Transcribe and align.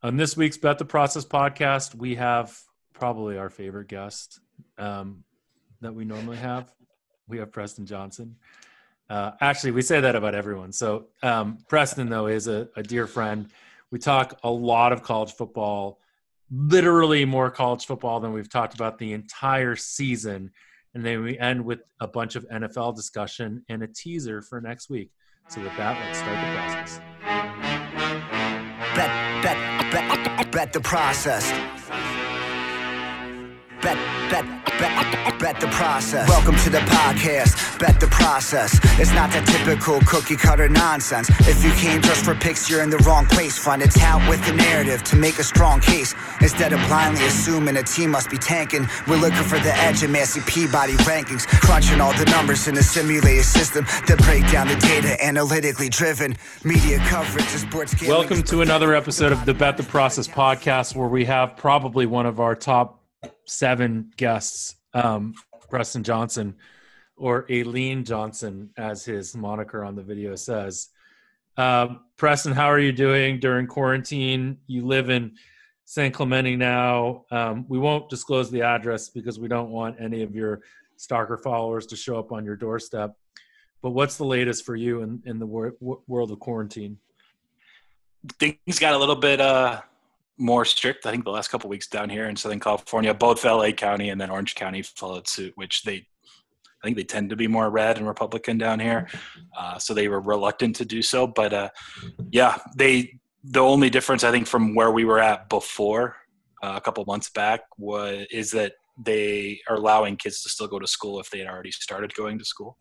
On 0.00 0.16
this 0.16 0.36
week's 0.36 0.56
Bet 0.56 0.78
the 0.78 0.84
Process 0.84 1.24
podcast, 1.24 1.96
we 1.96 2.14
have 2.14 2.56
probably 2.92 3.36
our 3.36 3.50
favorite 3.50 3.88
guest 3.88 4.38
um, 4.78 5.24
that 5.80 5.92
we 5.92 6.04
normally 6.04 6.36
have. 6.36 6.72
We 7.26 7.38
have 7.38 7.50
Preston 7.50 7.84
Johnson. 7.84 8.36
Uh, 9.10 9.32
actually, 9.40 9.72
we 9.72 9.82
say 9.82 10.00
that 10.00 10.14
about 10.14 10.36
everyone. 10.36 10.70
So, 10.70 11.06
um, 11.24 11.58
Preston, 11.68 12.08
though, 12.08 12.28
is 12.28 12.46
a, 12.46 12.68
a 12.76 12.82
dear 12.82 13.08
friend. 13.08 13.50
We 13.90 13.98
talk 13.98 14.38
a 14.44 14.50
lot 14.50 14.92
of 14.92 15.02
college 15.02 15.32
football, 15.32 15.98
literally 16.48 17.24
more 17.24 17.50
college 17.50 17.84
football 17.84 18.20
than 18.20 18.32
we've 18.32 18.48
talked 18.48 18.74
about 18.74 18.98
the 18.98 19.12
entire 19.14 19.74
season. 19.74 20.52
And 20.94 21.04
then 21.04 21.24
we 21.24 21.36
end 21.40 21.64
with 21.64 21.80
a 21.98 22.06
bunch 22.06 22.36
of 22.36 22.46
NFL 22.48 22.94
discussion 22.94 23.64
and 23.68 23.82
a 23.82 23.88
teaser 23.88 24.42
for 24.42 24.60
next 24.60 24.90
week. 24.90 25.10
So, 25.48 25.60
with 25.60 25.76
that, 25.76 25.98
let's 26.06 26.18
start 26.20 26.36
the 26.36 26.54
process. 26.54 27.00
Bet, 28.94 29.42
bet, 29.42 29.77
bet, 29.90 30.50
bet 30.52 30.72
the 30.72 30.80
process. 30.80 31.50
Bet, 33.80 33.96
bet, 34.30 34.57
bet, 34.78 35.38
bet 35.38 35.60
the 35.60 35.66
process. 35.68 36.28
Welcome 36.28 36.56
to 36.56 36.70
the 36.70 36.78
podcast. 36.78 37.78
Bet 37.78 38.00
the 38.00 38.06
process. 38.06 38.78
It's 38.98 39.12
not 39.12 39.30
that 39.32 39.46
typical 39.46 40.00
cookie 40.06 40.36
cutter 40.36 40.68
nonsense. 40.68 41.28
If 41.40 41.64
you 41.64 41.72
came 41.72 42.00
just 42.00 42.24
for 42.24 42.34
picks, 42.34 42.70
you're 42.70 42.82
in 42.82 42.90
the 42.90 42.98
wrong 42.98 43.26
place. 43.26 43.58
Find 43.58 43.82
a 43.82 43.88
tout 43.88 44.26
with 44.28 44.44
the 44.46 44.52
narrative 44.52 45.02
to 45.04 45.16
make 45.16 45.38
a 45.38 45.44
strong 45.44 45.80
case. 45.80 46.14
Instead 46.40 46.72
of 46.72 46.80
blindly 46.86 47.24
assuming 47.26 47.76
a 47.76 47.82
team 47.82 48.10
must 48.10 48.30
be 48.30 48.38
tanking, 48.38 48.86
we're 49.06 49.16
looking 49.16 49.44
for 49.44 49.58
the 49.58 49.74
edge 49.74 50.02
in 50.02 50.12
Massey 50.12 50.40
Peabody 50.46 50.94
rankings. 51.04 51.46
Crunching 51.46 52.00
all 52.00 52.16
the 52.16 52.24
numbers 52.26 52.68
in 52.68 52.76
a 52.78 52.82
simulated 52.82 53.44
system 53.44 53.84
that 54.06 54.18
break 54.24 54.48
down 54.50 54.68
the 54.68 54.76
data 54.76 55.22
analytically 55.24 55.88
driven. 55.88 56.36
Media 56.64 56.98
coverage 57.06 57.44
of 57.54 57.60
sports 57.60 57.94
gambling 57.94 58.18
Welcome 58.18 58.42
to 58.44 58.62
another 58.62 58.94
episode 58.94 59.32
of 59.32 59.44
the 59.44 59.54
Bet 59.54 59.76
the 59.76 59.82
Process 59.82 60.28
podcast, 60.28 60.94
where 60.94 61.08
we 61.08 61.24
have 61.24 61.56
probably 61.56 62.06
one 62.06 62.26
of 62.26 62.40
our 62.40 62.54
top 62.54 62.98
seven 63.44 64.12
guests, 64.16 64.76
um, 64.94 65.34
Preston 65.70 66.02
Johnson, 66.02 66.54
or 67.16 67.46
Aileen 67.50 68.04
Johnson, 68.04 68.70
as 68.76 69.04
his 69.04 69.36
moniker 69.36 69.84
on 69.84 69.96
the 69.96 70.02
video 70.02 70.34
says. 70.34 70.88
Um, 71.56 72.00
Preston, 72.16 72.52
how 72.52 72.66
are 72.66 72.78
you 72.78 72.92
doing 72.92 73.40
during 73.40 73.66
quarantine? 73.66 74.58
You 74.66 74.86
live 74.86 75.10
in 75.10 75.36
San 75.84 76.12
Clemente 76.12 76.54
now. 76.54 77.24
Um, 77.30 77.66
we 77.68 77.78
won't 77.78 78.08
disclose 78.08 78.50
the 78.50 78.62
address 78.62 79.08
because 79.08 79.40
we 79.40 79.48
don't 79.48 79.70
want 79.70 79.96
any 80.00 80.22
of 80.22 80.34
your 80.34 80.60
stalker 80.96 81.36
followers 81.36 81.86
to 81.86 81.96
show 81.96 82.18
up 82.18 82.30
on 82.30 82.44
your 82.44 82.56
doorstep. 82.56 83.16
But 83.82 83.90
what's 83.90 84.16
the 84.16 84.24
latest 84.24 84.64
for 84.64 84.76
you 84.76 85.02
in, 85.02 85.22
in 85.24 85.38
the 85.38 85.46
wor- 85.46 85.76
world 86.06 86.30
of 86.30 86.38
quarantine? 86.38 86.98
things 88.38 88.78
got 88.78 88.94
a 88.94 88.98
little 88.98 89.16
bit 89.16 89.40
uh, 89.40 89.80
more 90.38 90.64
strict. 90.64 91.06
I 91.06 91.10
think 91.10 91.24
the 91.24 91.30
last 91.30 91.48
couple 91.48 91.68
weeks 91.68 91.86
down 91.86 92.08
here 92.08 92.28
in 92.28 92.36
Southern 92.36 92.60
California, 92.60 93.12
both 93.12 93.44
LA 93.44 93.72
County 93.72 94.10
and 94.10 94.20
then 94.20 94.30
Orange 94.30 94.54
County 94.54 94.82
followed 94.82 95.28
suit, 95.28 95.52
which 95.56 95.82
they, 95.82 96.06
I 96.82 96.86
think 96.86 96.96
they 96.96 97.04
tend 97.04 97.30
to 97.30 97.36
be 97.36 97.48
more 97.48 97.70
red 97.70 97.98
and 97.98 98.06
Republican 98.06 98.56
down 98.56 98.78
here, 98.80 99.08
uh, 99.58 99.78
so 99.78 99.94
they 99.94 100.08
were 100.08 100.20
reluctant 100.20 100.76
to 100.76 100.84
do 100.84 101.02
so. 101.02 101.26
But 101.26 101.52
uh, 101.52 101.70
yeah, 102.30 102.58
they 102.76 103.18
the 103.44 103.60
only 103.60 103.90
difference 103.90 104.24
I 104.24 104.30
think 104.30 104.46
from 104.46 104.74
where 104.74 104.90
we 104.90 105.04
were 105.04 105.20
at 105.20 105.48
before 105.48 106.16
uh, 106.62 106.74
a 106.76 106.80
couple 106.80 107.04
months 107.06 107.30
back 107.30 107.60
was 107.78 108.26
is 108.30 108.50
that 108.52 108.72
they 109.04 109.60
are 109.68 109.76
allowing 109.76 110.16
kids 110.16 110.42
to 110.42 110.48
still 110.48 110.66
go 110.66 110.78
to 110.78 110.86
school 110.86 111.20
if 111.20 111.30
they 111.30 111.38
had 111.38 111.48
already 111.48 111.70
started 111.70 112.12
going 112.14 112.38
to 112.38 112.44
school. 112.44 112.76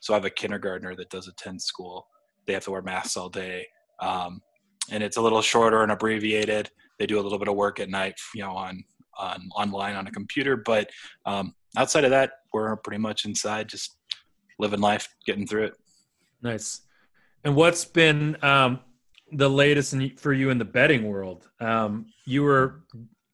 So 0.00 0.14
I 0.14 0.16
have 0.16 0.24
a 0.24 0.30
kindergartner 0.30 0.96
that 0.96 1.10
does 1.10 1.28
attend 1.28 1.60
school. 1.62 2.06
They 2.46 2.54
have 2.54 2.64
to 2.64 2.70
wear 2.70 2.82
masks 2.82 3.16
all 3.16 3.28
day. 3.28 3.66
Um, 4.00 4.40
and 4.90 5.02
it's 5.02 5.16
a 5.16 5.22
little 5.22 5.42
shorter 5.42 5.82
and 5.82 5.92
abbreviated. 5.92 6.70
They 7.02 7.06
do 7.06 7.18
a 7.18 7.20
little 7.20 7.40
bit 7.40 7.48
of 7.48 7.56
work 7.56 7.80
at 7.80 7.90
night, 7.90 8.14
you 8.32 8.42
know, 8.42 8.52
on 8.52 8.84
on 9.18 9.48
online 9.56 9.96
on 9.96 10.06
a 10.06 10.10
computer. 10.12 10.56
But 10.56 10.88
um, 11.26 11.52
outside 11.76 12.04
of 12.04 12.10
that, 12.10 12.30
we're 12.52 12.76
pretty 12.76 13.02
much 13.02 13.24
inside, 13.24 13.68
just 13.68 13.96
living 14.60 14.78
life, 14.78 15.08
getting 15.26 15.44
through 15.44 15.64
it. 15.64 15.74
Nice. 16.42 16.82
And 17.42 17.56
what's 17.56 17.84
been 17.84 18.36
um, 18.44 18.78
the 19.32 19.50
latest 19.50 19.94
in, 19.94 20.16
for 20.16 20.32
you 20.32 20.50
in 20.50 20.58
the 20.58 20.64
betting 20.64 21.08
world? 21.08 21.48
Um, 21.58 22.06
you 22.24 22.44
were 22.44 22.84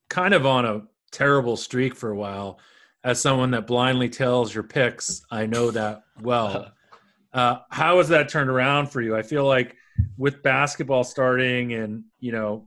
kind 0.08 0.32
of 0.32 0.46
on 0.46 0.64
a 0.64 0.80
terrible 1.12 1.58
streak 1.58 1.94
for 1.94 2.10
a 2.10 2.16
while. 2.16 2.60
As 3.04 3.20
someone 3.20 3.50
that 3.50 3.66
blindly 3.66 4.08
tells 4.08 4.54
your 4.54 4.64
picks, 4.64 5.20
I 5.30 5.44
know 5.44 5.70
that 5.72 6.04
well. 6.22 6.72
Uh, 7.30 7.58
how 7.70 7.98
has 7.98 8.08
that 8.08 8.30
turned 8.30 8.48
around 8.48 8.86
for 8.86 9.02
you? 9.02 9.14
I 9.14 9.20
feel 9.20 9.44
like 9.44 9.76
with 10.16 10.42
basketball 10.42 11.04
starting 11.04 11.74
and 11.74 12.04
you 12.20 12.32
know 12.32 12.66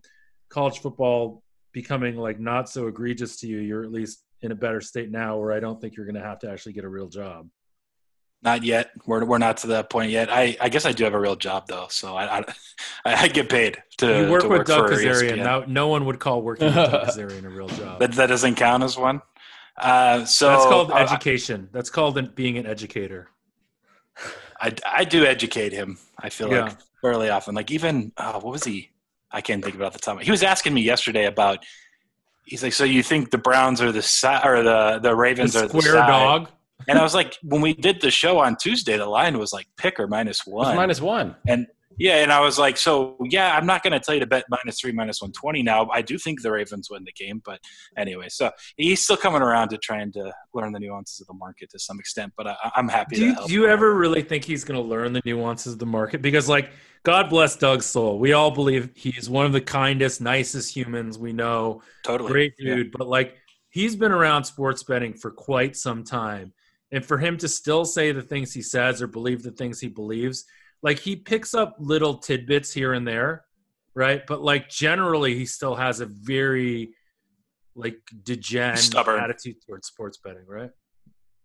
college 0.52 0.80
football 0.80 1.42
becoming 1.72 2.18
like 2.18 2.40
not 2.40 2.70
so 2.70 2.88
egregious 2.88 3.38
to 3.38 3.48
you, 3.48 3.60
you're 3.60 3.84
at 3.84 3.92
least 3.92 4.24
in 4.42 4.52
a 4.52 4.56
better 4.56 4.82
state 4.82 5.10
now 5.12 5.38
where 5.38 5.52
I 5.54 5.60
don't 5.60 5.80
think 5.80 5.96
you're 5.96 6.06
going 6.06 6.16
to 6.22 6.28
have 6.28 6.40
to 6.40 6.52
actually 6.52 6.74
get 6.74 6.84
a 6.84 6.90
real 6.90 7.08
job. 7.08 7.48
Not 8.44 8.64
yet. 8.64 8.90
We're 9.06 9.24
we're 9.24 9.38
not 9.38 9.58
to 9.58 9.68
that 9.68 9.90
point 9.92 10.10
yet. 10.12 10.32
I, 10.32 10.58
I 10.60 10.70
guess 10.70 10.86
I 10.88 10.94
do 10.94 11.04
have 11.04 11.14
a 11.14 11.20
real 11.20 11.36
job 11.36 11.68
though, 11.68 11.86
so 11.90 12.16
I 12.16 12.40
I, 12.40 12.44
I 13.06 13.28
get 13.28 13.50
paid 13.50 13.78
to 14.00 14.24
You 14.26 14.32
work 14.32 14.42
to 14.42 14.48
with 14.50 14.66
Doug 14.66 14.90
for 14.90 15.00
E 15.00 15.06
Kezirian. 15.06 15.38
Now, 15.38 15.64
no 15.68 15.88
one 15.90 16.06
would 16.06 16.20
call 16.20 16.42
working 16.42 16.66
with 16.66 16.74
Doug 16.76 17.08
Kezirian 17.08 17.46
a 17.46 17.50
real 17.50 17.68
job. 17.82 18.00
That 18.00 18.14
that 18.14 18.28
doesn't 18.28 18.56
count 18.56 18.82
as 18.84 18.98
one. 18.98 19.22
Uh, 19.78 20.26
so 20.26 20.48
That's 20.50 20.66
called 20.66 20.92
I- 20.92 21.04
education. 21.04 21.70
That's 21.72 21.90
called 21.92 22.36
being 22.36 22.58
an 22.58 22.66
educator. 22.66 23.30
I, 24.60 24.74
I 24.86 25.06
do 25.06 25.24
educate 25.26 25.72
him. 25.72 25.98
I 26.20 26.30
feel 26.30 26.52
Yeah. 26.52 26.66
like 26.66 26.78
fairly 27.02 27.30
often. 27.30 27.56
Like 27.56 27.72
even 27.72 28.12
uh, 28.18 28.40
what 28.40 28.52
was 28.52 28.64
he? 28.64 28.90
I 29.32 29.42
can't 29.42 29.64
think 29.64 29.76
about 29.76 29.94
the 29.94 30.00
time. 30.00 30.20
He 30.20 30.32
was 30.32 30.44
asking 30.44 30.74
me 30.74 30.82
yesterday 30.82 31.26
about. 31.26 31.64
He's 32.44 32.64
like, 32.64 32.74
so 32.74 32.84
you 32.84 33.04
think 33.04 33.30
the 33.30 33.38
Browns 33.38 33.82
are 33.82 33.92
the 33.92 34.02
side 34.02 34.46
or 34.46 34.64
the 34.64 35.00
the 35.02 35.16
Ravens 35.16 35.54
The 35.54 35.66
are 35.66 35.68
the 35.68 35.82
square 35.82 35.96
dog. 35.96 36.50
And 36.88 36.98
I 36.98 37.04
was 37.04 37.14
like, 37.14 37.38
when 37.44 37.62
we 37.62 37.74
did 37.74 38.02
the 38.02 38.10
show 38.12 38.40
on 38.40 38.56
Tuesday, 38.56 38.98
the 38.98 39.06
line 39.06 39.38
was 39.38 39.54
like 39.54 39.68
pick 39.78 40.00
or 40.00 40.08
minus 40.08 40.46
one. 40.46 40.76
minus 40.76 41.00
one. 41.00 41.36
And 41.48 41.68
yeah, 41.98 42.18
and 42.24 42.32
I 42.32 42.40
was 42.40 42.58
like, 42.58 42.78
so 42.78 43.18
yeah, 43.30 43.56
I'm 43.56 43.66
not 43.66 43.84
going 43.84 43.94
to 43.94 44.00
tell 44.00 44.14
you 44.14 44.20
to 44.20 44.28
bet 44.28 44.46
minus 44.50 44.80
three, 44.80 44.92
minus 44.92 45.22
one 45.22 45.32
twenty. 45.32 45.62
Now 45.64 45.90
I 45.90 46.02
do 46.02 46.18
think 46.18 46.42
the 46.42 46.52
Ravens 46.52 46.90
win 46.90 47.04
the 47.04 47.12
game, 47.12 47.42
but 47.46 47.60
anyway, 47.98 48.28
so 48.30 48.52
he's 48.78 49.04
still 49.04 49.18
coming 49.18 49.42
around 49.42 49.70
to 49.70 49.78
trying 49.78 50.12
to 50.14 50.34
learn 50.54 50.72
the 50.72 50.80
nuances 50.80 51.22
of 51.22 51.28
the 51.28 51.34
market 51.34 51.70
to 51.72 51.80
some 51.80 52.00
extent. 52.00 52.34
But 52.38 52.48
I, 52.48 52.56
I'm 52.76 52.88
happy. 52.88 53.16
Do 53.16 53.22
to 53.22 53.28
you, 53.28 53.34
help 53.34 53.48
do 53.48 53.54
you 53.54 53.68
ever 53.68 53.94
really 53.94 54.22
think 54.22 54.44
he's 54.44 54.64
going 54.64 54.82
to 54.82 54.88
learn 54.88 55.14
the 55.14 55.22
nuances 55.26 55.74
of 55.74 55.80
the 55.80 55.86
market? 55.86 56.22
Because, 56.22 56.50
like, 56.50 56.72
God 57.04 57.30
bless 57.30 57.56
Doug's 57.56 57.86
soul. 57.86 58.20
We 58.20 58.34
all 58.34 58.52
believe 58.52 58.92
he's 58.96 59.30
one 59.30 59.46
of 59.46 59.54
the 59.54 59.62
kindest, 59.62 60.22
nicest 60.22 60.76
humans 60.76 61.18
we 61.18 61.34
know. 61.34 61.82
totally 62.04 62.32
Great 62.32 62.54
Yeah. 62.60 62.76
dude. 62.76 62.92
But, 62.92 63.08
like, 63.08 63.38
he's 63.70 63.96
been 63.96 64.12
around 64.12 64.44
sports 64.44 64.84
betting 64.84 65.14
for 65.14 65.32
quite 65.32 65.76
some 65.76 66.04
time. 66.04 66.54
And 66.92 67.06
for 67.06 67.18
him 67.18 67.38
to 67.38 67.48
still 67.48 67.86
say 67.86 68.12
the 68.12 68.22
things 68.22 68.54
he 68.54 68.62
says 68.62 69.02
or 69.02 69.08
believe 69.08 69.44
the 69.44 69.52
things 69.52 69.80
he 69.80 69.88
believes, 69.88 70.46
like, 70.82 71.00
he 71.00 71.16
picks 71.16 71.54
up 71.54 71.76
little 71.80 72.16
tidbits 72.16 72.74
here 72.74 72.94
and 72.94 73.08
there, 73.08 73.46
right? 73.94 74.26
But, 74.26 74.42
like, 74.42 74.70
generally, 74.70 75.36
he 75.36 75.46
still 75.46 75.76
has 75.76 76.00
a 76.00 76.06
very, 76.06 76.94
like, 77.76 77.98
degen 78.24 78.78
Stubborn. 78.78 79.20
attitude 79.20 79.58
towards 79.66 79.88
sports 79.88 80.18
betting, 80.18 80.46
right? 80.48 80.72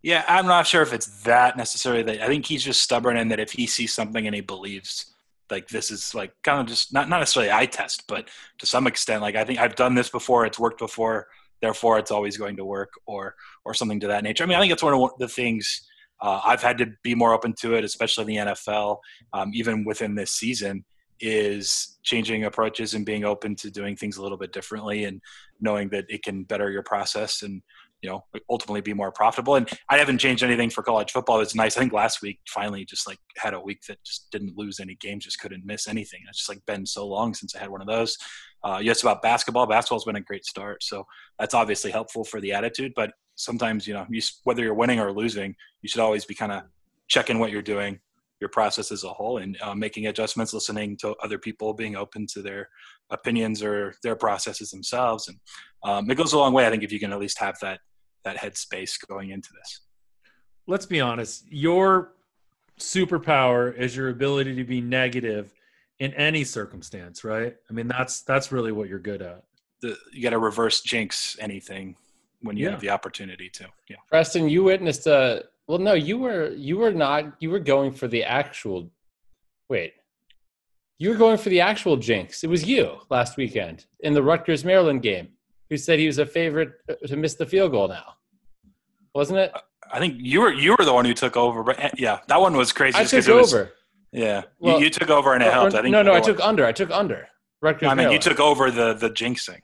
Yeah, 0.03 0.23
I'm 0.27 0.45
not 0.45 0.67
sure 0.67 0.81
if 0.81 0.93
it's 0.93 1.23
that 1.23 1.57
necessarily. 1.57 2.03
That 2.03 2.21
I 2.21 2.27
think 2.27 2.45
he's 2.45 2.63
just 2.63 2.81
stubborn, 2.81 3.17
and 3.17 3.31
that 3.31 3.39
if 3.39 3.51
he 3.51 3.65
sees 3.67 3.93
something 3.93 4.25
and 4.25 4.35
he 4.35 4.41
believes 4.41 5.13
like 5.49 5.67
this 5.67 5.91
is 5.91 6.13
like 6.13 6.33
kind 6.43 6.61
of 6.61 6.67
just 6.67 6.93
not 6.93 7.09
not 7.09 7.19
necessarily 7.19 7.51
eye 7.51 7.65
test, 7.65 8.03
but 8.07 8.29
to 8.59 8.65
some 8.65 8.87
extent, 8.87 9.21
like 9.21 9.35
I 9.35 9.43
think 9.43 9.59
I've 9.59 9.75
done 9.75 9.95
this 9.95 10.09
before, 10.09 10.45
it's 10.45 10.59
worked 10.59 10.79
before, 10.79 11.27
therefore 11.61 11.99
it's 11.99 12.11
always 12.11 12.37
going 12.37 12.57
to 12.57 12.65
work, 12.65 12.93
or 13.05 13.35
or 13.65 13.73
something 13.73 13.99
to 14.01 14.07
that 14.07 14.23
nature. 14.23 14.43
I 14.43 14.47
mean, 14.47 14.57
I 14.57 14.61
think 14.61 14.73
it's 14.73 14.83
one 14.83 14.93
of 14.93 15.11
the 15.19 15.27
things 15.27 15.87
uh, 16.21 16.41
I've 16.43 16.61
had 16.61 16.77
to 16.79 16.87
be 17.03 17.15
more 17.15 17.33
open 17.33 17.53
to 17.59 17.75
it, 17.75 17.83
especially 17.83 18.35
in 18.35 18.45
the 18.45 18.51
NFL, 18.53 18.97
um, 19.33 19.51
even 19.53 19.85
within 19.85 20.15
this 20.15 20.31
season, 20.31 20.83
is 21.19 21.97
changing 22.03 22.45
approaches 22.45 22.93
and 22.93 23.05
being 23.05 23.23
open 23.23 23.55
to 23.55 23.71
doing 23.71 23.95
things 23.95 24.17
a 24.17 24.21
little 24.21 24.37
bit 24.37 24.53
differently, 24.53 25.05
and 25.05 25.21
knowing 25.59 25.89
that 25.89 26.05
it 26.09 26.23
can 26.23 26.43
better 26.43 26.71
your 26.71 26.83
process 26.83 27.41
and 27.41 27.61
you 28.01 28.09
know 28.09 28.23
ultimately 28.49 28.81
be 28.81 28.93
more 28.93 29.11
profitable. 29.11 29.55
And 29.55 29.69
i 29.89 29.97
haven't 29.97 30.19
changed 30.19 30.43
anything 30.43 30.69
for 30.69 30.83
college 30.83 31.11
football. 31.11 31.39
It's 31.39 31.55
nice. 31.55 31.77
I 31.77 31.79
think 31.79 31.93
last 31.93 32.21
week 32.21 32.39
finally 32.47 32.85
just 32.85 33.07
like 33.07 33.19
had 33.37 33.53
a 33.53 33.59
week 33.59 33.81
that 33.87 34.03
just 34.03 34.29
didn't 34.31 34.57
lose 34.57 34.79
any 34.79 34.95
games 34.95 35.25
just 35.25 35.39
couldn't 35.39 35.65
miss 35.65 35.87
anything. 35.87 36.21
It's 36.27 36.39
just 36.39 36.49
like 36.49 36.65
been 36.65 36.85
so 36.85 37.07
long 37.07 37.33
since 37.33 37.55
i 37.55 37.59
had 37.59 37.69
one 37.69 37.81
of 37.81 37.87
those. 37.87 38.17
Uh 38.63 38.79
yes 38.81 39.01
about 39.01 39.21
basketball. 39.21 39.65
Basketball's 39.65 40.05
been 40.05 40.15
a 40.15 40.21
great 40.21 40.45
start. 40.45 40.83
So 40.83 41.05
that's 41.39 41.53
obviously 41.53 41.91
helpful 41.91 42.23
for 42.23 42.39
the 42.39 42.53
attitude 42.53 42.93
but 42.95 43.11
sometimes 43.37 43.87
you 43.87 43.93
know 43.93 44.05
you, 44.09 44.21
whether 44.43 44.61
you're 44.61 44.73
winning 44.73 44.99
or 44.99 45.11
losing 45.11 45.55
you 45.81 45.89
should 45.89 46.01
always 46.01 46.25
be 46.25 46.35
kind 46.35 46.51
of 46.51 46.63
checking 47.07 47.39
what 47.39 47.51
you're 47.51 47.61
doing 47.61 47.99
your 48.39 48.49
process 48.49 48.91
as 48.91 49.03
a 49.03 49.09
whole 49.09 49.37
and 49.37 49.57
uh, 49.61 49.73
making 49.73 50.07
adjustments 50.07 50.53
listening 50.53 50.95
to 50.97 51.15
other 51.23 51.39
people 51.39 51.73
being 51.73 51.95
open 51.95 52.27
to 52.27 52.41
their 52.41 52.69
opinions 53.09 53.63
or 53.63 53.95
their 54.03 54.15
processes 54.15 54.69
themselves 54.69 55.27
and 55.27 55.37
um, 55.83 56.09
it 56.11 56.15
goes 56.15 56.33
a 56.33 56.37
long 56.37 56.53
way 56.53 56.67
i 56.67 56.69
think 56.69 56.83
if 56.83 56.91
you 56.91 56.99
can 56.99 57.13
at 57.13 57.19
least 57.19 57.39
have 57.39 57.57
that 57.61 57.79
that 58.23 58.37
headspace 58.37 58.97
going 59.07 59.29
into 59.29 59.49
this 59.53 59.81
let's 60.67 60.85
be 60.85 60.99
honest 60.99 61.45
your 61.49 62.13
superpower 62.79 63.75
is 63.75 63.95
your 63.95 64.09
ability 64.09 64.55
to 64.55 64.63
be 64.63 64.81
negative 64.81 65.53
in 65.99 66.13
any 66.13 66.43
circumstance, 66.43 67.23
right? 67.23 67.55
I 67.69 67.73
mean, 67.73 67.87
that's 67.87 68.21
that's 68.21 68.51
really 68.51 68.71
what 68.71 68.87
you're 68.87 68.99
good 68.99 69.21
at. 69.21 69.43
The, 69.81 69.97
you 70.11 70.23
got 70.23 70.31
to 70.31 70.39
reverse 70.39 70.81
jinx 70.81 71.37
anything 71.39 71.95
when 72.41 72.57
you 72.57 72.65
Yeah. 72.65 72.71
have 72.71 72.81
the 72.81 72.89
opportunity 72.89 73.49
to. 73.49 73.67
Yeah. 73.89 73.97
Preston, 74.09 74.49
you 74.49 74.63
witnessed 74.63 75.07
a 75.07 75.45
well, 75.67 75.79
no, 75.79 75.93
you 75.93 76.17
were 76.17 76.49
you 76.51 76.77
were 76.77 76.91
not 76.93 77.25
you 77.41 77.49
were 77.49 77.59
going 77.59 77.91
for 77.91 78.07
the 78.07 78.23
actual 78.23 78.89
wait. 79.69 79.93
You 80.99 81.09
were 81.09 81.15
going 81.15 81.37
for 81.37 81.49
the 81.49 81.61
actual 81.61 81.97
jinx. 81.97 82.43
It 82.43 82.47
was 82.49 82.63
you 82.65 82.99
last 83.09 83.37
weekend 83.37 83.85
in 83.99 84.13
the 84.13 84.23
Rutgers 84.23 84.63
Maryland 84.65 85.01
game 85.01 85.29
who 85.69 85.77
said 85.77 85.99
he 85.99 86.07
was 86.07 86.17
a 86.17 86.25
favorite 86.25 86.71
uh, 86.89 86.95
to 87.07 87.15
miss 87.17 87.35
the 87.35 87.45
field 87.45 87.71
goal 87.71 87.87
now. 87.87 88.15
Wasn't 89.13 89.37
it? 89.39 89.51
I 89.91 89.99
think 89.99 90.15
you 90.19 90.41
were 90.41 90.51
you 90.53 90.75
were 90.77 90.85
the 90.85 90.93
one 90.93 91.05
who 91.05 91.13
took 91.13 91.35
over, 91.37 91.63
but 91.63 91.79
eh, 91.79 91.89
yeah, 91.97 92.19
that 92.27 92.39
one 92.39 92.55
was 92.55 92.71
crazy. 92.71 92.97
I 92.97 93.03
took 93.03 93.27
it 93.27 93.33
was- 93.33 93.53
over. 93.53 93.73
Yeah, 94.13 94.43
Well, 94.59 94.79
you, 94.79 94.85
you 94.85 94.89
took 94.89 95.09
over 95.09 95.33
and 95.33 95.43
it 95.43 95.47
Or- 95.47 95.51
helped. 95.51 95.73
or- 95.75 95.79
I 95.79 95.81
think 95.81 95.91
no, 95.91 96.01
no, 96.01 96.13
I 96.13 96.21
took 96.21 96.39
under. 96.39 96.65
I 96.65 96.71
took 96.71 96.89
under. 96.91 97.27
Rutgers 97.61 97.89
I 97.89 97.93
mean, 97.93 98.09
you 98.11 98.19
took 98.19 98.39
over 98.39 98.71
the 98.71 98.93
the 98.93 99.09
jinxing. 99.09 99.61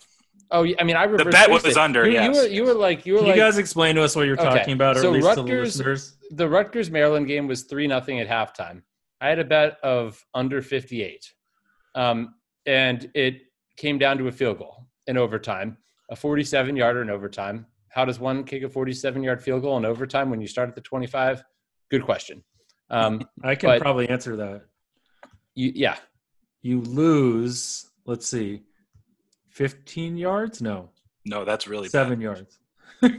Oh, 0.54 0.66
I 0.80 0.84
mean, 0.84 0.96
I 0.96 1.04
reversed 1.04 1.26
The 1.26 1.32
bet 1.32 1.50
was 1.50 1.66
it. 1.66 1.76
under, 1.78 2.08
You, 2.10 2.22
you 2.22 2.32
were 2.32 2.48
you 2.48 2.64
were 2.64 2.74
like 2.76 3.06
you 3.06 3.14
were 3.14 3.20
Can 3.20 3.28
like 3.30 3.36
you 3.36 3.42
guys 3.42 3.58
explain 3.58 3.96
to 3.96 4.04
us 4.04 4.16
what 4.16 4.28
you're 4.28 4.40
Okay, 4.40 4.60
talking 4.60 4.74
about, 4.74 4.96
or 4.98 5.02
so 5.02 5.08
at 5.08 5.14
least 5.14 5.30
to 5.30 5.36
the 5.36 5.42
Rutgers- 5.42 5.78
listeners? 5.78 6.14
the 6.32 6.48
Rutgers 6.48 6.90
Maryland 6.92 7.28
game 7.28 7.48
was 7.48 7.64
three 7.64 7.88
nothing 7.88 8.20
at 8.20 8.28
halftime. 8.30 8.84
I 9.20 9.30
had 9.30 9.40
a 9.40 9.44
bet 9.44 9.78
of 9.84 10.24
under 10.34 10.62
fifty 10.62 11.02
eight, 11.04 11.26
um, 11.96 12.36
and 12.66 13.10
it 13.16 13.42
came 13.78 13.98
down 13.98 14.18
to 14.20 14.28
a 14.28 14.32
field 14.32 14.60
goal 14.60 14.86
in 15.08 15.18
overtime, 15.18 15.78
a 16.10 16.16
forty 16.16 16.44
seven 16.44 16.76
yarder 16.76 17.02
in 17.02 17.10
overtime. 17.10 17.66
How 17.90 18.06
does 18.06 18.20
one 18.20 18.44
kick 18.44 18.64
a 18.64 18.70
forty 18.70 18.94
seven 18.94 19.24
yard 19.24 19.42
field 19.42 19.62
goal 19.64 19.78
in 19.78 19.86
overtime 19.86 20.30
when 20.30 20.40
you 20.42 20.48
start 20.48 20.70
at 20.70 20.76
the 20.76 20.82
twenty 20.82 21.08
five? 21.08 21.44
Good 21.90 22.04
question. 22.04 22.44
Um, 22.90 23.22
I 23.44 23.56
can 23.56 23.80
probably 23.80 24.08
answer 24.10 24.36
that. 24.36 24.64
you, 25.56 25.72
yeah, 25.74 25.96
You 26.62 26.82
lose. 26.82 27.90
Let's 28.06 28.28
see, 28.28 28.62
15 29.54 30.18
yards? 30.18 30.62
No, 30.62 30.90
No, 31.26 31.46
that's 31.46 31.68
really 31.68 31.88
seven 31.90 32.20
bad. 32.20 32.24
yards. 32.24 32.60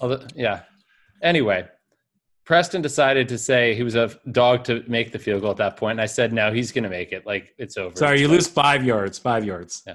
Although, 0.00 0.26
yeah. 0.34 0.62
Anyway, 1.22 1.66
Preston 2.44 2.82
decided 2.82 3.28
to 3.28 3.38
say 3.38 3.74
he 3.74 3.82
was 3.82 3.94
a 3.94 4.10
dog 4.32 4.64
to 4.64 4.82
make 4.86 5.12
the 5.12 5.18
field 5.18 5.42
goal 5.42 5.52
at 5.52 5.56
that 5.58 5.76
point, 5.76 5.92
and 5.92 6.00
I 6.00 6.06
said 6.06 6.32
no, 6.32 6.52
he's 6.52 6.72
going 6.72 6.84
to 6.84 6.90
make 6.90 7.12
it. 7.12 7.24
Like 7.26 7.54
it's 7.58 7.76
over. 7.76 7.96
Sorry, 7.96 8.14
It's 8.14 8.20
you 8.22 8.26
done. 8.26 8.36
lose 8.36 8.48
five 8.48 8.84
yards. 8.84 9.18
Five 9.18 9.44
yards. 9.44 9.82
Yeah. 9.86 9.94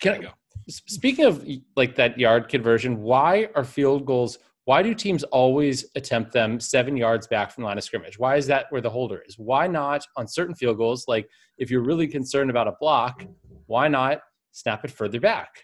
Can 0.00 0.14
I- 0.14 0.18
go. 0.18 0.28
Speaking 0.68 1.24
of 1.24 1.44
like 1.74 1.96
that 1.96 2.16
yard 2.18 2.48
conversion, 2.48 3.00
why 3.02 3.48
are 3.56 3.64
field 3.64 4.06
goals? 4.06 4.38
Why 4.66 4.82
do 4.82 4.94
teams 4.94 5.24
always 5.24 5.86
attempt 5.96 6.32
them 6.32 6.60
seven 6.60 6.96
yards 6.96 7.26
back 7.26 7.50
from 7.50 7.62
the 7.62 7.68
line 7.68 7.78
of 7.78 7.82
scrimmage? 7.82 8.18
Why 8.20 8.36
is 8.36 8.46
that 8.46 8.66
where 8.70 8.80
the 8.82 8.90
holder 8.90 9.20
is? 9.26 9.36
Why 9.36 9.66
not 9.66 10.06
on 10.16 10.28
certain 10.28 10.54
field 10.54 10.76
goals? 10.76 11.06
Like 11.08 11.28
if 11.60 11.70
you're 11.70 11.84
really 11.84 12.08
concerned 12.08 12.50
about 12.50 12.66
a 12.66 12.74
block, 12.80 13.24
why 13.66 13.86
not 13.86 14.20
snap 14.50 14.84
it 14.84 14.90
further 14.90 15.20
back? 15.20 15.62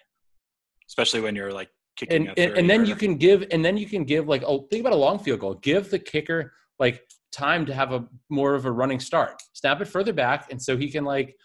especially 0.88 1.20
when 1.20 1.34
you're 1.34 1.52
like 1.52 1.68
kicking. 1.96 2.28
And 2.28 2.38
and 2.38 2.68
then 2.70 2.86
you 2.86 2.94
can 2.94 3.16
give 3.16 3.44
and 3.50 3.64
then 3.64 3.76
you 3.76 3.86
can 3.86 4.04
give 4.04 4.28
like 4.28 4.42
oh 4.46 4.66
think 4.70 4.80
about 4.80 4.92
a 4.92 4.96
long 4.96 5.18
field 5.18 5.40
goal. 5.40 5.54
Give 5.54 5.88
the 5.88 5.98
kicker 5.98 6.52
like 6.78 7.02
time 7.32 7.66
to 7.66 7.74
have 7.74 7.92
a 7.92 8.06
more 8.28 8.54
of 8.54 8.64
a 8.64 8.70
running 8.70 9.00
start. 9.00 9.42
Snap 9.52 9.80
it 9.80 9.86
further 9.86 10.12
back, 10.12 10.48
and 10.50 10.60
so 10.60 10.76
he 10.76 10.90
can 10.90 11.04
like 11.04 11.36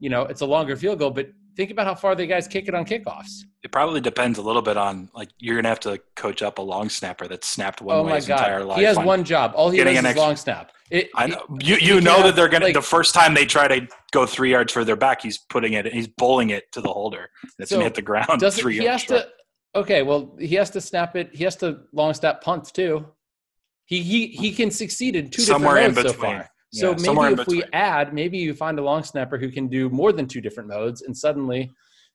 you 0.00 0.10
know 0.10 0.22
it's 0.22 0.40
a 0.40 0.46
longer 0.46 0.76
field 0.76 0.98
goal, 0.98 1.10
but 1.10 1.28
think 1.58 1.72
about 1.72 1.86
how 1.86 1.94
far 1.94 2.14
the 2.14 2.24
guys 2.24 2.46
kick 2.46 2.68
it 2.68 2.74
on 2.74 2.84
kickoffs. 2.86 3.42
It 3.64 3.72
probably 3.72 4.00
depends 4.00 4.38
a 4.38 4.42
little 4.42 4.62
bit 4.62 4.76
on 4.76 5.10
like 5.12 5.28
you're 5.40 5.56
gonna 5.56 5.68
have 5.68 5.80
to 5.80 6.00
coach 6.14 6.40
up 6.40 6.58
a 6.58 6.62
long 6.62 6.88
snapper 6.88 7.26
that's 7.26 7.48
snapped 7.48 7.82
one 7.82 7.96
oh 7.96 8.02
way 8.04 8.10
my 8.10 8.16
his 8.16 8.28
entire 8.28 8.60
god, 8.60 8.68
life. 8.68 8.78
he 8.78 8.84
has 8.84 8.96
on- 8.96 9.04
one 9.04 9.24
job. 9.24 9.52
All 9.56 9.68
he 9.68 9.82
does 9.82 9.92
is 9.98 10.04
extra- 10.04 10.20
long 10.22 10.36
snap. 10.36 10.70
It, 10.90 11.10
I 11.16 11.24
it- 11.24 11.30
know 11.30 11.42
you. 11.60 11.76
You 11.80 12.00
know 12.00 12.22
that 12.22 12.36
they're 12.36 12.48
gonna 12.48 12.66
like- 12.66 12.74
the 12.74 12.80
first 12.80 13.12
time 13.12 13.34
they 13.34 13.44
try 13.44 13.66
to 13.66 13.88
go 14.12 14.24
three 14.24 14.52
yards 14.52 14.72
further 14.72 14.94
back, 14.94 15.20
he's 15.20 15.36
putting 15.36 15.72
it. 15.72 15.92
He's 15.92 16.06
bowling 16.06 16.50
it 16.50 16.70
to 16.72 16.80
the 16.80 16.88
holder. 16.92 17.28
It's 17.58 17.70
So, 17.70 17.76
gonna 17.76 17.84
hit 17.86 17.94
the 17.96 18.02
ground 18.02 18.40
three 18.52 18.78
he 18.78 18.84
yards. 18.84 19.02
has 19.02 19.08
short. 19.08 19.22
to? 19.74 19.80
Okay, 19.80 20.02
well 20.02 20.36
he 20.38 20.54
has 20.54 20.70
to 20.70 20.80
snap 20.80 21.16
it. 21.16 21.30
He 21.34 21.42
has 21.44 21.56
to 21.56 21.80
long 21.92 22.14
snap 22.14 22.40
punt 22.40 22.72
too. 22.72 23.04
He 23.84 24.00
he 24.02 24.28
he 24.28 24.52
can 24.52 24.70
succeed 24.70 25.16
in 25.16 25.28
two 25.30 25.42
Somewhere 25.42 25.78
in 25.78 25.92
so 25.94 26.04
between. 26.04 26.20
far. 26.20 26.50
So 26.72 26.90
Yeah, 26.90 27.12
maybe 27.14 27.40
if 27.40 27.46
we 27.48 27.62
add, 27.72 28.12
maybe 28.12 28.36
you 28.38 28.52
find 28.54 28.78
a 28.78 28.82
long 28.82 29.02
snapper 29.02 29.38
who 29.38 29.50
can 29.50 29.68
do 29.68 29.88
more 29.88 30.12
than 30.12 30.26
two 30.26 30.40
different 30.40 30.68
modes, 30.68 31.02
and 31.02 31.16
suddenly, 31.16 31.70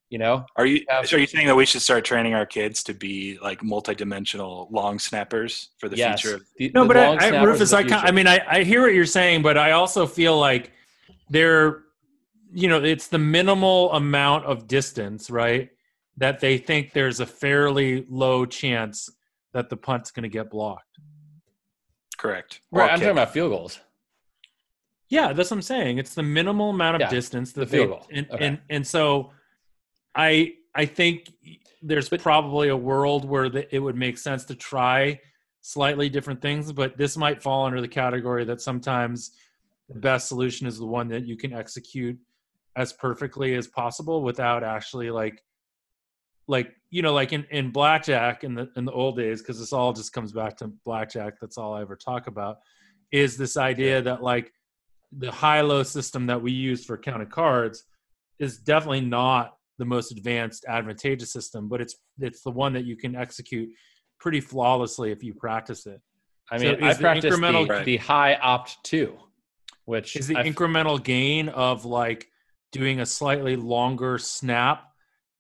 you 0.10 0.20
know, 0.20 0.46
Are 0.58 0.66
you 0.68 0.86
have- 0.90 1.08
so 1.08 1.18
are 1.18 1.20
you 1.20 1.26
saying 1.26 1.48
that 1.48 1.56
we 1.56 1.66
should 1.66 1.82
start 1.82 2.06
training 2.06 2.36
our 2.36 2.46
kids 2.46 2.84
to 2.84 2.94
be 2.94 3.40
like 3.42 3.62
multidimensional 3.62 4.72
long 4.72 5.00
snappers 5.00 5.70
for 5.80 5.90
the 5.90 5.98
yes. 5.98 6.22
future? 6.22 6.40
the- 6.58 6.72
No, 6.76 6.84
the 6.84 6.88
but 6.94 6.98
I, 6.98 7.36
I, 7.36 7.44
Rufus, 7.44 7.74
I, 7.74 7.82
the 7.84 7.90
kind- 7.90 8.08
I 8.08 8.12
mean, 8.12 8.28
I, 8.28 8.40
I 8.48 8.64
hear 8.64 8.82
what 8.84 8.94
you're 8.94 9.06
saying, 9.08 9.42
but 9.42 9.58
I 9.58 9.72
also 9.72 10.06
feel 10.06 10.40
like 10.40 10.72
they're, 11.32 11.82
you 12.54 12.68
know, 12.68 12.84
it's 12.84 13.08
the 13.08 13.18
minimal 13.18 13.92
amount 13.94 14.46
of 14.46 14.68
distance, 14.68 15.32
right? 15.32 15.70
That 16.18 16.40
they 16.40 16.60
think 16.60 16.94
there's 16.94 17.20
a 17.22 17.26
fairly 17.26 18.06
low 18.08 18.46
chance 18.46 19.10
that 19.54 19.72
the 19.72 19.78
punt's 19.78 20.12
going 20.12 20.24
to 20.24 20.30
get 20.30 20.52
blocked. 20.52 21.00
Correct. 22.18 22.62
right, 22.72 22.82
Or 22.82 22.84
I'm 22.84 22.90
kick. 23.00 23.06
talking 23.08 23.18
about 23.18 23.34
field 23.34 23.50
goals. 23.52 23.80
Yeah, 25.14 25.32
that's 25.34 25.52
what 25.52 25.58
I'm 25.58 25.62
saying. 25.62 26.00
It's 26.00 26.16
the 26.16 26.24
minimal 26.24 26.72
amount 26.72 26.96
of 26.96 27.02
Yeah, 27.02 27.10
distance 27.10 27.52
that 27.54 27.62
the 27.62 27.68
field 27.78 27.88
they- 27.88 27.92
goal. 27.92 28.08
and, 28.12 28.32
Okay. 28.32 28.46
and 28.48 28.60
and 28.70 28.88
so 28.88 29.32
I 30.16 30.56
I 30.76 30.86
think 30.86 31.32
there's 31.84 32.10
probably 32.10 32.70
a 32.70 32.78
world 32.78 33.24
where 33.26 33.48
the, 33.50 33.64
it 33.76 33.80
would 33.80 33.96
make 33.96 34.18
sense 34.18 34.44
to 34.46 34.56
try 34.56 35.20
slightly 35.62 36.10
different 36.10 36.42
things, 36.42 36.72
but 36.72 36.98
this 36.98 37.16
might 37.16 37.44
fall 37.44 37.66
under 37.68 37.80
the 37.82 37.88
category 37.88 38.44
that 38.46 38.60
sometimes 38.62 39.32
the 39.90 40.00
best 40.00 40.28
solution 40.30 40.66
is 40.66 40.78
the 40.80 40.86
one 40.86 41.08
that 41.10 41.26
you 41.26 41.36
can 41.38 41.54
execute 41.54 42.18
as 42.76 42.92
perfectly 42.94 43.54
as 43.56 43.68
possible 43.68 44.24
without 44.24 44.64
actually 44.64 45.12
like 45.12 45.44
like 46.48 46.74
you 46.90 47.02
know 47.04 47.14
like 47.14 47.32
in, 47.34 47.46
in 47.52 47.70
blackjack 47.72 48.44
in 48.44 48.56
the 48.56 48.68
in 48.76 48.84
the 48.86 48.92
old 48.92 49.16
days 49.16 49.42
because 49.42 49.60
this 49.60 49.72
all 49.74 49.94
just 49.94 50.12
comes 50.12 50.32
back 50.34 50.58
to 50.58 50.68
blackjack 50.84 51.34
that's 51.40 51.58
all 51.58 51.74
i 51.74 51.82
ever 51.82 51.96
talk 51.96 52.28
about 52.28 52.58
is 53.12 53.38
this 53.38 53.56
idea 53.58 54.02
that 54.02 54.22
like 54.24 54.52
the 55.18 55.32
high 55.32 55.62
low 55.62 55.84
system 55.84 56.28
that 56.28 56.42
we 56.42 56.52
use 56.52 56.86
for 56.86 56.98
counted 56.98 57.30
cards 57.30 57.84
is 58.40 58.58
definitely 58.58 59.02
not 59.02 59.56
the 59.78 59.86
most 59.86 60.12
advanced 60.12 60.66
advantageous 60.68 61.32
system 61.32 61.68
but 61.68 61.82
it's 61.82 61.96
it's 62.20 62.42
the 62.44 62.52
one 62.52 62.74
that 62.74 62.86
you 62.86 62.96
can 62.96 63.16
execute 63.16 63.70
pretty 64.20 64.40
flawlessly 64.40 65.12
if 65.12 65.24
you 65.24 65.34
practice 65.34 65.86
it. 65.86 66.00
I 66.52 66.58
So 66.58 66.64
mean, 66.64 66.84
I 66.84 66.92
is 66.92 66.98
the 66.98 67.04
the, 67.86 67.98
Hi-Opt 67.98 68.94
II, 68.94 69.10
which 69.86 70.16
is 70.16 70.28
the 70.28 70.38
I- 70.38 70.44
incremental 70.44 71.02
gain 71.04 71.50
of 71.50 71.84
like 71.86 72.28
doing 72.72 73.00
a 73.02 73.06
slightly 73.06 73.56
longer 73.56 74.18
snap 74.18 74.84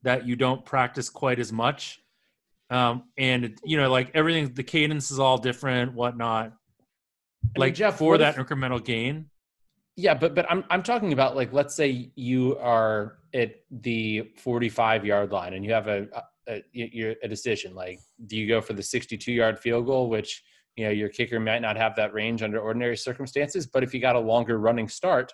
that 0.02 0.26
you 0.28 0.36
don't 0.36 0.66
practice 0.66 1.10
quite 1.10 1.40
as 1.40 1.52
much? 1.54 2.00
Um 2.70 3.04
and 3.18 3.58
you 3.64 3.78
know 3.78 3.90
like 3.92 4.12
everything 4.14 4.54
the 4.54 4.64
cadence 4.64 5.12
is 5.12 5.20
all 5.20 5.38
different 5.38 5.94
whatnot. 5.94 6.46
Mean, 6.46 7.52
like 7.58 7.76
Jeff, 7.76 7.98
for 7.98 8.18
that 8.18 8.38
if- 8.38 8.46
incremental 8.46 8.84
gain 8.84 9.30
Yeah, 9.96 10.14
but 10.16 10.34
but 10.34 10.46
I'm 10.50 10.64
I'm 10.70 10.82
talking 10.84 11.14
about 11.14 11.36
like 11.36 11.54
let's 11.54 11.76
say 11.76 12.12
you 12.16 12.58
are 12.58 13.18
at 13.34 13.56
the 13.72 14.32
45 14.38 15.06
yard 15.06 15.32
line 15.32 15.54
and 15.54 15.64
you 15.64 15.72
have 15.74 15.88
a, 15.88 16.08
a, 16.48 16.54
a 16.56 16.64
you're 16.72 17.16
a 17.24 17.28
decision 17.28 17.74
like 17.76 18.00
do 18.28 18.36
you 18.38 18.48
go 18.48 18.62
for 18.62 18.74
the 18.74 18.84
62 18.84 19.32
yard 19.32 19.58
field 19.60 19.86
goal 19.86 20.10
which 20.10 20.44
you 20.76 20.86
know 20.86 20.92
your 20.92 21.10
kicker 21.10 21.40
might 21.40 21.62
not 21.62 21.76
have 21.78 21.96
that 21.96 22.14
range 22.14 22.44
under 22.44 22.60
ordinary 22.60 22.98
circumstances 22.98 23.66
but 23.66 23.84
if 23.84 23.94
you 23.94 24.00
got 24.00 24.16
a 24.16 24.20
longer 24.20 24.60
running 24.60 24.88
start 24.88 25.32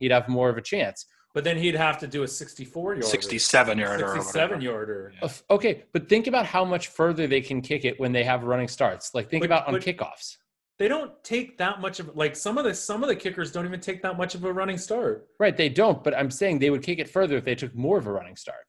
he'd 0.00 0.10
have 0.10 0.28
more 0.28 0.48
of 0.48 0.56
a 0.58 0.62
chance. 0.62 1.06
but 1.34 1.44
then 1.44 1.56
he'd 1.58 1.74
have 1.74 1.98
to 1.98 2.06
do 2.06 2.22
a 2.22 2.28
64 2.28 2.94
yard 2.94 3.04
67 3.04 3.78
yarder. 3.78 4.06
67 4.14 4.60
yarder 4.60 5.12
Yeah. 5.22 5.28
Okay, 5.50 5.84
but 5.92 6.08
think 6.08 6.26
about 6.26 6.46
how 6.46 6.64
much 6.64 6.88
further 6.88 7.26
they 7.26 7.40
can 7.40 7.60
kick 7.60 7.84
it 7.84 7.98
when 8.00 8.12
they 8.12 8.24
have 8.24 8.44
running 8.44 8.68
starts. 8.68 9.14
Like 9.14 9.28
think 9.30 9.42
But- 9.42 9.46
about 9.46 9.66
on 9.66 9.74
but- 9.74 9.82
kickoffs. 9.82 10.36
They 10.78 10.88
don't 10.88 11.12
take 11.22 11.56
that 11.58 11.80
much 11.80 12.00
of 12.00 12.16
like 12.16 12.34
some 12.34 12.58
of 12.58 12.64
the 12.64 12.74
some 12.74 13.02
of 13.04 13.08
the 13.08 13.16
kickers 13.16 13.52
don't 13.52 13.64
even 13.66 13.80
take 13.80 14.02
that 14.02 14.16
much 14.16 14.34
of 14.34 14.44
a 14.44 14.52
running 14.52 14.76
start 14.78 15.26
Right, 15.38 15.56
they 15.56 15.68
don't, 15.68 16.02
but 16.02 16.16
I'm 16.16 16.30
saying 16.30 16.58
they 16.58 16.70
would 16.70 16.82
kick 16.82 16.98
it 16.98 17.08
further 17.08 17.36
if 17.36 17.44
they 17.44 17.54
took 17.54 17.74
more 17.74 17.98
of 17.98 18.06
a 18.06 18.12
running 18.12 18.36
start. 18.36 18.64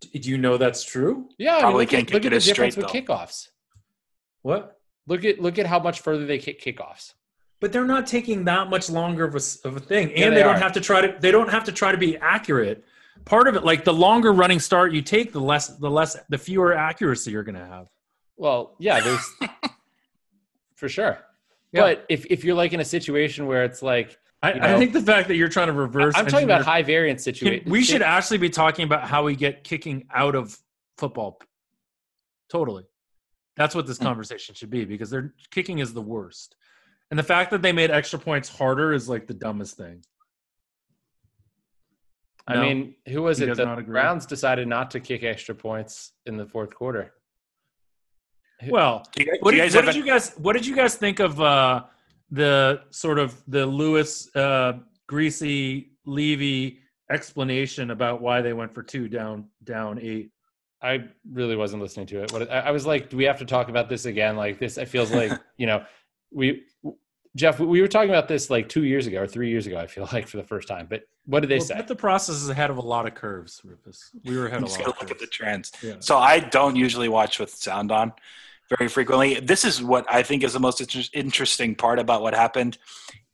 do 0.00 0.28
you 0.30 0.38
know 0.38 0.56
that's 0.56 0.82
true 0.84 1.28
Yeah, 1.38 1.52
I 1.52 1.54
mean, 1.54 1.62
Probably 1.62 1.82
look 1.84 1.90
can't 1.90 2.08
at, 2.08 2.14
look 2.14 2.22
kick 2.22 2.26
at 2.26 2.26
it 2.26 2.30
the 2.30 2.36
as 2.36 2.44
difference 2.46 2.74
straight, 2.74 2.84
with 2.92 3.06
though. 3.06 3.14
kickoffs. 3.14 3.48
what 4.42 4.78
Look 5.06 5.24
at 5.24 5.40
look 5.40 5.58
at 5.58 5.66
how 5.66 5.78
much 5.80 6.00
further 6.00 6.24
they 6.24 6.38
kick 6.38 6.62
kickoffs. 6.62 7.12
but 7.60 7.72
they're 7.72 7.84
not 7.84 8.06
taking 8.06 8.44
that 8.44 8.70
much 8.70 8.88
longer 8.88 9.24
of 9.24 9.34
a, 9.34 9.36
s- 9.36 9.56
of 9.64 9.76
a 9.76 9.80
thing 9.80 10.08
and 10.10 10.18
Yeah, 10.18 10.28
they, 10.30 10.36
they 10.36 10.42
don't 10.42 10.58
have 10.58 10.72
to 10.72 10.80
try 10.80 11.00
to 11.06 11.16
they 11.20 11.30
don't 11.30 11.50
have 11.50 11.64
to 11.64 11.72
try 11.72 11.92
to 11.92 11.98
be 11.98 12.16
accurate 12.16 12.84
part 13.26 13.48
of 13.48 13.54
it 13.54 13.64
like 13.64 13.84
the 13.84 13.92
longer 13.92 14.32
running 14.32 14.58
start 14.60 14.92
you 14.92 15.02
take 15.02 15.32
the 15.32 15.40
less 15.40 15.68
the 15.78 15.90
less 15.90 16.16
the 16.30 16.38
fewer 16.38 16.72
accuracy 16.74 17.30
you're 17.30 17.42
going 17.44 17.54
to 17.54 17.66
have 17.66 17.86
Well, 18.36 18.76
yeah, 18.78 19.00
there's 19.00 19.26
for 20.74 20.88
sure. 20.88 21.18
Yeah. 21.74 21.80
But 21.80 22.06
if 22.08 22.24
if 22.26 22.44
you're 22.44 22.54
like 22.54 22.72
in 22.72 22.78
a 22.80 22.84
situation 22.84 23.46
where 23.46 23.64
it's 23.64 23.82
like 23.82 24.16
I, 24.42 24.52
You 24.54 24.60
I 24.62 24.78
think 24.78 24.92
the 24.92 25.00
fact 25.02 25.26
that 25.28 25.34
you're 25.36 25.48
trying 25.48 25.66
to 25.66 25.72
reverse 25.72 26.14
I'm 26.16 26.26
talking 26.26 26.44
about 26.44 26.62
high 26.64 26.82
variance 26.82 27.24
situations. 27.24 27.68
we 27.70 27.82
should 27.82 28.00
actually 28.02 28.38
be 28.38 28.48
talking 28.48 28.84
about 28.84 29.08
how 29.08 29.24
we 29.24 29.34
get 29.34 29.64
kicking 29.64 30.06
out 30.14 30.36
of 30.36 30.56
football 30.98 31.40
totally 32.48 32.84
that's 33.56 33.74
what 33.74 33.86
this 33.88 33.98
Hmm. 33.98 34.04
conversation 34.04 34.54
should 34.54 34.70
be 34.70 34.84
because 34.84 35.10
their 35.10 35.34
kicking 35.50 35.80
is 35.80 35.92
the 35.92 36.00
worst 36.02 36.54
and 37.10 37.18
the 37.18 37.24
fact 37.24 37.50
that 37.50 37.60
they 37.62 37.72
made 37.72 37.90
extra 37.90 38.18
points 38.20 38.48
harder 38.48 38.92
is 38.92 39.08
like 39.08 39.26
the 39.26 39.34
dumbest 39.34 39.76
thing 39.76 40.04
I 42.46 42.54
No, 42.54 42.60
mean, 42.62 42.94
who 43.08 43.22
was 43.22 43.40
it? 43.40 43.56
The. 43.56 43.84
Browns 43.86 44.26
decided 44.26 44.68
not 44.68 44.90
to 44.90 45.00
kick 45.00 45.22
extra 45.24 45.54
points 45.54 46.12
in 46.26 46.36
the 46.36 46.44
fourth 46.44 46.74
quarter. 46.74 47.14
Well, 48.70 49.06
Do 49.12 49.24
you, 49.24 49.36
what 49.40 49.50
do 49.52 49.56
did, 49.58 49.64
you 49.64 49.70
guys 49.70 49.74
what 49.74 49.84
did 49.86 49.94
a- 49.94 49.98
you 49.98 50.04
guys 50.04 50.30
what 50.36 50.52
did 50.54 50.66
you 50.66 50.76
guys 50.76 50.94
think 50.96 51.20
of 51.20 51.40
uh, 51.40 51.84
the 52.30 52.82
sort 52.90 53.18
of 53.18 53.40
the 53.48 53.64
Louis 53.66 54.28
uh, 54.36 54.74
Griese 55.10 55.88
Levy 56.06 56.80
explanation 57.10 57.90
about 57.90 58.20
why 58.20 58.40
they 58.40 58.52
went 58.52 58.74
for 58.74 58.82
two 58.82 59.08
down 59.08 59.46
down 59.62 59.98
eight? 60.00 60.30
I 60.82 61.04
really 61.30 61.56
wasn't 61.56 61.82
listening 61.82 62.06
to 62.08 62.22
it. 62.22 62.32
What 62.32 62.50
I, 62.50 62.60
I 62.60 62.70
was 62.70 62.84
like, 62.84 63.08
do 63.08 63.16
we 63.16 63.24
have 63.24 63.38
to 63.38 63.46
talk 63.46 63.68
about 63.70 63.88
this 63.88 64.04
again? 64.04 64.36
Like 64.36 64.58
this, 64.58 64.76
it 64.76 64.86
feels 64.88 65.10
like 65.10 65.32
you 65.56 65.66
know, 65.66 65.84
we 66.30 66.62
Jeff, 67.36 67.58
we 67.58 67.80
were 67.80 67.88
talking 67.88 68.10
about 68.10 68.28
this 68.28 68.48
like 68.48 68.68
two 68.68 68.84
years 68.84 69.06
ago 69.08 69.22
or 69.22 69.26
three 69.26 69.48
years 69.50 69.66
ago. 69.66 69.76
I 69.78 69.86
feel 69.88 70.08
like 70.12 70.28
for 70.28 70.36
the 70.36 70.44
first 70.44 70.68
time. 70.68 70.86
But 70.88 71.02
what 71.26 71.40
did 71.40 71.48
they 71.50 71.56
Well, 71.58 71.66
say? 71.66 71.74
but 71.76 71.88
the 71.88 71.96
process 71.96 72.36
is 72.36 72.48
ahead 72.48 72.70
of 72.70 72.76
a 72.76 72.82
lot 72.82 73.06
of 73.06 73.14
curves, 73.14 73.60
Rufus. 73.64 74.10
We 74.24 74.36
were 74.36 74.46
ahead 74.46 74.58
I'm 74.58 74.64
of 74.64 74.68
a 74.68 74.72
just 74.72 74.78
lot 74.80 74.84
gonna 74.86 74.96
of 74.96 75.02
look 75.02 75.10
at 75.10 75.18
the 75.18 75.26
trends. 75.26 75.72
Yeah. 75.82 75.94
So 76.00 76.16
I 76.18 76.38
don't 76.38 76.76
usually 76.76 77.08
watch 77.08 77.40
with 77.40 77.50
sound 77.50 77.90
on 77.90 78.12
very 78.70 78.88
frequently. 78.88 79.40
This 79.40 79.64
is 79.64 79.82
what 79.82 80.06
I 80.10 80.22
think 80.22 80.42
is 80.42 80.52
the 80.52 80.60
most 80.60 80.80
inter- 80.80 81.08
interesting 81.12 81.74
part 81.74 81.98
about 81.98 82.22
what 82.22 82.34
happened 82.34 82.78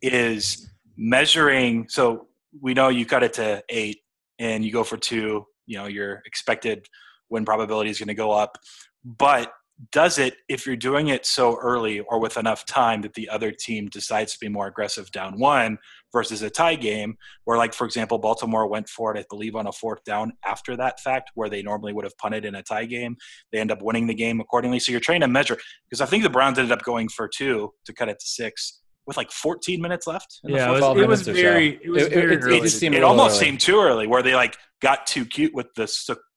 is 0.03 0.71
measuring. 0.97 1.89
So 1.89 2.29
we 2.61 2.75
know 2.75 2.89
you 2.89 3.07
cut 3.07 3.23
it 3.23 3.35
to 3.35 3.63
eight 3.69 3.99
and 4.39 4.65
you 4.65 4.73
go 4.73 4.85
for 4.85 4.97
two. 4.97 5.47
You 5.67 5.79
know 5.79 5.87
your 5.87 6.23
expected 6.27 6.87
win 7.29 7.45
probability 7.45 7.91
is 7.91 7.99
going 7.99 8.09
to 8.09 8.15
go 8.15 8.33
up, 8.33 8.59
but 9.05 9.53
does 9.93 10.19
it 10.19 10.35
if 10.49 10.67
you're 10.67 10.77
doing 10.77 11.09
it 11.09 11.25
so 11.25 11.57
early 11.61 12.01
or 12.01 12.21
with 12.21 12.37
enough 12.37 12.67
time 12.67 13.01
that 13.01 13.15
the 13.15 13.29
other 13.31 13.51
team 13.51 13.89
decides 13.89 14.35
to 14.35 14.39
be 14.39 14.49
more 14.49 14.67
aggressive 14.67 15.11
down 15.11 15.39
one 15.39 15.79
versus 16.13 16.43
a 16.43 16.51
tie 16.51 16.75
game 16.75 17.17
where 17.45 17.57
like 17.57 17.73
for 17.73 17.87
example 17.87 18.19
baltimore 18.19 18.67
went 18.67 18.87
for 18.89 19.15
it 19.17 19.19
i 19.19 19.25
believe 19.31 19.57
on 19.57 19.67
a 19.67 19.73
fourth 19.73 20.05
down 20.05 20.33
after 20.45 20.77
that 20.77 21.01
fact 21.01 21.31
where 21.35 21.49
they 21.49 21.63
normally 21.63 21.95
would 21.95 22.05
have 22.05 22.17
punted 22.19 22.45
in 22.45 22.57
a 22.57 22.63
tie 22.63 22.85
game 22.85 23.17
they 23.53 23.59
end 23.59 23.71
up 23.71 23.81
winning 23.81 24.07
the 24.07 24.13
game 24.15 24.39
accordingly 24.39 24.79
so 24.79 24.93
you're 24.93 25.01
trying 25.01 25.21
to 25.21 25.29
measure 25.29 25.57
because 25.89 26.03
i 26.03 26.07
think 26.07 26.23
the 26.23 26.29
browns 26.31 26.59
ended 26.59 26.73
up 26.73 26.83
going 26.83 27.09
for 27.09 27.27
two 27.27 27.73
to 27.87 27.93
cut 27.95 28.09
it 28.09 28.19
to 28.19 28.27
six 28.27 28.83
with 29.07 29.17
like 29.17 29.33
14 29.33 29.81
minutes 29.81 30.07
left 30.07 30.41
in 30.45 30.53
the 30.53 30.59
Yeah, 30.59 30.69
it 30.69 30.73
was, 30.73 30.83
it 30.83 30.89
was 30.89 30.97
minutes 30.97 31.29
or 31.29 31.35
so. 31.35 31.43
very, 31.43 31.81
it 31.83 31.89
was 31.91 32.03
It- 32.05 32.13
very 32.13 32.35
it- 32.35 32.45
it 32.45 32.63
just 32.65 32.79
seemed 32.79 32.95
it 32.95 33.03
almost 33.03 33.37
early. 33.37 33.47
seemed 33.47 33.61
too 33.61 33.81
early 33.81 34.07
where 34.07 34.23
they 34.23 34.35
like 34.35 34.57
got 34.83 35.07
too 35.07 35.25
cute 35.25 35.55
with 35.55 35.67
the 35.75 35.87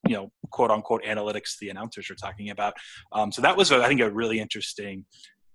you 0.07 0.15
know 0.15 0.31
quote 0.51 0.71
unquote 0.71 1.03
analytics 1.03 1.57
the 1.59 1.69
announcers 1.69 2.09
are 2.09 2.15
talking 2.15 2.49
about. 2.49 2.73
Um, 3.11 3.31
so 3.31 3.41
that 3.41 3.55
was 3.57 3.71
i 3.71 3.87
think 3.87 4.01
a 4.01 4.09
really 4.11 4.39
interesting 4.39 5.05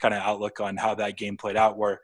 kind 0.01 0.15
of 0.15 0.21
outlook 0.21 0.61
on 0.61 0.77
how 0.77 0.95
that 0.95 1.17
game 1.17 1.37
played 1.37 1.57
out 1.57 1.77
where 1.77 2.01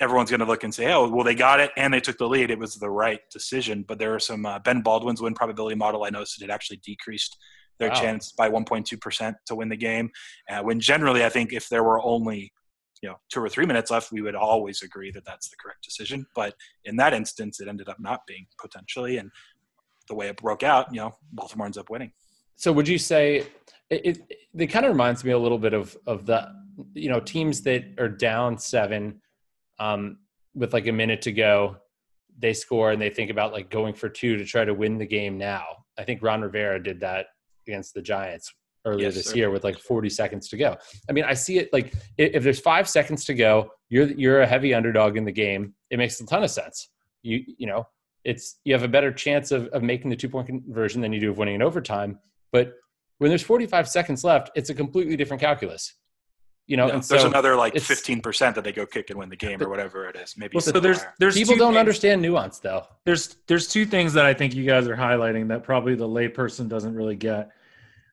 everyone's 0.00 0.28
going 0.28 0.40
to 0.40 0.46
look 0.46 0.64
and 0.64 0.74
say 0.74 0.92
oh 0.92 1.08
well 1.08 1.24
they 1.24 1.34
got 1.34 1.60
it 1.60 1.70
and 1.76 1.94
they 1.94 2.00
took 2.00 2.18
the 2.18 2.28
lead. 2.28 2.50
It 2.50 2.58
was 2.58 2.74
the 2.76 2.90
right 2.90 3.20
decision. 3.30 3.84
But 3.86 3.98
there 3.98 4.14
are 4.14 4.20
some 4.20 4.44
uh, 4.46 4.58
ben 4.58 4.80
baldwin's 4.82 5.22
win 5.22 5.34
probability 5.34 5.76
model 5.76 6.04
i 6.04 6.10
noticed 6.10 6.42
it 6.42 6.50
actually 6.50 6.78
decreased 6.84 7.36
their 7.78 7.88
Wow. 7.88 8.00
chance 8.00 8.30
by 8.30 8.48
1.2% 8.48 9.34
to 9.46 9.54
win 9.56 9.68
the 9.68 9.76
game 9.76 10.10
uh, 10.48 10.62
when 10.62 10.78
generally 10.78 11.24
i 11.24 11.28
think 11.28 11.52
if 11.52 11.68
there 11.68 11.82
were 11.82 12.00
only 12.04 12.52
you 13.02 13.08
know 13.08 13.16
two 13.30 13.40
or 13.40 13.48
three 13.48 13.66
minutes 13.66 13.90
left 13.90 14.12
we 14.12 14.22
would 14.22 14.34
always 14.34 14.82
agree 14.82 15.10
that 15.10 15.24
that's 15.26 15.48
the 15.50 15.56
correct 15.62 15.84
decision. 15.84 16.24
But 16.34 16.54
in 16.84 16.96
that 16.96 17.12
instance 17.12 17.60
it 17.60 17.68
ended 17.68 17.88
up 17.88 17.98
not 18.00 18.20
being 18.26 18.46
potentially 18.58 19.18
and 19.18 19.30
the 20.08 20.14
way 20.14 20.28
it 20.28 20.36
broke 20.36 20.62
out 20.62 20.92
you 20.92 21.00
know 21.00 21.14
baltimore 21.32 21.66
ends 21.66 21.78
up 21.78 21.90
winning 21.90 22.12
So 22.56 22.72
would 22.72 22.88
you 22.88 22.98
say 22.98 23.46
it, 23.90 24.06
it, 24.06 24.18
it 24.58 24.66
kind 24.68 24.84
of 24.84 24.92
reminds 24.92 25.24
me 25.24 25.32
a 25.32 25.38
little 25.38 25.58
bit 25.58 25.74
of 25.74 25.96
of 26.06 26.26
the 26.26 26.48
you 26.94 27.08
know 27.08 27.20
teams 27.20 27.62
that 27.62 27.84
are 27.98 28.08
down 28.08 28.58
seven 28.58 29.20
um, 29.78 30.18
with 30.54 30.72
like 30.72 30.86
a 30.86 30.92
minute 30.92 31.22
to 31.22 31.32
go, 31.32 31.76
they 32.38 32.52
score 32.52 32.92
and 32.92 33.00
they 33.00 33.10
think 33.10 33.30
about 33.30 33.52
like 33.52 33.70
going 33.70 33.94
for 33.94 34.08
two 34.08 34.36
to 34.36 34.44
try 34.44 34.64
to 34.64 34.74
win 34.74 34.98
the 34.98 35.06
game 35.06 35.36
now. 35.38 35.64
I 35.98 36.04
think 36.04 36.22
Ron 36.22 36.42
Rivera 36.42 36.82
did 36.82 37.00
that 37.00 37.26
against 37.66 37.94
the 37.94 38.02
Giants 38.02 38.52
earlier 38.84 39.06
Yes, 39.06 39.14
this 39.14 39.26
sir. 39.26 39.36
year 39.36 39.50
with 39.50 39.64
like 39.64 39.78
40 39.78 40.08
seconds 40.10 40.48
to 40.48 40.56
go. 40.56 40.76
I 41.08 41.12
mean, 41.12 41.24
I 41.24 41.34
see 41.34 41.58
it 41.58 41.72
like 41.72 41.94
if 42.18 42.42
there's 42.42 42.60
five 42.60 42.88
seconds 42.88 43.24
to 43.26 43.34
go, 43.34 43.70
you're 43.88 44.08
you're 44.12 44.40
a 44.42 44.46
heavy 44.46 44.74
underdog 44.74 45.16
in 45.16 45.24
the 45.24 45.32
game. 45.32 45.74
It 45.90 45.98
makes 45.98 46.20
a 46.20 46.26
ton 46.26 46.42
of 46.44 46.50
sense. 46.50 46.90
You 47.22 47.44
you 47.58 47.66
know 47.66 47.86
it's 48.24 48.56
you 48.64 48.72
have 48.74 48.82
a 48.82 48.88
better 48.88 49.12
chance 49.12 49.50
of, 49.52 49.66
of 49.68 49.82
making 49.82 50.10
the 50.10 50.16
two 50.16 50.28
point 50.28 50.46
conversion 50.46 51.00
than 51.00 51.12
you 51.12 51.20
do 51.20 51.30
of 51.30 51.38
winning 51.38 51.56
in 51.56 51.62
overtime. 51.62 52.18
But 52.52 52.74
when 53.18 53.28
there's 53.28 53.42
45 53.42 53.88
seconds 53.88 54.24
left, 54.24 54.50
it's 54.54 54.70
a 54.70 54.74
completely 54.74 55.16
different 55.16 55.40
calculus. 55.40 55.94
You 56.66 56.78
know, 56.78 56.86
Yeah, 56.86 56.94
and 56.94 57.02
there's 57.02 57.20
so 57.22 57.28
another 57.28 57.56
like 57.56 57.74
15% 57.74 58.54
that 58.54 58.64
they 58.64 58.72
go 58.72 58.86
kick 58.86 59.10
and 59.10 59.18
win 59.18 59.28
the 59.28 59.36
game 59.36 59.62
or 59.62 59.68
whatever 59.68 60.08
it 60.08 60.16
is 60.16 60.34
maybe 60.38 60.54
Well, 60.54 60.62
so 60.62 60.80
there's 60.80 61.02
higher. 61.02 61.14
there's 61.18 61.34
people 61.34 61.54
two 61.54 61.58
don't 61.58 61.72
things- 61.74 61.80
understand 61.80 62.22
nuance 62.22 62.58
though. 62.58 62.86
there's 63.04 63.36
there's 63.48 63.68
two 63.68 63.84
things 63.84 64.14
that 64.14 64.24
I 64.24 64.32
think 64.32 64.54
you 64.54 64.64
guys 64.64 64.88
are 64.88 64.96
highlighting 64.96 65.48
that 65.48 65.62
probably 65.62 65.94
the 65.94 66.08
layperson 66.08 66.66
doesn't 66.68 66.94
really 66.94 67.16
get, 67.16 67.50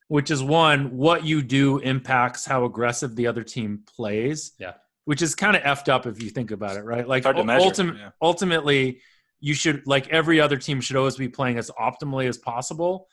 which 0.10 0.30
is 0.32 0.44
one, 0.44 0.98
what 0.98 1.24
you 1.24 1.42
do 1.42 1.78
impacts 1.80 2.46
how 2.46 2.66
aggressive 2.66 3.16
the 3.16 3.26
other 3.28 3.44
team 3.44 3.84
plays. 3.96 4.52
Yeah. 4.60 4.74
Which 5.06 5.22
is 5.22 5.34
kind 5.34 5.56
of 5.56 5.64
effed 5.64 5.88
up 5.88 6.06
if 6.06 6.22
you 6.22 6.30
think 6.30 6.52
about 6.52 6.76
it, 6.76 6.82
right? 6.84 7.08
Like 7.08 7.20
It's 7.20 7.26
hard 7.26 7.38
to 7.38 7.42
ul- 7.42 7.46
measure, 7.46 7.66
ultimate- 7.66 7.96
yeah. 7.98 8.10
ultimately, 8.22 9.00
you 9.42 9.54
should 9.54 9.86
like 9.86 10.08
every 10.08 10.40
other 10.40 10.56
team 10.56 10.80
should 10.80 10.96
always 10.96 11.18
be 11.18 11.28
playing 11.28 11.58
as 11.58 11.70
optimally 11.72 12.28
as 12.28 12.38
possible, 12.38 13.08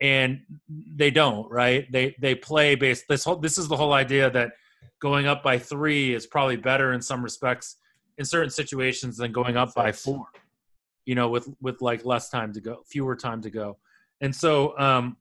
and 0.00 0.40
they 0.68 1.10
don't, 1.10 1.48
right? 1.50 1.90
They 1.92 2.16
they 2.20 2.34
play 2.34 2.74
based 2.74 3.04
this 3.08 3.22
whole 3.22 3.36
this 3.36 3.58
is 3.58 3.68
the 3.68 3.76
whole 3.76 3.92
idea 3.92 4.30
that 4.30 4.52
going 5.00 5.26
up 5.26 5.42
by 5.42 5.58
three 5.58 6.14
is 6.14 6.26
probably 6.26 6.56
better 6.56 6.92
in 6.92 7.00
some 7.00 7.22
respects 7.22 7.76
in 8.18 8.24
certain 8.24 8.50
situations 8.50 9.16
than 9.16 9.30
going 9.30 9.56
up 9.56 9.74
by 9.74 9.92
four 9.92 10.26
you 11.06 11.14
know 11.14 11.28
with 11.28 11.48
with 11.62 11.80
like 11.80 12.04
less 12.04 12.28
time 12.28 12.52
to 12.52 12.60
go 12.60 12.82
fewer 12.86 13.16
time 13.16 13.40
to 13.40 13.50
go 13.50 13.78
and 14.20 14.34
so 14.34 14.78
um 14.78 15.16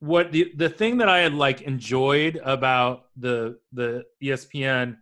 what 0.00 0.32
the 0.32 0.52
the 0.56 0.68
thing 0.68 0.96
that 0.96 1.08
i 1.08 1.18
had 1.18 1.34
like 1.34 1.60
enjoyed 1.62 2.40
about 2.42 3.06
the 3.16 3.58
the 3.72 4.02
espn 4.22 4.96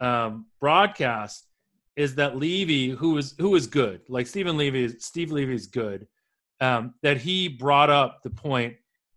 um 0.00 0.46
broadcast 0.60 1.46
is 1.96 2.14
that 2.14 2.36
levy 2.36 2.90
who 2.90 3.18
is 3.18 3.34
who 3.38 3.54
is 3.54 3.66
good 3.66 4.00
like 4.08 4.26
stephen 4.26 4.56
levy 4.56 4.88
steve 4.98 5.30
levy 5.30 5.54
is 5.54 5.66
good 5.66 6.06
um 6.60 6.94
that 7.02 7.18
he 7.18 7.48
brought 7.48 7.90
up 7.90 8.22
the 8.22 8.30
point 8.30 8.74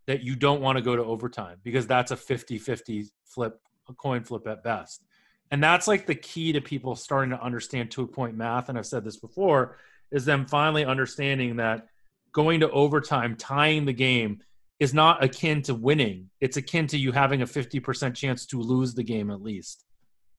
that 0.07 0.23
you 0.23 0.35
don't 0.35 0.61
want 0.61 0.77
to 0.77 0.81
go 0.81 0.95
to 0.95 1.03
overtime 1.03 1.57
because 1.63 1.87
that's 1.87 2.11
a 2.11 2.15
50-50 2.15 3.07
flip 3.25 3.59
a 3.89 3.93
coin 3.93 4.23
flip 4.23 4.47
at 4.47 4.63
best. 4.63 5.03
And 5.51 5.63
that's 5.63 5.87
like 5.87 6.05
the 6.05 6.15
key 6.15 6.51
to 6.53 6.61
people 6.61 6.95
starting 6.95 7.29
to 7.31 7.41
understand 7.41 7.91
two 7.91 8.07
point 8.07 8.35
math 8.35 8.69
and 8.69 8.77
i've 8.77 8.85
said 8.85 9.03
this 9.03 9.17
before 9.17 9.77
is 10.11 10.25
them 10.25 10.45
finally 10.45 10.85
understanding 10.85 11.57
that 11.57 11.87
going 12.31 12.59
to 12.59 12.69
overtime 12.71 13.35
tying 13.35 13.85
the 13.85 13.93
game 13.93 14.39
is 14.79 14.93
not 14.93 15.23
akin 15.23 15.61
to 15.63 15.73
winning. 15.73 16.29
It's 16.41 16.57
akin 16.57 16.85
to 16.87 16.97
you 16.97 17.13
having 17.13 17.41
a 17.41 17.45
50% 17.45 18.13
chance 18.13 18.45
to 18.47 18.59
lose 18.59 18.93
the 18.93 19.03
game 19.03 19.31
at 19.31 19.41
least 19.41 19.85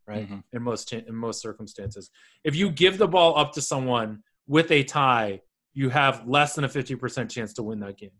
right? 0.06 0.28
Mhm. 0.28 0.42
in 0.52 0.62
most 0.62 0.92
in 0.92 1.14
most 1.14 1.40
circumstances. 1.40 2.10
If 2.44 2.54
you 2.54 2.70
give 2.70 2.98
the 2.98 3.08
ball 3.08 3.36
up 3.36 3.52
to 3.54 3.60
someone 3.60 4.22
with 4.46 4.70
a 4.70 4.84
tie 4.84 5.42
you 5.76 5.90
have 5.90 6.26
less 6.26 6.54
than 6.54 6.64
a 6.64 6.68
50% 6.68 7.30
chance 7.30 7.52
to 7.52 7.62
win 7.62 7.78
that 7.80 7.98
game. 7.98 8.10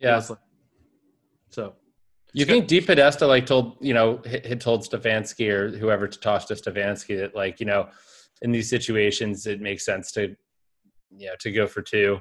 Yeah. 0.00 0.20
So. 1.50 1.76
You 2.32 2.44
think 2.44 2.68
DePodesta 2.68 3.26
like 3.26 3.46
told 3.46 3.78
you 3.80 3.94
know 3.94 4.20
had 4.26 4.44
had 4.44 4.60
told 4.60 4.82
Stefanski 4.82 5.48
or 5.48 5.70
whoever 5.70 6.06
to 6.06 6.20
toss 6.20 6.44
to 6.46 6.54
Stefanski 6.54 7.16
that 7.18 7.34
like 7.34 7.60
you 7.60 7.66
know 7.66 7.88
in 8.42 8.52
these 8.52 8.68
situations 8.68 9.46
it 9.46 9.62
makes 9.62 9.86
sense 9.86 10.12
to 10.12 10.36
you 11.16 11.28
know 11.28 11.34
to 11.40 11.50
go 11.50 11.66
for 11.66 11.80
two 11.80 12.20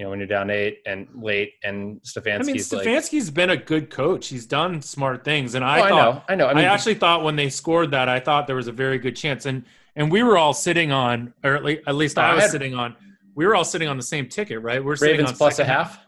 you 0.00 0.06
know 0.06 0.10
when 0.10 0.18
you're 0.18 0.26
down 0.26 0.48
eight 0.48 0.78
and 0.86 1.08
late 1.14 1.52
and 1.62 2.00
Stefanski's 2.00 2.72
I 2.72 2.78
mean, 2.78 2.86
like 2.96 3.04
Stefanski's 3.04 3.30
been 3.30 3.50
a 3.50 3.56
good 3.58 3.90
coach. 3.90 4.28
He's 4.28 4.46
done 4.46 4.80
smart 4.80 5.24
things, 5.24 5.54
and 5.54 5.62
I 5.62 5.80
Oh, 5.80 5.82
I 5.82 5.88
know. 5.90 6.22
I 6.30 6.34
know. 6.36 6.46
I 6.46 6.60
I, 6.60 6.62
actually 6.64 6.94
thought 6.94 7.22
when 7.22 7.36
they 7.36 7.50
scored 7.50 7.90
that, 7.90 8.08
I 8.08 8.18
thought 8.18 8.46
there 8.46 8.56
was 8.56 8.66
a 8.66 8.72
very 8.72 8.96
good 8.98 9.14
chance, 9.14 9.44
and 9.44 9.62
and 9.94 10.10
we 10.10 10.22
were 10.22 10.38
all 10.38 10.54
sitting 10.54 10.90
on, 10.90 11.34
or 11.44 11.54
at 11.54 11.62
least, 11.64 11.82
at 11.86 11.94
least 11.96 12.18
I 12.18 12.30
I 12.30 12.34
was 12.34 12.44
had- 12.44 12.50
sitting 12.50 12.74
on. 12.74 12.96
We 13.34 13.46
were 13.46 13.54
all 13.54 13.64
sitting 13.64 13.88
on 13.88 13.98
the 13.98 14.02
same 14.02 14.26
ticket, 14.28 14.62
right? 14.62 14.82
We're 14.82 14.96
sitting 14.96 15.12
Ravens 15.18 15.32
on 15.32 15.36
plus 15.36 15.54
a 15.54 15.56
second. 15.58 15.72
half? 15.74 15.98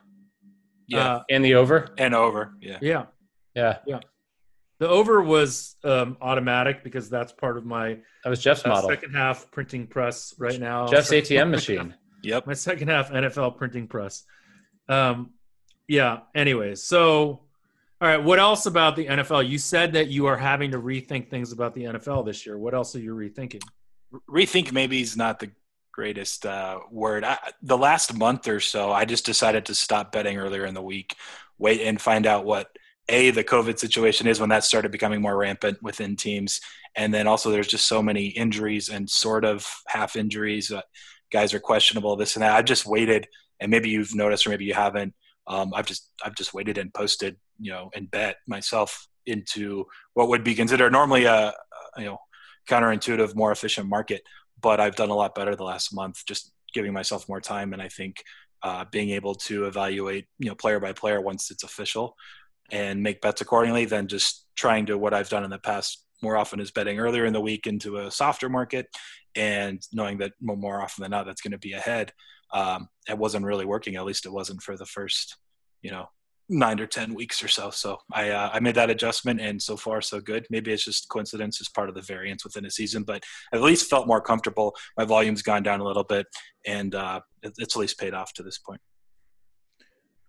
Yeah. 0.88 0.98
Uh, 1.16 1.22
and 1.30 1.44
the 1.44 1.54
over? 1.56 1.94
And 1.98 2.14
over 2.14 2.54
yeah. 2.62 2.78
Yeah, 3.54 3.76
yeah. 3.86 4.00
The 4.80 4.88
over 4.88 5.22
was 5.22 5.76
um, 5.84 6.16
automatic 6.20 6.82
because 6.82 7.08
that's 7.10 7.32
part 7.32 7.56
of 7.58 7.64
my 7.66 7.98
that 8.24 8.30
was 8.30 8.40
Jeff's 8.40 8.64
uh, 8.64 8.70
model. 8.70 8.88
second 8.90 9.12
half 9.14 9.50
printing 9.50 9.86
press 9.86 10.34
right 10.38 10.58
now. 10.58 10.86
Jeff's 10.88 11.08
So- 11.08 11.16
ATM 11.16 11.50
machine 11.58 11.94
yep 12.22 12.46
my 12.46 12.54
second 12.54 12.88
half 12.88 13.10
NFL 13.10 13.56
printing 13.56 13.86
press. 13.86 14.24
Um, 14.88 15.30
yeah. 15.88 16.20
Anyways, 16.34 16.82
so 16.82 17.40
all 18.00 18.08
right. 18.08 18.22
What 18.22 18.38
else 18.38 18.66
about 18.66 18.96
the 18.96 19.06
NFL? 19.06 19.48
You 19.48 19.58
said 19.58 19.92
that 19.92 20.08
you 20.08 20.26
are 20.26 20.36
having 20.36 20.72
to 20.72 20.78
rethink 20.78 21.30
things 21.30 21.52
about 21.52 21.74
the 21.74 21.84
NFL 21.84 22.26
this 22.26 22.44
year. 22.44 22.58
What 22.58 22.74
else 22.74 22.96
are 22.96 23.00
you 23.00 23.14
rethinking? 23.14 23.62
rethink 24.28 24.72
maybe 24.72 25.00
is 25.00 25.16
not 25.16 25.38
the 25.38 25.50
greatest 25.92 26.46
uh, 26.46 26.80
word. 26.90 27.24
I, 27.24 27.38
the 27.62 27.78
last 27.78 28.14
month 28.14 28.48
or 28.48 28.60
so, 28.60 28.92
I 28.92 29.04
just 29.04 29.26
decided 29.26 29.66
to 29.66 29.74
stop 29.74 30.12
betting 30.12 30.38
earlier 30.38 30.66
in 30.66 30.74
the 30.74 30.82
week, 30.82 31.16
wait 31.58 31.80
and 31.80 32.00
find 32.00 32.26
out 32.26 32.44
what 32.44 32.68
a 33.08 33.30
the 33.30 33.44
COVID 33.44 33.78
situation 33.78 34.26
is 34.26 34.40
when 34.40 34.48
that 34.50 34.64
started 34.64 34.92
becoming 34.92 35.20
more 35.20 35.36
rampant 35.36 35.82
within 35.82 36.16
teams, 36.16 36.60
and 36.94 37.12
then 37.12 37.26
also 37.26 37.50
there's 37.50 37.68
just 37.68 37.86
so 37.86 38.02
many 38.02 38.26
injuries 38.26 38.88
and 38.88 39.08
sort 39.08 39.44
of 39.44 39.66
half 39.86 40.16
injuries. 40.16 40.70
Uh, 40.70 40.82
guys 41.32 41.54
are 41.54 41.60
questionable, 41.60 42.14
this 42.16 42.36
and 42.36 42.42
that. 42.42 42.52
I've 42.52 42.64
just 42.64 42.86
waited, 42.86 43.26
and 43.60 43.70
maybe 43.70 43.88
you've 43.88 44.14
noticed, 44.14 44.46
or 44.46 44.50
maybe 44.50 44.64
you 44.64 44.74
haven't. 44.74 45.14
Um, 45.46 45.72
I've 45.74 45.86
just 45.86 46.10
I've 46.24 46.36
just 46.36 46.54
waited 46.54 46.78
and 46.78 46.92
posted, 46.94 47.36
you 47.58 47.72
know, 47.72 47.90
and 47.94 48.10
bet 48.10 48.36
myself 48.46 49.08
into 49.26 49.84
what 50.14 50.28
would 50.28 50.44
be 50.44 50.54
considered 50.54 50.92
normally 50.92 51.24
a, 51.24 51.52
you 51.96 52.04
know 52.04 52.18
counterintuitive, 52.68 53.34
more 53.34 53.50
efficient 53.50 53.88
market. 53.88 54.22
But 54.60 54.78
I've 54.78 54.94
done 54.94 55.10
a 55.10 55.14
lot 55.14 55.34
better 55.34 55.56
the 55.56 55.64
last 55.64 55.92
month, 55.92 56.22
just 56.26 56.52
giving 56.72 56.92
myself 56.92 57.28
more 57.28 57.40
time, 57.40 57.72
and 57.72 57.82
I 57.82 57.88
think 57.88 58.22
uh, 58.62 58.84
being 58.90 59.10
able 59.10 59.34
to 59.34 59.66
evaluate, 59.66 60.26
you 60.38 60.48
know, 60.48 60.54
player 60.54 60.78
by 60.78 60.92
player 60.92 61.20
once 61.20 61.50
it's 61.50 61.64
official, 61.64 62.14
and 62.70 63.02
make 63.02 63.20
bets 63.20 63.40
accordingly, 63.40 63.86
than 63.86 64.06
just 64.06 64.46
trying 64.54 64.86
to 64.86 64.98
what 64.98 65.14
I've 65.14 65.28
done 65.28 65.44
in 65.44 65.50
the 65.50 65.58
past 65.58 66.04
more 66.22 66.36
often 66.36 66.60
is 66.60 66.70
betting 66.70 67.00
earlier 67.00 67.24
in 67.24 67.32
the 67.32 67.40
week 67.40 67.66
into 67.66 67.96
a 67.96 68.10
softer 68.10 68.48
market 68.48 68.86
and 69.36 69.82
knowing 69.92 70.18
that 70.18 70.32
more 70.40 70.82
often 70.82 71.02
than 71.02 71.10
not 71.10 71.26
that's 71.26 71.40
going 71.40 71.52
to 71.52 71.58
be 71.58 71.72
ahead 71.72 72.12
um, 72.52 72.88
it 73.08 73.16
wasn't 73.16 73.44
really 73.44 73.64
working 73.64 73.96
at 73.96 74.04
least 74.04 74.26
it 74.26 74.32
wasn't 74.32 74.62
for 74.62 74.76
the 74.76 74.86
first 74.86 75.36
you 75.82 75.90
know 75.90 76.06
nine 76.48 76.80
or 76.80 76.86
ten 76.86 77.14
weeks 77.14 77.42
or 77.42 77.48
so 77.48 77.70
so 77.70 77.96
i 78.12 78.28
uh, 78.28 78.50
i 78.52 78.60
made 78.60 78.74
that 78.74 78.90
adjustment 78.90 79.40
and 79.40 79.62
so 79.62 79.76
far 79.76 80.00
so 80.00 80.20
good 80.20 80.46
maybe 80.50 80.72
it's 80.72 80.84
just 80.84 81.08
coincidence 81.08 81.60
as 81.60 81.68
part 81.68 81.88
of 81.88 81.94
the 81.94 82.02
variance 82.02 82.44
within 82.44 82.66
a 82.66 82.70
season 82.70 83.04
but 83.04 83.22
I 83.52 83.56
at 83.56 83.62
least 83.62 83.88
felt 83.88 84.06
more 84.06 84.20
comfortable 84.20 84.74
my 84.98 85.04
volume's 85.04 85.42
gone 85.42 85.62
down 85.62 85.80
a 85.80 85.84
little 85.84 86.04
bit 86.04 86.26
and 86.66 86.94
uh, 86.94 87.20
it's 87.42 87.76
at 87.76 87.80
least 87.80 87.98
paid 87.98 88.12
off 88.12 88.32
to 88.34 88.42
this 88.42 88.58
point 88.58 88.80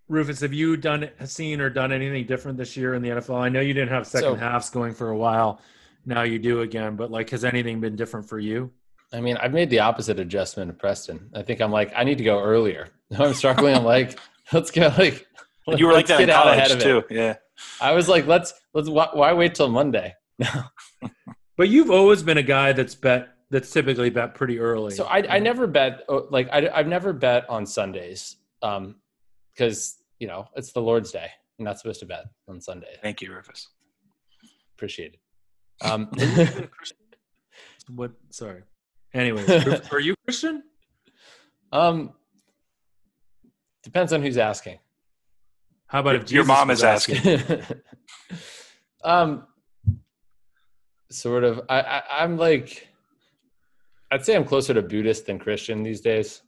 Rufus, 0.09 0.41
have 0.41 0.53
you 0.53 0.75
done 0.75 1.09
seen 1.23 1.61
or 1.61 1.69
done 1.69 1.93
anything 1.93 2.27
different 2.27 2.57
this 2.57 2.75
year 2.75 2.93
in 2.93 3.01
the 3.01 3.07
NFL? 3.07 3.39
I 3.39 3.47
know 3.47 3.61
you 3.61 3.73
didn't 3.73 3.89
have 3.89 4.05
second 4.05 4.33
so, 4.33 4.35
halves 4.35 4.69
going 4.69 4.93
for 4.93 5.09
a 5.09 5.17
while 5.17 5.61
now 6.05 6.23
you 6.23 6.39
do 6.39 6.61
again. 6.61 6.95
But 6.95 7.11
like, 7.11 7.29
has 7.31 7.45
anything 7.45 7.79
been 7.79 7.95
different 7.95 8.27
for 8.27 8.39
you? 8.39 8.71
I 9.13 9.21
mean, 9.21 9.37
I've 9.37 9.53
made 9.53 9.69
the 9.69 9.79
opposite 9.79 10.19
adjustment 10.19 10.69
to 10.69 10.73
Preston. 10.73 11.29
I 11.35 11.43
think 11.43 11.61
I'm 11.61 11.71
like, 11.71 11.93
I 11.95 12.03
need 12.03 12.17
to 12.17 12.23
go 12.23 12.41
earlier. 12.41 12.89
I'm 13.17 13.33
struggling. 13.33 13.75
I'm 13.75 13.83
like, 13.83 14.17
let's 14.53 14.71
go. 14.71 14.91
Like, 14.97 15.27
you 15.67 15.85
were 15.85 15.93
like 15.93 16.07
that 16.07 16.21
in 16.21 16.29
college 16.29 16.81
too. 16.81 17.03
Yeah. 17.09 17.35
I 17.79 17.93
was 17.93 18.09
like, 18.09 18.25
let's 18.27 18.53
let's 18.73 18.89
why 18.89 19.33
wait 19.33 19.55
till 19.55 19.69
Monday? 19.69 20.15
No. 20.39 20.47
but 21.57 21.69
you've 21.69 21.91
always 21.91 22.23
been 22.23 22.37
a 22.37 22.43
guy 22.43 22.73
that's 22.73 22.95
bet 22.95 23.29
that's 23.51 23.71
typically 23.71 24.09
bet 24.09 24.33
pretty 24.33 24.59
early. 24.59 24.93
So 24.93 25.05
I 25.05 25.35
I 25.35 25.39
never 25.39 25.67
bet 25.67 26.03
oh, 26.09 26.27
like 26.31 26.49
I 26.51 26.69
I've 26.73 26.87
never 26.87 27.13
bet 27.13 27.49
on 27.49 27.65
Sundays 27.65 28.37
um 28.61 28.95
because 29.53 29.97
you 30.19 30.27
know 30.27 30.47
it's 30.55 30.73
the 30.73 30.81
Lord's 30.81 31.11
Day. 31.11 31.27
I'm 31.59 31.65
not 31.65 31.79
supposed 31.79 31.99
to 31.99 32.07
bet 32.07 32.25
on 32.47 32.59
Sunday. 32.59 32.97
Thank 33.01 33.21
you, 33.21 33.31
Rufus. 33.31 33.69
Appreciate 34.75 35.13
it. 35.13 35.19
Um, 35.85 36.09
what? 37.89 38.11
Sorry. 38.31 38.63
Anyways, 39.13 39.49
are 39.91 39.99
you 39.99 40.15
Christian? 40.25 40.63
Um, 41.71 42.13
depends 43.83 44.13
on 44.13 44.21
who's 44.21 44.37
asking. 44.37 44.79
How 45.87 45.99
about 45.99 46.15
if 46.15 46.31
your 46.31 46.45
mom 46.45 46.71
is 46.71 46.83
asking? 46.83 47.17
asking? 47.17 47.61
um, 49.03 49.45
sort 51.11 51.43
of. 51.43 51.61
I, 51.69 51.81
I 51.81 52.01
I'm 52.21 52.37
like, 52.37 52.87
I'd 54.11 54.25
say 54.25 54.35
I'm 54.35 54.45
closer 54.45 54.73
to 54.73 54.81
Buddhist 54.81 55.27
than 55.27 55.37
Christian 55.37 55.83
these 55.83 56.01
days. 56.01 56.41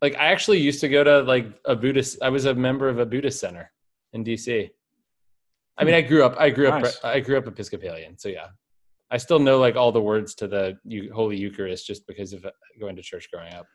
Like 0.00 0.16
I 0.16 0.26
actually 0.26 0.58
used 0.58 0.80
to 0.80 0.88
go 0.88 1.04
to 1.04 1.20
like 1.22 1.46
a 1.66 1.76
Buddhist. 1.76 2.18
I 2.22 2.30
was 2.30 2.46
a 2.46 2.54
member 2.54 2.88
of 2.88 2.98
a 2.98 3.06
Buddhist 3.06 3.40
center 3.40 3.70
in 4.12 4.24
DC. 4.24 4.70
I 5.76 5.84
mean, 5.84 5.94
I 5.94 6.02
grew 6.02 6.24
up. 6.24 6.36
I 6.38 6.50
grew 6.50 6.68
nice. 6.68 6.96
up. 6.96 7.04
I 7.04 7.20
grew 7.20 7.36
up 7.36 7.46
Episcopalian. 7.46 8.16
So 8.16 8.28
yeah, 8.28 8.46
I 9.10 9.18
still 9.18 9.38
know 9.38 9.58
like 9.58 9.76
all 9.76 9.92
the 9.92 10.00
words 10.00 10.34
to 10.36 10.48
the 10.48 10.78
Holy 11.12 11.36
Eucharist 11.36 11.86
just 11.86 12.06
because 12.06 12.32
of 12.32 12.44
uh, 12.44 12.50
going 12.80 12.96
to 12.96 13.02
church 13.02 13.28
growing 13.32 13.52
up. 13.54 13.66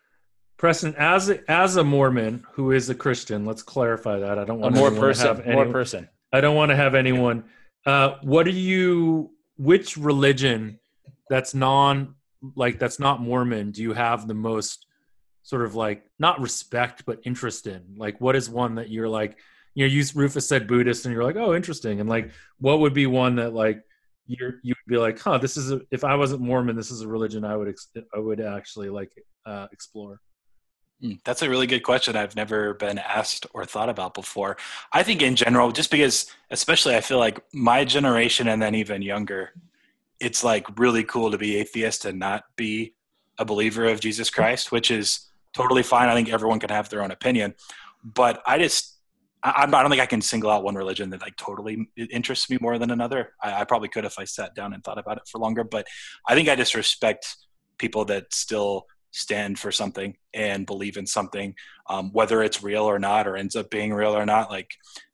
Preston, 0.58 0.94
as 0.98 1.30
a, 1.30 1.50
as 1.50 1.78
a 1.78 1.84
Mormon 1.84 2.44
who 2.54 2.72
is 2.72 2.90
a 2.90 2.96
Christian, 2.96 3.46
let's 3.46 3.64
clarify 3.64 4.20
that. 4.20 4.38
I 4.38 4.44
don't 4.44 4.60
want 4.60 4.76
a 4.76 4.80
more 4.80 4.92
person. 4.92 5.28
To 5.28 5.34
have 5.36 5.46
anyone, 5.46 5.68
more 5.68 5.74
person. 5.74 6.10
I 6.34 6.42
don't 6.42 6.56
want 6.56 6.70
to 6.70 6.76
have 6.76 6.96
anyone. 6.96 7.46
Uh, 7.86 8.16
what 8.22 8.44
do 8.44 8.52
you? 8.52 9.32
Which 9.58 9.98
religion 9.98 10.80
that's 11.30 11.54
non 11.54 12.16
like 12.56 12.80
that's 12.80 13.00
not 13.00 13.22
Mormon? 13.22 13.72
Do 13.72 13.82
you 13.82 13.94
have 13.94 14.28
the 14.28 14.34
most 14.34 14.86
sort 15.44 15.64
of 15.64 15.76
like 15.76 16.04
not 16.20 16.42
respect 16.42 17.06
but 17.06 17.20
interest 17.24 17.68
in? 17.68 17.96
Like, 17.96 18.20
what 18.20 18.36
is 18.36 18.50
one 18.50 18.76
that 18.76 18.90
you're 18.90 19.10
like? 19.10 19.38
you 19.76 19.88
know, 19.88 19.94
you 19.94 20.04
Rufus 20.14 20.48
said 20.48 20.68
Buddhist, 20.68 21.06
and 21.06 21.14
you're 21.14 21.24
like, 21.24 21.38
oh, 21.38 21.54
interesting. 21.54 22.02
And 22.02 22.10
like, 22.10 22.32
what 22.60 22.80
would 22.80 22.94
be 22.94 23.06
one 23.06 23.36
that 23.36 23.54
like 23.54 23.82
you're 24.30 24.60
you 24.62 24.76
would 24.78 24.92
be 24.92 24.98
like, 24.98 25.20
huh, 25.20 25.40
this 25.40 25.58
is 25.58 25.72
a, 25.72 25.82
if 25.90 26.04
I 26.04 26.16
wasn't 26.16 26.42
Mormon, 26.42 26.76
this 26.76 26.92
is 26.92 27.02
a 27.02 27.08
religion 27.08 27.44
I 27.44 27.58
would 27.58 27.68
ex- 27.68 27.90
I 28.16 28.20
would 28.20 28.40
actually 28.40 28.90
like 28.90 29.12
uh, 29.46 29.68
explore. 29.72 30.22
Hmm, 31.02 31.14
that's 31.26 31.42
a 31.42 31.50
really 31.50 31.66
good 31.66 31.82
question. 31.82 32.16
I've 32.16 32.36
never 32.36 32.76
been 32.76 33.00
asked 33.00 33.48
or 33.54 33.66
thought 33.66 33.90
about 33.90 34.14
before. 34.14 34.58
I 34.94 35.02
think 35.02 35.24
in 35.24 35.36
general, 35.36 35.72
just 35.72 35.90
because, 35.90 36.28
especially, 36.52 36.96
I 36.96 37.02
feel 37.02 37.18
like 37.18 37.40
my 37.54 37.84
generation 37.86 38.48
and 38.50 38.62
then 38.62 38.76
even 38.76 39.02
younger, 39.02 39.54
it's 40.20 40.44
like 40.44 40.78
really 40.78 41.04
cool 41.04 41.32
to 41.32 41.38
be 41.38 41.56
atheist 41.56 42.06
and 42.06 42.20
not 42.20 42.44
be 42.56 42.94
a 43.40 43.46
believer 43.46 43.86
of 43.86 44.00
Jesus 44.00 44.30
Christ, 44.30 44.72
which 44.72 44.92
is 44.92 45.30
totally 45.54 45.84
fine. 45.84 46.08
I 46.08 46.14
think 46.14 46.30
everyone 46.30 46.60
can 46.60 46.70
have 46.70 46.90
their 46.90 47.02
own 47.02 47.12
opinion. 47.12 47.56
But 48.04 48.44
I 48.46 48.60
just 48.60 48.99
I, 49.44 49.64
I, 49.64 49.66
don't 49.66 49.90
think 49.90 50.02
I 50.02 50.06
can 50.06 50.22
single 50.22 50.50
out 50.50 50.64
one 50.64 50.76
religion 50.76 51.10
that 51.12 51.22
like 51.22 51.38
totally 51.38 51.88
interests 51.98 52.50
me 52.50 52.58
more 52.60 52.78
than 52.78 52.92
another. 52.92 53.34
I, 53.42 53.62
I, 53.62 53.64
probably 53.66 53.90
could 53.90 54.06
if 54.06 54.20
I 54.20 54.26
sat 54.26 54.56
down 54.56 54.74
and 54.74 54.84
thought 54.84 54.98
about 54.98 55.18
it 55.18 55.24
for 55.32 55.40
longer, 55.40 55.64
but 55.64 55.88
I 56.28 56.36
think 56.36 56.50
I 56.50 56.56
just 56.56 56.76
respect 56.76 57.36
people 57.78 58.06
that 58.06 58.34
still 58.34 58.86
stand 59.12 59.58
for 59.58 59.72
something 59.72 60.16
and 60.34 60.66
believe 60.66 60.98
in 60.98 61.08
something, 61.08 61.56
um, 61.90 62.12
whether 62.12 62.44
it's 62.44 62.64
real 62.64 62.84
or 62.84 63.00
not, 63.00 63.28
or 63.28 63.36
ends 63.36 63.56
up 63.56 63.70
being 63.70 63.94
real 63.94 64.16
or 64.16 64.26
not. 64.26 64.50
Like 64.50 64.72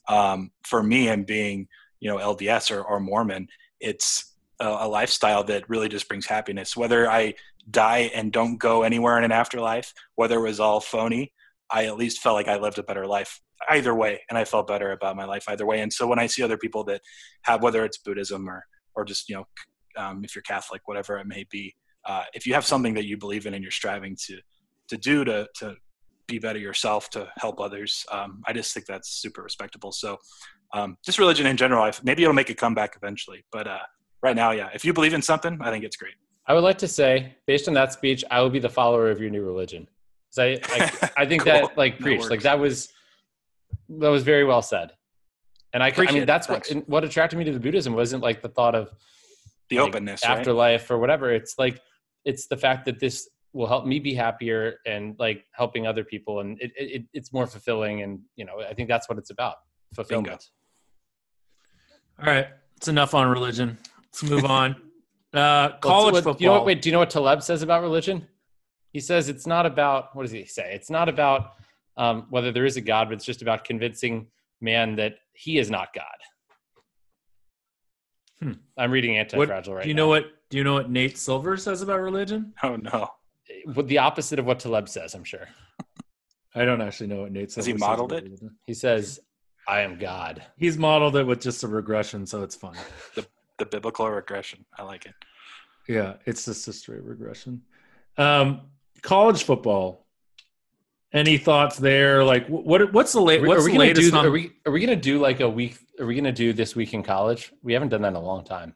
um, 0.07 0.51
for 0.63 0.83
me, 0.83 1.07
and 1.07 1.25
being 1.25 1.67
you 1.99 2.09
know 2.09 2.17
LDS 2.17 2.75
or, 2.75 2.83
or 2.83 2.99
Mormon, 2.99 3.47
it's 3.79 4.35
a, 4.59 4.67
a 4.67 4.87
lifestyle 4.87 5.43
that 5.45 5.69
really 5.69 5.89
just 5.89 6.07
brings 6.07 6.25
happiness. 6.25 6.75
Whether 6.75 7.09
I 7.09 7.35
die 7.69 8.11
and 8.13 8.31
don't 8.31 8.57
go 8.57 8.83
anywhere 8.83 9.17
in 9.17 9.23
an 9.23 9.31
afterlife, 9.31 9.93
whether 10.15 10.37
it 10.37 10.47
was 10.47 10.59
all 10.59 10.79
phony, 10.79 11.33
I 11.69 11.85
at 11.85 11.97
least 11.97 12.21
felt 12.21 12.35
like 12.35 12.47
I 12.47 12.57
lived 12.57 12.77
a 12.77 12.83
better 12.83 13.07
life 13.07 13.41
either 13.69 13.95
way 13.95 14.21
and 14.29 14.37
i 14.37 14.45
felt 14.45 14.67
better 14.67 14.91
about 14.91 15.15
my 15.15 15.25
life 15.25 15.45
either 15.47 15.65
way. 15.65 15.79
And 15.81 15.91
so 15.91 16.07
when 16.07 16.19
i 16.19 16.27
see 16.27 16.43
other 16.43 16.57
people 16.57 16.83
that 16.85 17.01
have 17.43 17.63
whether 17.63 17.83
it's 17.85 17.97
buddhism 17.97 18.49
or 18.49 18.65
or 18.95 19.05
just 19.05 19.29
you 19.29 19.35
know 19.35 19.45
um, 19.97 20.23
if 20.23 20.35
you're 20.35 20.41
catholic 20.41 20.81
whatever 20.85 21.17
it 21.17 21.27
may 21.27 21.45
be 21.49 21.73
uh, 22.05 22.23
if 22.33 22.45
you 22.45 22.53
have 22.53 22.65
something 22.65 22.93
that 22.93 23.05
you 23.05 23.17
believe 23.17 23.45
in 23.45 23.53
and 23.53 23.63
you're 23.63 23.71
striving 23.71 24.15
to 24.27 24.39
to 24.87 24.97
do 24.97 25.23
to 25.23 25.47
to 25.55 25.75
be 26.27 26.39
better 26.39 26.59
yourself 26.59 27.09
to 27.11 27.27
help 27.37 27.59
others 27.59 28.05
um, 28.11 28.41
i 28.47 28.53
just 28.53 28.73
think 28.73 28.85
that's 28.85 29.09
super 29.09 29.41
respectable. 29.41 29.91
So 29.91 30.17
um, 30.73 30.97
just 31.05 31.19
religion 31.19 31.45
in 31.45 31.57
general 31.57 31.89
maybe 32.03 32.23
it'll 32.23 32.33
make 32.33 32.49
a 32.49 32.55
comeback 32.55 32.95
eventually 32.97 33.45
but 33.51 33.67
uh, 33.67 33.79
right 34.21 34.35
now 34.35 34.51
yeah 34.51 34.69
if 34.73 34.83
you 34.83 34.93
believe 34.93 35.13
in 35.13 35.21
something 35.21 35.57
i 35.61 35.71
think 35.71 35.83
it's 35.83 35.97
great. 35.97 36.15
I 36.47 36.53
would 36.53 36.63
like 36.63 36.77
to 36.79 36.87
say 36.87 37.35
based 37.47 37.67
on 37.67 37.73
that 37.75 37.93
speech 37.93 38.23
i 38.29 38.41
will 38.41 38.49
be 38.49 38.59
the 38.59 38.69
follower 38.69 39.09
of 39.09 39.19
your 39.19 39.29
new 39.29 39.43
religion. 39.43 39.87
I, 40.37 40.59
I, 40.63 41.09
I 41.17 41.25
think 41.25 41.43
cool. 41.43 41.53
that 41.53 41.77
like 41.77 41.99
preach 41.99 42.29
like 42.29 42.41
that 42.41 42.59
was 42.59 42.89
that 43.89 44.09
was 44.09 44.23
very 44.23 44.43
well 44.43 44.61
said. 44.61 44.91
And 45.73 45.83
I, 45.83 45.91
I 45.95 46.11
mean, 46.11 46.25
that's 46.25 46.47
what 46.47 46.65
what 46.87 47.03
attracted 47.03 47.37
me 47.37 47.43
to 47.45 47.51
the 47.51 47.59
Buddhism 47.59 47.93
wasn't 47.93 48.23
like 48.23 48.41
the 48.41 48.47
thought 48.47 48.75
of 48.75 48.89
the 49.69 49.79
like, 49.79 49.89
openness, 49.89 50.23
afterlife 50.23 50.89
right? 50.89 50.95
or 50.95 50.99
whatever. 50.99 51.33
It's 51.33 51.55
like 51.57 51.81
it's 52.23 52.47
the 52.47 52.55
fact 52.55 52.85
that 52.85 52.99
this 52.99 53.29
will 53.51 53.67
help 53.67 53.85
me 53.85 53.99
be 53.99 54.13
happier 54.13 54.79
and 54.85 55.15
like 55.19 55.45
helping 55.51 55.85
other 55.85 56.03
people, 56.03 56.39
and 56.39 56.57
it, 56.61 56.71
it 56.77 57.03
it's 57.13 57.33
more 57.33 57.45
fulfilling. 57.45 58.03
And 58.03 58.19
you 58.37 58.45
know, 58.45 58.61
I 58.61 58.73
think 58.73 58.87
that's 58.87 59.09
what 59.09 59.17
it's 59.17 59.31
about 59.31 59.55
fulfillment. 59.93 60.49
Bingo. 62.17 62.29
All 62.29 62.33
right, 62.33 62.47
it's 62.77 62.87
enough 62.87 63.13
on 63.13 63.27
religion. 63.27 63.77
Let's 64.07 64.23
move 64.23 64.45
on. 64.45 64.75
Uh, 65.33 65.77
college 65.79 66.13
what, 66.13 66.23
football. 66.23 66.41
You 66.41 66.47
know 66.47 66.53
what, 66.53 66.65
wait, 66.65 66.81
do 66.81 66.87
you 66.87 66.93
know 66.93 66.99
what 66.99 67.09
Taleb 67.09 67.43
says 67.43 67.61
about 67.61 67.81
religion? 67.81 68.25
He 68.93 69.01
says 69.01 69.27
it's 69.27 69.45
not 69.45 69.65
about 69.65 70.15
what 70.15 70.21
does 70.21 70.31
he 70.31 70.45
say? 70.45 70.73
It's 70.73 70.89
not 70.89 71.09
about 71.09 71.55
um, 71.97 72.27
whether 72.29 72.51
there 72.51 72.65
is 72.65 72.77
a 72.77 72.81
God, 72.81 73.09
but 73.09 73.15
it's 73.15 73.25
just 73.25 73.41
about 73.41 73.63
convincing 73.63 74.27
man 74.61 74.95
that 74.95 75.15
he 75.33 75.57
is 75.57 75.69
not 75.69 75.93
God. 75.93 76.05
Hmm. 78.41 78.53
I'm 78.77 78.91
reading 78.91 79.17
Anti-Fragile 79.17 79.73
what, 79.73 79.77
right 79.77 79.83
Do 79.83 79.89
you 79.89 79.95
now. 79.95 80.03
know 80.03 80.07
what? 80.07 80.25
Do 80.49 80.57
you 80.57 80.63
know 80.63 80.73
what 80.73 80.89
Nate 80.89 81.17
Silver 81.17 81.57
says 81.57 81.81
about 81.81 81.99
religion? 82.01 82.53
Oh 82.63 82.75
no, 82.75 83.09
the 83.83 83.97
opposite 83.97 84.39
of 84.39 84.45
what 84.45 84.59
Taleb 84.59 84.89
says. 84.89 85.13
I'm 85.13 85.23
sure. 85.23 85.47
I 86.53 86.63
don't 86.65 86.81
actually 86.81 87.07
know 87.07 87.21
what 87.21 87.31
Nate 87.31 87.51
says. 87.51 87.65
Has 87.65 87.65
he 87.65 87.73
modeled 87.73 88.13
it? 88.13 88.27
He 88.65 88.73
says, 88.73 89.19
"I 89.67 89.81
am 89.81 89.97
God." 89.97 90.43
He's 90.57 90.77
modeled 90.77 91.15
it 91.15 91.23
with 91.25 91.41
just 91.41 91.63
a 91.63 91.67
regression, 91.67 92.25
so 92.25 92.43
it's 92.43 92.55
fun. 92.55 92.75
the 93.15 93.25
the 93.57 93.65
biblical 93.65 94.09
regression. 94.09 94.65
I 94.77 94.83
like 94.83 95.05
it. 95.05 95.13
Yeah, 95.87 96.15
it's 96.25 96.45
just 96.45 96.67
a 96.67 96.73
straight 96.73 97.03
regression. 97.03 97.61
Um, 98.17 98.61
college 99.01 99.43
football. 99.43 100.04
Any 101.15 101.37
thoughts 101.37 101.77
there? 101.77 102.23
Like, 102.25 102.45
what 102.47 102.91
what's 102.91 103.13
the 103.13 103.21
late? 103.21 103.41
What's 103.41 103.61
are 103.61 103.65
we 103.65 103.71
the 103.71 103.77
latest? 103.79 104.11
Do, 104.11 104.17
on- 104.17 104.25
are 104.25 104.31
we 104.31 104.51
are 104.65 104.71
we 104.71 104.81
gonna 104.81 104.97
do 104.97 105.17
like 105.19 105.39
a 105.39 105.49
week? 105.49 105.77
Are 105.99 106.05
we 106.05 106.13
gonna 106.13 106.31
do 106.33 106.51
this 106.51 106.75
week 106.75 106.93
in 106.93 107.03
college? 107.03 107.53
We 107.63 107.71
haven't 107.71 107.89
done 107.89 108.01
that 108.01 108.09
in 108.09 108.15
a 108.15 108.21
long 108.21 108.43
time. 108.43 108.75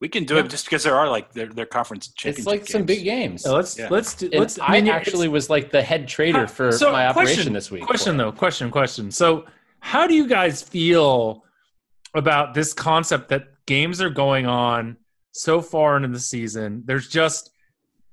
We 0.00 0.08
can 0.08 0.24
do 0.24 0.34
Yeah. 0.34 0.40
it 0.44 0.48
just 0.50 0.66
because 0.66 0.84
there 0.84 0.94
are 0.94 1.08
like 1.10 1.32
their 1.32 1.46
their 1.48 1.66
conference 1.66 2.06
championship. 2.08 2.38
It's 2.38 2.46
like 2.46 2.66
some 2.68 2.84
big 2.84 3.02
games. 3.02 3.42
Yeah, 3.44 3.52
let's 3.52 3.76
Yeah. 3.76 3.88
let's 3.90 4.14
do. 4.14 4.30
Let's. 4.32 4.60
I, 4.60 4.74
mean, 4.74 4.86
it's- 4.86 4.94
actually 4.96 5.26
was 5.26 5.50
like 5.50 5.72
the 5.72 5.82
head 5.82 6.06
trader 6.06 6.40
How- 6.40 6.46
for 6.46 6.70
so, 6.70 6.92
my 6.92 7.08
operation 7.08 7.34
question- 7.34 7.52
this 7.52 7.70
week. 7.70 7.82
Question 7.84 8.12
for 8.12 8.14
it. 8.14 8.24
though, 8.26 8.32
question, 8.32 8.70
question. 8.70 9.10
So, 9.10 9.46
how 9.80 10.06
do 10.06 10.14
you 10.14 10.28
guys 10.28 10.62
feel 10.62 11.42
about 12.14 12.54
this 12.54 12.72
concept 12.74 13.28
that 13.30 13.48
games 13.66 14.00
are 14.00 14.10
going 14.10 14.46
on 14.46 14.98
so 15.32 15.60
far 15.60 15.96
into 15.96 16.08
the 16.08 16.20
season? 16.20 16.82
There's 16.84 17.08
just, 17.08 17.50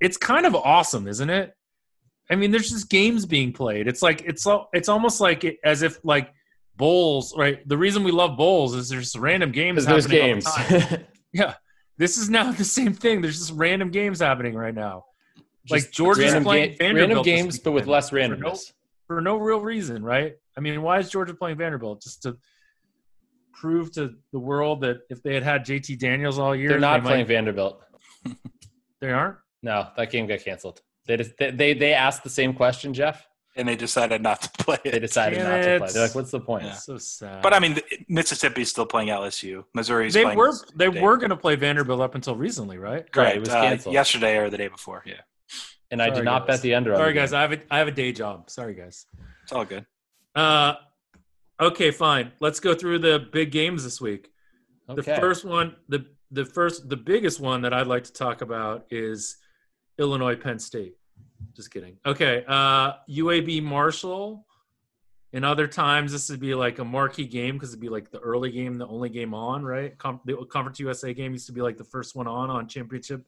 it's 0.00 0.16
kind 0.16 0.44
of 0.44 0.56
awesome, 0.56 1.06
isn't 1.06 1.30
it? 1.30 1.53
I 2.30 2.36
mean, 2.36 2.50
there's 2.50 2.70
just 2.70 2.88
games 2.88 3.26
being 3.26 3.52
played. 3.52 3.86
It's 3.86 4.02
like 4.02 4.22
it's 4.22 4.46
it's 4.72 4.88
almost 4.88 5.20
like 5.20 5.44
it, 5.44 5.58
as 5.64 5.82
if 5.82 6.02
like 6.04 6.32
bowls, 6.76 7.36
right? 7.36 7.66
The 7.68 7.76
reason 7.76 8.02
we 8.04 8.12
love 8.12 8.36
bowls 8.36 8.74
is 8.74 8.88
there's 8.88 9.16
random 9.16 9.52
games 9.52 9.84
happening 9.84 10.34
all 10.34 10.40
the 10.40 10.80
time. 10.80 11.04
Yeah, 11.32 11.54
this 11.98 12.16
is 12.16 12.30
now 12.30 12.52
the 12.52 12.64
same 12.64 12.92
thing. 12.94 13.20
There's 13.20 13.38
just 13.38 13.52
random 13.52 13.90
games 13.90 14.20
happening 14.20 14.54
right 14.54 14.74
now. 14.74 15.04
Like 15.68 15.82
Just 15.82 15.92
Georgia's 15.94 16.26
random, 16.26 16.44
playing 16.44 16.70
ga- 16.70 16.76
Vanderbilt 16.78 17.08
random 17.08 17.24
games, 17.24 17.58
but 17.58 17.72
with 17.72 17.86
less 17.88 18.10
For 18.10 18.16
no- 18.16 18.36
randomness. 18.36 18.72
for 19.08 19.20
no 19.20 19.36
real 19.38 19.60
reason, 19.60 20.04
right? 20.04 20.34
I 20.56 20.60
mean, 20.60 20.80
why 20.82 21.00
is 21.00 21.10
Georgia 21.10 21.34
playing 21.34 21.56
Vanderbilt? 21.58 22.02
Just 22.02 22.22
to 22.22 22.36
prove 23.52 23.90
to 23.92 24.14
the 24.32 24.38
world 24.38 24.80
that 24.82 24.98
if 25.10 25.22
they 25.24 25.34
had 25.34 25.42
had 25.42 25.64
JT 25.64 25.98
Daniels 25.98 26.38
all 26.38 26.54
year, 26.54 26.68
They're 26.68 26.78
not 26.78 27.02
they 27.02 27.08
playing 27.08 27.20
Might, 27.22 27.28
Vanderbilt. 27.28 27.80
they 29.00 29.10
aren't. 29.10 29.36
No, 29.62 29.88
that 29.96 30.10
game 30.10 30.26
got 30.26 30.40
canceled. 30.40 30.80
They 31.06 31.16
just, 31.18 31.36
they, 31.38 31.50
they 31.50 31.74
they 31.74 31.92
asked 31.92 32.22
the 32.24 32.30
same 32.30 32.54
question, 32.54 32.94
Jeff. 32.94 33.26
and 33.56 33.68
they 33.68 33.76
decided 33.76 34.22
not 34.22 34.40
to 34.42 34.50
play 34.64 34.78
They 34.84 34.98
decided 34.98 35.38
Damn 35.38 35.50
not 35.50 35.56
to 35.66 35.78
play. 35.78 35.92
They're 35.92 36.02
like, 36.06 36.14
"What's 36.14 36.30
the 36.30 36.40
point?" 36.40 36.64
Yeah. 36.64 36.72
So 36.74 36.96
sad. 36.98 37.42
But 37.42 37.52
I 37.54 37.58
mean, 37.60 37.78
Mississippi's 38.08 38.70
still 38.70 38.86
playing 38.86 39.08
LSU. 39.08 39.64
Missouri's 39.74 40.14
they 40.14 40.22
playing 40.22 40.38
were 40.38 40.52
they 40.76 40.90
State. 40.90 41.02
were 41.02 41.16
going 41.18 41.30
to 41.30 41.36
play 41.36 41.54
Vanderbilt 41.56 42.00
up 42.00 42.14
until 42.14 42.36
recently, 42.36 42.78
right? 42.78 43.04
Right, 43.14 43.36
it 43.36 43.40
was 43.40 43.50
uh, 43.50 43.60
canceled. 43.60 43.92
yesterday 43.94 44.38
or 44.38 44.48
the 44.50 44.56
day 44.58 44.68
before. 44.68 45.02
Yeah, 45.06 45.20
And 45.90 46.00
I 46.02 46.10
did 46.10 46.24
not 46.24 46.46
guys. 46.46 46.56
bet 46.56 46.62
the 46.62 46.74
under. 46.74 46.92
on 46.94 46.98
Sorry, 46.98 47.12
the 47.12 47.18
guys. 47.20 47.32
I 47.32 47.42
have 47.42 47.52
a 47.52 47.60
I 47.70 47.78
have 47.78 47.88
a 47.88 47.92
day 47.92 48.12
job. 48.12 48.48
Sorry, 48.50 48.74
guys. 48.74 49.06
it's 49.42 49.52
all 49.52 49.64
good. 49.64 49.84
Uh, 50.34 50.74
okay, 51.60 51.90
fine. 51.90 52.32
Let's 52.40 52.60
go 52.60 52.74
through 52.74 53.00
the 53.00 53.18
big 53.30 53.50
games 53.52 53.84
this 53.84 54.00
week. 54.00 54.30
Okay. 54.88 55.00
The 55.14 55.20
first 55.20 55.44
one, 55.44 55.76
the 55.88 56.06
the 56.30 56.44
first, 56.44 56.88
the 56.88 56.96
biggest 56.96 57.38
one 57.40 57.62
that 57.62 57.72
I'd 57.72 57.86
like 57.86 58.04
to 58.04 58.12
talk 58.12 58.40
about 58.40 58.86
is 58.90 59.36
Illinois 59.98 60.36
Penn 60.36 60.58
State. 60.58 60.94
Just 61.54 61.70
kidding. 61.72 61.96
Okay, 62.04 62.44
uh, 62.48 62.94
UAB 63.08 63.62
Marshall. 63.62 64.46
In 65.32 65.42
other 65.42 65.66
times, 65.66 66.12
this 66.12 66.30
would 66.30 66.38
be 66.38 66.54
like 66.54 66.78
a 66.78 66.84
marquee 66.84 67.26
game 67.26 67.54
because 67.54 67.70
it'd 67.70 67.80
be 67.80 67.88
like 67.88 68.10
the 68.12 68.20
early 68.20 68.52
game, 68.52 68.78
the 68.78 68.86
only 68.86 69.08
game 69.08 69.34
on, 69.34 69.64
right? 69.64 69.96
Com- 69.98 70.20
the 70.24 70.36
Conference 70.48 70.78
USA 70.78 71.12
game 71.12 71.32
used 71.32 71.46
to 71.46 71.52
be 71.52 71.60
like 71.60 71.76
the 71.76 71.82
first 71.84 72.14
one 72.14 72.28
on 72.28 72.50
on 72.50 72.68
championship 72.68 73.20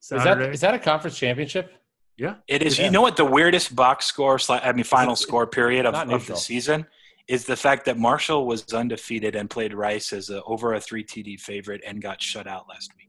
is 0.00 0.06
Saturday. 0.08 0.52
is 0.52 0.60
that 0.62 0.74
a 0.74 0.78
conference 0.80 1.16
championship? 1.16 1.72
yeah, 2.16 2.36
It 2.48 2.62
is. 2.62 2.78
Yeah. 2.78 2.86
You 2.86 2.90
know 2.90 3.02
what 3.02 3.16
the 3.16 3.24
weirdest 3.24 3.74
box 3.74 4.04
score, 4.06 4.36
sla- 4.38 4.64
I 4.64 4.72
mean, 4.72 4.84
final 4.84 5.12
It's- 5.12 5.20
score 5.22 5.46
period 5.46 5.86
of, 5.86 5.94
of 5.94 6.26
the 6.26 6.36
season 6.36 6.86
is 7.28 7.44
the 7.44 7.56
fact 7.56 7.84
that 7.86 7.98
Marshall 7.98 8.46
was 8.46 8.72
undefeated 8.74 9.34
and 9.36 9.48
played 9.48 9.72
Rice 9.74 10.12
as 10.12 10.30
a, 10.30 10.42
over 10.44 10.74
a 10.74 10.80
three 10.80 11.02
TD 11.04 11.40
favorite 11.40 11.80
and 11.86 12.02
got 12.02 12.20
shut 12.20 12.46
out 12.46 12.68
last 12.68 12.90
week. 12.96 13.03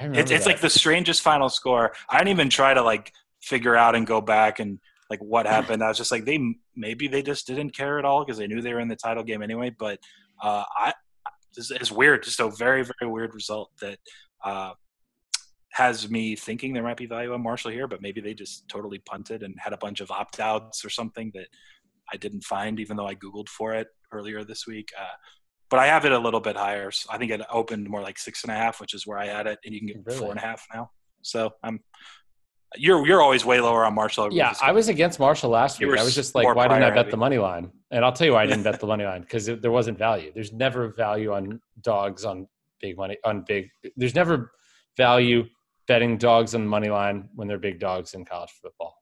It's, 0.00 0.30
it's 0.30 0.46
like 0.46 0.60
the 0.60 0.70
strangest 0.70 1.22
final 1.22 1.48
score. 1.48 1.92
I 2.08 2.18
didn't 2.18 2.30
even 2.30 2.50
try 2.50 2.74
to 2.74 2.82
like 2.82 3.12
figure 3.42 3.76
out 3.76 3.94
and 3.94 4.06
go 4.06 4.20
back 4.20 4.58
and 4.58 4.78
like 5.10 5.20
what 5.20 5.46
happened. 5.56 5.82
I 5.82 5.88
was 5.88 5.96
just 5.96 6.12
like, 6.12 6.24
they 6.24 6.54
maybe 6.76 7.08
they 7.08 7.22
just 7.22 7.46
didn't 7.46 7.70
care 7.70 7.98
at 7.98 8.04
all 8.04 8.24
because 8.24 8.38
they 8.38 8.46
knew 8.46 8.60
they 8.60 8.74
were 8.74 8.80
in 8.80 8.88
the 8.88 8.96
title 8.96 9.24
game 9.24 9.42
anyway. 9.42 9.74
But 9.76 9.98
uh, 10.42 10.64
I, 10.76 10.92
it's, 11.56 11.70
it's 11.70 11.92
weird, 11.92 12.22
just 12.22 12.40
a 12.40 12.48
very 12.50 12.84
very 12.84 13.10
weird 13.10 13.34
result 13.34 13.70
that 13.80 13.98
uh, 14.44 14.72
has 15.72 16.10
me 16.10 16.36
thinking 16.36 16.72
there 16.72 16.82
might 16.82 16.96
be 16.96 17.06
value 17.06 17.32
on 17.32 17.42
Marshall 17.42 17.70
here, 17.70 17.88
but 17.88 18.02
maybe 18.02 18.20
they 18.20 18.34
just 18.34 18.68
totally 18.68 18.98
punted 18.98 19.42
and 19.42 19.54
had 19.58 19.72
a 19.72 19.78
bunch 19.78 20.00
of 20.00 20.10
opt 20.10 20.40
outs 20.40 20.84
or 20.84 20.90
something 20.90 21.30
that 21.34 21.48
I 22.12 22.16
didn't 22.16 22.44
find, 22.44 22.80
even 22.80 22.96
though 22.96 23.06
I 23.06 23.14
googled 23.14 23.48
for 23.48 23.74
it 23.74 23.88
earlier 24.12 24.44
this 24.44 24.66
week. 24.66 24.90
Uh, 24.98 25.16
but 25.70 25.78
I 25.80 25.86
have 25.86 26.04
it 26.04 26.12
a 26.12 26.18
little 26.18 26.40
bit 26.40 26.56
higher. 26.56 26.90
So 26.90 27.08
I 27.12 27.18
think 27.18 27.30
it 27.30 27.40
opened 27.50 27.88
more 27.88 28.00
like 28.02 28.18
six 28.18 28.42
and 28.44 28.52
a 28.52 28.56
half, 28.56 28.80
which 28.80 28.94
is 28.94 29.06
where 29.06 29.18
I 29.18 29.26
had 29.26 29.46
it, 29.46 29.58
and 29.64 29.74
you 29.74 29.80
can 29.80 29.88
get 29.88 29.96
Really? 30.04 30.18
four 30.18 30.30
and 30.30 30.38
a 30.38 30.42
half 30.42 30.66
now. 30.72 30.90
So 31.22 31.52
I'm 31.62 31.80
you're 32.76 33.06
you're 33.06 33.22
always 33.22 33.44
way 33.46 33.60
lower 33.60 33.84
on 33.84 33.94
Marshall. 33.94 34.32
Yeah, 34.32 34.52
I 34.60 34.72
was 34.72 34.88
against 34.88 35.18
Marshall 35.18 35.50
last 35.50 35.80
You 35.80 35.88
week. 35.88 35.98
I 35.98 36.04
was 36.04 36.14
just 36.14 36.34
like, 36.34 36.46
why 36.54 36.68
didn't 36.68 36.82
I 36.82 36.88
bet 36.90 36.96
heavy. 36.98 37.10
the 37.12 37.16
money 37.16 37.38
line? 37.38 37.70
And 37.90 38.04
I'll 38.04 38.12
tell 38.12 38.26
you 38.26 38.34
why 38.34 38.42
I 38.42 38.46
didn't 38.46 38.62
bet 38.64 38.78
the 38.78 38.86
money 38.94 39.04
line 39.04 39.22
because 39.22 39.46
there 39.46 39.70
wasn't 39.70 39.96
value. 39.98 40.30
There's 40.34 40.52
never 40.52 40.88
value 40.88 41.32
on 41.32 41.60
dogs 41.80 42.24
on 42.26 42.46
big 42.80 42.96
money 42.98 43.16
on 43.24 43.42
big. 43.46 43.70
There's 43.96 44.14
never 44.14 44.52
value 44.98 45.44
betting 45.86 46.18
dogs 46.18 46.54
on 46.54 46.60
the 46.62 46.68
money 46.68 46.90
line 46.90 47.30
when 47.34 47.48
they're 47.48 47.58
big 47.58 47.80
dogs 47.80 48.12
in 48.12 48.24
college 48.26 48.50
football. 48.62 48.94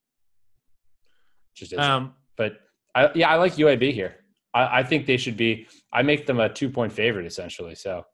Just 1.55 1.73
isn't. 1.73 1.85
um, 1.85 2.15
but 2.37 2.61
I, 2.95 3.11
yeah, 3.15 3.31
I 3.31 3.37
like 3.37 3.55
UAB 3.57 3.93
here. 3.93 4.17
I, 4.57 4.79
I 4.79 4.83
think 4.83 5.07
they 5.07 5.17
should 5.17 5.37
be. 5.37 5.67
I 5.93 6.03
make 6.03 6.27
them 6.27 6.41
a 6.41 6.49
two 6.49 6.71
point 6.71 6.93
favorite 6.93 7.27
essentially. 7.27 7.75
So 7.75 8.05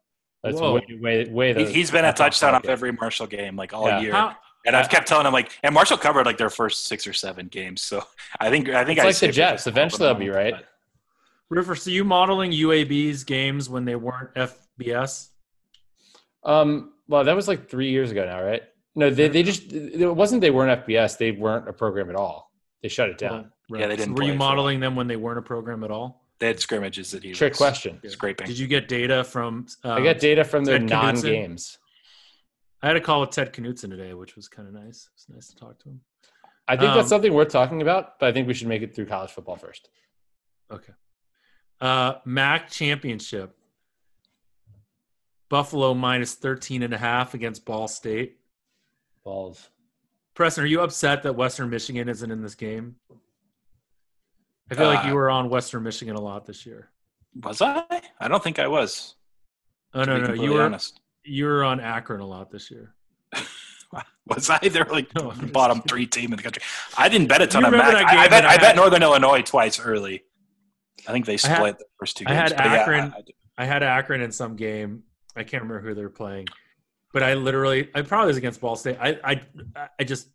that's 0.43 0.59
Whoa. 0.59 0.75
way 0.75 0.81
way 1.01 1.25
way. 1.25 1.53
He, 1.53 1.63
the- 1.65 1.71
he's 1.71 1.91
been 1.91 2.05
a 2.05 2.13
touchdown 2.13 2.55
off 2.55 2.65
every 2.65 2.91
Marshall 2.91 3.27
game 3.27 3.55
like 3.55 3.73
all 3.73 3.87
Yeah. 3.87 3.99
year, 4.01 4.11
how, 4.11 4.35
and 4.65 4.75
I've 4.75 4.89
kept 4.89 5.07
telling 5.07 5.25
him 5.25 5.33
like, 5.33 5.51
and 5.63 5.73
Marshall 5.73 5.97
covered 5.97 6.25
like 6.25 6.37
their 6.37 6.49
first 6.49 6.85
six 6.87 7.05
or 7.07 7.13
seven 7.13 7.47
games. 7.47 7.81
So 7.81 8.03
I 8.39 8.49
think 8.49 8.69
I 8.69 8.83
think 8.85 8.97
It's 8.99 9.03
I 9.05 9.07
like 9.07 9.17
the 9.17 9.27
Jets. 9.31 9.63
for 9.63 9.69
Eventually, 9.69 10.05
they'll 10.07 10.15
be 10.15 10.29
right. 10.29 10.53
but- 10.55 10.65
Rufus, 11.49 11.85
are 11.85 11.91
you 11.91 12.03
modeling 12.03 12.51
UAB's 12.51 13.23
games 13.23 13.69
when 13.69 13.85
they 13.85 13.95
weren't 13.95 14.33
FBS? 14.33 15.29
Um, 16.43 16.93
well, 17.07 17.23
that 17.23 17.35
was 17.35 17.47
like 17.47 17.69
three 17.69 17.91
years 17.91 18.11
ago 18.11 18.25
now, 18.25 18.41
right? 18.43 18.63
No, 18.95 19.09
they, 19.09 19.27
they 19.27 19.43
just 19.43 19.71
it 19.71 20.07
wasn't 20.13 20.41
they 20.41 20.51
weren't 20.51 20.85
FBS. 20.85 21.17
They 21.17 21.31
weren't 21.31 21.67
a 21.67 21.73
program 21.73 22.09
at 22.09 22.15
all. 22.15 22.51
They 22.81 22.89
shut 22.89 23.09
it 23.09 23.17
down. 23.17 23.51
Right. 23.69 23.81
Yeah, 23.81 23.87
they 23.87 23.95
didn't 23.95 24.13
were 24.13 24.17
play 24.17 24.25
you 24.27 24.31
for 24.33 24.35
a 24.35 24.39
modeling 24.39 24.79
them 24.79 24.95
when 24.95 25.07
they 25.07 25.15
weren't 25.15 25.39
a 25.39 25.41
program 25.43 25.83
at 25.83 25.91
all? 25.91 26.22
They 26.39 26.47
had 26.47 26.59
scrimmages 26.59 27.11
that 27.11 27.23
he 27.23 27.31
Trick 27.31 27.53
was 27.53 27.57
question. 27.57 27.99
scraping. 28.07 28.47
Did 28.47 28.57
you 28.59 28.67
get 28.67 28.87
data 28.87 29.23
from? 29.23 29.67
Um, 29.83 29.91
I 29.93 30.01
got 30.03 30.19
data 30.19 30.43
from 30.43 30.65
their 30.65 30.79
Ted 30.79 30.89
Knutson? 30.89 31.13
non-games. 31.13 31.77
I 32.81 32.87
had 32.87 32.95
a 32.97 33.01
call 33.01 33.21
with 33.21 33.29
Ted 33.29 33.53
Knutson 33.53 33.89
today, 33.89 34.13
which 34.13 34.35
was 34.35 34.49
kind 34.49 34.67
of 34.67 34.73
nice. 34.73 35.05
It 35.07 35.11
was 35.15 35.25
nice 35.29 35.47
to 35.49 35.55
talk 35.55 35.79
to 35.79 35.89
him. 35.89 36.01
I 36.67 36.75
think 36.75 36.91
Um, 36.91 36.97
that's 36.97 37.09
something 37.09 37.33
worth 37.33 37.49
talking 37.49 37.81
about, 37.81 38.19
but 38.19 38.27
I 38.27 38.31
think 38.33 38.47
we 38.47 38.53
should 38.53 38.67
make 38.67 38.81
it 38.81 38.93
through 38.95 39.05
college 39.05 39.31
football 39.31 39.55
first. 39.55 39.89
Okay. 40.71 40.93
Uh, 41.79 42.15
MAC 42.25 42.69
championship. 42.69 43.55
Buffalo 45.49 45.93
minus 45.93 46.33
13 46.35 46.81
and 46.83 46.93
a 46.93 46.97
half 46.97 47.33
against 47.33 47.63
Ball 47.65 47.87
State. 47.87 48.37
Balls. 49.23 49.69
Preston, 50.33 50.63
are 50.63 50.67
you 50.67 50.81
upset 50.81 51.23
that 51.23 51.33
Western 51.35 51.69
Michigan 51.69 52.09
isn't 52.09 52.31
in 52.31 52.41
this 52.41 52.55
game? 52.55 52.95
I 54.71 54.75
feel 54.75 54.87
like 54.87 55.05
Uh, 55.05 55.09
you 55.09 55.15
were 55.15 55.29
on 55.29 55.49
Western 55.49 55.83
Michigan 55.83 56.15
a 56.15 56.21
lot 56.21 56.45
this 56.45 56.65
year. 56.65 56.89
Was 57.41 57.61
I? 57.61 57.83
I 58.19 58.27
don't 58.27 58.43
think 58.43 58.59
I 58.59 58.67
was. 58.67 59.15
Oh 59.93 60.03
no, 60.03 60.17
no, 60.19 60.33
you 60.33 60.53
were 60.53 60.63
honest. 60.63 60.99
you 61.23 61.45
were 61.45 61.63
on 61.63 61.79
Akron 61.79 62.21
a 62.21 62.25
lot 62.27 62.49
this 62.51 62.71
year. 62.71 62.93
Was 64.25 64.49
I? 64.49 64.57
They're 64.69 64.85
like 64.85 65.13
No, 65.19 65.31
bottom 65.51 65.77
kidding. 65.79 65.87
three 65.89 66.05
team 66.07 66.31
in 66.31 66.37
the 66.37 66.43
country. 66.43 66.63
I 66.97 67.09
didn't 67.09 67.27
bet 67.27 67.41
a 67.41 67.47
ton 67.47 67.65
of 67.65 67.71
MAC. 67.71 67.83
I, 67.93 68.23
I 68.25 68.27
bet. 68.27 68.45
I 68.45 68.53
I 68.53 68.57
bet 68.57 68.75
Northern 68.75 69.03
Illinois 69.03 69.41
twice 69.41 69.79
early. 69.79 70.23
I 71.07 71.11
think 71.11 71.25
they 71.25 71.37
split 71.37 71.57
had- 71.57 71.77
the 71.79 71.85
first 71.99 72.17
two 72.17 72.25
Games. 72.25 72.31
I 72.31 72.41
had 72.41 72.55
but 72.55 72.65
yeah, 72.65 72.73
Akron- 72.81 73.13
I- 73.57 73.63
I- 73.63 73.65
had 73.65 73.83
Akron 73.83 74.21
in 74.21 74.31
some 74.31 74.55
game. 74.55 75.03
I 75.35 75.43
can't 75.43 75.63
remember 75.63 75.87
who 75.87 75.93
they 75.93 76.01
were 76.03 76.09
playing, 76.09 76.47
but 77.11 77.21
I 77.23 77.33
literally, 77.33 77.89
I 77.93 78.01
probably 78.03 78.27
was 78.27 78.37
against 78.37 78.61
Ball 78.61 78.75
State. 78.75 78.97
I, 79.01 79.19
I, 79.23 79.41
I 79.99 80.03
just, 80.03 80.27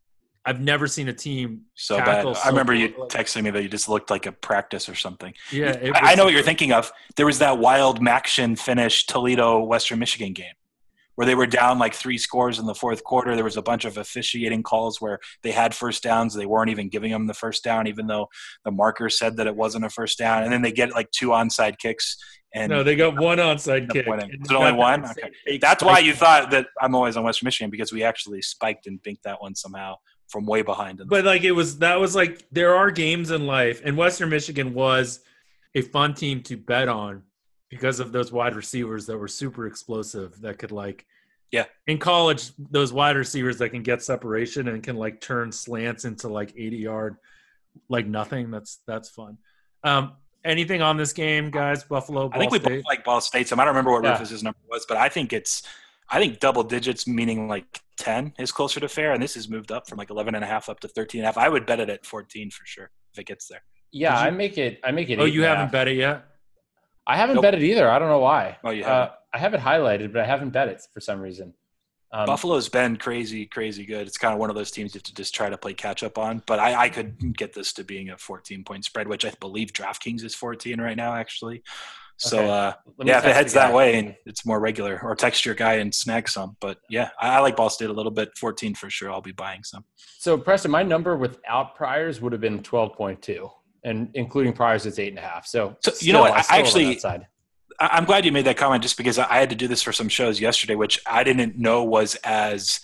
I've 0.48 0.61
never 0.61 0.87
seen 0.87 1.08
a 1.08 1.12
team. 1.12 1.62
so 1.74 1.98
bad. 1.98 2.06
tackle 2.06 2.37
I 2.42 2.48
remember 2.48 2.72
you 2.74 2.94
well. 2.96 3.08
texting 3.08 3.42
me 3.42 3.50
that 3.50 3.62
you 3.62 3.68
just 3.68 3.88
looked 3.88 4.11
like 4.11 4.26
a 4.26 4.32
practice 4.32 4.88
or 4.88 4.94
something. 4.94 5.34
Yeah, 5.52 5.76
I, 5.94 6.12
I 6.12 6.14
know 6.14 6.24
what 6.24 6.32
you're 6.32 6.42
thinking 6.42 6.72
of. 6.72 6.90
There 7.16 7.26
was 7.26 7.38
that 7.40 7.58
wild 7.58 8.00
MACtion 8.00 8.58
finish 8.58 9.06
Toledo 9.06 9.61
Western 9.61 9.98
Michigan 9.98 10.32
game 10.32 10.54
where 11.18 11.26
they 11.26 11.34
were 11.34 11.46
down 11.46 11.80
like 11.80 11.94
three 11.94 12.16
scores 12.16 12.61
in 12.61 12.66
the 12.66 12.74
fourth 12.76 13.02
quarter. 13.02 13.34
There 13.34 13.42
was 13.42 13.56
a 13.56 13.62
bunch 13.62 13.84
of 13.84 13.98
officiating 13.98 14.62
calls 14.62 15.00
where 15.00 15.18
they 15.42 15.50
had 15.50 15.74
first 15.74 16.00
downs. 16.00 16.32
They 16.32 16.46
weren't 16.46 16.70
even 16.70 16.88
giving 16.88 17.11
them 17.11 17.26
the 17.26 17.34
first 17.34 17.64
down, 17.64 17.88
even 17.88 18.06
though 18.06 18.28
the 18.64 18.70
marker 18.70 19.11
said 19.11 19.37
that 19.38 19.48
it 19.48 19.56
wasn't 19.56 19.84
a 19.84 19.90
first 19.90 20.16
down. 20.16 20.44
And 20.44 20.52
then 20.52 20.62
they 20.62 20.70
get 20.70 20.94
like 20.94 21.11
two 21.11 21.30
onside 21.30 21.78
kicks. 21.78 22.16
And 22.54 22.70
No, 22.70 22.84
they 22.84 22.94
got 22.94 23.20
one 23.20 23.38
onside 23.38 23.90
kick. 23.90 24.06
winning. 24.06 24.30
And 24.30 24.44
Is 24.44 24.50
it 24.52 24.54
only 24.54 24.70
one? 24.70 25.04
Okay. 25.06 25.58
that's 25.58 25.82
why 25.82 25.98
you 25.98 26.14
thought 26.14 26.52
that 26.52 26.68
I'm 26.80 26.94
always 26.94 27.16
on 27.16 27.24
Western 27.24 27.48
Michigan 27.48 27.70
because 27.70 27.92
we 27.92 28.04
actually 28.04 28.40
spiked 28.40 28.87
and 28.87 29.02
binked 29.02 29.22
that 29.24 29.42
one 29.42 29.56
somehow 29.56 29.96
from 30.28 30.46
way 30.46 30.62
behind. 30.62 30.98
Them. 30.98 31.08
But 31.08 31.24
like 31.24 31.42
it 31.44 31.52
was, 31.52 31.78
that 31.78 31.98
was 32.00 32.14
like 32.14 32.46
there 32.52 32.74
are 32.74 32.90
games 32.90 33.30
in 33.30 33.46
life, 33.46 33.82
and 33.84 33.96
Western 33.96 34.28
Michigan 34.30 34.74
was 34.74 35.20
a 35.74 35.82
fun 35.82 36.14
team 36.14 36.42
to 36.44 36.56
bet 36.56 36.88
on 36.88 37.22
because 37.68 38.00
of 38.00 38.12
those 38.12 38.32
wide 38.32 38.54
receivers 38.56 39.06
that 39.06 39.18
were 39.18 39.28
super 39.28 39.66
explosive 39.66 40.40
that 40.40 40.58
could 40.58 40.72
like. 40.72 41.06
Yeah. 41.50 41.64
In 41.86 41.98
college, 41.98 42.50
those 42.58 42.92
wide 42.92 43.16
receivers 43.16 43.58
that 43.58 43.70
can 43.70 43.82
get 43.82 44.02
separation 44.02 44.68
and 44.68 44.82
can 44.82 44.96
like 44.96 45.20
turn 45.20 45.50
slants 45.50 46.04
into 46.04 46.28
like 46.28 46.52
80 46.56 46.76
yard, 46.76 47.16
like 47.88 48.06
nothing. 48.06 48.50
That's 48.50 48.80
that's 48.86 49.08
fun. 49.08 49.38
Um, 49.82 50.12
anything 50.44 50.82
on 50.82 50.96
this 50.98 51.12
game, 51.14 51.50
guys? 51.50 51.84
Buffalo, 51.84 52.28
Ball 52.28 52.36
I 52.36 52.38
think 52.38 52.52
we 52.52 52.58
State. 52.58 52.68
both 52.76 52.84
like 52.84 53.04
Ball 53.04 53.20
State. 53.22 53.48
So 53.48 53.56
I 53.56 53.60
don't 53.60 53.68
remember 53.68 53.92
what 53.92 54.04
Yeah. 54.04 54.12
Rufus's 54.12 54.42
number 54.42 54.58
was, 54.70 54.84
but 54.86 54.98
I 54.98 55.08
think 55.08 55.32
it's 55.32 55.62
I 56.10 56.18
think 56.18 56.40
double 56.40 56.62
digits, 56.62 57.06
meaning 57.06 57.48
like 57.48 57.80
10, 57.98 58.34
is 58.38 58.50
closer 58.52 58.80
to 58.80 58.88
fair. 58.88 59.12
And 59.12 59.22
this 59.22 59.34
has 59.34 59.48
moved 59.48 59.70
up 59.72 59.88
from 59.88 59.98
like 59.98 60.10
11 60.10 60.34
and 60.34 60.42
a 60.44 60.46
half 60.46 60.68
up 60.68 60.80
to 60.80 60.88
13 60.88 61.20
and 61.20 61.24
a 61.24 61.28
half. 61.28 61.36
I 61.38 61.48
would 61.48 61.66
bet 61.66 61.80
it 61.80 61.90
at 61.90 62.06
14 62.06 62.50
for 62.50 62.64
sure 62.66 62.90
if 63.12 63.18
it 63.18 63.26
gets 63.26 63.46
there. 63.48 63.62
Yeah, 63.92 64.16
I 64.18 64.30
make 64.30 64.58
it. 64.58 64.80
I 64.84 64.90
make 64.90 65.10
it. 65.10 65.18
Oh, 65.18 65.24
you 65.24 65.42
haven't 65.42 65.64
half. 65.64 65.72
bet 65.72 65.88
it 65.88 65.96
yet? 65.96 66.24
I 67.06 67.16
haven't 67.16 67.36
Nope. 67.36 67.42
bet 67.42 67.54
it 67.54 67.62
either. 67.62 67.90
I 67.90 67.98
don't 67.98 68.08
know 68.08 68.18
why. 68.18 68.58
Oh, 68.64 68.70
you 68.70 68.84
Uh, 68.84 68.88
haven't? 68.88 69.12
I 69.32 69.38
have 69.38 69.54
it 69.54 69.60
highlighted, 69.60 70.12
but 70.12 70.22
I 70.22 70.26
haven't 70.26 70.50
bet 70.50 70.68
it 70.68 70.82
for 70.92 71.00
some 71.00 71.20
reason. 71.20 71.54
Um, 72.10 72.24
Buffalo's 72.24 72.70
been 72.70 72.96
crazy, 72.96 73.44
crazy 73.44 73.84
good. 73.84 74.06
It's 74.06 74.16
kind 74.16 74.32
of 74.32 74.40
one 74.40 74.48
of 74.48 74.56
those 74.56 74.70
teams 74.70 74.94
you 74.94 74.98
have 74.98 75.02
to 75.04 75.14
just 75.14 75.34
try 75.34 75.50
to 75.50 75.58
play 75.58 75.74
catch 75.74 76.02
up 76.02 76.16
on. 76.16 76.42
But 76.46 76.58
I, 76.58 76.84
I 76.84 76.88
could 76.88 77.36
get 77.36 77.52
this 77.52 77.74
to 77.74 77.84
being 77.84 78.08
a 78.10 78.16
14 78.16 78.64
point 78.64 78.86
spread, 78.86 79.08
which 79.08 79.26
I 79.26 79.32
believe 79.40 79.72
DraftKings 79.74 80.22
is 80.24 80.34
14 80.34 80.80
right 80.80 80.96
now, 80.96 81.14
actually. 81.14 81.62
So 82.18 82.38
Okay. 82.38 82.48
uh, 82.50 82.72
let 82.96 83.04
me 83.07 83.11
yeah, 83.12 83.18
if 83.18 83.24
it 83.26 83.35
heads 83.35 83.52
that 83.52 83.72
way 83.72 83.96
and 83.96 84.16
it's 84.26 84.44
more 84.44 84.59
regular, 84.59 85.00
or 85.02 85.14
text 85.14 85.46
your 85.46 85.54
guy 85.54 85.74
and 85.74 85.94
snag 85.94 86.28
some. 86.28 86.57
But 86.61 86.78
yeah, 86.90 87.11
I, 87.20 87.37
I 87.37 87.38
like 87.40 87.57
Ball 87.57 87.70
State 87.70 87.90
a 87.90 87.92
little 87.92 88.11
bit. 88.11 88.37
14 88.37 88.74
for 88.74 88.90
sure. 88.90 89.11
I'll 89.11 89.20
be 89.22 89.33
buying 89.33 89.62
some. 89.62 89.85
So 90.18 90.37
Preston, 90.37 90.70
my 90.72 90.83
number 90.83 91.16
without 91.16 91.76
priors 91.76 92.20
would 92.20 92.33
have 92.33 92.40
been 92.40 92.61
twelve 92.62 92.94
point 92.94 93.22
two, 93.22 93.48
and 93.85 94.11
including 94.14 94.52
priors, 94.52 94.85
it's 94.85 94.98
eight 94.98 95.11
and 95.11 95.18
a 95.18 95.22
half. 95.22 95.46
So, 95.46 95.76
So, 95.81 95.92
you 96.00 96.12
know 96.12 96.20
what? 96.20 96.33
I 96.33 96.40
still 96.42 96.57
on 96.57 96.92
actually- 96.92 97.24
I- 97.81 97.87
I'm 97.92 98.04
glad 98.04 98.24
you 98.24 98.33
made 98.33 98.46
that 98.46 98.57
comment 98.57 98.83
just 98.83 98.96
because 98.96 99.20
I 99.20 99.35
had 99.38 99.50
to 99.50 99.57
do 99.57 99.68
this 99.68 99.83
for 99.85 99.92
some 99.92 100.09
shows 100.09 100.40
yesterday, 100.40 100.74
which 100.74 101.00
I 101.07 101.22
didn't 101.22 101.57
know 101.57 101.85
was 101.85 102.16
as 102.24 102.81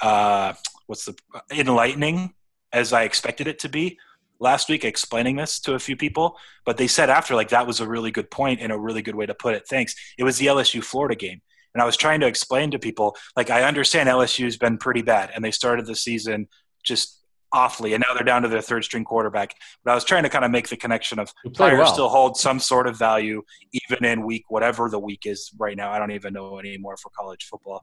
uh, 0.00 0.54
what's 0.86 1.04
the 1.04 1.14
enlightening 1.50 2.32
as 2.72 2.94
I 2.94 3.02
expected 3.02 3.46
it 3.46 3.58
to 3.58 3.68
be. 3.68 3.98
Last 4.40 4.68
week, 4.68 4.84
explaining 4.84 5.36
this 5.36 5.60
to 5.60 5.74
a 5.74 5.78
few 5.78 5.96
people, 5.96 6.36
but 6.64 6.78
they 6.78 6.86
said 6.86 7.10
after 7.10 7.34
like 7.34 7.50
that 7.50 7.66
was 7.66 7.80
a 7.80 7.86
really 7.86 8.10
good 8.10 8.30
point 8.30 8.60
and 8.60 8.72
a 8.72 8.78
really 8.78 9.02
good 9.02 9.14
way 9.14 9.26
to 9.26 9.34
put 9.34 9.54
it. 9.54 9.68
Thanks. 9.68 9.94
It 10.18 10.24
was 10.24 10.38
the 10.38 10.46
LSU 10.46 10.82
Florida 10.82 11.14
game, 11.14 11.42
and 11.74 11.82
I 11.82 11.86
was 11.86 11.96
trying 11.96 12.20
to 12.20 12.26
explain 12.26 12.70
to 12.70 12.78
people 12.78 13.16
like 13.36 13.50
I 13.50 13.64
understand 13.64 14.08
LSU's 14.08 14.56
been 14.56 14.78
pretty 14.78 15.02
bad, 15.02 15.30
and 15.34 15.44
they 15.44 15.50
started 15.50 15.86
the 15.86 15.94
season 15.94 16.48
just 16.82 17.19
awfully, 17.52 17.94
and 17.94 18.04
now 18.06 18.14
they're 18.14 18.24
down 18.24 18.42
to 18.42 18.48
their 18.48 18.60
third 18.60 18.84
string 18.84 19.04
quarterback. 19.04 19.54
But 19.84 19.92
I 19.92 19.94
was 19.94 20.04
trying 20.04 20.22
to 20.22 20.28
kind 20.28 20.44
of 20.44 20.50
make 20.50 20.68
the 20.68 20.76
connection 20.76 21.18
of 21.18 21.32
prior 21.54 21.78
well. 21.78 21.92
still 21.92 22.08
holds 22.08 22.40
some 22.40 22.58
sort 22.60 22.86
of 22.86 22.98
value 22.98 23.42
even 23.72 24.04
in 24.04 24.24
week 24.24 24.44
whatever 24.48 24.88
the 24.88 24.98
week 24.98 25.26
is 25.26 25.50
right 25.58 25.76
now. 25.76 25.90
I 25.90 25.98
don't 25.98 26.12
even 26.12 26.32
know 26.32 26.58
anymore 26.58 26.96
for 26.96 27.10
college 27.10 27.44
football. 27.44 27.82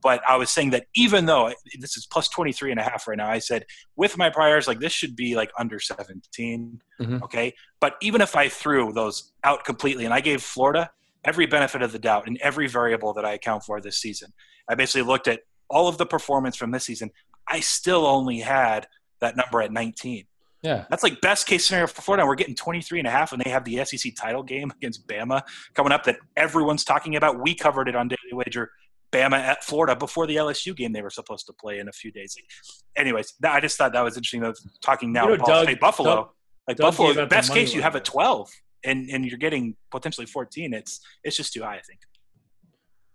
But 0.00 0.22
I 0.28 0.36
was 0.36 0.50
saying 0.50 0.70
that 0.70 0.86
even 0.94 1.26
though 1.26 1.52
this 1.80 1.96
is 1.96 2.06
plus 2.06 2.28
23 2.28 2.70
and 2.70 2.78
a 2.78 2.84
half 2.84 3.08
right 3.08 3.18
now, 3.18 3.28
I 3.28 3.40
said 3.40 3.64
with 3.96 4.16
my 4.16 4.30
priors, 4.30 4.68
like 4.68 4.78
this 4.78 4.92
should 4.92 5.16
be 5.16 5.34
like 5.34 5.50
under 5.58 5.80
17. 5.80 6.80
Mhm. 7.00 7.22
Okay. 7.22 7.54
But 7.80 7.96
even 8.00 8.20
if 8.20 8.36
I 8.36 8.48
threw 8.48 8.92
those 8.92 9.32
out 9.42 9.64
completely 9.64 10.04
and 10.04 10.14
I 10.14 10.20
gave 10.20 10.42
Florida 10.42 10.90
every 11.24 11.46
benefit 11.46 11.82
of 11.82 11.90
the 11.90 11.98
doubt 11.98 12.28
in 12.28 12.38
every 12.40 12.68
variable 12.68 13.12
that 13.14 13.24
I 13.24 13.32
account 13.32 13.64
for 13.64 13.80
this 13.80 13.98
season, 13.98 14.32
I 14.68 14.76
basically 14.76 15.02
looked 15.02 15.26
at 15.26 15.40
all 15.68 15.88
of 15.88 15.98
the 15.98 16.06
performance 16.06 16.56
from 16.56 16.70
this 16.70 16.84
season. 16.84 17.10
I 17.48 17.60
still 17.60 18.06
only 18.06 18.38
had 18.40 18.86
that 19.20 19.36
number 19.36 19.60
at 19.62 19.72
19. 19.72 20.24
Yeah, 20.62 20.86
That's 20.90 21.04
like 21.04 21.20
best 21.20 21.46
case 21.46 21.66
scenario 21.66 21.86
for 21.86 22.02
Florida. 22.02 22.26
We're 22.26 22.34
getting 22.34 22.56
23 22.56 22.98
and 22.98 23.06
a 23.06 23.10
half, 23.12 23.32
and 23.32 23.40
they 23.40 23.50
have 23.50 23.64
the 23.64 23.84
SEC 23.84 24.12
title 24.16 24.42
game 24.42 24.72
against 24.72 25.06
Bama 25.06 25.42
coming 25.74 25.92
up 25.92 26.02
that 26.04 26.18
everyone's 26.36 26.82
talking 26.82 27.14
about. 27.14 27.40
We 27.40 27.54
covered 27.54 27.88
it 27.88 27.94
on 27.94 28.08
Daily 28.08 28.32
Wager. 28.32 28.70
Bama 29.12 29.38
at 29.38 29.64
Florida 29.64 29.94
before 29.96 30.26
the 30.26 30.36
LSU 30.36 30.76
game 30.76 30.92
they 30.92 31.00
were 31.00 31.10
supposed 31.10 31.46
to 31.46 31.52
play 31.52 31.78
in 31.78 31.88
a 31.88 31.92
few 31.92 32.10
days. 32.10 32.36
Anyways, 32.96 33.34
I 33.42 33.60
just 33.60 33.78
thought 33.78 33.92
that 33.92 34.02
was 34.02 34.16
interesting. 34.16 34.40
Though, 34.40 34.52
talking 34.82 35.12
now 35.12 35.22
You 35.22 35.28
know, 35.28 35.34
about 35.36 35.46
Doug- 35.46 35.64
State, 35.64 35.80
Buffalo, 35.80 36.14
Doug- 36.16 36.28
like 36.66 36.76
Doug 36.76 36.86
Buffalo, 36.88 37.26
best 37.26 37.52
case 37.54 37.72
you 37.72 37.80
have 37.80 37.94
a 37.94 38.00
12, 38.00 38.50
and 38.84 39.08
and 39.10 39.24
you're 39.24 39.38
getting 39.38 39.76
potentially 39.90 40.26
14. 40.26 40.74
It's 40.74 41.00
it's 41.24 41.36
just 41.36 41.52
too 41.52 41.62
high. 41.62 41.76
I 41.76 41.82
think. 41.82 42.00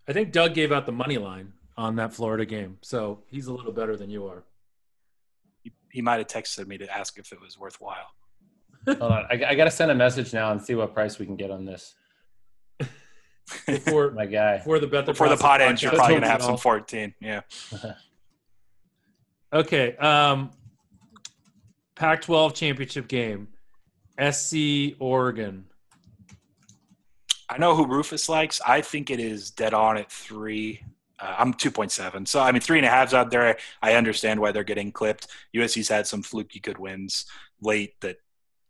I 0.08 0.12
think 0.12 0.32
Doug 0.32 0.54
gave 0.54 0.72
out 0.72 0.86
the 0.86 0.92
money 0.92 1.18
line 1.18 1.52
on 1.76 1.96
that 1.96 2.12
Florida 2.12 2.44
game, 2.44 2.78
so 2.82 3.22
he's 3.28 3.46
a 3.46 3.52
little 3.52 3.72
better 3.72 3.96
than 3.96 4.10
you 4.10 4.26
are. 4.26 4.42
He, 5.94 5.98
he 5.98 6.02
might 6.02 6.18
have 6.18 6.26
texted 6.26 6.66
me 6.66 6.78
to 6.78 6.96
ask 6.96 7.18
if 7.18 7.32
it 7.32 7.40
was 7.40 7.58
worthwhile. 7.58 8.08
hold 8.86 9.00
on. 9.00 9.26
I, 9.30 9.42
I 9.48 9.54
got 9.54 9.64
to 9.64 9.70
send 9.70 9.90
a 9.90 9.94
message 9.94 10.32
now 10.32 10.52
and 10.52 10.60
see 10.60 10.74
what 10.74 10.92
price 10.92 11.18
we 11.18 11.26
can 11.26 11.36
get 11.36 11.50
on 11.50 11.64
this. 11.64 11.94
Before 13.66 14.10
My 14.10 14.26
guy. 14.26 14.56
before 14.58 14.78
the 14.78 14.86
bet 14.86 15.04
the 15.06 15.12
Before 15.12 15.28
the 15.28 15.36
pot 15.36 15.60
ends, 15.60 15.82
you're 15.82 15.92
probably 15.92 16.14
gonna 16.14 16.28
have 16.28 16.42
some 16.42 16.56
14. 16.56 17.14
Yeah. 17.20 17.42
Okay. 19.52 19.96
Um, 19.98 20.50
Pac-12 21.94 22.54
championship 22.54 23.06
game, 23.06 23.46
SC 24.20 24.96
Oregon. 24.98 25.66
I 27.48 27.58
know 27.58 27.76
who 27.76 27.86
Rufus 27.86 28.28
likes. 28.28 28.60
I 28.66 28.80
think 28.80 29.10
it 29.10 29.20
is 29.20 29.52
dead 29.52 29.72
on 29.72 29.96
at 29.96 30.10
three. 30.10 30.82
Uh, 31.20 31.34
I'm 31.38 31.54
2.7. 31.54 32.26
So, 32.26 32.40
I 32.40 32.50
mean, 32.52 32.60
three 32.60 32.78
and 32.78 32.86
a 32.86 32.90
half's 32.90 33.14
out 33.14 33.30
there. 33.30 33.56
I 33.82 33.94
understand 33.94 34.40
why 34.40 34.52
they're 34.52 34.64
getting 34.64 34.90
clipped. 34.92 35.28
USC's 35.54 35.88
had 35.88 36.06
some 36.06 36.22
fluky 36.22 36.60
good 36.60 36.78
wins 36.78 37.26
late 37.60 37.94
that 38.00 38.16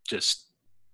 just 0.06 0.48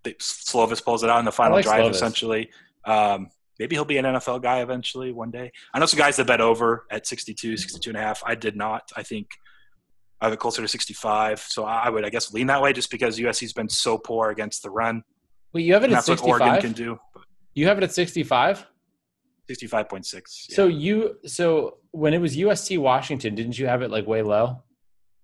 Slovis 0.04 0.82
pulls 0.82 1.02
it 1.02 1.10
out 1.10 1.18
in 1.18 1.24
the 1.24 1.32
final 1.32 1.56
like 1.56 1.64
drive, 1.64 1.84
Slovis. 1.84 1.90
essentially. 1.90 2.50
Um, 2.84 3.28
maybe 3.58 3.76
he'll 3.76 3.84
be 3.84 3.98
an 3.98 4.04
NFL 4.04 4.42
guy 4.42 4.60
eventually 4.60 5.12
one 5.12 5.30
day. 5.30 5.50
I 5.74 5.78
know 5.78 5.86
some 5.86 5.98
guys 5.98 6.16
that 6.16 6.26
bet 6.26 6.40
over 6.40 6.86
at 6.90 7.06
62, 7.06 7.56
62 7.56 7.90
and 7.90 7.96
a 7.96 8.00
half. 8.00 8.22
I 8.24 8.34
did 8.34 8.56
not. 8.56 8.90
I 8.96 9.02
think 9.02 9.28
I 10.20 10.26
have 10.26 10.32
it 10.32 10.38
closer 10.38 10.62
to 10.62 10.68
65. 10.68 11.40
So 11.40 11.64
I 11.64 11.88
would, 11.90 12.04
I 12.04 12.10
guess, 12.10 12.32
lean 12.32 12.46
that 12.46 12.62
way 12.62 12.72
just 12.72 12.90
because 12.90 13.18
USC's 13.18 13.52
been 13.52 13.68
so 13.68 13.98
poor 13.98 14.30
against 14.30 14.62
the 14.62 14.70
run. 14.70 15.02
Wait, 15.52 15.64
you 15.64 15.74
have 15.74 15.82
it 15.82 15.86
And 15.86 15.94
at 15.94 16.06
that's 16.06 16.22
what 16.22 16.28
Oregon 16.28 16.54
65? 16.54 16.62
can 16.62 16.72
do. 16.84 16.98
But 17.12 17.24
You 17.54 17.66
have 17.66 17.76
it 17.78 17.84
at 17.84 17.92
65? 17.92 18.66
65.6. 19.50 20.48
yeah. 20.48 20.56
So 20.56 20.66
you 20.66 21.18
so 21.26 21.78
when 21.90 22.14
it 22.14 22.20
was 22.20 22.36
USC 22.36 22.78
Washington, 22.78 23.34
didn't 23.34 23.58
you 23.58 23.66
have 23.66 23.82
it 23.82 23.90
like 23.90 24.06
way 24.06 24.22
low? 24.22 24.62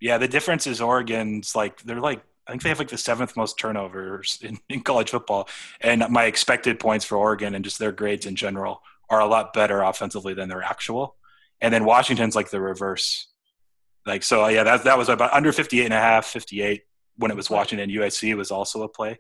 Yeah, 0.01 0.19
the 0.19 0.29
difference 0.29 0.67
is 0.67 0.81
Oregon's 0.81 1.55
like 1.55 1.83
they're 1.83 2.01
like 2.01 2.23
I 2.47 2.53
think 2.53 2.63
they 2.63 2.69
have 2.69 2.79
like 2.79 2.89
the 2.89 2.99
seventh 2.99 3.37
most 3.37 3.59
turnovers 3.59 4.39
in, 4.43 4.59
in 4.69 4.83
college 4.83 5.11
football, 5.11 5.49
and 5.81 6.05
my 6.11 6.25
expected 6.25 6.79
points 6.79 7.05
for 7.05 7.17
Oregon 7.17 7.55
and 7.55 7.65
just 7.65 7.79
their 7.79 7.93
grades 7.93 8.27
in 8.27 8.37
general 8.37 8.83
are 9.09 9.21
a 9.21 9.27
lot 9.27 9.53
better 9.53 9.83
offensively 9.83 10.35
than 10.35 10.49
their 10.49 10.63
actual. 10.63 11.17
And 11.61 11.73
then 11.73 11.85
Washington's 11.85 12.37
like 12.37 12.51
the 12.51 12.61
reverse. 12.61 13.29
Like 14.05 14.23
so, 14.23 14.47
yeah, 14.49 14.63
that 14.63 14.85
that 14.85 14.99
was 14.99 15.09
about 15.09 15.33
under 15.33 15.53
58 15.53 15.85
and 15.85 15.95
a 15.95 15.99
half, 15.99 16.27
58 16.27 16.83
when 17.17 17.31
it 17.31 17.37
was 17.37 17.51
Washington. 17.51 17.91
USC 17.91 18.37
was 18.37 18.51
also 18.51 18.83
a 18.83 18.89
play, 18.89 19.19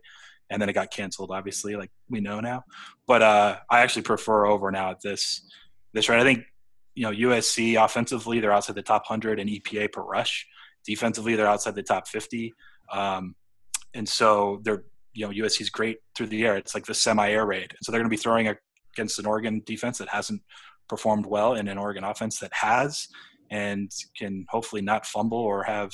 and 0.50 0.60
then 0.60 0.68
it 0.68 0.74
got 0.74 0.90
canceled, 0.90 1.30
obviously, 1.30 1.76
like 1.76 1.90
we 2.08 2.20
know 2.20 2.40
now. 2.40 2.64
But 3.06 3.22
uh, 3.22 3.56
I 3.70 3.80
actually 3.80 4.02
prefer 4.02 4.46
over 4.46 4.70
now 4.70 4.90
at 4.90 5.00
this 5.00 5.42
this 5.92 6.08
rate. 6.08 6.20
I 6.20 6.24
think 6.24 6.44
you 6.94 7.02
know 7.02 7.30
USC 7.30 7.82
offensively 7.82 8.40
they're 8.40 8.52
outside 8.52 8.76
the 8.76 8.82
top 8.82 9.02
100 9.08 9.40
in 9.40 9.48
EPA 9.48 9.92
per 9.92 10.02
rush. 10.02 10.46
Defensively 10.84 11.34
they're 11.34 11.48
outside 11.48 11.74
the 11.74 11.82
top 11.82 12.08
50, 12.08 12.54
um, 12.92 13.34
and 13.94 14.08
so 14.08 14.60
they're 14.62 14.84
you 15.14 15.26
know 15.26 15.32
USC's 15.44 15.70
great 15.70 15.98
through 16.14 16.28
the 16.28 16.46
air. 16.46 16.56
It's 16.56 16.74
like 16.74 16.86
the 16.86 16.94
semi-air 16.94 17.46
raid, 17.46 17.70
and 17.70 17.78
so 17.82 17.90
they're 17.90 18.00
going 18.00 18.10
to 18.10 18.16
be 18.16 18.20
throwing 18.20 18.54
against 18.94 19.18
an 19.18 19.26
Oregon 19.26 19.62
defense 19.66 19.98
that 19.98 20.08
hasn't 20.08 20.42
performed 20.88 21.26
well 21.26 21.54
and 21.54 21.68
an 21.68 21.78
Oregon 21.78 22.04
offense 22.04 22.38
that 22.38 22.52
has 22.52 23.08
and 23.50 23.90
can 24.16 24.46
hopefully 24.48 24.82
not 24.82 25.06
fumble 25.06 25.38
or 25.38 25.62
have 25.62 25.92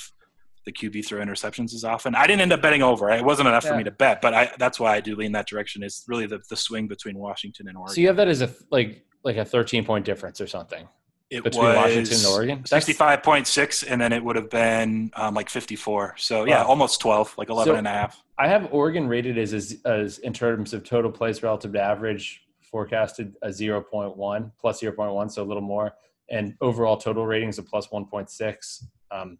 the 0.65 0.71
QB 0.71 1.05
throw 1.05 1.19
interceptions 1.19 1.73
as 1.73 1.83
often. 1.83 2.15
I 2.15 2.25
didn't 2.27 2.41
end 2.41 2.53
up 2.53 2.61
betting 2.61 2.81
over. 2.81 3.09
It 3.09 3.23
wasn't 3.23 3.47
enough 3.49 3.65
for 3.65 3.75
me 3.75 3.83
to 3.83 3.91
bet, 3.91 4.21
but 4.21 4.33
I, 4.33 4.51
that's 4.57 4.79
why 4.79 4.95
I 4.95 5.01
do 5.01 5.15
lean 5.15 5.31
that 5.33 5.47
direction. 5.47 5.83
Is 5.83 6.03
really 6.07 6.25
the, 6.25 6.39
the 6.49 6.55
swing 6.55 6.87
between 6.87 7.17
Washington 7.17 7.67
and 7.67 7.77
Oregon. 7.77 7.95
So 7.95 8.01
you 8.01 8.07
have 8.07 8.15
that 8.17 8.27
as 8.27 8.41
a 8.41 8.49
like 8.71 9.05
like 9.23 9.37
a 9.37 9.45
13 9.45 9.85
point 9.85 10.05
difference 10.05 10.39
or 10.41 10.47
something 10.47 10.87
it 11.29 11.43
between 11.43 11.63
was 11.65 11.75
Washington 11.75 12.17
and 12.17 12.25
Oregon. 12.27 12.63
That's- 12.69 12.85
65.6 12.85 13.85
and 13.89 13.99
then 14.01 14.13
it 14.13 14.23
would 14.23 14.35
have 14.35 14.49
been 14.49 15.11
um, 15.15 15.33
like 15.33 15.49
54 15.49 16.15
so 16.17 16.43
yeah 16.45 16.61
Wow. 16.61 16.67
almost 16.67 16.99
12 17.01 17.35
like 17.37 17.49
11 17.49 17.73
So- 17.73 17.77
and 17.77 17.87
a 17.87 17.89
half 17.89 18.21
I 18.37 18.47
have 18.47 18.67
Oregon 18.73 19.07
rated 19.07 19.37
as, 19.37 19.53
as 19.53 19.77
as 19.85 20.17
in 20.19 20.33
terms 20.33 20.73
of 20.73 20.83
total 20.83 21.11
plays 21.11 21.41
relative 21.41 21.71
to 21.73 21.81
average 21.81 22.41
forecasted 22.61 23.35
a 23.41 23.49
0.1 23.49 24.51
plus 24.59 24.81
0.1 24.81 25.31
so 25.31 25.41
a 25.41 25.45
little 25.45 25.61
more 25.63 25.93
and 26.29 26.55
overall 26.61 26.97
total 26.97 27.25
ratings 27.25 27.57
a 27.59 27.63
plus 27.63 27.87
1.6 27.87 28.83
um, 29.11 29.37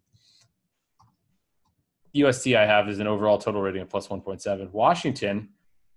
USC 2.16 2.56
I 2.56 2.66
have 2.66 2.88
is 2.88 3.00
an 3.00 3.06
overall 3.06 3.38
total 3.38 3.60
rating 3.60 3.82
of 3.82 3.90
plus 3.90 4.08
1.7 4.08 4.70
Washington 4.72 5.48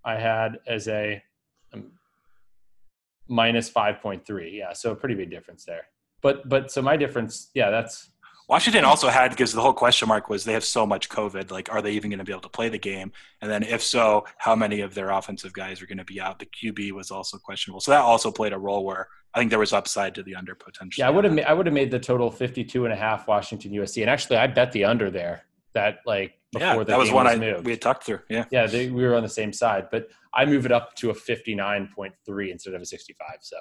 I 0.03 0.15
had 0.15 0.59
as 0.65 0.87
a 0.87 1.21
um, 1.73 1.91
minus 3.27 3.69
5.3 3.69 4.57
yeah 4.57 4.73
so 4.73 4.91
a 4.91 4.95
pretty 4.95 5.15
big 5.15 5.29
difference 5.29 5.65
there. 5.65 5.87
But 6.21 6.49
but 6.49 6.71
so 6.71 6.81
my 6.81 6.97
difference 6.97 7.49
yeah 7.53 7.69
that's 7.69 8.09
washington 8.49 8.85
also 8.85 9.09
had 9.09 9.29
because 9.29 9.51
the 9.51 9.61
whole 9.61 9.73
question 9.73 10.07
mark 10.07 10.29
was 10.29 10.45
they 10.45 10.53
have 10.53 10.63
so 10.63 10.85
much 10.85 11.09
covid 11.09 11.51
like 11.51 11.69
are 11.69 11.81
they 11.81 11.91
even 11.91 12.09
going 12.09 12.17
to 12.17 12.23
be 12.23 12.31
able 12.31 12.41
to 12.41 12.49
play 12.49 12.69
the 12.69 12.77
game? 12.77 13.11
And 13.41 13.51
then 13.51 13.61
if 13.61 13.83
so 13.83 14.25
how 14.37 14.55
many 14.55 14.81
of 14.81 14.95
their 14.95 15.11
offensive 15.11 15.53
guys 15.53 15.81
are 15.81 15.85
going 15.85 15.97
to 15.99 16.05
be 16.05 16.19
out? 16.19 16.39
The 16.39 16.47
qb 16.47 16.91
was 16.93 17.11
also 17.11 17.37
questionable. 17.37 17.81
So 17.81 17.91
that 17.91 18.01
also 18.01 18.31
played 18.31 18.53
a 18.53 18.57
role 18.57 18.83
where 18.85 19.07
i 19.35 19.39
think 19.39 19.51
there 19.51 19.59
was 19.59 19.73
upside 19.73 20.15
to 20.15 20.23
the 20.23 20.33
under 20.33 20.55
potential 20.55 21.01
Yeah, 21.01 21.07
I 21.07 21.11
would 21.11 21.25
have. 21.25 21.37
I 21.45 21.53
would 21.53 21.67
have 21.67 21.73
made 21.73 21.91
the 21.91 21.99
total 21.99 22.31
52 22.31 22.85
and 22.85 22.93
a 22.93 22.97
half 22.97 23.27
Washington 23.27 23.71
USC, 23.71 24.01
and 24.01 24.09
actually, 24.09 24.37
I 24.37 24.47
bet 24.47 24.71
the 24.71 24.85
under 24.85 25.11
there. 25.11 25.43
That 25.77 25.99
like 26.05 26.31
before 26.53 26.67
yeah 26.67 26.77
the 26.77 26.83
that 26.85 26.97
was 26.97 27.09
game 27.09 27.15
one 27.15 27.25
was 27.25 27.35
i 27.35 27.37
moved. 27.37 27.65
we 27.65 27.71
had 27.71 27.81
talked 27.81 28.03
through 28.05 28.21
yeah 28.29 28.45
yeah, 28.51 28.65
they, 28.65 28.89
we 28.89 29.03
were 29.05 29.15
on 29.15 29.23
the 29.23 29.29
same 29.41 29.51
side, 29.53 29.83
but 29.91 30.07
I 30.33 30.45
move 30.45 30.65
it 30.65 30.71
up 30.71 30.95
to 30.95 31.09
a 31.11 31.13
59.3 31.13 32.51
instead 32.51 32.73
of 32.73 32.81
a 32.81 32.85
65. 32.85 33.27
So 33.41 33.57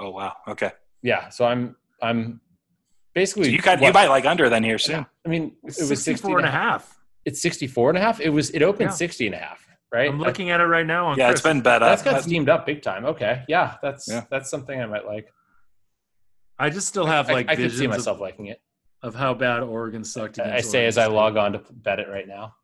oh 0.00 0.10
wow 0.10 0.32
okay 0.48 0.72
yeah, 1.02 1.28
so 1.28 1.44
I'm 1.46 1.76
I'm 2.02 2.40
basically 3.14 3.44
So 3.44 3.50
you 3.50 3.58
got 3.60 3.78
you 3.78 3.84
what- 3.84 3.94
might 3.94 4.08
like 4.08 4.24
under 4.26 4.48
then 4.48 4.64
here 4.64 4.78
soon. 4.78 5.04
I 5.26 5.28
mean, 5.28 5.56
it 5.64 5.88
was 5.88 6.02
64 6.02 6.38
and 6.38 6.46
a 6.46 6.50
half. 6.50 6.98
It's 7.26 7.40
64 7.42 7.90
and 7.90 7.98
a 7.98 8.00
half. 8.00 8.20
It 8.20 8.30
was 8.30 8.50
it 8.50 8.62
opened 8.62 8.90
Yeah. 8.90 8.94
60 8.94 9.26
and 9.26 9.34
a 9.34 9.38
half, 9.38 9.60
right? 9.92 10.08
I'm 10.10 10.18
looking 10.18 10.48
at 10.50 10.60
it 10.60 10.64
right 10.76 10.86
now 10.86 11.06
on 11.08 11.18
Yeah, 11.18 11.30
it's 11.30 11.42
been 11.42 11.60
bet 11.60 11.82
uh, 11.82 11.88
that's 11.90 12.00
up. 12.02 12.04
got 12.06 12.10
That's- 12.12 12.24
steamed 12.26 12.48
up 12.48 12.64
big 12.66 12.80
time. 12.82 13.04
Okay. 13.04 13.44
Yeah, 13.48 13.76
that's 13.82 14.08
Yeah. 14.08 14.24
that's 14.30 14.48
something 14.50 14.80
I 14.80 14.86
might 14.86 15.04
like. 15.06 15.26
I 16.58 16.70
just 16.70 16.86
still 16.88 17.06
have 17.06 17.28
like 17.28 17.48
I, 17.48 17.56
could 17.56 17.72
see 17.72 17.86
myself 17.86 18.16
of, 18.16 18.20
liking 18.20 18.46
it. 18.46 18.60
Of 19.02 19.14
how 19.14 19.34
bad 19.34 19.62
Oregon 19.62 20.04
sucked. 20.04 20.38
I 20.38 20.44
against 20.44 20.70
say 20.70 20.86
as 20.86 20.98
Oregon 20.98 21.12
I 21.12 21.16
log 21.16 21.36
on 21.36 21.52
to 21.52 21.62
bet 21.70 22.00
it 22.00 22.08
right 22.08 22.28
now. 22.28 22.54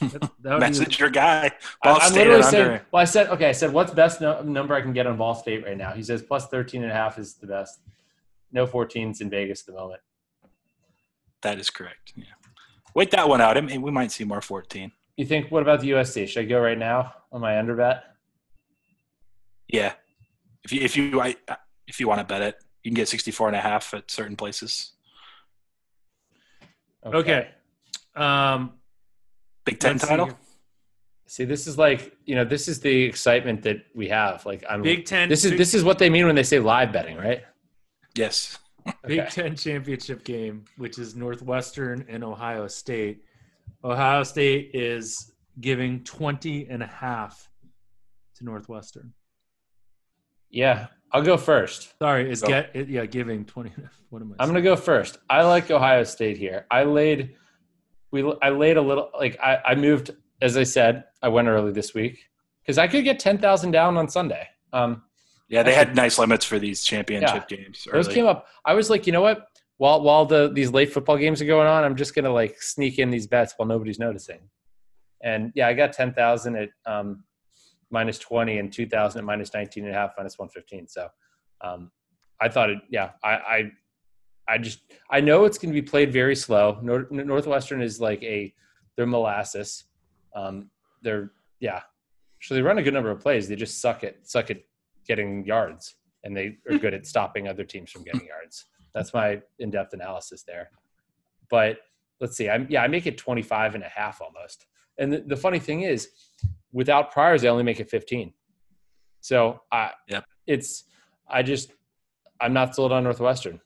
That, 0.00 0.10
that 0.10 0.20
would 0.20 0.40
be- 0.42 0.58
Message 0.58 0.98
your 0.98 1.10
guy. 1.10 1.46
I- 1.46 1.52
Ball 1.82 1.98
I'm 2.00 2.10
State 2.10 2.18
literally 2.18 2.40
at 2.40 2.50
saying, 2.50 2.64
under. 2.66 2.86
well, 2.92 3.02
I 3.02 3.04
said, 3.04 3.28
okay, 3.28 3.48
I 3.48 3.52
said, 3.52 3.72
what's 3.72 3.92
best 3.92 4.20
no, 4.20 4.42
number 4.42 4.74
I 4.74 4.80
can 4.82 4.92
get 4.92 5.06
on 5.06 5.16
Ball 5.16 5.34
State 5.34 5.64
right 5.64 5.76
now? 5.76 5.92
He 5.92 6.02
says 6.02 6.22
plus 6.22 6.48
13 6.48 6.82
and 6.82 6.90
a 6.90 6.94
half 6.94 7.18
is 7.18 7.34
the 7.34 7.46
best. 7.46 7.80
No 8.52 8.66
14s 8.66 9.20
in 9.20 9.30
Vegas 9.30 9.60
at 9.62 9.66
the 9.66 9.72
moment. 9.72 10.00
That 11.42 11.58
is 11.60 11.70
correct. 11.70 12.12
Yeah. 12.16 12.24
Wait 12.94 13.10
that 13.12 13.28
one 13.28 13.40
out. 13.40 13.56
I 13.56 13.60
mean, 13.60 13.82
we 13.82 13.90
might 13.90 14.10
see 14.10 14.24
more 14.24 14.40
14. 14.40 14.90
You 15.16 15.26
think, 15.26 15.50
what 15.50 15.62
about 15.62 15.80
the 15.80 15.90
USC? 15.90 16.26
Should 16.26 16.40
I 16.40 16.48
go 16.48 16.58
right 16.60 16.78
now 16.78 17.12
on 17.30 17.40
my 17.40 17.58
under 17.58 17.76
bet? 17.76 18.04
Yeah. 19.68 19.92
If 20.64 20.72
you 20.72 20.80
if 20.80 20.96
you 20.96 21.20
I, 21.20 21.36
if 21.86 22.00
you 22.00 22.08
want 22.08 22.20
to 22.20 22.24
bet 22.24 22.42
it, 22.42 22.56
you 22.82 22.90
can 22.90 22.96
get 22.96 23.08
64 23.08 23.48
and 23.48 23.56
a 23.56 23.60
half 23.60 23.92
at 23.94 24.10
certain 24.10 24.36
places. 24.36 24.92
Okay. 27.04 27.48
Um, 28.14 28.72
Big 29.64 29.78
10 29.78 29.92
let's 29.92 30.02
see 30.02 30.08
title. 30.08 30.38
See, 31.28 31.44
this 31.44 31.66
is 31.66 31.76
like, 31.76 32.16
you 32.24 32.34
know, 32.34 32.44
this 32.44 32.68
is 32.68 32.80
the 32.80 33.02
excitement 33.02 33.62
that 33.62 33.84
we 33.94 34.08
have. 34.08 34.46
Like, 34.46 34.64
I'm 34.68 34.80
Big 34.80 35.04
Ten. 35.04 35.28
This 35.28 35.44
is 35.44 35.58
this 35.58 35.74
is 35.74 35.84
what 35.84 35.98
they 35.98 36.08
mean 36.08 36.24
when 36.24 36.34
they 36.34 36.42
say 36.42 36.58
live 36.58 36.90
betting, 36.90 37.18
right? 37.18 37.42
Yes. 38.14 38.58
Big 39.06 39.20
Okay. 39.20 39.28
Ten 39.30 39.54
championship 39.54 40.24
game, 40.24 40.64
which 40.78 40.98
is 40.98 41.14
Northwestern 41.14 42.06
and 42.08 42.24
Ohio 42.24 42.66
State. 42.66 43.24
Ohio 43.84 44.22
State 44.22 44.70
is 44.72 45.32
giving 45.60 46.02
20 46.04 46.66
and 46.70 46.82
a 46.82 46.86
half 46.86 47.50
to 48.36 48.44
Northwestern. 48.44 49.12
Yeah, 50.48 50.86
I'll 51.12 51.22
go 51.22 51.36
first. 51.36 51.94
Sorry, 51.98 52.30
is 52.30 52.42
Go. 52.42 52.48
get 52.48 52.70
it, 52.74 52.88
yeah 52.88 53.06
giving 53.06 53.44
20. 53.44 53.72
What 54.10 54.22
am 54.22 54.32
I? 54.32 54.42
I'm 54.42 54.46
saying? 54.48 54.54
gonna 54.54 54.62
go 54.64 54.76
first. 54.76 55.18
I 55.28 55.42
like 55.42 55.70
Ohio 55.70 56.02
State 56.04 56.38
here. 56.38 56.66
I 56.70 56.84
laid, 56.84 57.36
we 58.10 58.24
I 58.40 58.48
laid 58.48 58.76
a 58.78 58.82
little 58.82 59.10
like 59.18 59.38
I 59.38 59.58
I 59.66 59.74
moved 59.74 60.12
as 60.40 60.56
I 60.56 60.62
said 60.62 61.04
I 61.22 61.28
went 61.28 61.46
early 61.48 61.72
this 61.72 61.92
week 61.92 62.18
because 62.62 62.78
I 62.78 62.88
could 62.88 63.04
get 63.04 63.18
ten 63.18 63.36
thousand 63.36 63.72
down 63.72 63.96
on 63.98 64.08
Sunday. 64.08 64.48
Um, 64.72 65.02
Yeah, 65.50 65.62
they 65.62 65.74
Actually- 65.74 65.88
had 65.88 65.96
nice 65.96 66.18
limits 66.18 66.44
for 66.46 66.58
these 66.58 66.82
championship 66.82 67.48
games. 67.48 67.86
those 67.92 68.08
came 68.08 68.24
up. 68.26 68.46
I 68.64 68.72
was 68.74 68.88
like, 68.88 69.06
you 69.06 69.12
know 69.12 69.20
what? 69.22 69.46
While 69.76 70.00
while 70.02 70.24
the 70.24 70.50
these 70.54 70.70
late 70.72 70.90
football 70.92 71.18
games 71.18 71.42
are 71.42 71.46
going 71.46 71.68
on, 71.68 71.84
I'm 71.84 71.94
just 71.96 72.14
gonna 72.14 72.32
like 72.32 72.60
sneak 72.62 72.98
in 72.98 73.10
these 73.10 73.26
bets 73.26 73.52
while 73.58 73.68
nobody's 73.68 73.98
noticing. 73.98 74.40
And 75.22 75.52
yeah, 75.54 75.68
I 75.68 75.74
got 75.74 75.92
ten 75.92 76.14
thousand 76.14 76.56
at 76.56 76.70
um, 76.86 77.24
minus 77.90 78.18
twenty 78.18 78.58
and 78.58 78.72
two 78.72 78.86
thousand 78.86 79.20
at 79.20 79.24
minus 79.24 79.52
nineteen 79.54 79.84
and 79.84 79.94
a 79.94 79.98
half, 79.98 80.12
minus 80.16 80.38
one 80.38 80.48
fifteen. 80.48 80.86
So 80.86 81.08
um, 81.60 81.90
I 82.40 82.48
thought 82.48 82.70
it. 82.70 82.78
Yeah, 82.90 83.10
I, 83.22 83.30
I 83.30 83.72
I 84.48 84.58
just 84.58 84.80
I 85.10 85.20
know 85.20 85.44
it's 85.44 85.58
going 85.58 85.72
to 85.72 85.80
be 85.80 85.86
played 85.86 86.12
very 86.12 86.34
slow. 86.34 86.78
Nor- 86.82 87.08
Northwestern 87.10 87.82
is 87.82 88.00
like 88.00 88.22
a 88.22 88.52
they're 88.96 89.06
molasses. 89.06 89.84
Um, 90.34 90.70
they're 91.02 91.32
yeah. 91.60 91.82
So 92.40 92.54
they 92.54 92.62
run 92.62 92.78
a 92.78 92.82
good 92.82 92.94
number 92.94 93.10
of 93.10 93.20
plays. 93.20 93.48
They 93.48 93.56
just 93.56 93.80
suck 93.80 94.04
at 94.04 94.26
suck 94.26 94.50
at 94.50 94.58
getting 95.06 95.44
yards, 95.44 95.96
and 96.24 96.36
they 96.36 96.56
are 96.70 96.78
good 96.78 96.94
at 96.94 97.06
stopping 97.06 97.48
other 97.48 97.64
teams 97.64 97.90
from 97.90 98.04
getting 98.04 98.26
yards. 98.26 98.66
That's 98.94 99.12
my 99.12 99.40
in-depth 99.58 99.92
analysis 99.92 100.42
there. 100.42 100.70
But 101.50 101.78
let's 102.20 102.36
see. 102.36 102.48
I'm 102.48 102.66
yeah. 102.70 102.82
I 102.82 102.88
make 102.88 103.06
it 103.06 103.18
25 103.18 103.74
and 103.74 103.84
a 103.84 103.88
half 103.88 104.20
almost. 104.20 104.66
And 104.98 105.12
the, 105.12 105.20
the 105.20 105.36
funny 105.36 105.58
thing 105.58 105.82
is, 105.82 106.10
without 106.72 107.12
priors, 107.12 107.42
they 107.42 107.48
only 107.48 107.62
make 107.64 107.80
it 107.80 107.90
15. 107.90 108.32
So 109.20 109.60
I 109.72 109.90
Yep. 110.08 110.24
it's 110.46 110.84
I 111.28 111.42
just 111.42 111.72
I'm 112.40 112.52
not 112.52 112.74
sold 112.74 112.92
on 112.92 113.04
Northwestern. 113.04 113.60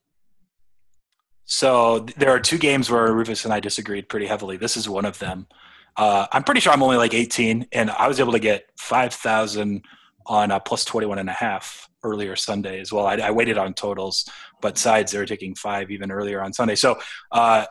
So 1.45 2.01
there 2.17 2.31
are 2.31 2.41
two 2.41 2.59
games 2.59 2.91
where 2.91 3.13
Rufus 3.13 3.45
and 3.45 3.53
I 3.53 3.61
disagreed 3.61 4.09
pretty 4.09 4.27
heavily. 4.27 4.57
This 4.57 4.77
is 4.77 4.89
one 4.89 5.05
of 5.05 5.19
them. 5.19 5.47
Uh, 5.97 6.27
I'm 6.33 6.45
pretty 6.45 6.61
sure 6.61 6.73
I'm 6.73 6.83
only 6.83 6.97
like 6.97 7.13
18, 7.13 7.67
and 7.73 7.91
I 7.91 8.09
was 8.09 8.19
able 8.21 8.33
to 8.33 8.39
get 8.39 8.65
5,000 8.79 9.85
on 10.27 10.51
uh, 10.51 10.59
plus 10.61 10.85
21 10.85 11.19
and 11.19 11.29
a 11.29 11.33
half 11.33 11.89
earlier 12.03 12.37
Sunday 12.37 12.81
as 12.81 12.93
well. 12.93 13.07
I, 13.07 13.17
I 13.17 13.31
waited 13.31 13.59
on 13.59 13.75
totals, 13.75 14.29
but 14.61 14.79
sides 14.79 15.13
they 15.13 15.19
were 15.19 15.27
taking 15.27 15.55
five 15.55 15.91
even 15.91 16.11
earlier 16.11 16.41
on 16.41 16.53
Sunday. 16.53 16.77
So 16.77 16.99
uh, 17.33 17.67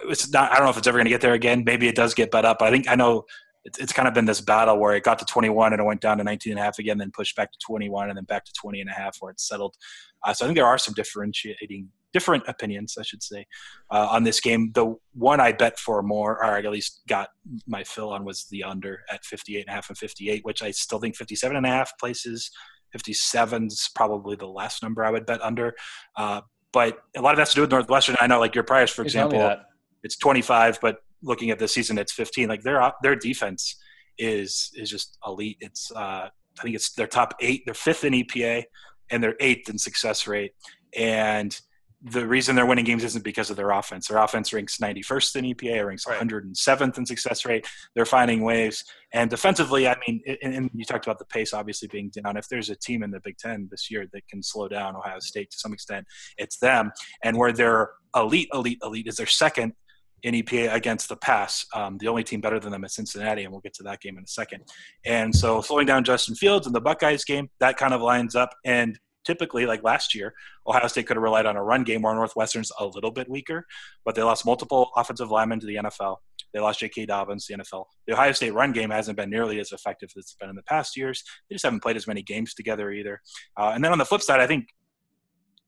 it's 0.00 0.30
not. 0.30 0.50
I 0.50 0.56
don't 0.56 0.64
know 0.64 0.70
if 0.70 0.78
it's 0.78 0.86
ever 0.86 0.98
going 0.98 1.06
to 1.06 1.10
get 1.10 1.20
there 1.20 1.34
again. 1.34 1.62
Maybe 1.64 1.86
it 1.86 1.94
does 1.94 2.14
get 2.14 2.30
bet 2.30 2.44
up. 2.44 2.62
I 2.62 2.70
think 2.70 2.88
I 2.88 2.94
know. 2.94 3.24
It's, 3.64 3.78
it's 3.78 3.92
kind 3.92 4.08
of 4.08 4.14
been 4.14 4.24
this 4.24 4.40
battle 4.40 4.78
where 4.78 4.94
it 4.94 5.04
got 5.04 5.18
to 5.20 5.24
21 5.24 5.72
and 5.72 5.80
it 5.80 5.84
went 5.84 6.00
down 6.00 6.18
to 6.18 6.24
19 6.24 6.52
and 6.52 6.60
a 6.60 6.62
half 6.62 6.78
again, 6.78 6.98
then 6.98 7.12
pushed 7.14 7.36
back 7.36 7.52
to 7.52 7.58
21 7.64 8.08
and 8.08 8.16
then 8.16 8.24
back 8.24 8.44
to 8.44 8.52
20 8.60 8.80
and 8.80 8.90
a 8.90 8.92
half 8.92 9.16
where 9.20 9.30
it's 9.30 9.46
settled. 9.46 9.76
Uh, 10.24 10.32
so 10.32 10.44
I 10.44 10.48
think 10.48 10.56
there 10.56 10.66
are 10.66 10.78
some 10.78 10.94
differentiating, 10.94 11.88
different 12.12 12.44
opinions, 12.48 12.96
I 12.98 13.02
should 13.02 13.22
say, 13.22 13.46
uh, 13.90 14.08
on 14.10 14.24
this 14.24 14.40
game. 14.40 14.72
The 14.74 14.94
one 15.14 15.40
I 15.40 15.52
bet 15.52 15.78
for 15.78 16.02
more, 16.02 16.32
or 16.32 16.44
I 16.44 16.58
at 16.58 16.70
least 16.70 17.02
got 17.08 17.28
my 17.66 17.84
fill 17.84 18.10
on, 18.10 18.24
was 18.24 18.46
the 18.50 18.64
under 18.64 19.00
at 19.10 19.24
58 19.24 19.60
and 19.60 19.68
a 19.68 19.72
half 19.72 19.88
and 19.88 19.98
58, 19.98 20.44
which 20.44 20.62
I 20.62 20.70
still 20.72 20.98
think 20.98 21.16
57 21.16 21.56
and 21.56 21.66
a 21.66 21.70
half 21.70 21.96
places. 21.98 22.50
57 22.92 23.66
is 23.66 23.90
probably 23.94 24.36
the 24.36 24.46
last 24.46 24.82
number 24.82 25.04
I 25.04 25.10
would 25.10 25.24
bet 25.24 25.40
under. 25.40 25.74
Uh, 26.16 26.42
but 26.72 26.98
a 27.16 27.20
lot 27.20 27.32
of 27.32 27.36
that's 27.36 27.52
to 27.52 27.56
do 27.56 27.60
with 27.62 27.70
Northwestern. 27.70 28.16
I 28.20 28.26
know, 28.26 28.40
like 28.40 28.54
your 28.54 28.64
price, 28.64 28.90
for 28.90 29.04
You 29.04 29.10
tell 29.10 29.28
me 29.28 29.36
example, 29.36 29.64
it's 30.02 30.16
25, 30.16 30.78
but 30.80 30.96
looking 31.22 31.50
at 31.50 31.58
this 31.58 31.72
season, 31.72 31.98
it's 31.98 32.12
15. 32.12 32.48
Like 32.48 32.62
their 32.62 32.92
their 33.02 33.16
defense 33.16 33.76
is 34.18 34.70
is 34.74 34.90
just 34.90 35.18
elite. 35.26 35.58
It's 35.60 35.90
uh, 35.92 36.28
I 36.58 36.62
think 36.62 36.74
it's 36.74 36.92
their 36.92 37.06
top 37.06 37.34
eight. 37.40 37.62
They're 37.64 37.74
fifth 37.74 38.04
in 38.04 38.12
EPA 38.12 38.64
and 39.10 39.22
they're 39.22 39.36
eighth 39.40 39.68
in 39.68 39.78
success 39.78 40.26
rate. 40.26 40.52
And 40.96 41.58
the 42.04 42.26
reason 42.26 42.56
they're 42.56 42.66
winning 42.66 42.84
games 42.84 43.04
isn't 43.04 43.22
because 43.22 43.48
of 43.48 43.56
their 43.56 43.70
offense. 43.70 44.08
Their 44.08 44.18
offense 44.18 44.52
ranks 44.52 44.78
91st 44.78 45.36
in 45.36 45.44
EPA, 45.54 45.86
ranks 45.86 46.04
Right. 46.06 46.20
107th 46.20 46.98
in 46.98 47.06
success 47.06 47.44
rate. 47.44 47.66
They're 47.94 48.04
finding 48.04 48.42
ways. 48.42 48.84
And 49.12 49.30
defensively, 49.30 49.86
I 49.86 49.96
mean, 50.06 50.20
and, 50.42 50.52
and 50.52 50.70
you 50.74 50.84
talked 50.84 51.06
about 51.06 51.20
the 51.20 51.24
pace 51.26 51.52
obviously 51.54 51.86
being 51.88 52.10
down. 52.10 52.36
If 52.36 52.48
there's 52.48 52.70
a 52.70 52.76
team 52.76 53.04
in 53.04 53.12
the 53.12 53.20
Big 53.20 53.38
Ten 53.38 53.68
this 53.70 53.88
year 53.88 54.06
that 54.12 54.26
can 54.26 54.42
slow 54.42 54.66
down 54.66 54.96
Ohio 54.96 55.20
State 55.20 55.52
to 55.52 55.58
some 55.58 55.72
extent, 55.72 56.06
it's 56.38 56.58
them. 56.58 56.90
And 57.22 57.36
where 57.36 57.52
they're 57.52 57.90
elite, 58.16 58.48
elite, 58.52 58.78
elite 58.82 59.06
is 59.06 59.16
their 59.16 59.26
second 59.26 59.74
in 60.22 60.34
EPA 60.34 60.72
against 60.72 61.08
the 61.08 61.16
pass. 61.16 61.66
Um, 61.74 61.98
the 61.98 62.08
only 62.08 62.24
team 62.24 62.40
better 62.40 62.60
than 62.60 62.72
them 62.72 62.84
is 62.84 62.94
Cincinnati, 62.94 63.44
and 63.44 63.52
we'll 63.52 63.60
get 63.60 63.74
to 63.74 63.82
that 63.84 64.00
game 64.00 64.18
in 64.18 64.24
a 64.24 64.28
second. 64.28 64.62
And 65.04 65.34
so 65.34 65.60
slowing 65.60 65.86
down 65.86 66.04
Justin 66.04 66.34
Fields 66.34 66.66
in 66.66 66.72
the 66.72 66.80
Buckeyes 66.80 67.24
game, 67.24 67.48
that 67.60 67.76
kind 67.76 67.92
of 67.94 68.00
lines 68.00 68.34
up. 68.34 68.50
And 68.64 68.98
typically, 69.24 69.66
like 69.66 69.82
last 69.82 70.14
year, 70.14 70.34
Ohio 70.66 70.86
State 70.86 71.06
could 71.06 71.16
have 71.16 71.22
relied 71.22 71.46
on 71.46 71.56
a 71.56 71.62
run 71.62 71.84
game 71.84 72.02
where 72.02 72.14
Northwestern's 72.14 72.70
a 72.78 72.86
little 72.86 73.10
bit 73.10 73.28
weaker, 73.28 73.66
but 74.04 74.14
they 74.14 74.22
lost 74.22 74.46
multiple 74.46 74.90
offensive 74.96 75.30
linemen 75.30 75.60
to 75.60 75.66
the 75.66 75.76
NFL. 75.76 76.16
They 76.52 76.60
lost 76.60 76.80
J.K. 76.80 77.06
Dobbins 77.06 77.46
the 77.46 77.54
NFL. 77.54 77.86
The 78.06 78.12
Ohio 78.12 78.32
State 78.32 78.52
run 78.52 78.72
game 78.72 78.90
hasn't 78.90 79.16
been 79.16 79.30
nearly 79.30 79.58
as 79.58 79.72
effective 79.72 80.10
as 80.16 80.24
it's 80.24 80.34
been 80.34 80.50
in 80.50 80.56
the 80.56 80.62
past 80.64 80.96
years. 80.96 81.24
They 81.48 81.54
just 81.54 81.64
haven't 81.64 81.82
played 81.82 81.96
as 81.96 82.06
many 82.06 82.22
games 82.22 82.54
together 82.54 82.90
either. 82.90 83.20
Uh, 83.58 83.72
and 83.74 83.82
then 83.82 83.92
on 83.92 83.98
the 83.98 84.04
flip 84.04 84.20
side, 84.20 84.40
I 84.40 84.46
think 84.46 84.66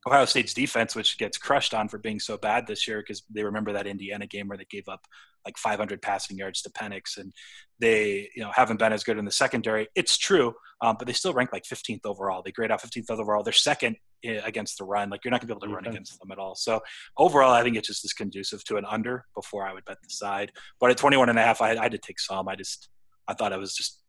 Ohio 0.07 0.25
State's 0.25 0.53
defense, 0.53 0.95
which 0.95 1.19
gets 1.19 1.39
crushed 1.39 1.73
on 1.73 1.89
for 1.89 1.99
being 1.99 2.21
so 2.21 2.37
bad 2.37 2.67
this 2.67 2.87
year, 2.87 3.01
because 3.01 3.23
they 3.31 3.43
remember 3.43 3.73
that 3.73 3.87
Indiana 3.87 4.27
game 4.27 4.49
where 4.49 4.59
they 4.59 4.67
gave 4.69 4.89
up 4.89 5.07
like 5.45 5.59
500 5.59 6.03
passing 6.03 6.39
yards 6.39 6.63
to 6.63 6.71
Penix, 6.71 7.17
and 7.17 7.33
they 7.79 8.29
you 8.35 8.43
know 8.43 8.51
haven't 8.55 8.79
been 8.79 8.93
as 8.93 9.05
good 9.05 9.19
in 9.19 9.25
the 9.25 9.31
secondary. 9.31 9.89
It's 9.95 10.19
true, 10.19 10.55
um, 10.81 10.97
but 10.99 11.07
they 11.07 11.13
still 11.13 11.33
rank 11.33 11.53
like 11.53 11.65
15th 11.65 12.05
overall. 12.05 12.43
They 12.43 12.53
grade 12.53 12.71
out 12.71 12.83
15th 12.83 13.11
overall. 13.11 13.43
They're 13.43 13.53
second 13.53 13.97
against 14.25 14.79
the 14.79 14.85
run. 14.85 15.11
Like 15.11 15.25
you're 15.25 15.31
not 15.31 15.41
gonna 15.41 15.49
be 15.49 15.53
able 15.53 15.67
to 15.69 15.75
run 15.75 15.87
against 15.87 16.19
them 16.19 16.31
at 16.33 16.39
all. 16.39 16.55
So 16.55 16.81
overall, 17.19 17.53
I 17.53 17.63
think 17.63 17.77
it's 17.77 17.89
just 17.89 18.05
as 18.05 18.13
conducive 18.13 18.65
to 18.65 18.77
an 18.77 18.85
under 18.85 19.25
before 19.35 19.67
I 19.67 19.73
would 19.73 19.85
bet 19.85 19.99
the 20.03 20.11
side. 20.11 20.53
But 20.81 20.91
at 20.91 20.97
21 20.97 21.29
and 21.29 21.39
a 21.39 21.43
half, 21.43 21.61
I, 21.61 21.77
I 21.77 21.89
to 21.89 21.99
take 21.99 22.19
some. 22.19 22.49
I 22.49 22.57
just 22.57 22.89
I 23.29 23.35
thought 23.35 23.53
it 23.53 23.59
was 23.59 23.75
just 23.75 24.01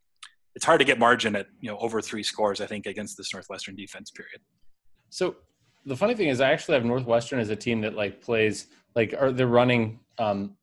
it's 0.55 0.65
hard 0.65 0.79
to 0.79 0.85
get 0.85 0.99
margin 0.99 1.35
at 1.35 1.47
you 1.59 1.69
know 1.69 1.77
over 1.79 2.01
three 2.01 2.23
scores. 2.23 2.61
I 2.61 2.65
think 2.65 2.85
against 2.85 3.17
this 3.17 3.33
Northwestern 3.33 3.75
defense. 3.75 4.11
Period. 4.11 4.41
So 5.09 5.35
the 5.85 5.95
funny 5.95 6.15
thing 6.15 6.29
is, 6.29 6.41
I 6.41 6.51
actually 6.51 6.75
have 6.75 6.85
Northwestern 6.85 7.39
as 7.39 7.49
a 7.49 7.55
team 7.55 7.81
that 7.81 7.93
like 7.95 8.21
plays 8.21 8.67
like 8.95 9.13
are 9.17 9.31
they're 9.31 9.47
running 9.47 9.99
um, 10.17 10.55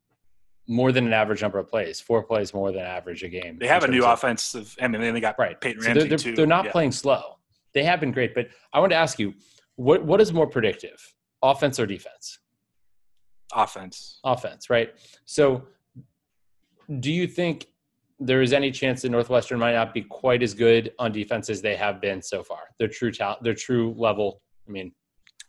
more 0.67 0.91
than 0.93 1.07
an 1.07 1.13
average 1.13 1.43
number 1.43 1.59
of 1.59 1.69
plays, 1.69 2.01
four 2.01 2.23
plays 2.23 2.53
more 2.55 2.73
than 2.73 2.83
average 2.83 3.23
a 3.23 3.29
game. 3.29 3.59
They 3.59 3.69
have 3.69 3.85
a 3.85 3.89
new 3.89 4.05
of- 4.05 4.13
offensive. 4.15 4.77
I 4.81 4.89
mean, 4.89 5.01
they 5.15 5.21
got 5.21 5.39
right? 5.39 5.61
Peyton 5.61 5.83
So 5.83 5.87
Ramsey 5.89 6.01
they're, 6.01 6.09
they're, 6.09 6.19
too. 6.19 6.35
they're 6.35 6.47
not 6.47 6.67
Yeah. 6.67 6.73
playing 6.73 6.93
slow. 6.93 7.39
They 7.75 7.85
have 7.85 8.01
been 8.01 8.13
great, 8.13 8.35
but 8.35 8.49
I 8.73 8.81
want 8.81 8.91
to 8.93 8.97
ask 8.97 9.19
you, 9.19 9.35
what 9.77 10.05
what 10.05 10.21
is 10.21 10.33
more 10.33 10.47
predictive, 10.47 11.15
offense 11.43 11.79
or 11.81 11.87
defense? 11.87 12.39
offense. 13.55 14.19
Offense, 14.25 14.71
right? 14.71 14.95
So, 15.27 15.65
do 17.01 17.13
you 17.13 17.27
think 17.27 17.67
there 18.19 18.41
is 18.41 18.53
any 18.55 18.71
chance 18.71 19.03
that 19.03 19.11
Northwestern 19.11 19.59
might 19.59 19.75
not 19.75 19.93
be 19.93 20.01
quite 20.03 20.43
as 20.43 20.55
good 20.55 20.93
on 20.99 21.13
defense 21.13 21.51
as 21.51 21.61
they 21.61 21.77
have 21.77 22.01
been 22.01 22.23
so 22.23 22.43
far? 22.43 22.61
Their 22.79 22.89
true 22.89 23.11
talent, 23.13 23.43
their 23.43 23.55
true 23.55 23.95
level 23.99 24.41
I 24.67 24.71
mean, 24.71 24.93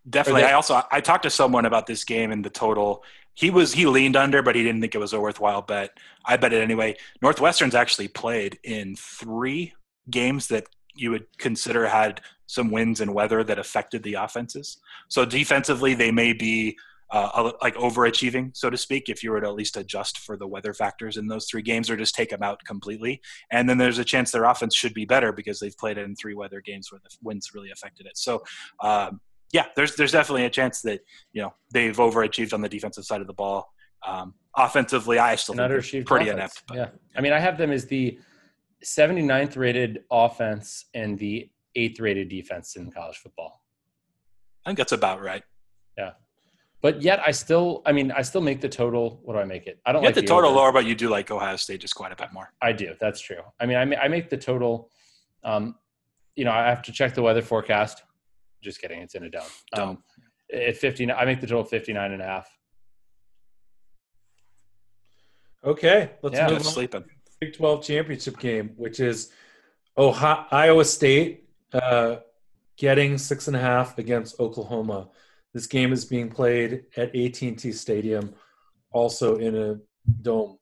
Definitely. 0.09 0.43
I 0.43 0.53
also 0.53 0.81
I 0.91 1.01
talked 1.01 1.23
to 1.23 1.29
someone 1.29 1.65
about 1.65 1.87
this 1.87 2.03
game 2.03 2.31
and 2.31 2.43
the 2.43 2.49
total. 2.49 3.03
He 3.33 3.49
was 3.49 3.73
he 3.73 3.85
leaned 3.85 4.15
under, 4.15 4.41
but 4.41 4.55
he 4.55 4.63
didn't 4.63 4.81
think 4.81 4.95
it 4.95 4.99
was 4.99 5.13
a 5.13 5.19
worthwhile 5.19 5.61
bet. 5.61 5.91
I 6.25 6.37
bet 6.37 6.53
it 6.53 6.61
anyway. 6.61 6.95
Northwestern's 7.21 7.75
actually 7.75 8.09
played 8.09 8.59
in 8.63 8.95
three 8.95 9.73
games 10.09 10.47
that 10.47 10.65
you 10.95 11.11
would 11.11 11.25
consider 11.37 11.87
had 11.87 12.21
some 12.47 12.69
wins 12.69 13.01
and 13.01 13.13
weather 13.13 13.43
that 13.43 13.57
affected 13.57 14.03
the 14.03 14.15
offenses. 14.15 14.77
So 15.07 15.25
defensively, 15.25 15.93
they 15.93 16.11
may 16.11 16.33
be 16.33 16.77
uh, 17.09 17.51
like 17.61 17.75
overachieving, 17.75 18.55
so 18.55 18.69
to 18.69 18.77
speak, 18.77 19.07
if 19.07 19.23
you 19.23 19.31
were 19.31 19.39
to 19.39 19.47
at 19.47 19.53
least 19.53 19.77
adjust 19.77 20.17
for 20.17 20.35
the 20.35 20.47
weather 20.47 20.73
factors 20.73 21.15
in 21.15 21.27
those 21.27 21.45
three 21.45 21.61
games, 21.61 21.89
or 21.89 21.95
just 21.95 22.15
take 22.15 22.29
them 22.29 22.43
out 22.43 22.59
completely. 22.65 23.21
And 23.51 23.69
then 23.69 23.77
there's 23.77 23.99
a 23.99 24.03
chance 24.03 24.31
their 24.31 24.45
offense 24.45 24.75
should 24.75 24.93
be 24.93 25.05
better 25.05 25.31
because 25.31 25.59
they've 25.59 25.77
played 25.77 25.97
it 25.97 26.05
in 26.05 26.15
three 26.15 26.33
weather 26.33 26.59
games 26.59 26.91
where 26.91 27.01
the 27.03 27.15
winds 27.23 27.53
really 27.53 27.71
affected 27.71 28.05
it. 28.05 28.17
So. 28.17 28.43
Um, 28.81 29.21
yeah, 29.53 29.65
there's 29.75 29.95
there's 29.95 30.11
definitely 30.11 30.45
a 30.45 30.49
chance 30.49 30.81
that 30.81 30.99
you 31.31 31.41
know 31.41 31.53
they've 31.71 31.95
overachieved 31.95 32.53
on 32.53 32.61
the 32.61 32.67
defensive 32.69 33.05
side 33.05 33.21
of 33.21 33.27
the 33.27 33.33
ball. 33.33 33.71
Um, 34.05 34.33
offensively, 34.57 35.19
I 35.19 35.35
still 35.35 35.55
think 35.55 36.05
pretty 36.05 36.25
offense. 36.29 36.33
inept. 36.33 36.63
But 36.67 36.77
yeah. 36.77 36.87
I 37.15 37.21
mean, 37.21 37.31
I 37.31 37.39
have 37.39 37.57
them 37.57 37.71
as 37.71 37.85
the 37.85 38.19
79th 38.83 39.55
rated 39.55 40.03
offense 40.11 40.85
and 40.93 41.17
the 41.17 41.49
eighth 41.75 41.99
rated 42.01 42.27
defense 42.27 42.75
in 42.75 42.91
college 42.91 43.15
football. 43.17 43.61
I 44.65 44.69
think 44.69 44.77
that's 44.77 44.91
about 44.91 45.21
right. 45.21 45.43
Yeah. 45.97 46.11
But 46.81 47.01
yet, 47.01 47.21
I 47.25 47.31
still, 47.31 47.81
I 47.85 47.93
mean, 47.93 48.11
I 48.11 48.23
still 48.23 48.41
make 48.41 48.59
the 48.59 48.67
total. 48.67 49.21
What 49.23 49.35
do 49.35 49.39
I 49.39 49.45
make 49.45 49.67
it? 49.67 49.79
I 49.85 49.93
don't 49.93 50.01
You 50.01 50.07
like 50.07 50.15
get 50.15 50.21
the 50.21 50.27
total 50.27 50.49
over. 50.49 50.59
lower, 50.59 50.71
but 50.73 50.85
you 50.85 50.95
do 50.95 51.07
like 51.07 51.31
Ohio 51.31 51.55
State 51.55 51.79
just 51.79 51.95
quite 51.95 52.11
a 52.11 52.15
bit 52.15 52.33
more. 52.33 52.51
I 52.61 52.73
do. 52.73 52.93
That's 52.99 53.21
true. 53.21 53.41
I 53.61 53.65
mean, 53.65 53.77
I, 53.77 54.03
I 54.03 54.07
make 54.09 54.29
the 54.29 54.37
total. 54.37 54.89
Um, 55.45 55.75
you 56.35 56.43
know, 56.43 56.51
I 56.51 56.67
have 56.67 56.81
to 56.83 56.91
check 56.91 57.13
the 57.13 57.21
weather 57.21 57.41
forecast. 57.41 58.03
Just 58.63 58.79
kidding. 58.79 59.01
It's 59.01 59.13
in 59.15 59.23
a 59.23 59.29
dome. 59.29 59.43
Um, 59.73 60.03
at 60.51 60.77
59, 60.77 61.15
I 61.15 61.25
make 61.25 61.41
the 61.41 61.47
total 61.47 61.65
59 61.65 62.11
and 62.13 62.21
a 62.21 62.25
half. 62.25 62.49
Okay, 65.63 66.11
let's 66.21 66.35
Yeah. 66.37 66.47
move 66.49 66.57
on. 66.59 66.63
sleeping. 66.63 67.03
Big 67.39 67.53
12 67.53 67.83
championship 67.83 68.39
game, 68.39 68.69
which 68.77 68.99
is 68.99 69.31
Ohio, 69.97 70.45
Iowa 70.51 70.85
State 70.85 71.49
uh, 71.73 72.17
getting 72.77 73.17
six 73.17 73.47
and 73.47 73.55
a 73.55 73.59
half 73.59 73.97
against 73.97 74.39
Oklahoma. 74.39 75.09
This 75.53 75.67
game 75.67 75.91
is 75.91 76.05
being 76.05 76.29
played 76.29 76.85
at 76.97 77.15
AT&T 77.15 77.71
Stadium, 77.73 78.33
also 78.91 79.37
in 79.37 79.55
a 79.55 79.79
dome, 80.21 80.57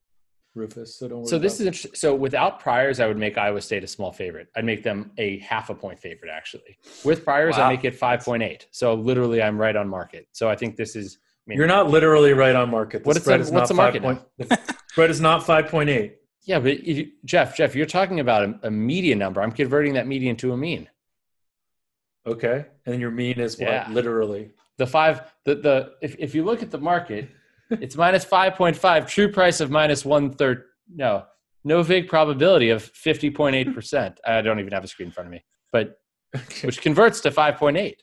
Rufus. 0.53 0.95
So 0.97 1.07
don't 1.07 1.19
worry. 1.19 1.27
So 1.27 1.39
this 1.39 1.53
is 1.55 1.61
about 1.61 1.67
interesting. 1.67 1.91
So 1.95 2.13
without 2.15 2.59
priors, 2.59 2.99
I 2.99 3.07
would 3.07 3.17
make 3.17 3.37
Iowa 3.37 3.61
State 3.61 3.83
a 3.83 3.87
small 3.87 4.11
favorite. 4.11 4.47
I'd 4.55 4.65
make 4.65 4.83
them 4.83 5.11
a 5.17 5.39
half 5.39 5.69
a 5.69 5.75
point 5.75 5.99
favorite, 5.99 6.29
actually. 6.29 6.77
With 7.05 7.23
priors, 7.23 7.57
Wow. 7.57 7.67
I 7.67 7.69
make 7.73 7.85
it 7.85 7.97
5.8. 7.97 8.65
So 8.71 8.93
literally, 8.93 9.41
I'm 9.41 9.57
right 9.57 9.75
on 9.75 9.87
market. 9.87 10.27
So 10.33 10.49
I 10.49 10.55
think 10.55 10.75
this 10.75 10.95
is. 10.95 11.17
I 11.23 11.49
mean, 11.49 11.57
You're 11.57 11.67
not 11.67 11.89
literally 11.89 12.33
right 12.33 12.55
on 12.55 12.69
market. 12.69 13.03
The 13.03 13.07
What 13.07 13.17
is 13.17 13.23
spread 13.23 13.39
the- 13.39 13.43
is 13.45 13.51
what's 13.51 13.61
not 13.61 13.67
the 13.69 13.73
market 13.75 14.01
point- 14.03 14.21
the 14.37 14.75
spread 14.89 15.09
is 15.09 15.21
not 15.21 15.41
5.8. 15.43 16.13
Yeah, 16.43 16.59
but 16.59 16.83
you, 16.83 17.11
Jeff, 17.23 17.55
Jeff, 17.55 17.75
you're 17.75 17.85
talking 17.85 18.19
about 18.19 18.43
a, 18.43 18.59
a 18.67 18.71
median 18.71 19.19
number. 19.19 19.41
I'm 19.41 19.51
converting 19.51 19.93
that 19.93 20.07
median 20.07 20.35
to 20.37 20.53
a 20.53 20.57
mean. 20.57 20.89
Okay, 22.27 22.65
and 22.85 22.99
your 23.01 23.09
mean 23.11 23.39
is 23.39 23.57
what? 23.57 23.67
Yeah. 23.67 23.87
Literally. 23.89 24.51
The 24.77 24.85
five, 24.87 25.31
the 25.45 25.55
the 25.55 25.93
if, 26.01 26.15
if 26.19 26.35
you 26.35 26.43
look 26.43 26.61
at 26.61 26.69
the 26.71 26.77
market, 26.77 27.29
it's 27.71 27.95
minus 27.95 28.23
five 28.25 28.55
point 28.55 28.75
five. 28.75 29.07
True 29.07 29.31
price 29.31 29.59
of 29.61 29.71
minus 29.71 30.03
one 30.05 30.31
third. 30.31 30.63
No, 30.93 31.25
no 31.63 31.81
vig 31.83 32.07
probability 32.09 32.69
of 32.69 32.83
fifty 32.83 33.29
point 33.29 33.55
eight 33.55 33.73
percent. 33.73 34.19
I 34.25 34.41
don't 34.41 34.59
even 34.59 34.73
have 34.73 34.83
a 34.83 34.87
screen 34.87 35.07
in 35.07 35.11
front 35.13 35.27
of 35.27 35.31
me, 35.31 35.43
but 35.71 35.97
Okay. 36.35 36.65
which 36.67 36.81
converts 36.81 37.19
to 37.21 37.31
five 37.31 37.55
point 37.57 37.77
eight. 37.77 38.01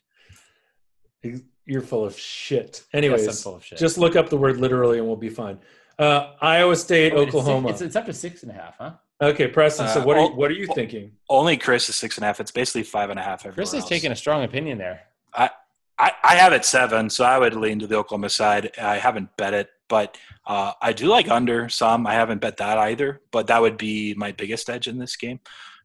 You're 1.67 1.83
full 1.83 2.05
of 2.05 2.19
shit. 2.19 2.85
Anyways, 2.95 3.25
yes, 3.27 3.39
I'm 3.39 3.43
full 3.43 3.57
of 3.57 3.65
shit. 3.65 3.79
just 3.79 3.99
look 3.99 4.17
up 4.17 4.31
the 4.31 4.37
word 4.39 4.59
literally 4.59 4.99
and 4.99 5.07
we'll 5.07 5.17
be 5.17 5.29
fine. 5.29 5.59
Uh, 5.99 6.33
Iowa 6.41 6.77
State, 6.77 7.13
Oh, 7.13 7.19
Oklahoma. 7.19 7.69
It's, 7.71 7.81
it's 7.83 7.97
up 7.97 8.07
to 8.07 8.13
six 8.13 8.43
and 8.43 8.53
a 8.53 8.55
half, 8.55 8.77
huh? 8.79 8.93
okay, 9.21 9.49
Preston. 9.49 9.89
So 9.89 10.01
Uh, 10.01 10.05
what 10.05 10.17
are 10.17 10.21
you, 10.21 10.27
oh, 10.29 10.35
what 10.35 10.51
are 10.51 10.55
you 10.55 10.67
thinking? 10.75 11.13
Only 11.29 11.57
Chris 11.57 11.89
is 11.89 11.97
six 11.97 12.17
and 12.17 12.25
a 12.25 12.29
half. 12.29 12.39
It's 12.41 12.53
basically 12.53 12.85
five 12.85 13.11
and 13.11 13.19
a 13.19 13.23
half. 13.23 13.43
Chris 13.43 13.71
is 13.71 13.75
has 13.75 13.83
else. 13.83 13.89
taken 13.89 14.13
a 14.13 14.17
strong 14.17 14.45
opinion 14.45 14.79
there. 14.79 15.01
I, 15.35 15.51
I 15.99 16.13
I 16.23 16.35
have 16.37 16.53
it 16.53 16.65
seven, 16.65 17.11
so 17.11 17.25
I 17.25 17.39
would 17.39 17.55
lean 17.55 17.79
to 17.81 17.87
the 17.87 17.97
Oklahoma 17.97 18.31
side. 18.31 18.71
I 18.81 18.99
haven't 18.99 19.37
bet 19.37 19.55
it, 19.55 19.69
but 19.89 20.17
uh, 20.47 20.73
I 20.81 20.93
do 20.93 21.07
like 21.07 21.31
under 21.31 21.69
some. 21.69 22.07
I 22.07 22.15
haven't 22.15 22.41
bet 22.41 22.57
that 22.59 22.79
either, 22.79 23.21
but 23.33 23.47
that 23.49 23.61
would 23.61 23.79
be 23.79 24.15
my 24.15 24.33
biggest 24.33 24.71
edge 24.71 24.87
in 24.87 24.99
this 24.99 25.17
game. 25.17 25.41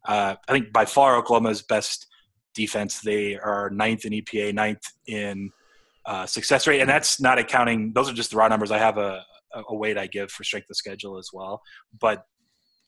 Uh, 0.06 0.36
I 0.48 0.52
think 0.52 0.74
by 0.74 0.86
far 0.86 1.16
Oklahoma's 1.18 1.62
best 1.62 2.08
defense. 2.54 3.02
They 3.02 3.38
are 3.38 3.70
ninth 3.70 4.06
in 4.06 4.14
EPA, 4.14 4.54
ninth 4.54 4.84
in 5.08 5.52
uh, 6.06 6.26
success 6.26 6.68
rate, 6.68 6.82
and 6.82 6.90
that's 6.90 7.20
not 7.20 7.40
accounting. 7.40 7.94
Those 7.94 8.10
are 8.10 8.14
just 8.14 8.32
the 8.32 8.38
raw 8.38 8.48
numbers. 8.48 8.72
I 8.72 8.78
have 8.78 8.98
a, 8.98 9.24
a 9.54 9.76
weight 9.76 9.98
I 9.98 10.08
give 10.08 10.32
for 10.32 10.44
strength 10.44 10.70
of 10.70 10.76
schedule 10.76 11.18
as 11.18 11.30
well, 11.34 11.62
but 12.00 12.26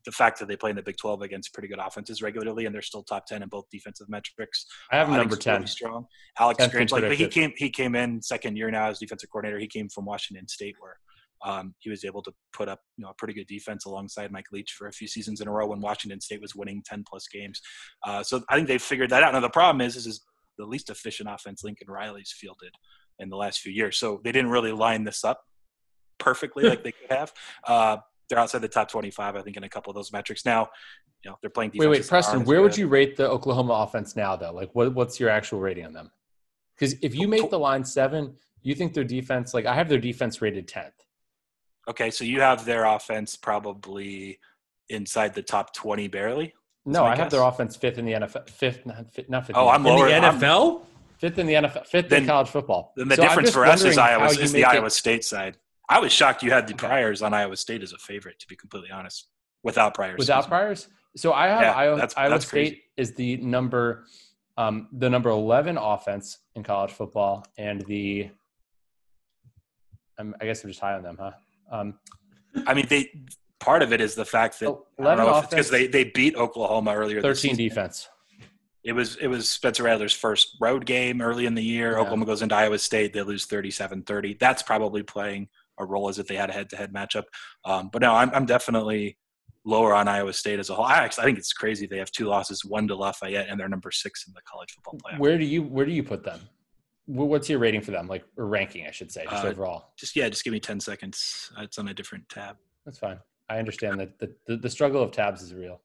the 0.05 0.11
fact 0.11 0.39
that 0.39 0.47
they 0.47 0.55
play 0.55 0.69
in 0.69 0.75
the 0.75 0.81
Big 0.81 0.97
12 0.97 1.21
against 1.21 1.53
pretty 1.53 1.67
good 1.67 1.79
offenses 1.79 2.21
regularly, 2.21 2.65
and 2.65 2.73
they're 2.73 2.81
still 2.81 3.03
top 3.03 3.25
10 3.25 3.43
in 3.43 3.49
both 3.49 3.65
defensive 3.71 4.07
metrics, 4.09 4.65
I 4.91 4.97
have 4.97 5.07
think 5.07 5.17
number 5.17 5.35
it's 5.35 5.45
really 5.45 5.59
ten. 5.59 5.67
strong. 5.67 6.05
Alex 6.39 6.63
10th 6.63 6.71
Grinch, 6.71 6.91
like, 6.91 7.01
but 7.03 7.15
he 7.15 7.27
came 7.27 7.53
he 7.57 7.69
came 7.69 7.95
in 7.95 8.21
second 8.21 8.55
year 8.55 8.71
now 8.71 8.89
as 8.89 8.99
defensive 8.99 9.29
coordinator. 9.29 9.59
He 9.59 9.67
came 9.67 9.89
from 9.89 10.05
Washington 10.05 10.47
State, 10.47 10.75
where 10.79 10.97
um, 11.43 11.75
he 11.79 11.89
was 11.89 12.05
able 12.05 12.21
to 12.23 12.31
put 12.53 12.69
up 12.69 12.79
you 12.97 13.03
know 13.03 13.09
a 13.09 13.13
pretty 13.15 13.33
good 13.33 13.47
defense 13.47 13.85
alongside 13.85 14.31
Mike 14.31 14.51
Leach 14.51 14.71
for 14.71 14.87
a 14.87 14.91
few 14.91 15.07
seasons 15.07 15.41
in 15.41 15.47
a 15.47 15.51
row 15.51 15.67
when 15.67 15.79
Washington 15.81 16.21
State 16.21 16.41
was 16.41 16.55
winning 16.55 16.81
10 16.85 17.03
plus 17.07 17.27
games. 17.27 17.61
Uh, 18.03 18.23
so 18.23 18.41
I 18.49 18.55
think 18.55 18.67
they've 18.67 18.81
figured 18.81 19.09
that 19.09 19.23
out. 19.23 19.33
Now 19.33 19.39
the 19.39 19.49
problem 19.49 19.81
is, 19.81 19.95
this 19.95 20.05
is 20.05 20.23
the 20.57 20.65
least 20.65 20.89
efficient 20.89 21.29
offense 21.29 21.63
Lincoln 21.63 21.89
Riley's 21.89 22.33
fielded 22.35 22.71
in 23.19 23.29
the 23.29 23.37
last 23.37 23.59
few 23.59 23.71
years. 23.71 23.97
So 23.97 24.21
they 24.23 24.31
didn't 24.31 24.51
really 24.51 24.71
line 24.71 25.03
this 25.03 25.23
up 25.23 25.41
perfectly 26.17 26.63
like 26.63 26.83
they 26.83 26.91
could 26.91 27.11
have. 27.11 27.33
Uh, 27.65 27.97
they're 28.29 28.39
outside 28.39 28.59
the 28.59 28.67
top 28.67 28.89
25, 28.89 29.35
I 29.35 29.41
think, 29.41 29.57
in 29.57 29.63
a 29.63 29.69
couple 29.69 29.91
of 29.91 29.95
those 29.95 30.11
metrics. 30.11 30.45
Now, 30.45 30.69
you 31.23 31.29
know, 31.31 31.37
they're 31.41 31.49
playing 31.49 31.71
Wait, 31.75 31.87
wait, 31.87 31.97
defenses 31.97 32.09
that 32.09 32.15
aren't 32.15 32.25
Preston, 32.25 32.45
where 32.47 32.61
would 32.61 32.77
you 32.77 32.87
rate 32.87 33.15
the 33.17 33.29
Oklahoma 33.29 33.73
offense 33.73 34.15
now, 34.15 34.35
though? 34.35 34.51
Like, 34.53 34.69
what, 34.73 34.93
what's 34.93 35.19
your 35.19 35.29
actual 35.29 35.59
rating 35.59 35.85
on 35.85 35.93
them? 35.93 36.11
Because 36.75 36.95
if 37.01 37.15
you 37.15 37.27
make 37.27 37.49
the 37.49 37.59
line 37.59 37.83
seven, 37.85 38.35
you 38.61 38.75
think 38.75 38.93
their 38.93 39.03
defense, 39.03 39.53
like, 39.53 39.65
I 39.65 39.73
have 39.75 39.89
their 39.89 39.99
defense 39.99 40.41
rated 40.41 40.67
10th. 40.67 40.91
Okay, 41.87 42.09
so 42.09 42.23
you 42.23 42.41
have 42.41 42.65
their 42.65 42.85
offense 42.85 43.35
probably 43.35 44.39
inside 44.89 45.33
the 45.35 45.41
top 45.43 45.73
20 45.73 46.07
barely. 46.07 46.53
No, 46.85 47.03
I 47.05 47.15
have 47.15 47.31
their 47.31 47.43
offense 47.43 47.75
fifth 47.75 47.97
in 47.97 48.05
the 48.05 48.13
NFL. 48.13 48.49
Fifth, 48.49 48.85
not 48.85 49.11
fifth. 49.11 49.29
Not 49.29 49.47
fifth 49.47 49.55
Oh, 49.55 49.67
I'm 49.69 49.85
In 49.85 49.93
lower. 49.95 50.07
the 50.07 50.15
I'm- 50.15 50.39
NFL? 50.39 50.81
Fifth 51.17 51.39
in 51.39 51.47
the 51.47 51.53
NFL. 51.53 51.87
Fifth 51.87 52.11
in 52.11 52.25
college 52.27 52.49
football. 52.49 52.91
Then 52.95 53.07
the 53.07 53.15
So 53.15 53.21
difference 53.23 53.51
for 53.51 53.65
us 53.65 53.83
is 53.83 53.97
Iowa 53.97 54.25
is 54.27 54.51
the 54.51 54.59
make 54.59 54.67
it- 54.67 54.75
Iowa 54.75 54.89
State 54.89 55.23
side. 55.23 55.57
I 55.89 55.99
was 55.99 56.11
shocked 56.11 56.41
you 56.43 56.51
had 56.51 56.67
the 56.67 56.73
Okay. 56.73 56.87
priors 56.87 57.21
on 57.21 57.33
Iowa 57.33 57.55
State 57.57 57.83
as 57.83 57.93
a 57.93 57.97
favorite, 57.97 58.39
to 58.39 58.47
be 58.47 58.55
completely 58.55 58.91
honest, 58.91 59.27
without 59.63 59.93
priors. 59.93 60.17
without 60.17 60.47
priors. 60.47 60.87
So 61.15 61.31
I 61.33 61.47
have 61.47 61.61
Yeah, 61.61 61.71
Iowa, 61.73 61.95
that's- 61.97 62.13
Iowa 62.17 62.29
that's 62.31 62.47
State 62.47 62.83
is 62.97 63.13
the 63.13 63.37
number, 63.37 64.05
um, 64.57 64.89
the 64.91 65.09
number 65.09 65.29
eleven 65.29 65.77
offense 65.77 66.39
in 66.55 66.63
college 66.63 66.91
football, 66.91 67.45
and 67.57 67.81
the. 67.85 68.29
Um, 70.17 70.35
I 70.39 70.45
guess 70.45 70.63
I'm 70.63 70.69
just 70.69 70.79
high 70.79 70.93
on 70.93 71.03
them, 71.03 71.17
huh? 71.19 71.31
Um, 71.69 71.99
I 72.65 72.73
mean, 72.73 72.87
they 72.89 73.11
part 73.59 73.81
of 73.81 73.91
it 73.91 73.99
is 74.01 74.15
the 74.15 74.23
fact 74.25 74.59
that 74.61 74.67
Oh, 74.69 74.85
I 74.99 75.03
don't 75.03 75.19
11 75.19 75.25
know 75.25 75.37
if 75.37 75.43
it's 75.45 75.53
because 75.53 75.69
they, 75.69 75.87
they 75.87 76.05
beat 76.05 76.35
Oklahoma 76.35 76.93
earlier. 76.95 77.21
Thirteen 77.21 77.55
season. 77.55 77.57
defense. 77.69 78.09
It 78.83 78.93
was 78.93 79.15
it 79.17 79.27
was 79.27 79.49
Spencer 79.49 79.83
Rattler's 79.83 80.13
first 80.13 80.55
road 80.61 80.85
game 80.85 81.21
early 81.21 81.45
in 81.47 81.55
the 81.55 81.63
year. 81.63 81.91
Yeah. 81.93 81.97
Oklahoma 81.99 82.25
goes 82.25 82.41
into 82.41 82.55
Iowa 82.55 82.77
State. 82.77 83.13
They 83.13 83.23
lose 83.23 83.45
37-30. 83.47 84.37
That's 84.39 84.61
probably 84.63 85.01
playing 85.03 85.49
a 85.77 85.85
role 85.85 86.09
as 86.09 86.19
if 86.19 86.27
they 86.27 86.35
had 86.35 86.49
a 86.49 86.53
head-to-head 86.53 86.93
matchup. 86.93 87.23
Um, 87.65 87.89
but 87.91 88.01
no, 88.01 88.13
I'm, 88.13 88.29
I'm 88.33 88.45
definitely 88.45 89.17
lower 89.65 89.93
on 89.93 90.07
Iowa 90.07 90.31
State 90.33 90.59
as 90.59 90.69
a 90.69 90.75
whole. 90.75 90.85
I 90.85 90.97
actually 90.97 91.23
I 91.23 91.25
think 91.25 91.37
it's 91.37 91.51
crazy 91.53 91.87
they 91.87 91.97
have 91.97 92.11
two 92.11 92.25
losses, 92.25 92.63
one 92.63 92.87
to 92.87 92.95
Lafayette, 92.95 93.47
and 93.49 93.59
they're 93.59 93.67
number 93.69 93.91
six 93.91 94.25
in 94.27 94.33
the 94.33 94.41
college 94.49 94.71
football 94.73 94.99
playoff. 94.99 95.19
Where 95.19 95.37
do 95.37 95.45
you 95.45 95.63
where 95.63 95.85
do 95.85 95.91
you 95.91 96.03
put 96.03 96.23
them? 96.23 96.39
What's 97.07 97.49
your 97.49 97.59
rating 97.59 97.81
for 97.81 97.91
them? 97.91 98.07
Like 98.07 98.23
or 98.37 98.47
ranking, 98.47 98.85
I 98.87 98.91
should 98.91 99.11
say, 99.11 99.25
just 99.29 99.43
Uh, 99.45 99.49
overall. 99.49 99.91
Just 99.97 100.15
yeah, 100.15 100.27
just 100.29 100.43
give 100.43 100.53
me 100.53 100.59
10 100.59 100.79
seconds. 100.79 101.51
Uh, 101.57 101.61
It's 101.63 101.77
on 101.77 101.87
a 101.87 101.93
different 101.93 102.27
tab. 102.29 102.57
That's 102.85 102.97
fine. 102.97 103.19
I 103.49 103.59
understand 103.59 103.99
that 103.99 104.17
the, 104.17 104.33
the, 104.47 104.57
the 104.57 104.69
struggle 104.69 105.03
of 105.03 105.11
tabs 105.11 105.41
is 105.43 105.53
real. 105.53 105.81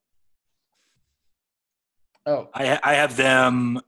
Oh, 2.25 2.49
I 2.53 2.79
I 2.83 2.93
have 2.95 3.17
them 3.17 3.79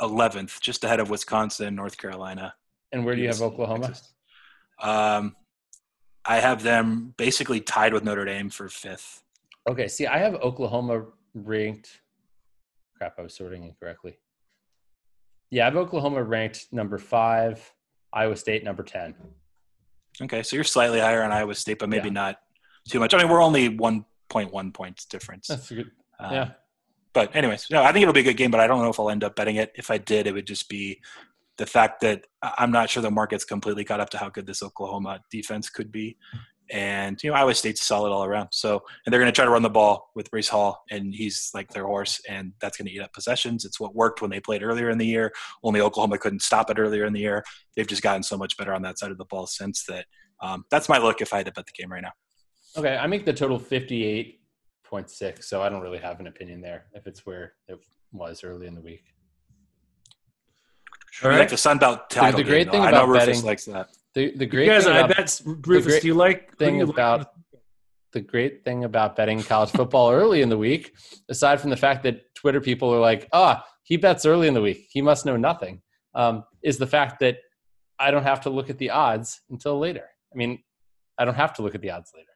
11th, 0.00 0.60
just 0.60 0.84
ahead 0.84 1.00
of 1.00 1.10
Wisconsin, 1.10 1.74
North 1.74 1.96
Carolina. 1.98 2.54
and 2.92 3.04
where 3.04 3.14
do 3.14 3.22
you 3.22 3.28
have 3.28 3.40
Oklahoma? 3.42 3.86
Texas. 3.88 4.12
Um, 4.80 5.36
I 6.24 6.40
have 6.40 6.62
them 6.62 7.14
basically 7.16 7.60
tied 7.60 7.92
with 7.92 8.04
Notre 8.04 8.24
Dame 8.24 8.50
for 8.50 8.68
fifth. 8.68 9.22
Okay, 9.68 9.88
see, 9.88 10.06
I 10.06 10.18
have 10.18 10.34
Oklahoma 10.36 11.06
ranked. 11.34 12.00
Crap, 12.96 13.14
I 13.18 13.22
was 13.22 13.34
sorting 13.34 13.64
incorrectly. 13.64 14.18
Yeah, 15.50 15.62
I 15.62 15.64
have 15.66 15.76
Oklahoma 15.76 16.22
ranked 16.22 16.66
number 16.72 16.98
five, 16.98 17.72
Iowa 18.12 18.36
State 18.36 18.64
number 18.64 18.82
10. 18.82 19.14
Okay, 20.22 20.42
so 20.42 20.56
you're 20.56 20.64
slightly 20.64 20.98
higher 21.00 21.22
on 21.22 21.30
Iowa 21.30 21.54
State, 21.54 21.78
but 21.78 21.88
maybe 21.88 22.08
Yeah. 22.08 22.14
not 22.14 22.40
too 22.88 22.98
much. 22.98 23.12
I 23.14 23.18
mean, 23.18 23.28
we're 23.28 23.42
only 23.42 23.68
1.1 23.68 24.72
points 24.72 25.04
difference. 25.04 25.46
That's 25.48 25.68
good. 25.70 25.90
Um, 26.18 26.32
yeah. 26.32 26.50
But 27.12 27.34
anyways, 27.36 27.70
no, 27.70 27.82
I 27.82 27.92
think 27.92 28.02
it'll 28.02 28.14
be 28.14 28.20
a 28.20 28.24
good 28.24 28.36
game, 28.36 28.50
but 28.50 28.60
I 28.60 28.66
don't 28.66 28.80
know 28.82 28.90
if 28.90 28.98
I'll 29.00 29.10
end 29.10 29.24
up 29.24 29.36
betting 29.36 29.56
it. 29.56 29.72
If 29.74 29.90
I 29.90 29.98
did, 29.98 30.26
it 30.26 30.32
would 30.32 30.46
just 30.46 30.68
be 30.68 31.00
the 31.58 31.66
fact 31.66 32.00
that 32.02 32.26
I'm 32.42 32.70
not 32.70 32.90
sure 32.90 33.02
the 33.02 33.10
market's 33.10 33.44
completely 33.44 33.84
caught 33.84 34.00
up 34.00 34.10
to 34.10 34.18
how 34.18 34.28
good 34.28 34.46
this 34.46 34.62
Oklahoma 34.62 35.20
defense 35.30 35.70
could 35.70 35.90
be. 35.90 36.16
And 36.70 37.22
you 37.22 37.30
know, 37.30 37.36
Iowa 37.36 37.54
State's 37.54 37.82
solid 37.82 38.10
all 38.10 38.24
around. 38.24 38.48
So, 38.50 38.82
and 39.04 39.12
they're 39.12 39.20
going 39.20 39.30
to 39.30 39.34
try 39.34 39.44
to 39.44 39.50
run 39.50 39.62
the 39.62 39.70
ball 39.70 40.10
with 40.16 40.30
Breece 40.32 40.48
Hall, 40.48 40.82
and 40.90 41.14
he's 41.14 41.50
like 41.54 41.70
their 41.70 41.86
horse, 41.86 42.20
and 42.28 42.52
that's 42.60 42.76
going 42.76 42.86
to 42.86 42.92
eat 42.92 43.00
up 43.00 43.12
possessions. 43.12 43.64
It's 43.64 43.78
what 43.78 43.94
worked 43.94 44.20
when 44.20 44.30
they 44.30 44.40
played 44.40 44.64
earlier 44.64 44.90
in 44.90 44.98
the 44.98 45.06
year. 45.06 45.32
Only 45.62 45.80
Oklahoma 45.80 46.18
couldn't 46.18 46.42
stop 46.42 46.68
it 46.68 46.78
earlier 46.78 47.04
in 47.04 47.12
the 47.12 47.20
year. 47.20 47.44
They've 47.76 47.86
just 47.86 48.02
gotten 48.02 48.24
so 48.24 48.36
much 48.36 48.56
better 48.56 48.74
on 48.74 48.82
that 48.82 48.98
side 48.98 49.12
of 49.12 49.18
the 49.18 49.24
ball 49.26 49.46
since 49.46 49.84
that. 49.86 50.06
Um, 50.42 50.64
that's 50.70 50.88
my 50.88 50.98
look 50.98 51.20
if 51.20 51.32
I 51.32 51.36
had 51.38 51.46
to 51.46 51.52
bet 51.52 51.66
the 51.66 51.72
game 51.80 51.92
right 51.92 52.02
now. 52.02 52.12
Okay, 52.76 52.96
I 52.96 53.06
make 53.06 53.24
the 53.24 53.32
total 53.32 53.60
fifty-eight 53.60 54.40
point 54.84 55.08
six, 55.08 55.48
so 55.48 55.62
I 55.62 55.68
don't 55.68 55.82
really 55.82 55.98
have 55.98 56.18
an 56.18 56.26
opinion 56.26 56.60
there. 56.60 56.86
If 56.94 57.06
it's 57.06 57.24
where 57.24 57.54
it 57.68 57.78
was 58.10 58.42
early 58.42 58.66
in 58.66 58.74
the 58.74 58.82
week. 58.82 59.04
All 61.22 61.30
right. 61.30 61.38
like 61.38 61.48
the 61.48 61.56
Sun 61.56 61.78
Belt 61.78 62.10
title. 62.10 62.38
The, 62.38 62.44
the 62.44 62.50
great 62.50 62.64
game, 62.64 62.72
thing 62.72 62.82
though. 62.82 62.88
about 62.88 63.02
I 63.02 63.06
know 63.06 63.12
Rufus 63.12 63.26
betting, 63.26 63.44
likes 63.44 63.64
that. 63.66 63.88
The 64.14 64.32
the 64.36 64.46
great 64.46 64.66
You 64.66 64.72
guys, 64.72 64.84
thing 64.84 64.92
I 64.94 65.00
about, 65.00 65.16
bet 65.16 65.40
Rufus. 65.44 65.86
great 65.86 66.02
do 66.02 66.08
you 66.08 66.14
like 66.14 66.56
thing 66.58 66.76
you 66.78 66.84
about 66.90 67.18
like? 67.20 67.28
the 68.12 68.20
great 68.20 68.64
thing 68.64 68.84
about 68.84 69.16
betting 69.16 69.42
college 69.42 69.70
football 69.70 70.10
early 70.10 70.42
in 70.42 70.48
the 70.48 70.58
week, 70.58 70.94
aside 71.28 71.60
from 71.60 71.70
the 71.70 71.76
fact 71.76 72.02
that 72.04 72.34
Twitter 72.34 72.60
people 72.60 72.92
are 72.92 73.00
like, 73.00 73.28
"Ah, 73.32 73.64
he 73.82 73.96
bets 73.96 74.24
early 74.26 74.48
in 74.48 74.54
the 74.54 74.62
week. 74.62 74.86
He 74.90 75.00
must 75.02 75.26
know 75.26 75.36
nothing," 75.36 75.82
um, 76.14 76.44
is 76.62 76.78
the 76.78 76.86
fact 76.86 77.20
that 77.20 77.38
I 77.98 78.10
don't 78.10 78.22
have 78.24 78.40
to 78.42 78.50
look 78.50 78.68
at 78.70 78.78
the 78.78 78.90
odds 78.90 79.40
until 79.50 79.78
later. 79.78 80.04
I 80.32 80.36
mean, 80.36 80.62
I 81.18 81.24
don't 81.24 81.34
have 81.34 81.54
to 81.54 81.62
look 81.62 81.74
at 81.74 81.80
the 81.80 81.90
odds 81.90 82.12
later. 82.14 82.28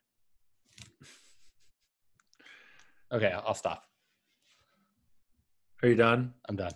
Okay, 3.13 3.33
I'll 3.33 3.55
stop. 3.55 3.85
Are 5.83 5.89
you 5.89 5.97
done? 5.97 6.35
I'm 6.49 6.57
done. 6.57 6.73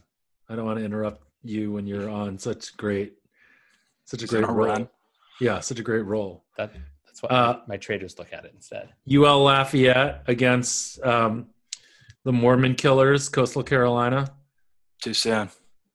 I 0.48 0.56
don't 0.56 0.64
want 0.64 0.78
to 0.78 0.84
interrupt 0.84 1.22
you 1.44 1.72
when 1.72 1.86
you're 1.86 2.08
on 2.08 2.38
such 2.38 2.76
great, 2.76 3.14
such 4.04 4.22
a 4.22 4.26
great 4.26 4.44
on 4.44 4.50
a 4.50 4.52
roll. 4.52 4.66
run. 4.68 4.88
Yeah, 5.40 5.60
such 5.60 5.78
a 5.78 5.82
great 5.82 6.02
roll. 6.04 6.44
That 6.56 6.72
that's 7.06 7.22
what 7.22 7.32
Uh, 7.32 7.60
my, 7.66 7.76
traders 7.76 8.18
look 8.18 8.32
at 8.32 8.44
it 8.44 8.52
instead. 8.54 8.90
UL 9.12 9.42
Lafayette 9.42 10.22
against 10.26 11.02
um, 11.04 11.46
the 12.24 12.32
Mormon 12.32 12.74
Killers, 12.74 13.28
Coastal 13.28 13.62
Carolina. 13.62 14.28
Too 15.02 15.14
soon. 15.14 15.50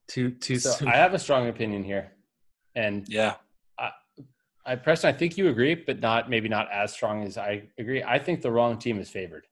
Two, 0.07 0.31
two. 0.31 0.59
So 0.59 0.87
I 0.87 0.95
have 0.97 1.13
a 1.13 1.19
strong 1.19 1.47
opinion 1.47 1.83
here, 1.83 2.11
and 2.75 3.07
Yeah. 3.07 3.35
I 3.77 3.91
I 4.65 4.75
Preston, 4.75 5.13
I 5.13 5.17
think 5.17 5.37
you 5.37 5.47
agree, 5.49 5.73
but 5.75 5.99
not 5.99 6.29
maybe 6.29 6.49
not 6.49 6.69
as 6.71 6.93
strong 6.93 7.23
as 7.23 7.37
I 7.37 7.63
agree. 7.77 8.03
I 8.03 8.19
think 8.19 8.41
the 8.41 8.51
wrong 8.51 8.77
team 8.77 8.99
is 8.99 9.09
favored. 9.09 9.45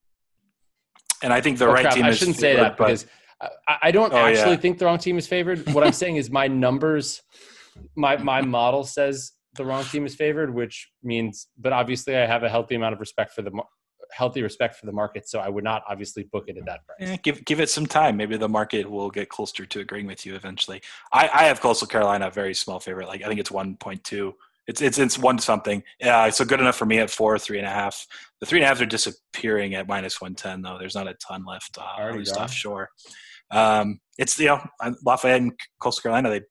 And 1.24 1.34
I 1.34 1.42
think 1.42 1.58
the 1.58 1.66
Oh, 1.68 1.72
right 1.74 1.82
crap, 1.84 1.96
team 1.96 2.06
I 2.06 2.12
shouldn't 2.12 2.38
say 2.38 2.56
that 2.56 2.78
but 2.78 2.86
because 2.88 3.06
I, 3.42 3.78
I 3.84 3.92
don't 3.92 4.14
Oh, 4.14 4.18
actually 4.18 4.52
yeah. 4.52 4.58
think 4.58 4.80
the 4.80 4.86
wrong 4.86 4.98
team 4.98 5.18
is 5.18 5.28
favored. 5.28 5.68
What 5.74 5.84
I'm 5.86 5.94
saying 5.94 6.16
is 6.16 6.30
my 6.32 6.48
numbers, 6.66 7.22
my 7.96 8.18
my 8.18 8.42
model 8.42 8.84
says 8.84 9.34
the 9.56 9.66
wrong 9.66 9.84
team 9.86 10.06
is 10.06 10.16
favored, 10.16 10.54
which 10.54 10.90
means, 11.04 11.48
but 11.58 11.74
obviously 11.74 12.16
I 12.16 12.26
have 12.26 12.44
a 12.44 12.50
healthy 12.50 12.76
amount 12.76 12.94
of 12.94 13.00
respect 13.00 13.34
for 13.34 13.42
the 13.42 13.52
healthy 14.12 14.42
respect 14.42 14.76
for 14.76 14.86
the 14.86 14.92
market, 14.92 15.28
so 15.28 15.40
I 15.40 15.50
would 15.50 15.64
not 15.64 15.84
obviously 15.90 16.24
book 16.32 16.46
it 16.48 16.58
at 16.58 16.66
that 16.66 16.86
price. 16.86 16.98
eh, 17.10 17.18
give 17.24 17.44
give 17.46 17.60
it 17.60 17.70
some 17.70 17.86
time. 17.86 18.18
Maybe 18.18 18.38
the 18.38 18.50
market 18.50 18.90
will 18.90 19.10
get 19.10 19.30
closer 19.30 19.66
to 19.66 19.80
agreeing 19.80 20.08
with 20.08 20.26
you 20.26 20.36
eventually. 20.36 20.82
I, 21.12 21.30
I 21.34 21.44
have 21.46 21.60
Coastal 21.62 21.88
Carolina 21.88 22.28
a 22.28 22.32
very 22.32 22.54
small 22.54 22.80
favorite. 22.80 23.08
Like 23.08 23.22
I 23.24 23.28
think 23.28 23.40
it's 23.40 23.52
one 23.52 23.76
point 23.76 24.04
two. 24.04 24.36
It's 24.68 24.82
it's 24.82 24.98
it's 24.98 25.18
one 25.18 25.40
something. 25.40 25.82
Yeah, 26.00 26.30
so 26.30 26.44
good 26.46 26.60
enough 26.60 26.76
for 26.76 26.86
me 26.86 27.00
at 27.00 27.10
four, 27.10 27.38
three 27.40 27.58
and 27.58 27.68
a 27.68 27.72
half. 27.72 28.06
The 28.40 28.46
three 28.46 28.60
and 28.60 28.66
a 28.66 28.68
half 28.68 28.82
are 28.82 28.86
disappearing 28.86 29.76
at 29.76 29.88
minus 29.88 30.20
one 30.22 30.36
ten 30.36 30.62
though. 30.62 30.78
There's 30.80 30.96
not 30.96 31.08
a 31.08 31.14
ton 31.16 31.46
left, 31.46 31.78
uh, 31.78 32.02
at 32.02 32.16
least 32.16 32.36
gone? 32.36 32.44
offshore. 32.46 32.90
Um, 33.52 34.00
it's 34.18 34.40
you 34.40 34.48
know 34.48 34.62
Lafayette 35.06 35.42
and 35.42 35.54
Coastal 35.80 36.02
Carolina. 36.02 36.30
They, 36.30 36.42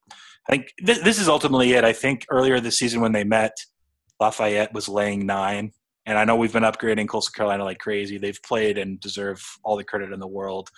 I 0.49 0.53
think 0.53 0.73
this, 0.79 1.01
this 1.01 1.19
is 1.19 1.29
ultimately 1.29 1.73
it. 1.73 1.85
I 1.85 1.93
think 1.93 2.25
earlier 2.31 2.61
this 2.61 2.79
season 2.79 3.01
when 3.01 3.13
they 3.13 3.25
met, 3.25 3.53
Lafayette 4.21 4.73
was 4.73 4.89
laying 4.89 5.27
nine, 5.27 5.73
and 6.07 6.19
I 6.19 6.25
know 6.25 6.37
we've 6.37 6.53
been 6.53 6.63
upgrading 6.63 7.09
Coastal 7.09 7.33
Carolina 7.33 7.65
like 7.65 7.79
crazy. 7.79 8.19
They've 8.19 8.39
played 8.45 8.79
and 8.79 9.01
deserve 9.01 9.43
all 9.65 9.77
the 9.77 9.85
credit 9.85 10.13
in 10.13 10.21
the 10.21 10.27
world. 10.27 10.71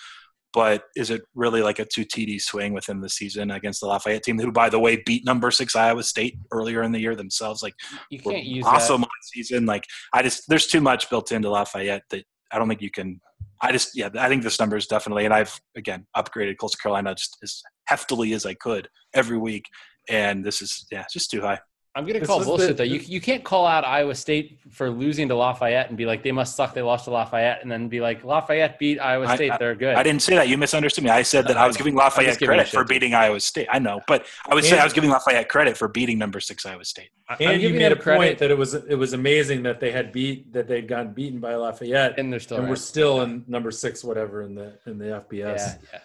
But 0.54 0.84
is 0.96 1.10
it 1.10 1.20
really 1.34 1.60
like 1.60 1.78
a 1.78 1.84
two 1.84 2.06
TD 2.06 2.40
swing 2.40 2.72
within 2.72 3.02
the 3.02 3.08
season 3.10 3.50
against 3.50 3.80
the 3.80 3.86
Lafayette 3.86 4.22
team, 4.22 4.38
who, 4.38 4.50
by 4.50 4.70
the 4.70 4.78
way, 4.78 5.02
beat 5.04 5.26
number 5.26 5.50
six 5.50 5.76
Iowa 5.76 6.02
State 6.02 6.38
earlier 6.50 6.82
in 6.82 6.90
the 6.90 6.98
year 6.98 7.14
themselves? 7.14 7.62
Like, 7.62 7.74
You 8.10 8.18
can't 8.18 8.44
use 8.44 8.64
awesome 8.64 9.02
that. 9.02 9.08
on 9.08 9.10
season. 9.22 9.66
Like, 9.66 9.84
I 10.14 10.22
just 10.22 10.48
there's 10.48 10.66
too 10.66 10.80
much 10.80 11.10
built 11.10 11.32
into 11.32 11.50
Lafayette 11.50 12.04
that 12.10 12.24
I 12.50 12.58
don't 12.58 12.68
think 12.68 12.82
you 12.82 12.90
can. 12.90 13.20
I 13.60 13.72
just 13.72 13.96
yeah, 13.96 14.08
I 14.18 14.28
think 14.28 14.42
this 14.42 14.60
number 14.60 14.76
is 14.76 14.86
definitely, 14.86 15.24
and 15.24 15.34
I've 15.34 15.58
again 15.76 16.06
upgraded 16.16 16.58
Coastal 16.58 16.78
Carolina 16.80 17.14
just 17.14 17.38
as 17.42 17.62
heftily 17.90 18.34
as 18.34 18.46
I 18.46 18.54
could 18.54 18.88
every 19.14 19.38
week, 19.38 19.64
and 20.08 20.44
this 20.44 20.62
is 20.62 20.86
yeah, 20.90 21.02
it's 21.02 21.12
just 21.12 21.30
too 21.30 21.40
high. 21.40 21.60
I'm 21.98 22.04
going 22.06 22.20
to 22.20 22.24
call 22.26 22.38
was 22.38 22.46
the- 22.46 22.56
bullshit 22.56 22.76
though. 22.76 22.84
You 22.84 23.00
you 23.00 23.20
can't 23.20 23.42
call 23.42 23.66
out 23.66 23.84
Iowa 23.84 24.14
State 24.14 24.60
for 24.70 24.88
losing 24.88 25.26
to 25.28 25.34
Lafayette 25.34 25.88
and 25.88 25.98
be 25.98 26.06
like 26.06 26.22
they 26.22 26.30
must 26.30 26.54
suck. 26.54 26.72
They 26.72 26.82
lost 26.82 27.06
to 27.06 27.10
Lafayette, 27.10 27.60
and 27.62 27.70
then 27.72 27.88
be 27.88 28.00
like 28.00 28.22
Lafayette 28.22 28.78
beat 28.78 29.00
Iowa 29.00 29.26
I- 29.26 29.34
State. 29.34 29.52
They're 29.58 29.74
good. 29.74 29.96
I 29.96 30.02
didn't 30.04 30.22
say 30.22 30.36
that. 30.36 30.46
You 30.48 30.56
misunderstood 30.58 31.02
me. 31.02 31.10
I 31.10 31.22
said 31.22 31.48
that 31.48 31.56
I 31.56 31.66
was 31.66 31.76
giving 31.76 31.96
Lafayette 31.96 32.38
giving 32.38 32.54
credit 32.54 32.68
for 32.68 32.82
dude. 32.84 32.88
beating 32.88 33.14
Iowa 33.14 33.40
State. 33.40 33.66
I 33.70 33.80
know, 33.80 34.00
but 34.06 34.26
I 34.48 34.54
would 34.54 34.62
saying 34.62 34.74
And- 34.74 34.82
I 34.82 34.84
was 34.84 34.92
giving 34.92 35.10
Lafayette 35.10 35.48
credit 35.48 35.76
for 35.76 35.88
beating 35.88 36.18
number 36.18 36.38
six 36.38 36.64
Iowa 36.64 36.84
State. 36.84 37.10
And 37.40 37.60
you 37.60 37.70
made 37.70 37.90
a 37.90 37.96
credit, 37.96 38.18
point 38.18 38.38
that 38.38 38.50
it 38.52 38.56
was 38.56 38.74
it 38.74 38.94
was 38.94 39.12
amazing 39.12 39.64
that 39.64 39.80
they 39.80 39.90
had 39.90 40.12
beat 40.12 40.52
that 40.52 40.68
they'd 40.68 40.86
gotten 40.86 41.12
beaten 41.12 41.40
by 41.40 41.56
Lafayette, 41.56 42.10
and, 42.12 42.20
and 42.20 42.32
they're 42.32 42.38
still 42.40 42.58
and 42.58 42.68
we're 42.68 42.76
still 42.76 43.22
in 43.22 43.44
number 43.48 43.70
six, 43.72 44.04
whatever 44.04 44.42
in 44.42 44.54
the 44.54 44.78
in 44.86 44.98
the 44.98 45.06
FBS. 45.28 45.58
yeah, 45.58 45.74
yeah. 45.92 45.98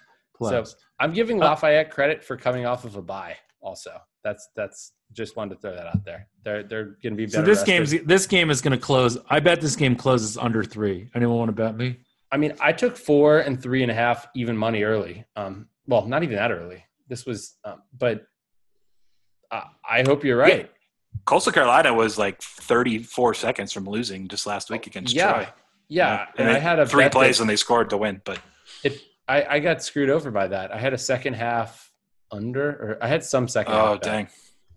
So 0.49 0.63
I'm 0.99 1.13
giving 1.13 1.41
Uh, 1.41 1.45
Lafayette 1.49 1.91
credit 1.91 2.23
for 2.23 2.35
coming 2.35 2.65
off 2.65 2.83
of 2.83 2.95
a 2.95 3.01
bye. 3.01 3.37
Also, 3.61 3.91
that's 4.25 4.49
that's 4.55 4.91
just 5.13 5.35
wanted 5.35 5.55
to 5.55 5.61
throw 5.61 5.75
that 5.75 5.87
out 5.87 6.03
there. 6.05 6.27
They're 6.43 6.63
they're 6.63 6.85
going 7.01 7.13
to 7.13 7.15
be 7.15 7.25
better. 7.25 7.37
So 7.37 7.41
this 7.43 7.59
rested. 7.59 7.65
game's 7.99 8.05
this 8.05 8.27
game 8.27 8.49
is 8.49 8.61
going 8.61 8.71
to 8.77 8.83
close. 8.83 9.17
I 9.29 9.39
bet 9.39 9.61
this 9.61 9.75
game 9.75 9.95
closes 9.95 10.37
under 10.37 10.63
three. 10.63 11.09
Anyone 11.15 11.37
want 11.37 11.49
to 11.49 11.53
bet 11.53 11.75
me? 11.77 11.97
I 12.31 12.37
mean, 12.37 12.53
I 12.59 12.73
took 12.73 12.97
four 12.97 13.39
and 13.39 13.61
three 13.61 13.83
and 13.83 13.91
a 13.91 13.93
half 13.95 14.27
even 14.35 14.57
money 14.57 14.83
early. 14.83 15.23
Um, 15.35 15.67
well, 15.87 16.05
not 16.07 16.23
even 16.23 16.35
that 16.35 16.51
early. 16.51 16.83
This 17.07 17.25
was, 17.25 17.57
um, 17.63 17.83
but 17.97 18.25
uh, 19.51 19.61
I 19.87 20.01
hope 20.01 20.23
you're 20.23 20.37
right. 20.37 20.71
Coastal 21.25 21.53
Carolina 21.53 21.93
was 21.93 22.17
like 22.17 22.41
34 22.41 23.35
seconds 23.35 23.71
from 23.71 23.85
losing 23.85 24.27
just 24.27 24.47
last 24.47 24.69
week 24.71 24.87
against 24.87 25.13
Yeah. 25.13 25.31
Troy. 25.33 25.47
Yeah, 25.89 26.25
and, 26.37 26.47
they- 26.47 26.55
I 26.55 26.59
had 26.59 26.79
a 26.79 26.87
three 26.87 27.03
bet 27.03 27.11
that- 27.11 27.17
plays 27.17 27.39
and 27.39 27.47
they 27.49 27.55
scored 27.55 27.91
to 27.91 27.97
win. 27.97 28.21
But 28.25 28.39
It, 28.83 28.99
I, 29.27 29.43
I 29.43 29.59
got 29.59 29.83
screwed 29.83 30.09
over 30.09 30.31
by 30.31 30.47
that. 30.47 30.73
I 30.73 30.79
had 30.79 30.93
a 30.93 30.97
second 30.97 31.35
half 31.35 31.91
under, 32.31 32.67
or 32.69 32.97
I 32.99 33.07
had 33.07 33.23
some 33.23 33.47
second. 33.47 33.73
oh 33.75 33.77
half 33.93 34.01
bet. 34.01 34.31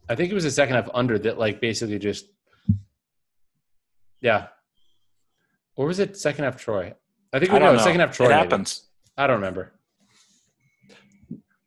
Dang, 0.07 0.12
I 0.12 0.16
think 0.16 0.30
it 0.30 0.34
was 0.34 0.44
a 0.44 0.50
second 0.50 0.74
half 0.76 0.88
under 0.94 1.18
that, 1.18 1.38
like 1.38 1.61
basically 1.61 1.98
just, 1.98 2.26
yeah. 4.20 4.48
Or 5.76 5.86
was 5.86 5.98
it 5.98 6.16
second 6.16 6.44
half 6.44 6.57
Troy? 6.57 6.94
I 7.32 7.38
think 7.38 7.50
I 7.50 7.54
we 7.54 7.59
don't 7.61 7.72
know 7.72 7.78
know. 7.78 7.84
second 7.84 8.00
half 8.00 8.16
Troy. 8.16 8.26
It 8.26 8.30
maybe. 8.30 8.38
happens. 8.40 8.86
I 9.16 9.26
don't 9.26 9.36
remember. 9.36 9.72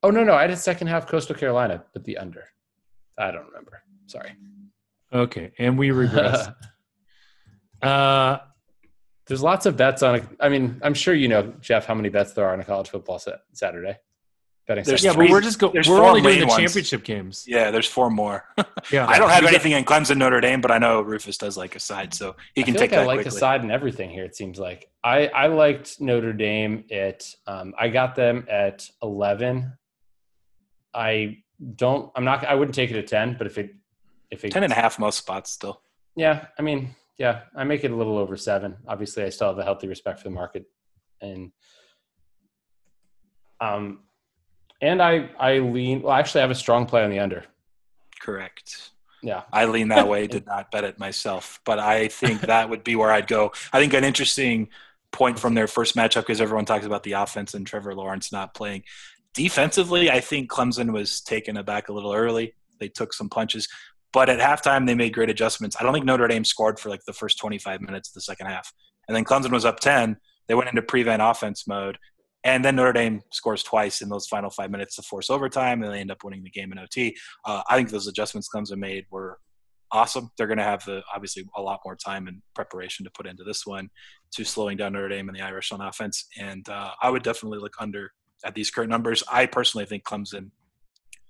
Oh 0.02 0.12
no, 0.12 0.24
no, 0.24 0.34
I 0.34 0.48
did 0.48 0.58
second 0.58 0.88
half 0.88 1.08
Coastal 1.08 1.36
Carolina, 1.36 1.84
but 1.94 2.04
the 2.06 2.18
under. 2.18 2.46
I 3.18 3.32
don't 3.32 3.46
remember. 3.48 3.84
Sorry. 4.08 4.32
Okay, 5.14 5.52
and 5.60 5.78
we 5.78 5.92
regress. 5.92 6.48
uh, 7.82 8.38
There's 9.28 9.44
lots 9.44 9.66
of 9.66 9.76
bets 9.76 10.02
on. 10.04 10.16
A, 10.16 10.22
I 10.40 10.50
mean, 10.50 10.80
I'm 10.84 10.94
sure 10.94 11.14
you 11.14 11.28
know, 11.28 11.54
Jeff, 11.60 11.86
how 11.86 11.96
many 11.96 12.10
bets 12.10 12.34
there 12.34 12.46
are 12.46 12.54
on 12.54 12.60
a 12.60 12.64
college 12.64 12.90
football 12.90 13.20
set, 13.20 13.40
Saturday. 13.54 13.98
Betting 14.70 14.84
There's 14.86 15.04
yeah, 15.04 15.14
but 15.16 15.32
we're 15.32 15.42
just 15.42 15.58
go. 15.58 15.72
there's 15.74 15.90
We're 15.90 15.98
four 15.98 16.10
only 16.10 16.22
doing 16.22 16.42
the 16.42 16.46
ones. 16.46 16.60
championship 16.62 17.04
games. 17.04 17.44
Yeah, 17.48 17.72
there's 17.72 17.88
four 17.88 18.12
more. 18.12 18.46
Yeah, 18.92 19.08
I 19.08 19.18
don't 19.18 19.30
have 19.30 19.42
We 19.42 19.48
got- 19.48 19.56
anything 19.56 19.72
in 19.72 19.84
Clemson 19.84 20.18
Notre 20.18 20.40
Dame, 20.40 20.62
but 20.62 20.70
I 20.72 20.78
know 20.78 21.02
Rufus 21.02 21.38
does 21.40 21.58
like 21.58 21.76
a 21.76 21.80
side, 21.80 22.14
so 22.14 22.36
he 22.54 22.62
I 22.62 22.66
can 22.66 22.76
feel 22.76 22.82
take 22.82 22.92
like 22.92 23.00
I 23.00 23.06
like 23.06 23.16
quickly. 23.18 23.36
a 23.36 23.40
side 23.40 23.64
in 23.64 23.72
everything 23.72 24.12
here. 24.12 24.24
It 24.24 24.36
seems 24.36 24.60
like 24.60 24.88
I 25.04 25.26
I 25.30 25.48
liked 25.48 26.00
Notre 26.00 26.34
Dame 26.34 26.84
at 26.92 27.24
um, 27.48 27.74
I 27.80 27.90
got 27.90 28.16
them 28.16 28.46
at 28.48 28.88
eleven. 29.02 29.74
I 30.94 31.38
don't. 31.76 32.12
I'm 32.16 32.24
not. 32.24 32.46
I 32.46 32.54
wouldn't 32.54 32.76
take 32.76 32.92
it 32.92 32.96
at 32.98 33.08
ten, 33.08 33.36
but 33.40 33.48
if 33.48 33.58
it 33.58 33.72
if 34.30 34.46
it 34.46 34.52
Ten 34.52 34.64
and 34.64 34.72
a 34.72 34.76
half 34.76 35.00
most 35.00 35.18
spots 35.18 35.50
still. 35.52 35.82
yeah, 36.16 36.46
I 36.60 36.62
mean 36.62 36.96
yeah, 37.18 37.42
I 37.56 37.64
make 37.64 37.84
it 37.84 37.90
a 37.92 37.96
little 37.96 38.18
over 38.20 38.38
seven. 38.38 38.78
Obviously, 38.88 39.24
I 39.24 39.30
still 39.30 39.48
have 39.48 39.58
a 39.58 39.64
healthy 39.64 39.88
respect 39.88 40.20
for 40.20 40.24
the 40.26 40.30
market, 40.36 40.66
and 41.22 41.52
um, 43.62 44.02
and 44.82 45.02
I 45.02 45.30
I 45.40 45.60
lean. 45.60 46.02
Well, 46.02 46.14
actually, 46.14 46.42
I 46.42 46.44
have 46.44 46.52
a 46.52 46.56
strong 46.56 46.86
play 46.86 47.04
on 47.04 47.10
the 47.10 47.20
under. 47.20 47.46
Correct. 48.20 48.92
Yeah, 49.22 49.44
I 49.52 49.66
lean 49.66 49.90
that 49.90 50.08
way. 50.08 50.28
Did 50.28 50.46
not 50.46 50.72
bet 50.72 50.84
it 50.84 51.00
myself, 51.00 51.60
but 51.66 51.80
I 51.80 52.08
think 52.08 52.42
that 52.42 52.70
would 52.70 52.84
be 52.84 52.96
where 52.96 53.12
I'd 53.12 53.28
go. 53.28 53.52
I 53.74 53.80
think 53.80 53.94
an 53.94 54.04
interesting 54.04 54.70
point 55.12 55.40
from 55.40 55.56
their 55.56 55.68
first 55.68 55.96
matchup 55.96 56.22
because 56.22 56.42
everyone 56.42 56.66
talks 56.66 56.86
about 56.86 57.04
the 57.04 57.14
offense 57.14 57.54
and 57.54 57.66
Trevor 57.66 57.96
Lawrence 57.96 58.32
not 58.32 58.54
playing. 58.54 58.84
Defensively, 59.34 60.10
I 60.10 60.20
think 60.20 60.50
Clemson 60.50 60.92
was 60.92 61.22
taken 61.22 61.58
aback 61.58 61.90
a 61.90 61.94
little 61.94 62.14
early. 62.14 62.56
They 62.80 62.88
took 62.88 63.14
some 63.14 63.30
punches, 63.30 63.68
but 64.14 64.30
at 64.30 64.40
halftime 64.40 64.88
they 64.88 64.96
made 64.96 65.14
great 65.14 65.30
adjustments. 65.30 65.76
I 65.80 65.84
don't 65.84 65.94
think 65.94 66.06
Notre 66.06 66.28
Dame 66.28 66.46
scored 66.46 66.80
for 66.80 66.90
like 66.90 67.04
the 67.06 67.14
first 67.14 67.38
25 67.40 67.82
minutes 67.82 68.10
of 68.10 68.14
the 68.14 68.22
second 68.22 68.48
half, 68.48 68.72
and 69.08 69.16
then 69.16 69.26
Clemson 69.26 69.52
was 69.52 69.66
up 69.66 69.80
10. 69.80 70.18
They 70.48 70.56
went 70.56 70.70
into 70.70 70.82
prevent 70.82 71.22
offense 71.22 71.68
mode, 71.68 71.98
And 72.44 72.64
then 72.64 72.76
Notre 72.76 72.94
Dame 72.94 73.22
scores 73.32 73.64
twice 73.64 74.02
in 74.02 74.10
those 74.10 74.28
final 74.28 74.50
five 74.50 74.72
minutes 74.72 74.96
to 74.96 75.02
force 75.02 75.30
overtime, 75.30 75.84
and 75.84 75.94
they 75.94 76.00
end 76.00 76.12
up 76.12 76.24
winning 76.24 76.44
the 76.44 76.50
game 76.50 76.72
in 76.72 76.80
OT. 76.80 77.16
Uh, 77.46 77.62
I 77.70 77.76
think 77.76 77.90
those 77.90 78.08
adjustments 78.08 78.48
Clemson 78.54 78.78
made 78.78 79.06
were 79.12 79.40
awesome. 79.92 80.30
They're 80.38 80.48
going 80.48 80.58
to 80.58 80.64
have 80.64 80.86
the 80.86 81.02
obviously 81.14 81.46
a 81.56 81.62
lot 81.62 81.82
more 81.84 81.96
time 81.96 82.28
and 82.28 82.42
preparation 82.56 83.04
to 83.06 83.12
put 83.12 83.28
into 83.28 83.44
this 83.44 83.66
one, 83.66 83.90
to 84.32 84.46
slowing 84.46 84.78
down 84.78 84.94
Notre 84.94 85.10
Dame 85.10 85.28
and 85.28 85.38
the 85.38 85.42
Irish 85.42 85.72
on 85.72 85.82
offense. 85.82 86.28
And 86.40 86.68
uh, 86.70 86.92
I 87.02 87.10
would 87.10 87.24
definitely 87.24 87.60
look 87.60 87.76
under 87.80 88.12
at 88.46 88.56
these 88.56 88.72
current 88.72 88.90
numbers. 88.90 89.24
I 89.32 89.46
personally 89.46 89.86
think 89.86 90.04
Clemson 90.04 90.52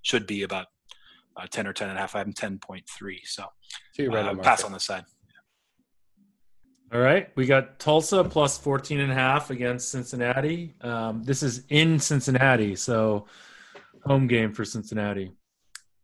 should 0.02 0.26
be 0.26 0.42
about 0.42 0.66
uh, 1.36 1.46
10 1.50 1.66
or 1.66 1.72
10 1.72 1.88
and 1.88 1.98
a 1.98 2.00
half. 2.00 2.14
I'm 2.14 2.32
10.3. 2.32 2.82
So, 3.24 3.44
So 3.96 4.12
uh, 4.12 4.30
on 4.30 4.38
pass 4.38 4.64
on 4.64 4.72
the 4.72 4.80
side. 4.80 5.04
All 6.92 6.98
right, 6.98 7.28
we 7.36 7.46
got 7.46 7.78
Tulsa 7.78 8.24
plus 8.24 8.58
14 8.58 8.98
and 8.98 9.12
a 9.12 9.14
half 9.14 9.50
against 9.50 9.90
Cincinnati. 9.90 10.74
Um, 10.80 11.22
this 11.22 11.40
is 11.40 11.62
in 11.68 12.00
Cincinnati, 12.00 12.74
so 12.74 13.26
home 14.04 14.26
game 14.26 14.52
for 14.52 14.64
Cincinnati. 14.64 15.30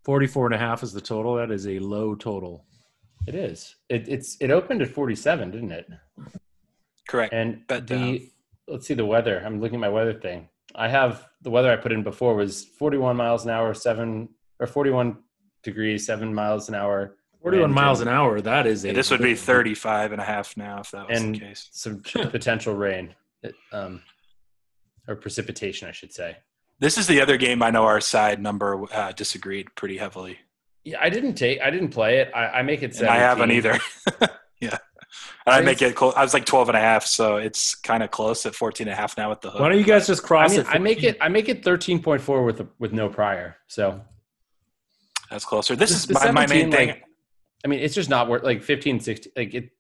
44 0.05 0.47
and 0.47 0.55
a 0.55 0.59
half 0.59 0.85
is 0.85 0.93
the 0.93 1.01
total. 1.01 1.35
That 1.35 1.51
is 1.51 1.67
a 1.67 1.81
low 1.81 2.15
total. 2.15 2.65
It 3.27 3.35
is. 3.35 3.75
It, 3.89 4.09
it's 4.09 4.37
it 4.41 4.53
opened 4.53 4.81
at 4.81 4.89
47, 4.89 5.51
didn't 5.51 5.73
it? 5.73 5.89
Correct. 7.09 7.35
And 7.35 7.67
Bet 7.67 7.89
the 7.89 7.97
down. 7.97 8.21
let's 8.69 8.87
see 8.87 8.95
the 8.95 9.05
weather. 9.05 9.43
I'm 9.45 9.61
looking 9.61 9.79
at 9.79 9.81
my 9.81 9.89
weather 9.89 10.15
thing. 10.15 10.49
I 10.77 10.87
have 10.87 11.27
the 11.43 11.51
weather 11.51 11.73
I 11.73 11.77
put 11.77 11.91
in 11.91 12.05
before 12.05 12.37
was 12.37 12.65
41 12.65 13.17
miles 13.17 13.45
an 13.45 13.51
hour, 13.51 13.75
seven 13.75 14.29
or 14.61 14.69
41 14.69 15.19
degrees, 15.65 16.07
seven 16.07 16.33
miles 16.33 16.69
an 16.69 16.77
hour. 16.77 17.17
41 17.43 17.63
wind, 17.63 17.75
miles 17.75 18.01
an 18.01 18.09
hour. 18.09 18.41
That 18.41 18.67
is 18.67 18.85
a. 18.85 18.93
This 18.93 19.11
would 19.11 19.23
be 19.23 19.35
35 19.35 20.13
and 20.13 20.21
a 20.21 20.25
half 20.25 20.57
now 20.57 20.81
if 20.81 20.91
that 20.91 21.09
was 21.09 21.23
the 21.23 21.39
case. 21.39 21.69
Some 21.73 22.01
potential 22.03 22.75
rain, 22.75 23.15
um, 23.73 24.03
or 25.07 25.17
precipitation, 25.17 25.89
I 25.89 25.93
should 25.93 26.13
say. 26.13 26.37
This 26.79 26.99
is 26.99 27.07
the 27.07 27.21
other 27.21 27.37
game 27.37 27.63
I 27.63 27.71
know 27.71 27.85
our 27.85 28.01
side 28.01 28.43
number 28.43 28.85
uh, 28.93 29.13
disagreed 29.13 29.75
pretty 29.75 29.97
heavily. 29.97 30.39
Yeah, 30.85 30.99
I 31.01 31.09
didn't 31.11 31.35
take. 31.35 31.61
I 31.61 31.71
didn't 31.71 31.89
play 31.89 32.19
it. 32.19 32.31
I, 32.35 32.47
I 32.47 32.63
make 32.63 32.83
it. 32.83 32.95
17. 32.95 33.03
And 33.03 33.11
I 33.11 33.27
haven't 33.27 33.51
either. 33.51 33.79
yeah. 34.61 34.77
And 35.47 35.55
I 35.55 35.59
I 35.59 35.61
make 35.63 35.81
it 35.81 35.95
close. 35.95 36.15
I 36.17 36.23
was 36.23 36.35
like 36.35 36.45
12 36.45 36.69
and 36.71 36.77
a 36.77 36.81
half, 36.81 37.07
so 37.07 37.37
it's 37.37 37.75
kind 37.75 38.03
of 38.03 38.11
close 38.11 38.45
at 38.47 38.55
14 38.55 38.87
and 38.87 38.93
a 38.93 38.97
half 38.97 39.17
now 39.17 39.31
with 39.31 39.41
the 39.41 39.51
hook. 39.51 39.61
Why 39.61 39.69
don't 39.69 39.79
you 39.79 39.85
guys 39.85 40.07
just 40.07 40.25
I 40.25 40.27
cross 40.27 40.51
mean, 40.53 40.61
it? 40.61 40.67
I 40.69 40.79
make 40.79 41.03
it. 41.03 41.17
I 41.21 41.29
make 41.29 41.49
it 41.49 41.63
13.4 41.63 42.45
with 42.45 42.67
with 42.79 42.93
no 42.93 43.09
prior. 43.09 43.57
So 43.69 44.01
That's 45.31 45.45
closer. 45.45 45.77
This 45.77 45.91
The- 46.07 46.13
is 46.13 46.25
my, 46.25 46.31
my 46.31 46.47
main 46.47 46.71
17, 46.71 46.73
thing. 46.73 47.03
I 47.67 47.69
mean, 47.69 47.81
it's 47.81 47.97
just 47.97 48.09
not 48.09 48.29
worth 48.29 48.45
like 48.45 48.63
15, 48.63 49.01
16. 49.01 49.33
Like 49.37 49.53
it. 49.53 49.71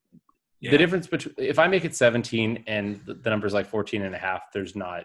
Yeah. 0.58 0.72
The 0.72 0.78
difference 0.78 1.06
between 1.06 1.36
if 1.38 1.60
I 1.60 1.68
make 1.68 1.84
it 1.84 1.94
17 1.94 2.64
and 2.66 3.00
the, 3.06 3.14
the 3.14 3.30
number's 3.30 3.54
like 3.54 3.66
14 3.66 4.02
and 4.02 4.12
a 4.12 4.18
half, 4.18 4.50
there's 4.52 4.74
not. 4.74 5.04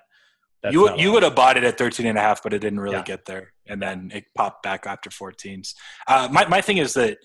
You 0.71 0.87
not 0.87 0.97
you 0.97 1.11
would 1.11 1.21
have 1.21 1.35
bought 1.35 1.57
it 1.57 1.63
at 1.63 1.77
13 1.77 2.07
and 2.07 2.17
a 2.17 2.21
half, 2.21 2.41
but 2.41 2.53
it 2.53 2.59
didn't 2.59 2.79
really 2.79 2.95
Yeah. 2.95 3.03
get 3.03 3.25
there. 3.25 3.53
And 3.67 3.79
then 3.79 4.11
it 4.15 4.23
popped 4.35 4.63
back 4.63 4.87
after 4.87 5.11
14s. 5.11 5.75
Uh, 6.07 6.27
my, 6.31 6.47
my 6.47 6.59
thing 6.59 6.77
is 6.77 6.95
that 6.95 7.19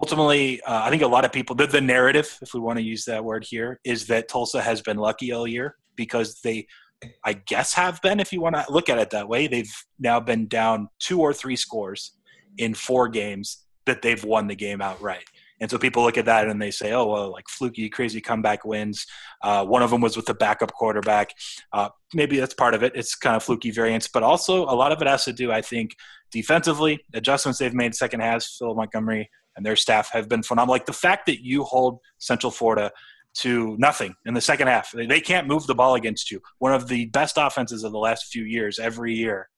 ultimately, 0.00 0.62
uh, 0.62 0.84
I 0.84 0.88
think 0.88 1.02
a 1.02 1.06
lot 1.06 1.26
of 1.26 1.32
people, 1.32 1.54
the, 1.54 1.66
the 1.66 1.82
narrative, 1.82 2.38
if 2.40 2.54
we 2.54 2.60
want 2.60 2.78
to 2.78 2.82
use 2.82 3.04
that 3.04 3.22
word 3.22 3.44
here, 3.44 3.78
is 3.84 4.06
that 4.06 4.28
Tulsa 4.28 4.62
has 4.62 4.80
been 4.80 4.96
lucky 4.96 5.32
all 5.32 5.46
year 5.46 5.76
because 5.96 6.40
they, 6.42 6.66
I 7.26 7.34
guess, 7.34 7.74
have 7.74 8.00
been, 8.00 8.20
if 8.20 8.32
you 8.32 8.40
want 8.40 8.54
to 8.54 8.64
look 8.70 8.88
at 8.88 8.96
it 8.96 9.10
that 9.10 9.28
way. 9.28 9.48
They've 9.48 9.74
now 9.98 10.18
been 10.20 10.46
down 10.48 10.88
two 10.98 11.20
or 11.20 11.34
three 11.34 11.56
scores 11.56 12.12
in 12.56 12.72
four 12.72 13.08
games 13.08 13.63
that 13.86 14.02
they've 14.02 14.22
won 14.24 14.46
the 14.46 14.54
game 14.54 14.80
outright. 14.80 15.24
And 15.60 15.70
so 15.70 15.78
people 15.78 16.02
look 16.02 16.18
at 16.18 16.24
that 16.26 16.48
and 16.48 16.60
they 16.60 16.70
say, 16.70 16.92
oh, 16.92 17.06
well, 17.06 17.32
like 17.32 17.48
fluky, 17.48 17.88
crazy 17.88 18.20
comeback 18.20 18.64
wins. 18.64 19.06
Uh, 19.42 19.64
one 19.64 19.82
of 19.82 19.90
them 19.90 20.00
was 20.00 20.16
with 20.16 20.26
the 20.26 20.34
backup 20.34 20.72
quarterback. 20.72 21.30
Uh, 21.72 21.88
maybe 22.12 22.38
that's 22.38 22.54
part 22.54 22.74
of 22.74 22.82
it. 22.82 22.92
It's 22.94 23.14
kind 23.14 23.36
of 23.36 23.42
fluky 23.42 23.70
variance, 23.70 24.08
but 24.08 24.22
also 24.22 24.64
a 24.64 24.74
lot 24.74 24.92
of 24.92 25.00
it 25.00 25.08
has 25.08 25.24
to 25.26 25.32
do, 25.32 25.52
I 25.52 25.62
think, 25.62 25.94
defensively. 26.32 27.04
Adjustments 27.14 27.58
they've 27.58 27.72
made 27.72 27.94
second 27.94 28.20
halves, 28.20 28.56
Phil 28.58 28.74
Montgomery 28.74 29.30
and 29.56 29.64
their 29.64 29.76
staff 29.76 30.10
have 30.12 30.28
been 30.28 30.42
phenomenal. 30.42 30.74
Like 30.74 30.86
the 30.86 30.92
fact 30.92 31.26
that 31.26 31.44
you 31.44 31.62
hold 31.62 32.00
Central 32.18 32.50
Florida 32.50 32.90
to 33.36 33.76
nothing 33.78 34.14
in 34.26 34.34
the 34.34 34.40
second 34.40 34.66
half, 34.66 34.90
they, 34.92 35.06
they 35.06 35.20
can't 35.20 35.46
move 35.46 35.66
the 35.66 35.74
ball 35.74 35.94
against 35.94 36.30
you. 36.30 36.40
One 36.58 36.74
of 36.74 36.88
the 36.88 37.06
best 37.06 37.36
offenses 37.38 37.84
of 37.84 37.92
the 37.92 37.98
last 37.98 38.26
few 38.26 38.44
years, 38.44 38.78
every 38.78 39.14
year, 39.14 39.48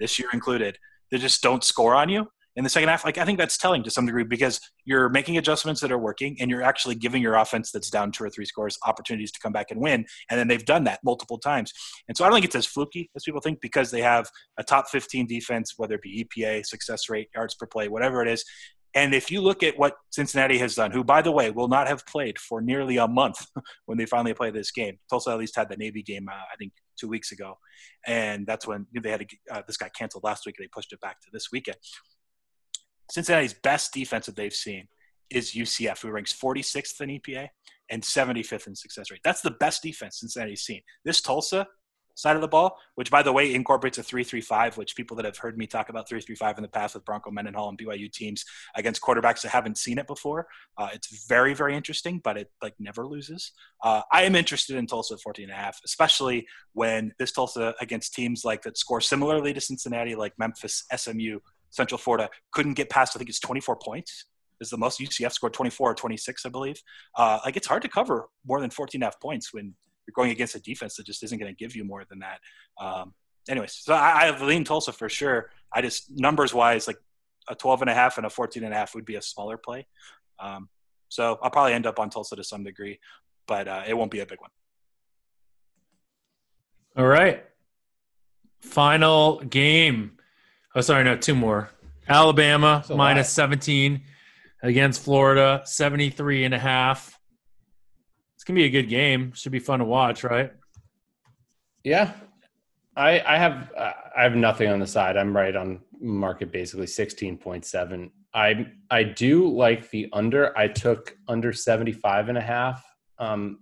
this 0.00 0.18
year 0.18 0.28
included, 0.32 0.78
they 1.10 1.18
just 1.18 1.42
don't 1.42 1.62
score 1.62 1.94
on 1.94 2.08
you 2.08 2.26
in 2.56 2.64
the 2.64 2.70
second 2.70 2.88
half. 2.88 3.04
Like 3.04 3.18
I 3.18 3.24
think 3.24 3.38
that's 3.38 3.58
telling 3.58 3.82
to 3.84 3.90
some 3.90 4.06
degree 4.06 4.24
because 4.24 4.60
you're 4.84 5.08
making 5.08 5.38
adjustments 5.38 5.80
that 5.80 5.90
are 5.90 5.98
working 5.98 6.36
and 6.40 6.50
you're 6.50 6.62
actually 6.62 6.94
giving 6.94 7.22
your 7.22 7.34
offense 7.34 7.70
that's 7.70 7.90
down 7.90 8.12
two 8.12 8.24
or 8.24 8.30
three 8.30 8.44
scores 8.44 8.78
opportunities 8.86 9.32
to 9.32 9.40
come 9.40 9.52
back 9.52 9.70
and 9.70 9.80
win. 9.80 10.06
And 10.30 10.38
then 10.38 10.48
they've 10.48 10.64
done 10.64 10.84
that 10.84 11.00
multiple 11.04 11.38
times. 11.38 11.72
And 12.08 12.16
so 12.16 12.24
I 12.24 12.28
don't 12.28 12.36
think 12.36 12.46
it's 12.46 12.54
as 12.54 12.66
fluky 12.66 13.10
as 13.16 13.24
people 13.24 13.40
think 13.40 13.60
because 13.60 13.90
they 13.90 14.02
have 14.02 14.28
a 14.58 14.64
top 14.64 14.88
15 14.88 15.26
defense, 15.26 15.74
whether 15.76 15.94
it 15.94 16.02
be 16.02 16.24
EPA, 16.24 16.64
success 16.66 17.08
rate, 17.08 17.28
yards 17.34 17.54
per 17.54 17.66
play, 17.66 17.88
whatever 17.88 18.22
it 18.22 18.28
is. 18.28 18.44
And 18.96 19.12
if 19.12 19.28
you 19.28 19.40
look 19.40 19.64
at 19.64 19.76
what 19.76 19.96
Cincinnati 20.10 20.56
has 20.58 20.76
done, 20.76 20.92
who, 20.92 21.02
by 21.02 21.20
the 21.20 21.32
way, 21.32 21.50
will 21.50 21.66
not 21.66 21.88
have 21.88 22.06
played 22.06 22.38
for 22.38 22.60
nearly 22.60 22.96
a 22.96 23.08
month 23.08 23.44
when 23.86 23.98
they 23.98 24.06
finally 24.06 24.34
play 24.34 24.50
this 24.50 24.70
game. 24.70 24.98
Tulsa 25.10 25.30
at 25.30 25.38
least 25.38 25.56
had 25.56 25.68
the 25.68 25.76
Navy 25.76 26.02
game, 26.02 26.28
uh, 26.28 26.34
I 26.34 26.56
think, 26.58 26.72
two 26.96 27.08
weeks 27.08 27.32
ago. 27.32 27.58
And 28.06 28.46
that's 28.46 28.68
when 28.68 28.86
they 28.94 29.10
had 29.10 29.28
to, 29.28 29.36
uh, 29.50 29.62
this 29.66 29.76
got 29.76 29.92
canceled 29.94 30.22
last 30.22 30.46
week 30.46 30.54
and 30.58 30.64
they 30.64 30.70
pushed 30.72 30.92
it 30.92 31.00
back 31.00 31.20
to 31.22 31.28
this 31.32 31.48
weekend. 31.50 31.76
Cincinnati's 33.10 33.54
best 33.54 33.92
defense 33.92 34.26
that 34.26 34.36
they've 34.36 34.52
seen 34.52 34.88
is 35.30 35.52
UCF, 35.52 36.02
who 36.02 36.10
ranks 36.10 36.32
46th 36.32 37.00
in 37.00 37.10
EPA 37.10 37.48
and 37.90 38.02
75th 38.02 38.66
in 38.66 38.74
success 38.74 39.10
rate. 39.10 39.20
That's 39.24 39.40
the 39.40 39.50
best 39.50 39.82
defense 39.82 40.20
Cincinnati's 40.20 40.62
seen. 40.62 40.82
This 41.04 41.20
Tulsa 41.20 41.66
side 42.14 42.36
of 42.36 42.42
the 42.42 42.48
ball, 42.48 42.78
which 42.94 43.10
by 43.10 43.22
the 43.22 43.32
way 43.32 43.52
incorporates 43.54 43.98
a 43.98 44.02
3-3-5, 44.02 44.76
which 44.76 44.96
people 44.96 45.16
that 45.16 45.24
have 45.24 45.36
heard 45.36 45.58
me 45.58 45.66
talk 45.66 45.88
about 45.88 46.08
3-3-5 46.08 46.58
in 46.58 46.62
the 46.62 46.68
past 46.68 46.94
with 46.94 47.04
Bronco 47.04 47.30
Mendenhall 47.30 47.68
and 47.68 47.78
BYU 47.78 48.10
teams 48.10 48.44
against 48.76 49.02
quarterbacks 49.02 49.42
that 49.42 49.50
haven't 49.50 49.78
seen 49.78 49.98
it 49.98 50.06
before, 50.06 50.46
uh, 50.78 50.88
it's 50.92 51.26
very 51.26 51.54
very 51.54 51.76
interesting, 51.76 52.20
but 52.22 52.36
it 52.36 52.50
like 52.62 52.74
never 52.78 53.06
loses. 53.06 53.52
Uh, 53.82 54.02
I 54.12 54.22
am 54.22 54.34
interested 54.36 54.76
in 54.76 54.86
Tulsa 54.86 55.14
at 55.14 55.20
14 55.20 55.44
and 55.44 55.52
a 55.52 55.56
half, 55.56 55.80
especially 55.84 56.46
when 56.72 57.12
this 57.18 57.32
Tulsa 57.32 57.74
against 57.80 58.14
teams 58.14 58.44
like 58.44 58.62
that 58.62 58.78
score 58.78 59.00
similarly 59.00 59.52
to 59.52 59.60
Cincinnati, 59.60 60.14
like 60.14 60.34
Memphis, 60.38 60.84
SMU, 60.94 61.40
Central 61.74 61.98
Florida, 61.98 62.30
couldn't 62.52 62.74
get 62.74 62.88
past. 62.88 63.16
I 63.16 63.18
think 63.18 63.28
it's 63.28 63.40
24 63.40 63.76
points. 63.76 64.26
Is 64.60 64.70
the 64.70 64.78
most 64.78 65.00
UCF 65.00 65.32
scored 65.32 65.52
24 65.52 65.90
or 65.90 65.94
26, 65.94 66.46
I 66.46 66.48
believe. 66.48 66.80
Uh, 67.16 67.40
like 67.44 67.56
it's 67.56 67.66
hard 67.66 67.82
to 67.82 67.88
cover 67.88 68.28
more 68.46 68.60
than 68.60 68.70
14 68.70 68.98
and 68.98 69.02
a 69.02 69.06
half 69.06 69.20
points 69.20 69.52
when 69.52 69.74
you're 70.06 70.12
going 70.14 70.30
against 70.30 70.54
a 70.54 70.60
defense 70.60 70.94
that 70.96 71.06
just 71.06 71.24
isn't 71.24 71.38
going 71.38 71.52
to 71.52 71.56
give 71.56 71.74
you 71.74 71.84
more 71.84 72.04
than 72.08 72.20
that. 72.20 72.38
Um, 72.80 73.14
anyways, 73.48 73.74
so 73.74 73.94
I, 73.94 74.28
I 74.28 74.44
lean 74.44 74.62
Tulsa 74.62 74.92
for 74.92 75.08
sure. 75.08 75.50
I 75.72 75.82
just 75.82 76.08
numbers 76.10 76.54
wise, 76.54 76.86
like 76.86 76.98
a 77.48 77.56
12 77.56 77.82
and 77.82 77.90
a 77.90 77.94
half 77.94 78.16
and 78.16 78.26
a 78.26 78.30
14 78.30 78.62
and 78.62 78.72
a 78.72 78.76
half 78.76 78.94
would 78.94 79.04
be 79.04 79.16
a 79.16 79.22
smaller 79.22 79.56
play. 79.56 79.86
Um, 80.38 80.68
so 81.08 81.38
I'll 81.42 81.50
probably 81.50 81.72
end 81.72 81.86
up 81.86 81.98
on 81.98 82.08
Tulsa 82.08 82.36
to 82.36 82.44
some 82.44 82.62
degree, 82.62 83.00
but 83.48 83.66
uh, 83.66 83.82
it 83.86 83.94
won't 83.94 84.12
be 84.12 84.20
a 84.20 84.26
big 84.26 84.40
one. 84.40 84.50
All 86.96 87.06
right. 87.06 87.44
Final 88.60 89.40
game. 89.40 90.12
Oh, 90.74 90.80
sorry, 90.80 91.04
no, 91.04 91.16
two 91.16 91.34
more. 91.34 91.70
Alabama 92.08 92.84
a 92.88 92.96
minus 92.96 93.28
lot. 93.38 93.44
17 93.44 94.02
against 94.62 95.02
Florida, 95.02 95.62
73 95.64 96.44
and 96.44 96.54
a 96.54 96.58
half. 96.58 97.18
It's 98.34 98.44
going 98.44 98.56
to 98.56 98.60
be 98.60 98.66
a 98.66 98.82
good 98.82 98.88
game. 98.88 99.32
Should 99.32 99.52
be 99.52 99.60
fun 99.60 99.78
to 99.78 99.84
watch, 99.84 100.24
right? 100.24 100.52
Yeah, 101.84 102.12
I 102.96 103.20
I 103.20 103.38
have 103.38 103.70
uh, 103.76 103.92
I 104.16 104.22
have 104.22 104.34
nothing 104.34 104.68
on 104.68 104.80
the 104.80 104.86
side. 104.86 105.16
I'm 105.16 105.36
right 105.36 105.54
on 105.54 105.80
market 106.00 106.50
basically 106.50 106.86
16.7. 106.86 108.10
I 108.34 108.66
I 108.90 109.02
do 109.02 109.48
like 109.48 109.90
the 109.90 110.08
under. 110.12 110.56
I 110.58 110.68
took 110.68 111.16
under 111.28 111.52
75 111.52 112.28
and 112.30 112.38
a 112.38 112.40
half 112.40 112.84
um 113.18 113.60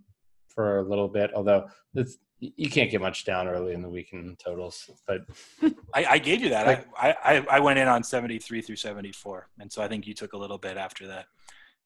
for 0.48 0.78
a 0.78 0.82
little 0.82 1.08
bit, 1.08 1.32
although 1.34 1.66
it's, 1.94 2.18
you 2.42 2.68
can't 2.68 2.90
get 2.90 3.00
much 3.00 3.24
down 3.24 3.46
early 3.46 3.72
in 3.72 3.82
the 3.82 3.88
weekend 3.88 4.38
totals. 4.38 4.90
But 5.06 5.20
I, 5.94 6.04
I 6.04 6.18
gave 6.18 6.42
you 6.42 6.50
that. 6.50 6.66
Like- 6.66 6.86
I, 6.98 7.14
I, 7.24 7.46
I 7.56 7.60
went 7.60 7.78
in 7.78 7.86
on 7.86 8.02
73 8.02 8.60
through 8.62 8.76
74. 8.76 9.48
And 9.60 9.72
so 9.72 9.80
I 9.80 9.88
think 9.88 10.06
you 10.06 10.14
took 10.14 10.32
a 10.32 10.36
little 10.36 10.58
bit 10.58 10.76
after 10.76 11.06
that. 11.06 11.26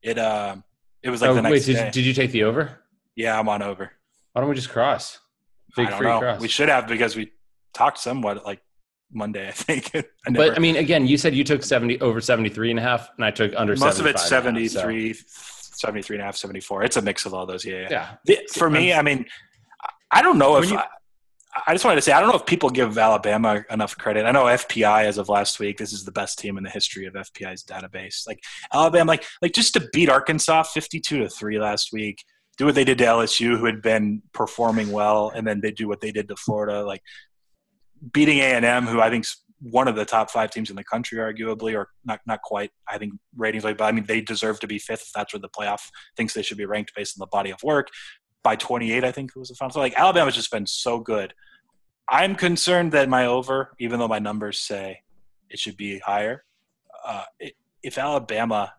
It, 0.02 0.18
um, 0.18 0.64
it 1.02 1.11
was 1.11 1.20
like 1.20 1.30
oh, 1.30 1.34
the 1.34 1.42
next 1.42 1.52
wait, 1.52 1.64
did 1.66 1.74
day. 1.74 1.90
did 1.90 2.07
you 2.07 2.14
take 2.14 2.30
the 2.30 2.44
over? 2.44 2.80
yeah, 3.16 3.38
I'm 3.38 3.48
on 3.48 3.62
over. 3.62 3.90
Why 4.32 4.40
don't 4.40 4.48
we 4.48 4.57
just 4.57 4.70
cross? 4.70 5.18
Big 5.74 5.86
I 5.86 5.90
don't 5.90 5.98
free 5.98 6.09
know. 6.09 6.18
cross. 6.20 6.40
We 6.40 6.48
should 6.48 6.68
have 6.68 6.86
because 6.86 7.16
we 7.16 7.32
talked 7.74 7.98
somewhat 7.98 8.44
like 8.44 8.61
Monday, 9.12 9.48
I 9.48 9.52
think. 9.52 9.90
I 9.94 10.30
but 10.30 10.57
I 10.57 10.59
mean, 10.59 10.76
again, 10.76 11.07
you 11.07 11.16
said 11.16 11.34
you 11.34 11.44
took 11.44 11.62
70 11.62 12.00
over 12.00 12.20
73 12.20 12.70
and 12.70 12.78
a 12.78 12.82
half, 12.82 13.11
and 13.16 13.24
I 13.24 13.30
took 13.30 13.52
under 13.57 13.74
most 13.76 13.98
of 13.98 14.07
it's 14.07 14.28
75 14.28 14.46
and 14.46 14.59
a 14.59 14.61
half, 14.61 14.70
so- 14.70 14.80
73, 14.80 15.14
73 15.14 16.16
and 16.16 16.22
a 16.22 16.24
half, 16.26 16.36
74. 16.36 16.82
It's 16.84 16.96
a 16.96 17.02
mix 17.02 17.26
of 17.26 17.34
all 17.34 17.46
those. 17.46 17.64
Yeah. 17.64 17.88
yeah. 17.90 18.16
Yeah. 18.24 18.36
For 18.52 18.68
me, 18.68 18.92
I 18.92 19.02
mean, 19.02 19.26
I 20.11 20.22
don't 20.22 20.38
know 20.38 20.57
if 20.57 20.70
you- 20.70 20.78
I, 20.78 20.86
I 21.68 21.72
just 21.72 21.84
wanted 21.84 21.96
to 21.96 22.02
say 22.02 22.12
I 22.12 22.20
don't 22.20 22.28
know 22.28 22.36
if 22.36 22.44
people 22.44 22.68
give 22.68 22.98
Alabama 22.98 23.64
enough 23.70 23.96
credit. 23.96 24.26
I 24.26 24.30
know 24.30 24.44
FPI 24.44 25.04
as 25.04 25.16
of 25.16 25.28
last 25.30 25.59
week, 25.59 25.78
this 25.78 25.92
is 25.92 26.04
the 26.04 26.12
best 26.12 26.38
team 26.38 26.59
in 26.59 26.64
the 26.64 26.70
history 26.70 27.07
of 27.07 27.14
FPI's 27.14 27.64
database. 27.64 28.26
Like 28.26 28.40
Alabama, 28.74 29.09
like 29.12 29.24
like 29.40 29.52
just 29.52 29.72
to 29.74 29.88
beat 29.92 30.11
Arkansas 30.11 30.64
fifty-two 30.64 31.18
to 31.20 31.28
three 31.30 31.59
last 31.59 31.92
week, 31.92 32.22
do 32.59 32.66
what 32.66 32.74
they 32.74 32.84
did 32.84 32.98
to 32.98 33.04
LSU, 33.04 33.59
who 33.59 33.64
had 33.64 33.80
been 33.80 34.22
performing 34.34 34.92
well, 34.92 35.32
and 35.34 35.46
then 35.46 35.61
they 35.62 35.70
do 35.70 35.88
what 35.88 36.00
they 36.02 36.12
did 36.12 36.28
to 36.28 36.36
Florida, 36.36 36.84
like 36.84 37.02
beating 38.12 38.38
A 38.38 38.52
and 38.54 38.64
M, 38.64 38.86
who 38.86 39.00
I 39.00 39.09
think's 39.11 39.42
one 39.61 39.88
of 39.88 39.96
the 39.96 40.04
top 40.04 40.30
five 40.30 40.50
teams 40.50 40.68
in 40.68 40.76
the 40.76 40.84
country, 40.84 41.16
arguably, 41.18 41.74
or 41.74 41.88
not 42.04 42.20
not 42.26 42.42
quite. 42.42 42.70
I 42.86 42.98
think 42.98 43.14
ratings 43.34 43.64
like, 43.64 43.78
but 43.78 43.84
I 43.84 43.92
mean 43.92 44.04
they 44.04 44.20
deserve 44.20 44.61
to 44.61 44.66
be 44.66 44.78
fifth. 44.78 45.11
That's 45.14 45.32
where 45.32 45.40
the 45.40 45.48
playoff 45.48 45.80
thinks 46.18 46.34
they 46.34 46.42
should 46.42 46.59
be 46.59 46.66
ranked 46.66 46.92
based 46.94 47.18
on 47.18 47.20
the 47.24 47.28
body 47.28 47.50
of 47.50 47.62
work. 47.62 47.88
By 48.47 48.55
28, 48.55 49.03
I 49.03 49.11
think 49.11 49.32
it 49.34 49.38
was 49.40 49.49
the 49.49 49.57
final. 49.57 49.72
So 49.72 49.80
like 49.80 49.99
Alabama's 49.99 50.36
just 50.36 50.53
been 50.53 50.66
so 50.66 51.01
good. 51.01 51.34
I'm 52.09 52.36
concerned 52.36 52.92
that 52.92 53.09
my 53.09 53.26
over, 53.26 53.74
even 53.80 53.99
though 53.99 54.07
my 54.07 54.20
numbers 54.20 54.61
say 54.61 55.01
it 55.51 55.59
should 55.59 55.76
be 55.76 55.99
higher, 55.99 56.44
uh, 57.05 57.24
if 57.82 57.99
Alabama, 57.99 58.72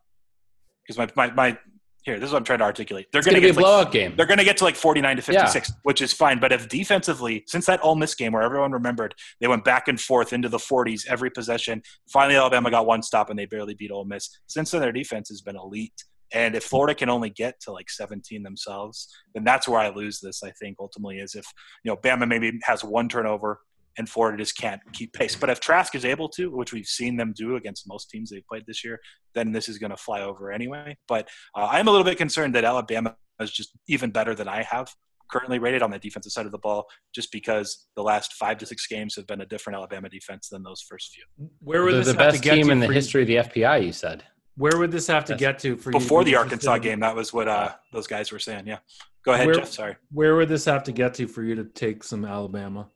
because 0.85 0.97
my, 0.97 1.09
my 1.17 1.33
my 1.33 1.57
here, 2.03 2.17
this 2.17 2.27
is 2.27 2.31
what 2.31 2.37
I'm 2.37 2.45
trying 2.45 2.59
to 2.59 2.63
articulate. 2.63 3.07
They're 3.11 3.21
going 3.21 3.35
to 3.35 3.41
be 3.41 3.49
a 3.49 3.53
blowout 3.53 3.91
game. 3.91 4.13
They're 4.15 4.25
going 4.25 4.37
to 4.37 4.45
get 4.45 4.55
to 4.57 4.63
like 4.63 4.77
49 4.77 5.17
to 5.17 5.21
56, 5.21 5.69
yeah. 5.69 5.75
which 5.83 6.01
is 6.01 6.13
fine. 6.13 6.39
But 6.39 6.53
if 6.53 6.69
defensively, 6.69 7.43
since 7.47 7.65
that 7.65 7.83
Ole 7.83 7.95
Miss 7.95 8.15
game 8.15 8.31
where 8.31 8.43
everyone 8.43 8.71
remembered, 8.71 9.13
they 9.41 9.49
went 9.49 9.65
back 9.65 9.89
and 9.89 9.99
forth 9.99 10.31
into 10.31 10.47
the 10.47 10.57
40s 10.57 11.05
every 11.07 11.29
possession. 11.29 11.83
Finally, 12.07 12.37
Alabama 12.37 12.71
got 12.71 12.85
one 12.85 13.01
stop 13.01 13.29
and 13.29 13.37
they 13.37 13.45
barely 13.45 13.73
beat 13.73 13.91
Ole 13.91 14.05
Miss. 14.05 14.29
Since 14.47 14.71
then, 14.71 14.79
their 14.79 14.93
defense 14.93 15.27
has 15.27 15.41
been 15.41 15.57
elite. 15.57 16.05
And 16.33 16.55
if 16.55 16.63
Florida 16.63 16.93
can 16.93 17.09
only 17.09 17.29
get 17.29 17.59
to 17.61 17.71
like 17.71 17.89
17 17.89 18.43
themselves, 18.43 19.07
then 19.33 19.43
that's 19.43 19.67
where 19.67 19.79
I 19.79 19.89
lose 19.89 20.19
this. 20.19 20.43
I 20.43 20.51
think 20.51 20.77
ultimately 20.79 21.19
is 21.19 21.35
if 21.35 21.45
you 21.83 21.91
know 21.91 21.97
Bama 21.97 22.27
maybe 22.27 22.59
has 22.63 22.83
one 22.83 23.07
turnover 23.07 23.61
and 23.97 24.07
Florida 24.07 24.37
just 24.37 24.57
can't 24.57 24.81
keep 24.93 25.13
pace. 25.13 25.35
But 25.35 25.49
if 25.49 25.59
Trask 25.59 25.95
is 25.95 26.05
able 26.05 26.29
to, 26.29 26.55
which 26.55 26.71
we've 26.71 26.85
seen 26.85 27.17
them 27.17 27.33
do 27.35 27.55
against 27.55 27.87
most 27.87 28.09
teams 28.09 28.29
they've 28.29 28.45
played 28.47 28.63
this 28.67 28.83
year, 28.83 28.99
then 29.33 29.51
this 29.51 29.67
is 29.67 29.77
going 29.77 29.89
to 29.89 29.97
fly 29.97 30.21
over 30.21 30.51
anyway. 30.51 30.97
But 31.07 31.27
uh, 31.55 31.67
I'm 31.71 31.87
a 31.87 31.91
little 31.91 32.05
bit 32.05 32.17
concerned 32.17 32.53
that 32.55 32.63
Alabama 32.63 33.15
is 33.39 33.51
just 33.51 33.71
even 33.87 34.11
better 34.11 34.35
than 34.35 34.47
I 34.47 34.63
have 34.63 34.93
currently 35.29 35.59
rated 35.59 35.81
on 35.81 35.91
the 35.91 35.99
defensive 35.99 36.31
side 36.31 36.45
of 36.45 36.51
the 36.51 36.57
ball, 36.57 36.87
just 37.13 37.31
because 37.31 37.87
the 37.95 38.01
last 38.01 38.33
five 38.33 38.57
to 38.59 38.65
six 38.65 38.87
games 38.87 39.15
have 39.15 39.27
been 39.27 39.41
a 39.41 39.45
different 39.45 39.75
Alabama 39.75 40.09
defense 40.09 40.49
than 40.49 40.63
those 40.63 40.81
first 40.87 41.13
few. 41.13 41.49
Where 41.59 41.83
were 41.83 41.91
the 41.91 42.13
best 42.13 42.43
team 42.43 42.69
in 42.69 42.79
the 42.79 42.87
history 42.87 43.23
of 43.23 43.27
the 43.27 43.35
FPI? 43.35 43.85
You 43.85 43.93
said. 43.93 44.23
Where 44.57 44.77
would 44.77 44.91
this 44.91 45.07
have 45.07 45.25
to 45.25 45.35
get 45.35 45.59
to 45.59 45.77
for 45.77 45.91
you? 45.91 45.99
before 45.99 46.23
the 46.23 46.35
Arkansas 46.35 46.79
game? 46.79 46.99
That 46.99 47.15
was 47.15 47.31
what 47.31 47.47
uh, 47.47 47.73
those 47.93 48.07
guys 48.07 48.31
were 48.31 48.39
saying. 48.39 48.65
Yeah, 48.65 48.79
go 49.23 49.33
ahead, 49.33 49.45
where, 49.45 49.55
Jeff. 49.55 49.69
Sorry. 49.69 49.95
Where 50.11 50.35
would 50.35 50.49
this 50.49 50.65
have 50.65 50.83
to 50.85 50.91
get 50.91 51.13
to 51.15 51.27
for 51.27 51.43
you 51.43 51.55
to 51.55 51.63
take 51.63 52.03
some 52.03 52.25
Alabama? 52.25 52.89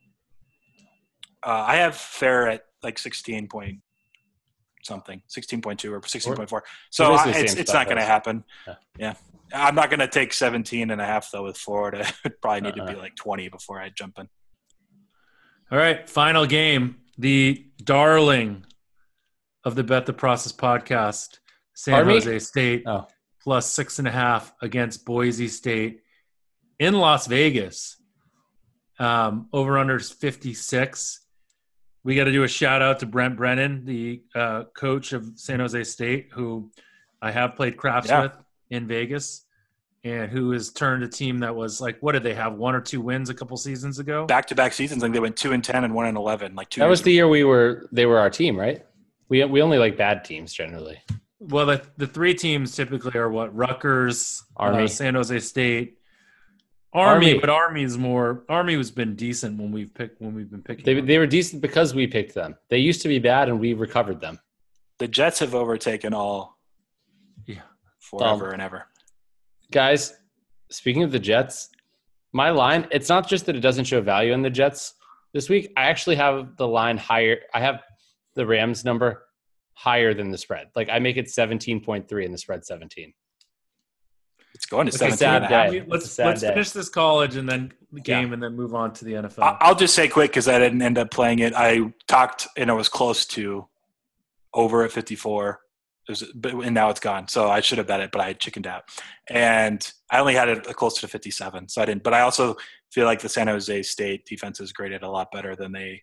Uh, 1.45 1.65
I 1.67 1.77
have 1.77 1.95
fair 1.95 2.47
at 2.47 2.65
like 2.83 2.97
16 2.99 3.47
point 3.47 3.79
something, 4.83 5.21
16.2 5.29 5.91
or 5.91 6.01
16.4. 6.01 6.61
So 6.89 7.13
I, 7.13 7.29
it's, 7.29 7.55
it's 7.55 7.73
not 7.73 7.85
going 7.85 7.97
to 7.97 8.03
happen. 8.03 8.43
Yeah. 8.67 8.75
yeah. 8.97 9.13
I'm 9.53 9.75
not 9.75 9.89
going 9.89 9.99
to 9.99 10.07
take 10.07 10.33
17 10.33 10.91
and 10.91 11.01
a 11.01 11.05
half 11.05 11.29
though 11.31 11.43
with 11.43 11.57
Florida. 11.57 12.07
It 12.25 12.41
probably 12.41 12.61
need 12.61 12.79
uh-uh. 12.79 12.87
to 12.87 12.91
be 12.93 12.97
uh-uh. 12.97 13.03
like 13.03 13.15
20 13.15 13.49
before 13.49 13.79
I 13.79 13.89
jump 13.89 14.17
in. 14.17 14.27
All 15.71 15.77
right. 15.77 16.09
Final 16.09 16.45
game. 16.45 16.97
The 17.17 17.65
darling 17.83 18.65
of 19.63 19.75
the 19.75 19.83
Bet 19.83 20.05
the 20.05 20.13
Process 20.13 20.51
podcast, 20.51 21.39
San 21.73 21.95
Army? 21.95 22.13
Jose 22.15 22.39
State 22.39 22.83
oh. 22.85 23.07
plus 23.41 23.67
six 23.67 23.99
and 23.99 24.07
a 24.07 24.11
half 24.11 24.53
against 24.61 25.05
Boise 25.05 25.47
State 25.47 26.01
in 26.79 26.93
Las 26.95 27.27
Vegas. 27.27 27.97
Um, 28.99 29.47
over 29.51 29.79
under 29.79 29.97
56 29.97 31.21
we 32.03 32.15
got 32.15 32.25
to 32.25 32.31
do 32.31 32.43
a 32.43 32.47
shout 32.47 32.81
out 32.81 32.99
to 32.99 33.05
Brent 33.05 33.37
Brennan, 33.37 33.85
the 33.85 34.21
uh, 34.33 34.63
coach 34.75 35.13
of 35.13 35.33
San 35.35 35.59
Jose 35.59 35.83
State, 35.83 36.29
who 36.31 36.71
I 37.21 37.31
have 37.31 37.55
played 37.55 37.77
craps 37.77 38.09
yeah. 38.09 38.23
with 38.23 38.37
in 38.71 38.87
Vegas, 38.87 39.45
and 40.03 40.31
who 40.31 40.51
has 40.51 40.71
turned 40.71 41.03
a 41.03 41.07
team 41.07 41.39
that 41.39 41.55
was 41.55 41.79
like, 41.79 41.99
what 42.01 42.13
did 42.13 42.23
they 42.23 42.33
have? 42.33 42.53
One 42.53 42.73
or 42.73 42.81
two 42.81 43.01
wins 43.01 43.29
a 43.29 43.33
couple 43.33 43.55
seasons 43.57 43.99
ago. 43.99 44.25
Back 44.25 44.47
to 44.47 44.55
back 44.55 44.73
seasons, 44.73 45.03
like 45.03 45.13
they 45.13 45.19
went 45.19 45.37
two 45.37 45.51
and 45.51 45.63
ten 45.63 45.83
and 45.83 45.93
one 45.93 46.07
and 46.07 46.17
eleven. 46.17 46.55
Like 46.55 46.69
two. 46.69 46.81
That 46.81 46.89
was 46.89 47.03
the 47.03 47.11
year 47.11 47.27
we 47.27 47.43
were. 47.43 47.87
They 47.91 48.07
were 48.07 48.17
our 48.17 48.29
team, 48.29 48.57
right? 48.57 48.83
We 49.29 49.43
we 49.45 49.61
only 49.61 49.77
like 49.77 49.97
bad 49.97 50.25
teams 50.25 50.53
generally. 50.53 50.99
Well, 51.41 51.65
the 51.65 51.81
the 51.97 52.05
three 52.05 52.35
teams 52.35 52.75
typically 52.75 53.19
are 53.19 53.29
what 53.29 53.55
Rutgers, 53.55 54.43
Army, 54.55 54.83
uh, 54.83 54.87
San 54.87 55.15
Jose 55.15 55.39
State, 55.39 55.97
Army, 56.93 57.31
Army, 57.31 57.39
but 57.39 57.49
Army's 57.49 57.97
more. 57.97 58.43
Army 58.47 58.75
has 58.77 58.91
been 58.91 59.15
decent 59.15 59.59
when 59.59 59.71
we've 59.71 59.91
picked 59.91 60.21
when 60.21 60.35
we've 60.35 60.51
been 60.51 60.61
picking. 60.61 60.85
They, 60.85 61.01
they 61.01 61.17
were 61.17 61.25
decent 61.25 61.63
because 61.63 61.95
we 61.95 62.05
picked 62.05 62.35
them. 62.35 62.57
They 62.69 62.77
used 62.77 63.01
to 63.01 63.07
be 63.07 63.17
bad, 63.17 63.49
and 63.49 63.59
we 63.59 63.73
recovered 63.73 64.21
them. 64.21 64.39
The 64.99 65.07
Jets 65.07 65.39
have 65.39 65.55
overtaken 65.55 66.13
all. 66.13 66.59
Yeah, 67.47 67.61
forever 67.99 68.49
um, 68.49 68.53
and 68.53 68.61
ever. 68.61 68.85
Guys, 69.71 70.13
speaking 70.69 71.01
of 71.01 71.11
the 71.11 71.19
Jets, 71.19 71.69
my 72.33 72.51
line. 72.51 72.87
It's 72.91 73.09
not 73.09 73.27
just 73.27 73.47
that 73.47 73.55
it 73.55 73.61
doesn't 73.61 73.85
show 73.85 73.99
value 73.99 74.33
in 74.33 74.43
the 74.43 74.51
Jets 74.51 74.93
this 75.33 75.49
week. 75.49 75.73
I 75.75 75.85
actually 75.85 76.17
have 76.17 76.55
the 76.57 76.67
line 76.67 76.97
higher. 76.97 77.39
I 77.51 77.61
have 77.61 77.81
the 78.35 78.45
Rams 78.45 78.85
number 78.85 79.23
higher 79.81 80.13
than 80.13 80.29
the 80.29 80.37
spread. 80.37 80.67
Like 80.75 80.89
I 80.89 80.99
make 80.99 81.17
it 81.17 81.29
seventeen 81.29 81.81
point 81.81 82.07
three, 82.07 82.25
and 82.25 82.33
the 82.33 82.37
spread 82.37 82.65
seventeen. 82.65 83.13
It's 84.53 84.65
going 84.65 84.85
to 84.85 84.91
seventeen. 84.91 85.17
Sad 85.17 85.49
day. 85.49 85.83
Let's 85.87 86.17
let's 86.19 86.41
day. 86.41 86.49
finish 86.49 86.71
this 86.71 86.89
college 86.89 87.35
and 87.35 87.49
then 87.49 87.71
game 88.03 88.27
yeah. 88.27 88.33
and 88.33 88.43
then 88.43 88.55
move 88.55 88.75
on 88.75 88.93
to 88.93 89.05
the 89.05 89.13
NFL. 89.13 89.57
I'll 89.59 89.75
just 89.75 89.95
say 89.95 90.07
quick 90.07 90.31
because 90.31 90.47
I 90.47 90.59
didn't 90.59 90.81
end 90.81 90.97
up 90.97 91.09
playing 91.09 91.39
it. 91.39 91.53
I 91.55 91.93
talked 92.07 92.47
and 92.55 92.69
I 92.69 92.73
was 92.73 92.89
close 92.89 93.25
to 93.27 93.67
over 94.53 94.83
at 94.83 94.91
fifty 94.91 95.15
four. 95.15 95.61
Was, 96.09 96.23
and 96.43 96.73
now 96.73 96.89
it's 96.89 96.99
gone. 96.99 97.27
So 97.27 97.49
I 97.49 97.61
should 97.61 97.77
have 97.77 97.87
bet 97.87 98.01
it, 98.01 98.11
but 98.11 98.21
I 98.21 98.33
chickened 98.33 98.67
out. 98.67 98.83
And 99.29 99.89
I 100.09 100.19
only 100.19 100.33
had 100.33 100.49
it 100.49 100.63
close 100.63 100.99
to 100.99 101.07
57, 101.07 101.69
so 101.69 101.81
I 101.81 101.85
didn't. 101.85 102.03
But 102.03 102.15
I 102.15 102.21
also 102.21 102.57
feel 102.91 103.05
like 103.05 103.21
the 103.21 103.29
San 103.29 103.47
Jose 103.47 103.83
State 103.83 104.25
defense 104.25 104.59
is 104.59 104.73
graded 104.73 105.03
a 105.03 105.09
lot 105.09 105.31
better 105.31 105.55
than 105.55 105.71
they 105.71 106.01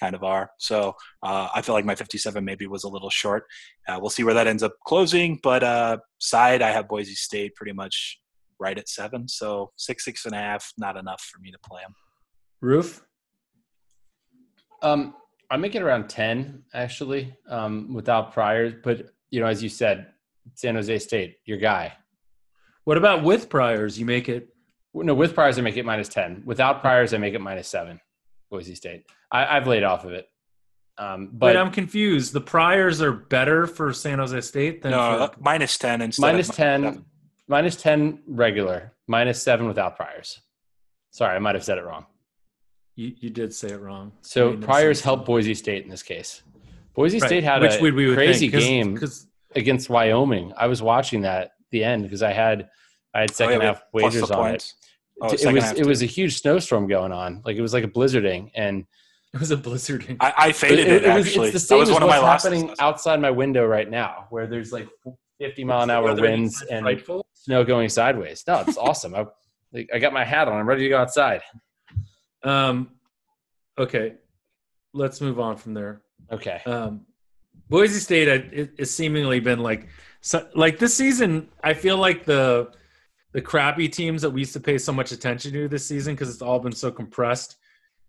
kind 0.00 0.14
of 0.14 0.24
are. 0.24 0.50
So 0.58 0.96
uh, 1.22 1.48
I 1.54 1.62
feel 1.62 1.74
like 1.74 1.84
my 1.84 1.94
57 1.94 2.44
maybe 2.44 2.66
was 2.66 2.84
a 2.84 2.88
little 2.88 3.10
short. 3.10 3.44
Uh, 3.86 3.98
we'll 4.00 4.10
see 4.10 4.24
where 4.24 4.34
that 4.34 4.46
ends 4.46 4.62
up 4.62 4.72
closing. 4.86 5.38
But 5.42 5.62
uh, 5.62 5.98
side, 6.18 6.62
I 6.62 6.70
have 6.70 6.88
Boise 6.88 7.14
State 7.14 7.54
pretty 7.54 7.72
much 7.72 8.18
right 8.58 8.78
at 8.78 8.88
seven. 8.88 9.28
So 9.28 9.72
six, 9.76 10.04
six 10.04 10.24
and 10.26 10.34
a 10.34 10.38
half, 10.38 10.72
not 10.78 10.96
enough 10.96 11.22
for 11.22 11.40
me 11.40 11.50
to 11.50 11.58
play 11.58 11.82
them. 11.82 11.94
Roof? 12.60 13.02
Um, 14.82 15.14
I 15.50 15.56
make 15.56 15.74
it 15.74 15.82
around 15.82 16.08
10 16.08 16.64
actually 16.74 17.36
um, 17.48 17.92
without 17.92 18.32
priors. 18.32 18.74
But, 18.82 19.10
you 19.30 19.40
know, 19.40 19.46
as 19.46 19.62
you 19.62 19.68
said, 19.68 20.08
San 20.54 20.74
Jose 20.74 20.98
State, 21.00 21.36
your 21.44 21.58
guy. 21.58 21.92
What 22.84 22.96
about 22.96 23.22
with 23.22 23.48
priors? 23.48 23.98
You 23.98 24.06
make 24.06 24.28
it. 24.28 24.48
No, 24.92 25.14
with 25.14 25.34
priors, 25.34 25.58
I 25.58 25.62
make 25.62 25.76
it 25.76 25.84
minus 25.84 26.08
10. 26.08 26.42
Without 26.44 26.80
priors, 26.80 27.14
I 27.14 27.18
make 27.18 27.34
it 27.34 27.40
minus 27.40 27.68
seven. 27.68 28.00
Boise 28.50 28.74
State. 28.74 29.06
I, 29.30 29.54
have 29.54 29.66
laid 29.66 29.84
off 29.84 30.04
of 30.04 30.12
it. 30.12 30.28
Um, 30.98 31.30
but 31.32 31.46
Wait, 31.46 31.56
I'm 31.56 31.70
confused. 31.70 32.32
The 32.32 32.40
priors 32.40 33.00
are 33.00 33.12
better 33.12 33.66
for 33.66 33.92
San 33.92 34.18
Jose 34.18 34.40
State 34.42 34.82
than 34.82 34.92
no, 34.92 35.30
for... 35.32 35.40
minus 35.40 35.78
ten 35.78 36.02
instead. 36.02 36.20
Minus 36.20 36.48
ten, 36.48 37.04
minus 37.48 37.76
ten 37.76 38.20
regular, 38.26 38.92
minus 39.06 39.42
seven 39.42 39.66
without 39.66 39.96
priors. 39.96 40.40
Sorry, 41.10 41.34
I 41.34 41.38
might 41.38 41.54
have 41.54 41.64
said 41.64 41.78
it 41.78 41.84
wrong. 41.84 42.06
You, 42.96 43.14
you 43.18 43.30
did 43.30 43.54
say 43.54 43.68
it 43.68 43.80
wrong. 43.80 44.12
So 44.20 44.56
priors 44.56 45.00
help 45.00 45.24
Boise 45.24 45.54
State 45.54 45.84
in 45.84 45.90
this 45.90 46.02
case. 46.02 46.42
Boise 46.94 47.18
right. 47.18 47.28
State 47.28 47.44
had 47.44 47.62
Which 47.62 47.80
a 47.80 47.82
we 47.82 48.14
crazy 48.14 48.50
think, 48.50 48.52
cause, 48.52 48.64
game 48.64 48.96
cause... 48.96 49.26
against 49.54 49.88
Wyoming. 49.88 50.52
I 50.56 50.66
was 50.66 50.82
watching 50.82 51.22
that 51.22 51.52
the 51.70 51.82
end 51.82 52.02
because 52.02 52.22
I 52.22 52.32
had 52.32 52.68
I 53.14 53.20
had 53.20 53.34
second 53.34 53.58
oh, 53.58 53.60
yeah, 53.62 53.66
half 53.68 53.82
wagers 53.92 54.30
on 54.30 54.54
it. 54.54 54.74
Oh, 55.22 55.32
it 55.32 55.52
was 55.52 55.72
it 55.72 55.86
was 55.86 56.02
a 56.02 56.06
huge 56.06 56.40
snowstorm 56.40 56.88
going 56.88 57.12
on. 57.12 57.42
Like 57.44 57.56
it 57.56 57.62
was 57.62 57.72
like 57.72 57.84
a 57.84 57.88
blizzarding, 57.88 58.50
and 58.54 58.86
it 59.32 59.40
was 59.40 59.50
a 59.50 59.56
blizzarding. 59.56 60.16
I, 60.20 60.34
I 60.36 60.52
faded 60.52 60.80
it, 60.80 60.88
it, 60.88 61.04
it 61.04 61.14
was, 61.14 61.26
actually. 61.26 61.48
It's 61.48 61.54
the 61.54 61.60
same 61.60 61.82
as 61.82 61.90
what's 61.90 62.44
happening 62.44 62.74
outside 62.78 63.20
my 63.20 63.30
window 63.30 63.66
right 63.66 63.88
now, 63.88 64.26
where 64.30 64.46
there's 64.46 64.72
like 64.72 64.88
50 65.38 65.64
mile 65.64 65.82
an 65.82 65.90
hour 65.90 66.14
winds 66.14 66.62
and 66.70 66.82
frightful? 66.82 67.26
snow 67.34 67.64
going 67.64 67.88
sideways. 67.88 68.44
No, 68.46 68.64
it's 68.66 68.76
awesome. 68.76 69.14
I, 69.14 69.26
I 69.92 69.98
got 69.98 70.12
my 70.12 70.24
hat 70.24 70.48
on. 70.48 70.58
I'm 70.58 70.68
ready 70.68 70.82
to 70.82 70.88
go 70.88 70.98
outside. 70.98 71.42
Um, 72.42 72.90
okay, 73.78 74.14
let's 74.92 75.20
move 75.20 75.38
on 75.38 75.56
from 75.56 75.74
there. 75.74 76.02
Okay. 76.30 76.60
Um, 76.66 77.06
Boise 77.68 78.00
State 78.00 78.72
has 78.78 78.90
seemingly 78.90 79.40
been 79.40 79.60
like, 79.60 79.88
so, 80.20 80.48
like 80.54 80.78
this 80.78 80.94
season. 80.94 81.48
I 81.62 81.74
feel 81.74 81.96
like 81.96 82.24
the 82.24 82.72
the 83.32 83.40
crappy 83.40 83.88
teams 83.88 84.22
that 84.22 84.30
we 84.30 84.40
used 84.40 84.52
to 84.54 84.60
pay 84.60 84.78
so 84.78 84.92
much 84.92 85.12
attention 85.12 85.52
to 85.52 85.68
this 85.68 85.86
season 85.86 86.14
because 86.14 86.30
it's 86.30 86.42
all 86.42 86.58
been 86.58 86.72
so 86.72 86.90
compressed. 86.90 87.56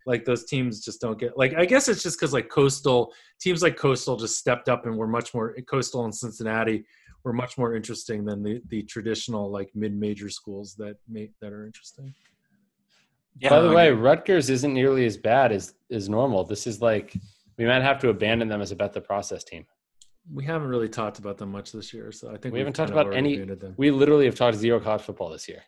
Like 0.05 0.25
those 0.25 0.45
teams 0.45 0.83
just 0.83 0.99
don't 0.99 1.19
get 1.19 1.37
like 1.37 1.53
i 1.53 1.63
guess 1.63 1.87
it's 1.87 2.01
just 2.01 2.19
because 2.19 2.33
like 2.33 2.49
coastal 2.49 3.13
teams 3.39 3.61
like 3.61 3.77
coastal 3.77 4.17
just 4.17 4.35
stepped 4.35 4.67
up 4.67 4.87
and 4.87 4.97
were 4.97 5.05
much 5.05 5.31
more 5.31 5.55
coastal 5.69 6.05
and 6.05 6.15
cincinnati 6.15 6.85
were 7.23 7.33
much 7.33 7.55
more 7.55 7.75
interesting 7.75 8.25
than 8.25 8.41
the 8.41 8.61
the 8.69 8.81
traditional 8.81 9.51
like 9.51 9.69
mid-major 9.75 10.27
schools 10.27 10.73
that 10.79 10.95
make 11.07 11.33
that 11.39 11.53
are 11.53 11.67
interesting. 11.67 12.13
Yeah, 13.39 13.49
by 13.49 13.61
the 13.61 13.71
way 13.71 13.91
rutgers 13.91 14.49
isn't 14.49 14.73
nearly 14.73 15.05
as 15.05 15.17
bad 15.17 15.51
as 15.51 15.75
as 15.91 16.09
normal. 16.09 16.43
This 16.43 16.65
is 16.65 16.81
like 16.81 17.13
we 17.59 17.65
might 17.65 17.83
have 17.83 17.99
to 17.99 18.09
abandon 18.09 18.47
them 18.47 18.61
as 18.61 18.71
a 18.71 18.75
bet 18.75 18.93
the 18.93 19.01
process 19.01 19.43
team 19.43 19.65
we 20.31 20.43
haven't 20.43 20.67
really 20.67 20.89
talked 20.89 21.19
about 21.19 21.37
them 21.37 21.51
much 21.51 21.71
this 21.71 21.93
year, 21.93 22.11
so 22.11 22.29
I 22.33 22.37
think 22.37 22.53
we 22.53 22.59
haven't 22.59 22.73
talked 22.73 22.91
about 22.91 23.13
any. 23.13 23.43
We 23.77 23.91
literally 23.91 24.25
have 24.25 24.35
talked 24.35 24.57
zero 24.57 24.79
college 24.79 25.01
football 25.01 25.29
this 25.29 25.47
year. 25.47 25.63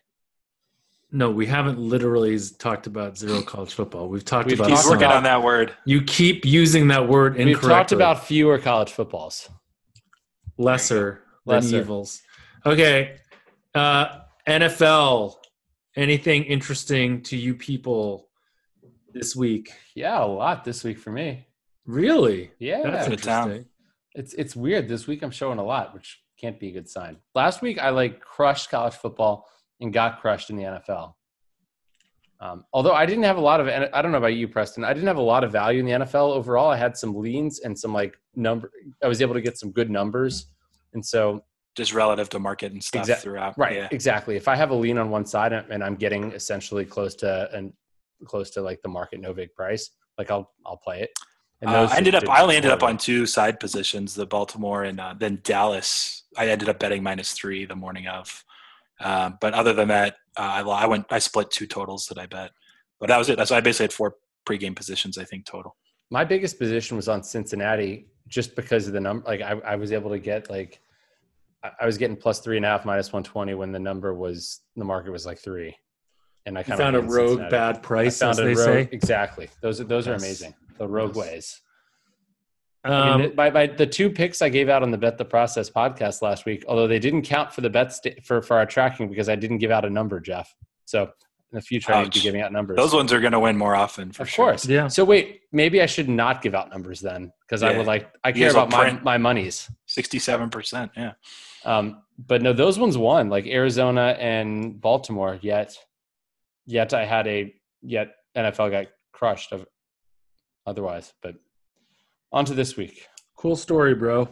No, 1.10 1.30
we 1.30 1.46
haven't 1.46 1.78
literally 1.78 2.38
talked 2.58 2.86
about 2.86 3.16
zero 3.16 3.40
college 3.42 3.72
football. 3.72 4.08
We've 4.08 4.24
talked 4.24 4.48
We've 4.48 4.58
about 4.58 4.70
He's 4.70 4.78
talked 4.78 4.88
some. 4.88 4.98
working 4.98 5.08
on 5.16 5.22
that 5.24 5.42
word. 5.42 5.72
You 5.84 6.02
keep 6.02 6.44
using 6.44 6.88
that 6.88 7.08
word 7.08 7.36
incorrectly. 7.36 7.52
We've 7.54 7.60
talked 7.76 7.92
about 7.92 8.26
fewer 8.26 8.58
college 8.58 8.90
footballs. 8.90 9.48
lesser 10.58 11.22
than 11.46 11.64
evils. 11.64 12.20
Okay. 12.66 13.16
Uh, 13.74 14.20
NFL. 14.48 15.36
Anything 15.96 16.44
interesting 16.44 17.22
to 17.22 17.36
you 17.36 17.54
people 17.54 18.28
this 19.12 19.36
week? 19.36 19.70
Yeah, 19.94 20.24
a 20.24 20.26
lot 20.26 20.64
this 20.64 20.82
week 20.82 20.98
for 20.98 21.12
me. 21.12 21.46
Really? 21.86 22.50
Yeah, 22.58 22.82
That's 22.82 22.86
Out 22.86 23.06
of 23.06 23.12
interesting. 23.12 23.66
It's 24.14 24.34
it's 24.34 24.54
weird. 24.56 24.88
This 24.88 25.06
week 25.06 25.22
I'm 25.22 25.30
showing 25.30 25.58
a 25.58 25.64
lot, 25.64 25.94
which 25.94 26.20
can't 26.40 26.58
be 26.58 26.68
a 26.68 26.72
good 26.72 26.88
sign. 26.88 27.16
Last 27.34 27.62
week 27.62 27.78
I 27.78 27.90
like 27.90 28.20
crushed 28.20 28.70
college 28.70 28.94
football 28.94 29.46
and 29.80 29.92
got 29.92 30.20
crushed 30.20 30.50
in 30.50 30.56
the 30.56 30.62
NFL. 30.64 31.14
Um, 32.40 32.64
although 32.72 32.92
I 32.92 33.06
didn't 33.06 33.22
have 33.24 33.36
a 33.36 33.40
lot 33.40 33.60
of, 33.60 33.68
I 33.68 34.02
don't 34.02 34.12
know 34.12 34.18
about 34.18 34.34
you, 34.34 34.48
Preston. 34.48 34.84
I 34.84 34.92
didn't 34.92 35.06
have 35.06 35.16
a 35.16 35.22
lot 35.22 35.44
of 35.44 35.52
value 35.52 35.80
in 35.80 35.86
the 35.86 35.92
NFL 35.92 36.32
overall. 36.34 36.68
I 36.70 36.76
had 36.76 36.96
some 36.96 37.14
leans 37.16 37.60
and 37.60 37.78
some 37.78 37.92
like 37.92 38.16
number. 38.34 38.70
I 39.02 39.08
was 39.08 39.22
able 39.22 39.34
to 39.34 39.40
get 39.40 39.56
some 39.56 39.70
good 39.70 39.88
numbers, 39.90 40.46
and 40.92 41.04
so 41.04 41.42
Just 41.74 41.94
relative 41.94 42.28
to 42.30 42.38
market 42.38 42.72
and 42.72 42.82
stuff 42.82 43.02
Exact- 43.02 43.22
throughout. 43.22 43.56
right, 43.56 43.76
Yeah. 43.76 43.88
exactly. 43.92 44.36
If 44.36 44.46
I 44.48 44.56
have 44.56 44.70
a 44.70 44.74
lean 44.74 44.98
on 44.98 45.10
one 45.10 45.24
side 45.24 45.52
and 45.52 45.82
I'm 45.82 45.94
getting 45.96 46.32
essentially 46.32 46.84
close 46.84 47.14
to 47.16 47.48
and 47.54 47.72
close 48.26 48.50
to 48.50 48.62
like 48.62 48.82
the 48.82 48.88
market 48.88 49.20
no 49.20 49.32
big 49.32 49.54
price, 49.54 49.90
like 50.18 50.30
I'll 50.30 50.52
I'll 50.66 50.76
play 50.76 51.02
it. 51.02 51.10
And 51.60 51.70
Uh, 51.70 51.88
I 51.90 51.96
ended 51.96 52.14
up. 52.14 52.28
I 52.28 52.42
only 52.42 52.56
ended 52.56 52.70
up 52.70 52.82
on 52.82 52.98
two 52.98 53.26
side 53.26 53.58
positions: 53.60 54.14
the 54.14 54.26
Baltimore 54.26 54.84
and 54.84 55.00
uh, 55.00 55.14
then 55.18 55.40
Dallas. 55.44 56.22
I 56.36 56.48
ended 56.48 56.68
up 56.68 56.78
betting 56.78 57.02
minus 57.02 57.32
three 57.32 57.64
the 57.64 57.76
morning 57.76 58.06
of. 58.08 58.44
Um, 59.00 59.38
but 59.40 59.54
other 59.54 59.72
than 59.72 59.88
that, 59.88 60.16
uh, 60.36 60.42
I, 60.42 60.60
I 60.62 60.86
went. 60.86 61.06
I 61.10 61.18
split 61.18 61.50
two 61.50 61.66
totals 61.66 62.06
that 62.06 62.18
I 62.18 62.26
bet. 62.26 62.50
But 63.00 63.08
that 63.08 63.18
was 63.18 63.28
it. 63.28 63.36
That's 63.38 63.50
I 63.50 63.60
basically 63.60 63.84
had 63.84 63.92
four 63.92 64.16
pregame 64.46 64.74
positions. 64.76 65.16
I 65.18 65.24
think 65.24 65.46
total. 65.46 65.76
my 66.10 66.24
biggest 66.24 66.58
position 66.58 66.96
was 66.96 67.08
on 67.08 67.22
Cincinnati 67.22 68.06
just 68.28 68.54
because 68.56 68.86
of 68.86 68.92
the 68.92 69.00
number. 69.00 69.26
Like 69.26 69.40
I, 69.40 69.52
I 69.64 69.76
was 69.76 69.90
able 69.92 70.10
to 70.10 70.18
get 70.18 70.50
like 70.50 70.80
I- 71.62 71.72
I 71.80 71.86
was 71.86 71.96
getting 71.98 72.16
plus 72.16 72.40
three 72.40 72.56
and 72.56 72.66
a 72.66 72.68
half 72.68 72.84
minus 72.84 73.12
one 73.12 73.22
twenty 73.22 73.54
when 73.54 73.72
the 73.72 73.78
number 73.78 74.12
was 74.14 74.60
the 74.76 74.84
market 74.84 75.10
was 75.12 75.24
like 75.24 75.38
three, 75.38 75.74
and 76.46 76.56
I 76.58 76.60
You 76.60 76.64
kind 76.64 76.78
found 76.78 76.96
a 76.96 76.98
of 77.00 77.08
rogue 77.08 77.48
bad 77.50 77.76
I 77.76 77.78
price, 77.80 78.18
found 78.18 78.32
as 78.32 78.38
a 78.40 78.42
they 78.44 78.54
rogue, 78.54 78.56
say. 78.58 78.88
exactly. 78.92 79.48
Those 79.60 79.80
are 79.80 79.84
those 79.84 80.06
are 80.08 80.14
amazing. 80.14 80.54
The 80.78 80.88
rogue 80.88 81.16
ways. 81.16 81.60
Um, 82.84 82.92
I 82.92 83.16
mean, 83.16 83.34
by, 83.34 83.50
by 83.50 83.66
the 83.66 83.86
two 83.86 84.10
picks 84.10 84.42
I 84.42 84.50
gave 84.50 84.68
out 84.68 84.82
on 84.82 84.90
the 84.90 84.98
Bet 84.98 85.16
the 85.16 85.24
Process 85.24 85.70
podcast 85.70 86.20
last 86.20 86.44
week, 86.44 86.64
although 86.68 86.86
they 86.86 86.98
didn't 86.98 87.22
count 87.22 87.52
for 87.52 87.62
the 87.62 87.70
bet 87.70 87.92
sta- 87.92 88.20
for 88.22 88.42
for 88.42 88.58
our 88.58 88.66
tracking 88.66 89.08
because 89.08 89.28
I 89.28 89.36
didn't 89.36 89.58
give 89.58 89.70
out 89.70 89.86
a 89.86 89.90
number, 89.90 90.20
Jeff. 90.20 90.54
So 90.84 91.04
in 91.04 91.10
the 91.52 91.62
future, 91.62 91.94
I 91.94 92.02
need 92.02 92.12
to 92.12 92.18
be 92.18 92.22
giving 92.22 92.42
out 92.42 92.52
numbers. 92.52 92.76
Those 92.76 92.92
ones 92.92 93.10
are 93.12 93.20
going 93.20 93.32
to 93.32 93.40
win 93.40 93.56
more 93.56 93.74
often 93.74 94.12
for 94.12 94.24
of 94.24 94.28
sure. 94.28 94.46
course. 94.46 94.66
Yeah. 94.66 94.88
So 94.88 95.02
wait, 95.02 95.42
maybe 95.50 95.80
I 95.80 95.86
should 95.86 96.10
not 96.10 96.42
give 96.42 96.54
out 96.54 96.68
numbers 96.70 97.00
then 97.00 97.32
because 97.46 97.62
I 97.62 97.74
would 97.76 97.86
like 97.86 98.12
I 98.22 98.32
care 98.32 98.50
about 98.50 98.70
my, 98.70 98.82
print. 98.82 99.02
my 99.02 99.16
monies. 99.16 99.70
Sixty-seven 99.86 100.50
percent. 100.50 100.90
Yeah. 100.94 101.12
Um, 101.64 102.02
but 102.18 102.42
no, 102.42 102.52
those 102.52 102.78
ones 102.78 102.98
won 102.98 103.30
like 103.30 103.46
Arizona 103.46 104.14
and 104.18 104.78
Baltimore. 104.78 105.38
Yet, 105.40 105.78
yet 106.66 106.92
I 106.92 107.06
had 107.06 107.26
a 107.26 107.54
yet 107.80 108.14
NFL 108.36 108.70
got 108.70 108.86
crushed 109.12 109.52
of 109.52 109.64
otherwise. 110.66 111.12
But 111.22 111.36
on 112.32 112.44
to 112.46 112.54
this 112.54 112.76
week. 112.76 113.06
cool 113.36 113.56
story, 113.56 113.94
bro. 113.94 114.28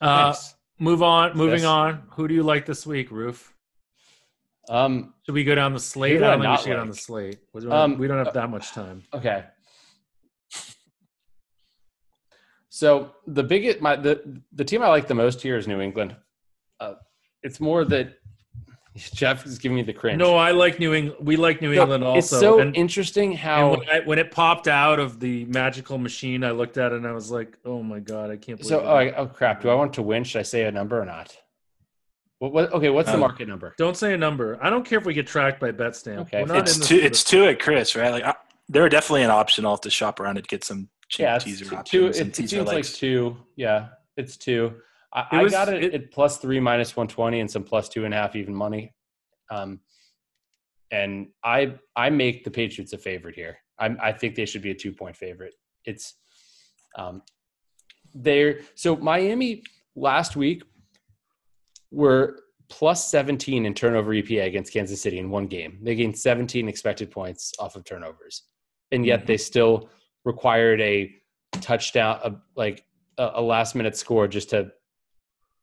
Uh, 0.00 0.32
Thanks. 0.32 0.54
move 0.78 1.02
on. 1.02 1.36
Moving 1.36 1.60
Yes. 1.60 1.64
on. 1.66 2.02
Who 2.12 2.26
do 2.28 2.34
you 2.34 2.42
like 2.42 2.64
this 2.66 2.86
week, 2.86 3.10
Roof? 3.10 3.52
Um, 4.70 5.12
Should 5.26 5.34
we 5.34 5.44
go 5.44 5.54
down 5.54 5.74
the 5.74 5.78
slate? 5.80 6.22
I 6.22 6.30
don't 6.30 6.40
think 6.40 6.50
we 6.50 6.56
should 6.56 6.66
get 6.66 6.78
on 6.78 6.86
like? 6.86 6.94
the 6.96 7.00
slate. 7.02 7.38
We 7.52 7.60
don't, 7.60 7.72
Um, 7.72 7.98
we 7.98 8.06
don't 8.08 8.24
have 8.24 8.32
that 8.34 8.48
much 8.48 8.72
time. 8.72 9.02
Okay. 9.12 9.44
So 12.70 13.12
the 13.26 13.42
biggest 13.42 13.80
my 13.80 13.96
the 13.96 14.40
the 14.52 14.64
team 14.64 14.82
I 14.82 14.88
like 14.88 15.06
the 15.06 15.14
most 15.14 15.40
here 15.42 15.56
is 15.56 15.68
New 15.68 15.80
England. 15.80 16.16
Uh, 16.80 16.94
it's 17.42 17.60
more 17.60 17.84
that 17.84 18.18
Jeff 19.14 19.44
is 19.44 19.58
giving 19.58 19.74
me 19.76 19.82
the 19.82 19.92
cringe. 19.92 20.18
No, 20.18 20.36
I 20.36 20.52
like 20.52 20.78
New 20.78 20.94
England. 20.94 21.26
We 21.26 21.36
like 21.36 21.60
New 21.60 21.74
No, 21.74 21.82
England 21.82 22.04
also. 22.04 22.18
it's 22.18 22.28
so 22.30 22.58
and, 22.60 22.76
interesting 22.76 23.30
and 23.30 23.38
how 23.40 23.70
when, 23.70 23.90
I, 23.90 24.00
when 24.00 24.18
it 24.20 24.30
popped 24.30 24.68
out 24.68 25.00
of 25.00 25.18
the 25.18 25.44
magical 25.46 25.98
machine, 25.98 26.44
I 26.44 26.52
looked 26.52 26.78
at 26.78 26.92
it 26.92 26.96
and 26.96 27.06
I 27.06 27.12
was 27.12 27.30
like, 27.30 27.58
"Oh 27.64 27.82
my 27.82 27.98
god, 27.98 28.30
I 28.30 28.36
can't 28.36 28.58
believe." 28.58 28.66
so 28.68 28.80
oh, 28.80 29.12
oh 29.16 29.26
crap. 29.26 29.62
Do 29.62 29.68
I 29.68 29.74
want 29.74 29.94
to 29.94 30.02
win? 30.02 30.22
Should 30.22 30.38
I 30.38 30.42
say 30.42 30.64
a 30.64 30.70
number 30.70 31.00
or 31.00 31.04
not? 31.04 31.36
What, 32.38 32.52
what 32.52 32.72
okay? 32.72 32.90
What's 32.90 33.08
the 33.08 33.14
Um, 33.14 33.20
market 33.20 33.48
number? 33.48 33.74
Don't 33.78 33.96
say 33.96 34.14
a 34.14 34.18
number. 34.18 34.58
I 34.62 34.70
don't 34.70 34.84
care 34.84 34.98
if 34.98 35.04
we 35.06 35.14
get 35.14 35.26
tracked 35.26 35.60
by 35.60 35.72
Betstamp. 35.72 36.18
Okay. 36.20 36.42
We're 36.42 36.48
not 36.54 36.68
It's 36.68 36.78
two. 36.86 36.96
It's 36.96 37.24
two 37.24 37.46
at 37.46 37.58
Chris, 37.60 37.96
right? 37.96 38.10
Like 38.10 38.24
I, 38.24 38.34
they're 38.68 38.88
definitely 38.88 39.22
an 39.24 39.30
option. 39.30 39.64
I'll 39.64 39.72
have 39.72 39.80
to 39.82 39.90
shop 39.90 40.20
around 40.20 40.36
and 40.38 40.46
get 40.46 40.62
some 40.62 40.88
cheap 41.08 41.24
Yeah, 41.24 41.36
it's 41.36 41.44
teaser 41.44 41.64
two. 41.64 41.76
options. 41.76 41.90
two 41.90 42.06
and 42.06 42.14
it, 42.16 42.20
it 42.20 42.34
teaser 42.34 42.56
seems 42.58 42.68
like 42.68 42.84
two. 42.84 43.36
Yeah, 43.56 43.88
it's 44.16 44.36
two. 44.36 44.74
I, 45.14 45.20
It 45.20 45.26
I 45.32 45.48
got 45.48 45.68
it, 45.68 45.84
it- 45.84 45.94
at 45.94 46.10
plus 46.10 46.38
three, 46.38 46.60
minus 46.60 46.96
one 46.96 47.08
twenty, 47.08 47.40
and 47.40 47.50
some 47.50 47.64
plus 47.64 47.88
two 47.88 48.04
and 48.04 48.12
a 48.12 48.16
half 48.16 48.34
even 48.36 48.54
money. 48.54 48.94
Um, 49.50 49.80
and 50.90 51.28
I 51.44 51.74
I 51.96 52.10
make 52.10 52.44
the 52.44 52.50
Patriots 52.50 52.92
a 52.92 52.98
favorite 52.98 53.34
here. 53.34 53.58
I 53.78 53.94
I 54.02 54.12
think 54.12 54.34
they 54.34 54.46
should 54.46 54.62
be 54.62 54.70
a 54.70 54.74
two 54.74 54.92
point 54.92 55.16
favorite. 55.16 55.54
It's 55.84 56.14
um, 56.96 57.22
they're 58.14 58.60
so 58.74 58.96
Miami 58.96 59.62
last 59.96 60.36
week 60.36 60.62
were 61.90 62.40
plus 62.68 63.08
17 63.10 63.66
in 63.66 63.74
turnover 63.74 64.12
EPA 64.12 64.46
against 64.46 64.72
Kansas 64.72 65.00
City 65.00 65.18
in 65.18 65.30
one 65.30 65.46
game. 65.46 65.78
They 65.82 65.94
gained 65.94 66.18
17 66.18 66.68
expected 66.68 67.10
points 67.10 67.52
off 67.58 67.76
of 67.76 67.84
turnovers. 67.84 68.42
And 68.90 69.04
yet 69.06 69.22
Mhm. 69.22 69.26
they 69.26 69.36
still 69.36 69.90
required 70.24 70.80
a 70.80 71.14
touchdown, 71.60 72.18
a, 72.24 72.32
like 72.56 72.84
a, 73.18 73.32
a 73.34 73.42
last 73.42 73.74
minute 73.74 73.96
score 73.96 74.26
just 74.26 74.50
to 74.50 74.72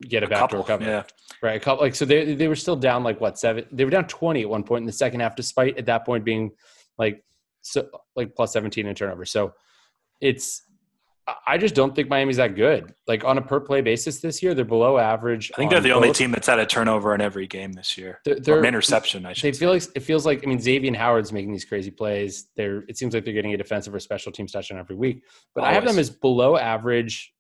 get 0.01 0.23
a, 0.23 0.25
A 0.25 0.29
backdoor 0.29 0.63
couple, 0.63 0.63
cover. 0.63 0.83
yeah. 0.85 1.03
Right. 1.41 1.55
A 1.55 1.59
couple, 1.59 1.83
like, 1.83 1.95
so 1.95 2.05
they, 2.05 2.35
they 2.35 2.47
were 2.47 2.55
still 2.55 2.75
down 2.75 3.03
like 3.03 3.19
what, 3.21 3.39
seven? 3.39 3.65
They 3.71 3.85
were 3.85 3.91
down 3.91 4.05
20 4.07 4.41
at 4.41 4.49
one 4.49 4.63
point 4.63 4.81
in 4.81 4.85
the 4.85 4.91
second 4.91 5.19
half, 5.21 5.35
despite 5.35 5.77
at 5.77 5.85
that 5.87 6.05
point 6.05 6.23
being 6.25 6.51
like, 6.97 7.23
so 7.61 7.87
like 8.15 8.35
plus 8.35 8.53
17 8.53 8.85
in 8.85 8.95
turnover. 8.95 9.25
So 9.25 9.53
it's, 10.19 10.63
I- 11.47 11.57
just 11.59 11.75
don't 11.75 11.95
think 11.95 12.09
Miami's 12.09 12.37
that 12.37 12.55
good. 12.55 12.93
Like 13.07 13.23
on 13.23 13.37
a 13.37 13.41
per 13.41 13.59
play 13.59 13.81
basis 13.81 14.19
this 14.19 14.41
year, 14.43 14.53
they're 14.53 14.65
below 14.65 14.97
average. 14.97 15.51
I 15.53 15.57
think 15.57 15.71
they're 15.71 15.79
the 15.79 15.91
only 15.93 16.11
team 16.11 16.31
that's 16.31 16.47
had 16.47 16.59
a 16.59 16.65
turnover 16.65 17.13
in 17.15 17.21
every 17.21 17.47
game 17.47 17.71
this 17.73 17.97
year. 17.97 18.19
They're, 18.25 18.39
they're 18.39 18.59
an 18.59 18.65
interception, 18.65 19.25
I 19.25 19.33
should 19.33 19.47
They 19.47 19.53
say. 19.53 19.59
feel 19.59 19.69
like 19.71 19.83
it 19.95 19.99
feels 20.01 20.25
like 20.25 20.41
I 20.43 20.47
mean 20.47 20.59
Xavier 20.59 20.93
Howard's 20.95 21.31
making 21.31 21.51
these 21.53 21.63
crazy 21.63 21.91
plays. 21.91 22.47
They're 22.57 22.83
it 22.89 22.97
seems 22.97 23.13
like 23.13 23.23
they're 23.23 23.35
getting 23.35 23.53
a 23.53 23.57
defensive 23.57 23.93
or 23.93 23.99
special 23.99 24.31
teams 24.31 24.51
touchdown 24.51 24.79
every 24.79 24.95
week. 24.95 25.23
But 25.55 25.63
I 25.63 25.73
have 25.73 25.85
them 25.85 25.99
as 25.99 26.09
below 26.09 26.57
average 26.57 27.33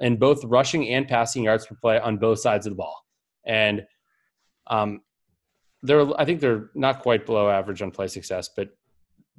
in 0.00 0.16
both 0.16 0.44
rushing 0.44 0.88
and 0.88 1.08
passing 1.08 1.44
yards 1.44 1.66
per 1.66 1.74
play 1.74 1.98
on 1.98 2.16
both 2.16 2.40
sides 2.40 2.66
of 2.66 2.72
the 2.72 2.76
ball. 2.76 3.04
And 3.46 3.84
um 4.66 5.00
they're 5.82 6.08
I 6.20 6.24
think 6.24 6.40
they're 6.40 6.70
not 6.74 7.00
quite 7.00 7.26
below 7.26 7.48
average 7.48 7.82
on 7.82 7.90
play 7.90 8.08
success, 8.08 8.50
but 8.56 8.70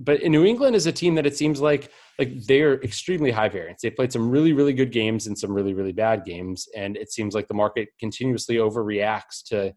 but 0.02 0.22
in 0.22 0.32
New 0.32 0.46
England 0.46 0.78
is 0.78 0.86
a 0.86 0.92
team 0.92 1.16
that 1.16 1.26
it 1.26 1.36
seems 1.36 1.60
like 1.60 1.92
like 2.18 2.46
they're 2.46 2.82
extremely 2.82 3.32
high 3.32 3.50
variance. 3.50 3.82
They 3.82 3.90
played 3.90 4.14
some 4.14 4.30
really 4.30 4.54
really 4.54 4.74
good 4.74 4.92
games 4.92 5.28
and 5.28 5.38
some 5.38 5.52
really 5.52 5.74
really 5.74 5.92
bad 5.92 6.24
games, 6.26 6.68
and 6.76 6.96
it 6.96 7.12
seems 7.12 7.36
like 7.36 7.48
the 7.48 7.54
market 7.54 7.90
continuously 8.00 8.56
overreacts 8.56 9.44
to 9.48 9.74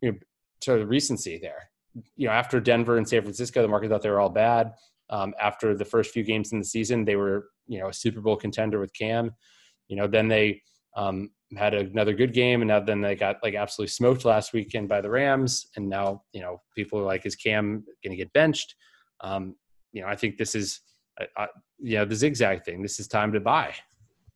you 0.00 0.12
know 0.12 0.18
to 0.62 0.86
recency 0.86 1.38
there. 1.38 1.70
You 2.16 2.28
know, 2.28 2.32
after 2.32 2.58
Denver 2.60 2.96
and 2.96 3.06
San 3.06 3.20
Francisco, 3.20 3.60
the 3.60 3.68
market 3.68 3.90
thought 3.90 4.00
they 4.00 4.10
were 4.10 4.20
all 4.20 4.30
bad. 4.30 4.72
Um, 5.10 5.34
after 5.38 5.76
the 5.76 5.84
first 5.84 6.12
few 6.12 6.22
games 6.22 6.52
in 6.52 6.58
the 6.58 6.64
season, 6.64 7.04
they 7.04 7.16
were 7.16 7.48
you 7.66 7.78
know 7.78 7.88
a 7.88 7.92
Super 7.92 8.22
Bowl 8.22 8.36
contender 8.36 8.80
with 8.80 8.94
Cam. 8.94 9.32
You 9.92 9.98
know, 9.98 10.06
then 10.06 10.26
they 10.26 10.62
um, 10.96 11.28
had 11.54 11.74
another 11.74 12.14
good 12.14 12.32
game, 12.32 12.62
and 12.62 12.68
now 12.68 12.80
then 12.80 13.02
they 13.02 13.14
got 13.14 13.36
like 13.42 13.54
absolutely 13.54 13.90
smoked 13.90 14.24
last 14.24 14.54
weekend 14.54 14.88
by 14.88 15.02
the 15.02 15.10
Rams, 15.10 15.66
and 15.76 15.86
now 15.86 16.22
you 16.32 16.40
know 16.40 16.62
people 16.74 16.98
are 16.98 17.04
like, 17.04 17.26
is 17.26 17.36
Cam 17.36 17.84
going 18.02 18.12
to 18.12 18.16
get 18.16 18.32
benched? 18.32 18.74
Um, 19.20 19.54
you 19.92 20.00
know, 20.00 20.08
I 20.08 20.16
think 20.16 20.38
this 20.38 20.54
is, 20.54 20.80
uh, 21.20 21.26
uh, 21.36 21.46
you 21.78 21.98
know, 21.98 22.06
the 22.06 22.14
zigzag 22.14 22.64
thing. 22.64 22.80
This 22.80 22.98
is 22.98 23.06
time 23.06 23.34
to 23.34 23.40
buy. 23.40 23.74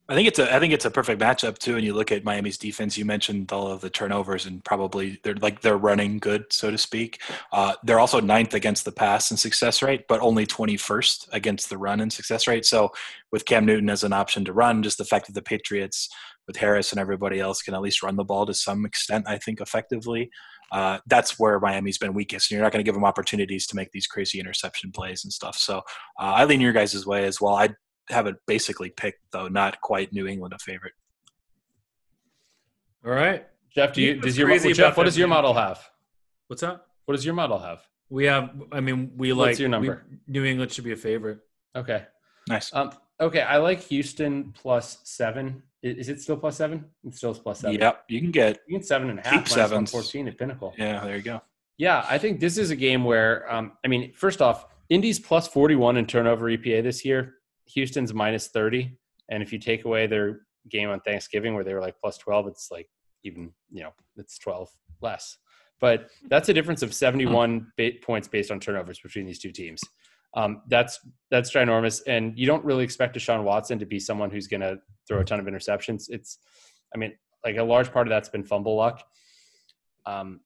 I 0.09 0.15
think 0.15 0.27
it's 0.29 0.39
a 0.39 0.55
I 0.55 0.59
think 0.59 0.71
it's 0.71 0.85
a 0.85 0.91
perfect 0.91 1.21
matchup 1.21 1.57
too. 1.57 1.75
And 1.75 1.83
you 1.83 1.93
look 1.93 2.13
at 2.13 2.23
Miami's 2.23 2.57
defense. 2.57 2.97
You 2.97 3.03
mentioned 3.03 3.51
all 3.51 3.67
of 3.67 3.81
the 3.81 3.89
turnovers 3.89 4.45
and 4.45 4.63
probably 4.63 5.19
they're 5.23 5.35
like 5.35 5.61
they're 5.61 5.77
running 5.77 6.17
good, 6.19 6.45
so 6.49 6.71
to 6.71 6.77
speak. 6.77 7.21
Uh, 7.51 7.73
they're 7.83 7.99
also 7.99 8.21
ninth 8.21 8.53
against 8.53 8.85
the 8.85 8.91
pass 8.91 9.31
in 9.31 9.37
success 9.37 9.81
rate, 9.81 10.05
but 10.07 10.21
only 10.21 10.45
twenty 10.45 10.77
first 10.77 11.27
against 11.33 11.69
the 11.69 11.77
run 11.77 11.99
in 11.99 12.09
success 12.09 12.47
rate. 12.47 12.65
So 12.65 12.91
with 13.33 13.45
Cam 13.45 13.65
Newton 13.65 13.89
as 13.89 14.05
an 14.05 14.13
option 14.13 14.45
to 14.45 14.53
run, 14.53 14.81
just 14.81 14.97
the 14.97 15.05
fact 15.05 15.27
that 15.27 15.33
the 15.33 15.41
Patriots 15.41 16.07
with 16.47 16.55
Harris 16.55 16.93
and 16.93 17.01
everybody 17.01 17.41
else 17.41 17.61
can 17.61 17.73
at 17.73 17.81
least 17.81 18.01
run 18.01 18.15
the 18.15 18.23
ball 18.23 18.45
to 18.45 18.53
some 18.53 18.85
extent, 18.85 19.25
I 19.27 19.37
think 19.37 19.59
effectively. 19.59 20.29
Uh, 20.71 20.99
that's 21.07 21.37
where 21.37 21.59
Miami's 21.59 21.97
been 21.97 22.13
weakest. 22.13 22.49
And 22.49 22.55
you're 22.55 22.63
not 22.63 22.71
going 22.71 22.83
to 22.83 22.87
give 22.87 22.95
them 22.95 23.05
opportunities 23.05 23.67
to 23.67 23.75
make 23.75 23.91
these 23.91 24.07
crazy 24.07 24.39
interception 24.39 24.91
plays 24.91 25.25
and 25.25 25.31
stuff. 25.31 25.57
So 25.57 25.79
uh, 26.19 26.33
I 26.35 26.45
lean 26.45 26.61
your 26.61 26.73
guys' 26.73 27.05
way 27.05 27.25
as 27.25 27.41
well. 27.41 27.55
I 27.55 27.69
have 28.09 28.27
it 28.27 28.35
basically 28.47 28.89
picked 28.89 29.19
though, 29.31 29.47
not 29.47 29.81
quite 29.81 30.13
New 30.13 30.27
England 30.27 30.53
a 30.53 30.59
favorite. 30.59 30.93
All 33.05 33.11
right. 33.11 33.45
Jeff, 33.73 33.93
do 33.93 34.01
You 34.01 34.13
you 34.13 34.21
does 34.21 34.37
your 34.37 34.47
crazy 34.47 34.69
well, 34.69 34.75
Jeff? 34.75 34.97
What 34.97 35.03
does 35.03 35.17
your 35.17 35.27
model 35.27 35.53
have? 35.53 35.87
What's 36.47 36.61
that? 36.61 36.85
What 37.05 37.15
does 37.15 37.25
your 37.25 37.35
model 37.35 37.59
have? 37.59 37.81
We 38.09 38.25
have. 38.25 38.49
I 38.71 38.79
mean, 38.79 39.11
we 39.17 39.33
What's 39.33 39.51
like 39.51 39.59
your 39.59 39.69
number? 39.69 40.03
we- 40.09 40.17
New 40.33 40.45
England 40.45 40.71
should 40.71 40.83
be 40.83 40.93
a 40.93 40.97
favorite. 40.97 41.39
Okay. 41.75 42.05
Nice. 42.49 42.73
Um, 42.73 42.91
okay, 43.19 43.41
I 43.41 43.57
like 43.57 43.81
Houston 43.83 44.53
plus 44.53 44.99
seven. 45.03 45.61
I- 45.83 45.87
Is 45.89 46.09
it 46.09 46.21
still 46.21 46.37
plus 46.37 46.55
seven? 46.57 46.85
It 47.05 47.13
still 47.15 47.31
is 47.31 47.39
plus 47.39 47.59
seven. 47.59 47.79
Yep, 47.79 48.05
you 48.09 48.21
can 48.21 48.31
get. 48.31 48.59
You 48.67 48.77
can 48.77 48.83
seven 48.83 49.09
and 49.09 49.19
a 49.19 49.21
half. 49.21 49.31
Keep 49.31 49.39
minus 49.41 49.53
sevens. 49.53 49.93
114 49.93 50.27
at 50.29 50.37
Pinnacle. 50.37 50.73
Yeah, 50.77 51.03
there 51.03 51.15
you 51.17 51.21
go. 51.21 51.41
Yeah, 51.77 52.05
I 52.09 52.17
think 52.17 52.39
this 52.39 52.57
is 52.57 52.71
a 52.71 52.75
game 52.75 53.03
where, 53.03 53.51
um, 53.53 53.73
I 53.85 53.87
mean, 53.87 54.11
first 54.13 54.41
off, 54.41 54.65
Indy's 54.89 55.19
plus 55.19 55.47
41 55.47 55.97
in 55.97 56.07
turnover 56.07 56.45
EPA 56.49 56.81
this 56.81 57.05
year. 57.05 57.35
Houston's 57.73 58.13
minus 58.13 58.47
30. 58.47 58.97
And 59.29 59.43
if 59.43 59.51
you 59.51 59.59
take 59.59 59.85
away 59.85 60.07
their 60.07 60.41
game 60.69 60.89
on 60.89 60.99
Thanksgiving 61.01 61.53
where 61.53 61.63
they 61.63 61.73
were 61.73 61.81
like 61.81 61.99
plus 61.99 62.17
12, 62.17 62.47
it's 62.47 62.69
like 62.71 62.89
even, 63.23 63.51
you 63.71 63.83
know, 63.83 63.93
it's 64.15 64.37
12 64.39 64.69
less. 65.01 65.37
But 65.79 66.09
that's 66.27 66.49
a 66.49 66.53
difference 66.53 66.81
of 66.81 66.93
71 66.93 67.71
ba- 67.77 67.91
points 68.01 68.27
based 68.27 68.51
on 68.51 68.59
turnovers 68.59 68.99
between 68.99 69.25
these 69.25 69.39
two 69.39 69.51
teams. 69.51 69.81
Um, 70.33 70.61
that's 70.67 70.99
that's 71.31 71.51
ginormous, 71.51 72.01
and 72.05 72.37
you 72.37 72.45
don't 72.45 72.63
really 72.65 72.83
expect 72.83 73.15
Deshaun 73.15 73.43
Watson 73.43 73.79
to 73.79 73.85
be 73.85 73.99
someone 73.99 74.29
who's 74.29 74.47
going 74.47 74.61
to 74.61 74.77
throw 75.07 75.19
a 75.19 75.25
ton 75.25 75.39
of 75.39 75.45
interceptions. 75.45 76.09
It's, 76.09 76.37
I 76.93 76.97
mean, 76.97 77.13
like 77.45 77.57
a 77.57 77.63
large 77.63 77.91
part 77.91 78.07
of 78.07 78.09
that's 78.11 78.29
been 78.29 78.43
fumble 78.43 78.75
luck. 78.75 79.03
Um, 80.05 80.41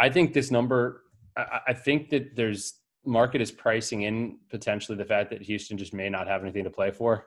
I 0.00 0.08
think 0.10 0.32
this 0.32 0.50
number. 0.50 1.02
I, 1.36 1.60
I 1.68 1.72
think 1.74 2.10
that 2.10 2.36
there's 2.36 2.74
market 3.04 3.40
is 3.40 3.50
pricing 3.50 4.02
in 4.02 4.38
potentially 4.50 4.96
the 4.98 5.04
fact 5.04 5.30
that 5.30 5.42
Houston 5.42 5.76
just 5.76 5.94
may 5.94 6.08
not 6.08 6.26
have 6.26 6.42
anything 6.42 6.64
to 6.64 6.70
play 6.70 6.90
for, 6.90 7.26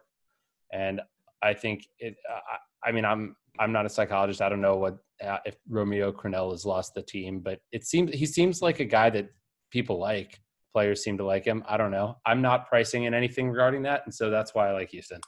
and 0.71 1.01
I 1.41 1.53
think 1.53 1.87
it. 1.99 2.15
I, 2.29 2.89
I 2.89 2.91
mean, 2.91 3.05
I'm 3.05 3.35
I'm 3.59 3.71
not 3.71 3.85
a 3.85 3.89
psychologist. 3.89 4.41
I 4.41 4.49
don't 4.49 4.61
know 4.61 4.77
what 4.77 4.97
uh, 5.23 5.39
if 5.45 5.55
Romeo 5.69 6.11
Crennel 6.11 6.51
has 6.51 6.65
lost 6.65 6.93
the 6.93 7.01
team, 7.01 7.39
but 7.39 7.59
it 7.71 7.85
seems 7.85 8.13
he 8.13 8.25
seems 8.25 8.61
like 8.61 8.79
a 8.79 8.85
guy 8.85 9.09
that 9.11 9.29
people 9.71 9.99
like. 9.99 10.39
Players 10.73 11.01
seem 11.01 11.17
to 11.17 11.25
like 11.25 11.43
him. 11.43 11.63
I 11.67 11.75
don't 11.75 11.89
know. 11.89 12.17
I'm 12.23 12.39
not 12.39 12.67
pricing 12.67 13.05
in 13.05 13.15
anything 13.15 13.49
regarding 13.49 13.81
that, 13.83 14.03
and 14.05 14.13
so 14.13 14.29
that's 14.29 14.53
why 14.53 14.69
I 14.69 14.73
like 14.73 14.91
Houston. 14.91 15.21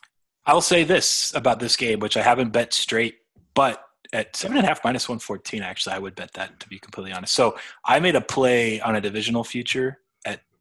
I'll 0.46 0.62
say 0.62 0.84
this 0.84 1.34
about 1.34 1.60
this 1.60 1.76
game, 1.76 2.00
which 2.00 2.18
I 2.18 2.22
haven't 2.22 2.52
bet 2.52 2.72
straight, 2.72 3.16
but 3.56 3.84
at 4.14 4.36
seven 4.36 4.58
and 4.58 4.66
a 4.66 4.68
half 4.68 4.84
minus 4.84 5.10
one 5.10 5.18
fourteen, 5.18 5.64
actually, 5.64 5.96
I 5.96 6.00
would 6.00 6.14
bet 6.14 6.34
that 6.34 6.60
to 6.60 6.70
be 6.70 6.78
completely 6.78 7.14
honest. 7.14 7.34
So 7.34 7.58
I 7.84 8.00
made 8.00 8.16
a 8.16 8.22
play 8.22 8.80
on 8.82 8.96
a 8.96 9.02
divisional 9.02 9.44
future 9.44 9.98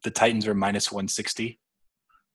the 0.03 0.11
Titans 0.11 0.47
are 0.47 0.53
minus 0.53 0.91
one 0.91 1.07
sixty 1.07 1.59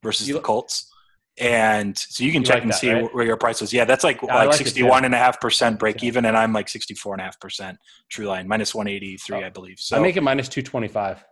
versus 0.02 0.28
You 0.28 0.34
the 0.34 0.40
Colts. 0.40 0.90
And 1.36 1.98
so 1.98 2.22
you 2.22 2.30
can 2.30 2.42
You 2.42 2.46
check 2.46 2.54
like 2.54 2.62
and 2.62 2.72
that, 2.72 2.78
see 2.78 2.92
right? 2.92 3.12
where 3.14 3.24
your 3.26 3.36
price 3.36 3.60
was. 3.60 3.72
Yeah, 3.72 3.84
that's 3.84 4.04
like, 4.04 4.22
Yeah, 4.22 4.36
like 4.36 4.48
like 4.50 4.56
61 4.56 5.04
and 5.04 5.12
a 5.12 5.18
half 5.18 5.40
percent 5.40 5.80
break 5.80 6.00
Yeah. 6.00 6.06
even, 6.06 6.26
and 6.26 6.36
I'm 6.36 6.52
like 6.52 6.68
64 6.68 7.14
and 7.14 7.20
a 7.20 7.24
half 7.24 7.40
percent 7.40 7.76
true 8.08 8.26
line, 8.26 8.46
minus 8.46 8.72
183, 8.72 9.38
Oh. 9.42 9.46
I 9.46 9.48
believe. 9.48 9.80
So 9.80 9.96
I 9.96 10.00
make 10.00 10.16
it 10.16 10.20
minus 10.22 10.48
two 10.48 10.62
twenty 10.62 10.86
five. 10.86 11.24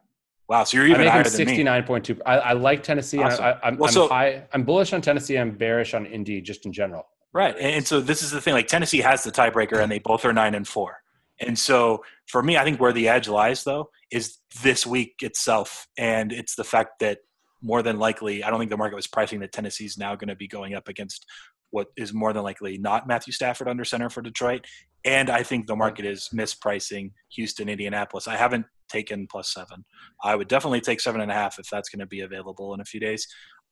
wow, 0.49 0.65
so 0.65 0.77
you're 0.77 0.89
even 0.89 1.07
higher 1.07 1.23
than 1.23 1.31
me. 1.33 1.37
sixty 1.37 1.63
nine 1.63 1.85
point 1.85 2.05
two. 2.05 2.21
I, 2.27 2.39
I 2.39 2.53
like 2.55 2.83
Tennessee. 2.83 3.23
Awesome. 3.23 3.45
I, 3.45 3.59
I'm, 3.63 3.77
Well, 3.77 3.89
I'm 3.89 3.95
so- 3.95 4.09
high. 4.09 4.45
I'm 4.53 4.65
bullish 4.65 4.93
on 4.93 5.03
Tennessee. 5.03 5.37
I'm 5.39 5.57
bearish 5.57 5.95
on 5.95 6.05
Indy 6.07 6.41
just 6.41 6.67
in 6.67 6.73
general. 6.73 7.07
Right. 7.33 7.55
And, 7.55 7.77
and 7.77 7.87
so 7.87 8.01
this 8.01 8.23
is 8.25 8.33
the 8.33 8.41
thing 8.41 8.55
like 8.55 8.67
Tennessee 8.67 8.99
has 9.03 9.23
the 9.23 9.31
tiebreaker 9.31 9.81
and 9.81 9.91
they 9.91 10.01
both 10.01 10.25
are 10.25 10.33
9 10.33 10.55
and 10.55 10.67
4. 10.69 10.97
And 11.43 11.59
so 11.59 12.05
for 12.27 12.43
me 12.43 12.57
I 12.57 12.65
think 12.65 12.81
where 12.81 12.93
the 12.93 13.09
edge 13.09 13.29
lies 13.29 13.65
though 13.65 13.91
is 14.11 14.39
this 14.63 14.87
week 14.87 15.17
itself 15.21 15.87
and 15.99 16.33
it's 16.33 16.55
the 16.55 16.65
fact 16.65 17.01
that 17.01 17.19
more 17.63 17.83
than 17.83 17.99
likely 17.99 18.43
I 18.43 18.51
don't 18.51 18.59
think 18.59 18.71
the 18.71 18.77
market 18.77 18.97
was 18.97 19.07
pricing 19.07 19.41
that 19.41 19.53
Tennessee's 19.53 19.99
now 19.99 20.15
going 20.15 20.29
to 20.29 20.37
be 20.37 20.49
going 20.49 20.75
up 20.75 20.89
against 20.89 21.27
what 21.71 21.89
is 21.97 22.13
more 22.13 22.33
than 22.33 22.43
likely 22.43 22.79
not 22.79 23.07
Matthew 23.07 23.33
Stafford 23.33 23.69
under 23.69 23.85
center 23.85 24.11
for 24.11 24.23
Detroit 24.23 24.67
and 25.05 25.31
I 25.31 25.43
think 25.43 25.67
the 25.67 25.77
market 25.77 26.05
is 26.05 26.31
mispricing 26.33 27.13
Houston 27.31 27.69
Indianapolis. 27.69 28.29
I 28.29 28.37
haven't 28.37 28.67
taken 28.89 29.27
plus 29.27 29.53
7. 29.53 29.85
I 30.23 30.37
would 30.37 30.49
definitely 30.49 30.81
take 30.81 31.01
seven 31.01 31.21
and 31.21 31.31
a 31.31 31.35
half 31.35 31.59
if 31.59 31.69
that's 31.69 31.89
going 31.89 32.01
to 32.01 32.07
be 32.07 32.21
available 32.21 32.75
in 32.75 32.81
a 32.81 32.85
few 32.85 33.01
days. 33.01 33.27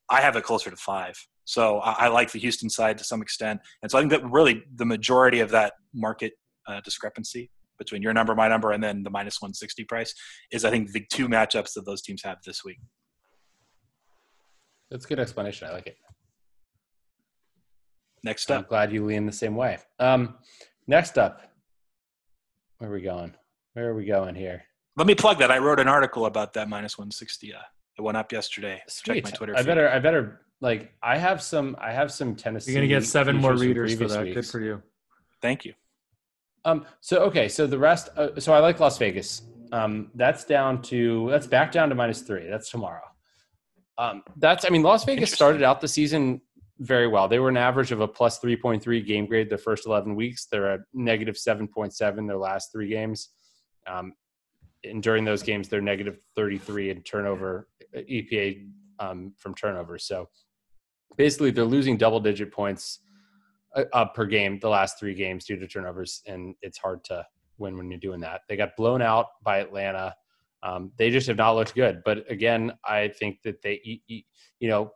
I 0.09 0.21
have 0.21 0.35
it 0.35 0.43
closer 0.43 0.71
to 0.71 0.77
five. 0.77 1.15
So 1.45 1.79
I, 1.81 2.07
I 2.07 2.09
like 2.09 2.33
the 2.33 2.41
Houston 2.41 2.69
side 2.69 2.99
to 2.99 3.05
some 3.05 3.23
extent. 3.23 3.61
And 3.83 3.91
so 3.91 3.99
I 3.99 4.01
think 4.01 4.11
that 4.11 4.29
really 4.29 4.65
the 4.75 4.85
majority 4.85 5.41
of 5.41 5.51
that 5.51 5.75
market 5.95 6.33
uh, 6.67 6.81
discrepancy 6.81 7.51
between 7.81 8.03
your 8.03 8.13
number, 8.13 8.37
my 8.37 8.47
number, 8.47 8.71
and 8.71 8.81
then 8.83 9.03
the 9.03 9.11
minus 9.11 9.43
160 9.43 9.85
price 9.85 10.15
is, 10.53 10.65
I 10.65 10.71
think, 10.71 10.93
the 10.93 11.05
two 11.11 11.29
matchups 11.29 11.73
that 11.75 11.85
those 11.85 12.03
teams 12.03 12.23
have 12.23 12.39
this 12.47 12.63
week. 12.65 12.79
That's 14.93 15.05
a 15.05 15.09
good 15.09 15.19
explanation. 15.19 15.67
I 15.69 15.73
like 15.73 15.89
it. 15.89 15.97
Next 18.23 18.51
up. 18.51 18.65
I'm 18.65 18.69
glad 18.69 18.93
you 18.93 19.05
lean 19.05 19.27
the 19.27 19.33
same 19.33 19.57
way. 19.57 19.79
Um, 19.99 20.37
next 20.87 21.19
up, 21.19 21.41
where 22.79 22.91
are 22.91 22.95
we 22.95 23.01
going? 23.01 23.35
Where 23.73 23.89
are 23.89 23.95
we 23.95 24.05
going 24.05 24.37
here? 24.37 24.63
let 24.97 25.07
me 25.07 25.15
plug 25.15 25.39
that. 25.39 25.51
I 25.51 25.59
wrote 25.59 25.81
an 25.81 25.89
article 25.89 26.27
about 26.27 26.53
that 26.55 26.69
minus 26.69 26.99
160. 26.99 27.55
Uh, 27.55 27.59
it 27.97 28.03
went 28.03 28.19
up 28.19 28.33
yesterday. 28.33 28.83
Sweet. 28.87 29.15
Check 29.15 29.25
my 29.25 29.31
Twitter. 29.31 29.55
I 29.55 29.59
feed. 29.61 29.67
better. 29.67 29.89
I 29.89 29.99
better. 29.99 30.43
Like 30.61 30.93
I 31.03 31.17
have 31.17 31.41
some. 31.43 31.75
I 31.81 31.93
have 31.93 32.13
some 32.13 32.37
Tennessee. 32.37 32.73
You're 32.73 32.81
gonna 32.81 32.89
get 32.89 33.05
seven 33.05 33.37
more 33.37 33.57
readers 33.57 33.93
for 33.93 33.99
previous 33.99 34.13
that. 34.13 34.35
Good 34.35 34.47
for 34.47 34.61
you. 34.61 34.83
Thank 35.41 35.65
you. 35.65 35.73
Um. 36.65 36.87
So 37.01 37.19
okay. 37.25 37.49
So 37.49 37.67
the 37.67 37.79
rest. 37.79 38.09
Uh, 38.17 38.39
so 38.39 38.53
I 38.53 38.59
like 38.59 38.81
Las 38.81 38.99
Vegas. 38.99 39.43
Um. 39.73 40.11
That's 40.15 40.45
down 40.45 40.83
to. 40.83 41.29
That's 41.31 41.47
back 41.47 41.73
down 41.73 41.89
to 41.89 41.95
minus 41.95 42.23
three. 42.23 42.47
That's 42.49 42.71
tomorrow. 42.71 43.05
Um. 43.99 44.23
That's. 44.37 44.65
I 44.65 44.69
mean, 44.69 44.83
Las 44.83 45.05
Vegas 45.05 45.33
started 45.33 45.63
out 45.63 45.81
the 45.81 45.89
season 45.89 46.41
very 46.79 47.07
well. 47.07 47.29
They 47.29 47.39
were 47.39 47.51
an 47.51 47.57
average 47.57 47.93
of 47.93 48.01
a 48.01 48.09
plus 48.09 48.39
three 48.39 48.57
point 48.57 48.83
three 48.83 49.03
game 49.03 49.27
grade 49.27 49.51
their 49.51 49.59
first 49.59 49.87
eleven 49.87 50.15
weeks. 50.15 50.47
They're 50.47 50.75
a 50.75 50.79
negative 50.93 51.37
seven 51.37 51.69
point 51.69 51.95
seven 51.95 52.27
their 52.27 52.39
last 52.39 52.73
three 52.73 52.89
games. 52.89 53.31
Um. 53.87 54.15
And 54.83 55.03
during 55.03 55.27
those 55.27 55.43
games, 55.43 55.69
they're 55.69 55.83
negative 55.83 56.19
thirty 56.35 56.57
three 56.57 56.91
in 56.91 57.03
turnover 57.03 57.69
EPA 57.95 58.67
um, 58.99 59.33
from 59.37 59.55
turnovers. 59.55 60.05
So 60.05 60.29
basically, 61.17 61.51
they're 61.51 61.65
losing 61.65 61.97
double 61.97 62.21
digit 62.21 62.53
points 62.53 63.01
uh, 63.77 63.85
uh, 63.93 64.05
per 64.07 64.27
game 64.27 64.59
the 64.59 64.69
last 64.69 64.99
three 64.99 65.15
games 65.15 65.45
due 65.45 65.57
to 65.57 65.67
turnovers, 65.67 66.23
and 66.27 66.55
it's 66.63 66.79
hard 66.79 67.05
to 67.05 67.25
win 67.59 67.77
when 67.77 67.91
you're 67.91 68.01
doing 68.01 68.21
that. 68.21 68.43
They 68.49 68.57
got 68.57 68.77
blown 68.77 69.03
out 69.03 69.27
by 69.43 69.59
Atlanta. 69.59 70.15
Um, 70.63 70.93
they 70.97 71.11
just 71.11 71.27
have 71.29 71.37
not 71.37 71.53
looked 71.53 71.75
good. 71.75 72.03
But 72.05 72.31
again, 72.31 72.73
I 72.85 73.09
think 73.09 73.43
that 73.43 73.63
they, 73.63 74.01
you- 74.07 74.23
know, 74.69 74.93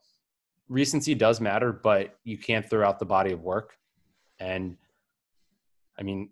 recency 0.69 1.15
does 1.15 1.41
matter, 1.41 1.73
but 1.73 2.19
you 2.25 2.37
can't 2.39 2.69
throw 2.69 2.87
out 2.87 2.99
the 2.99 3.05
body 3.07 3.33
of 3.33 3.41
work. 3.43 3.77
And 4.39 4.77
I 5.99 6.03
mean, 6.03 6.31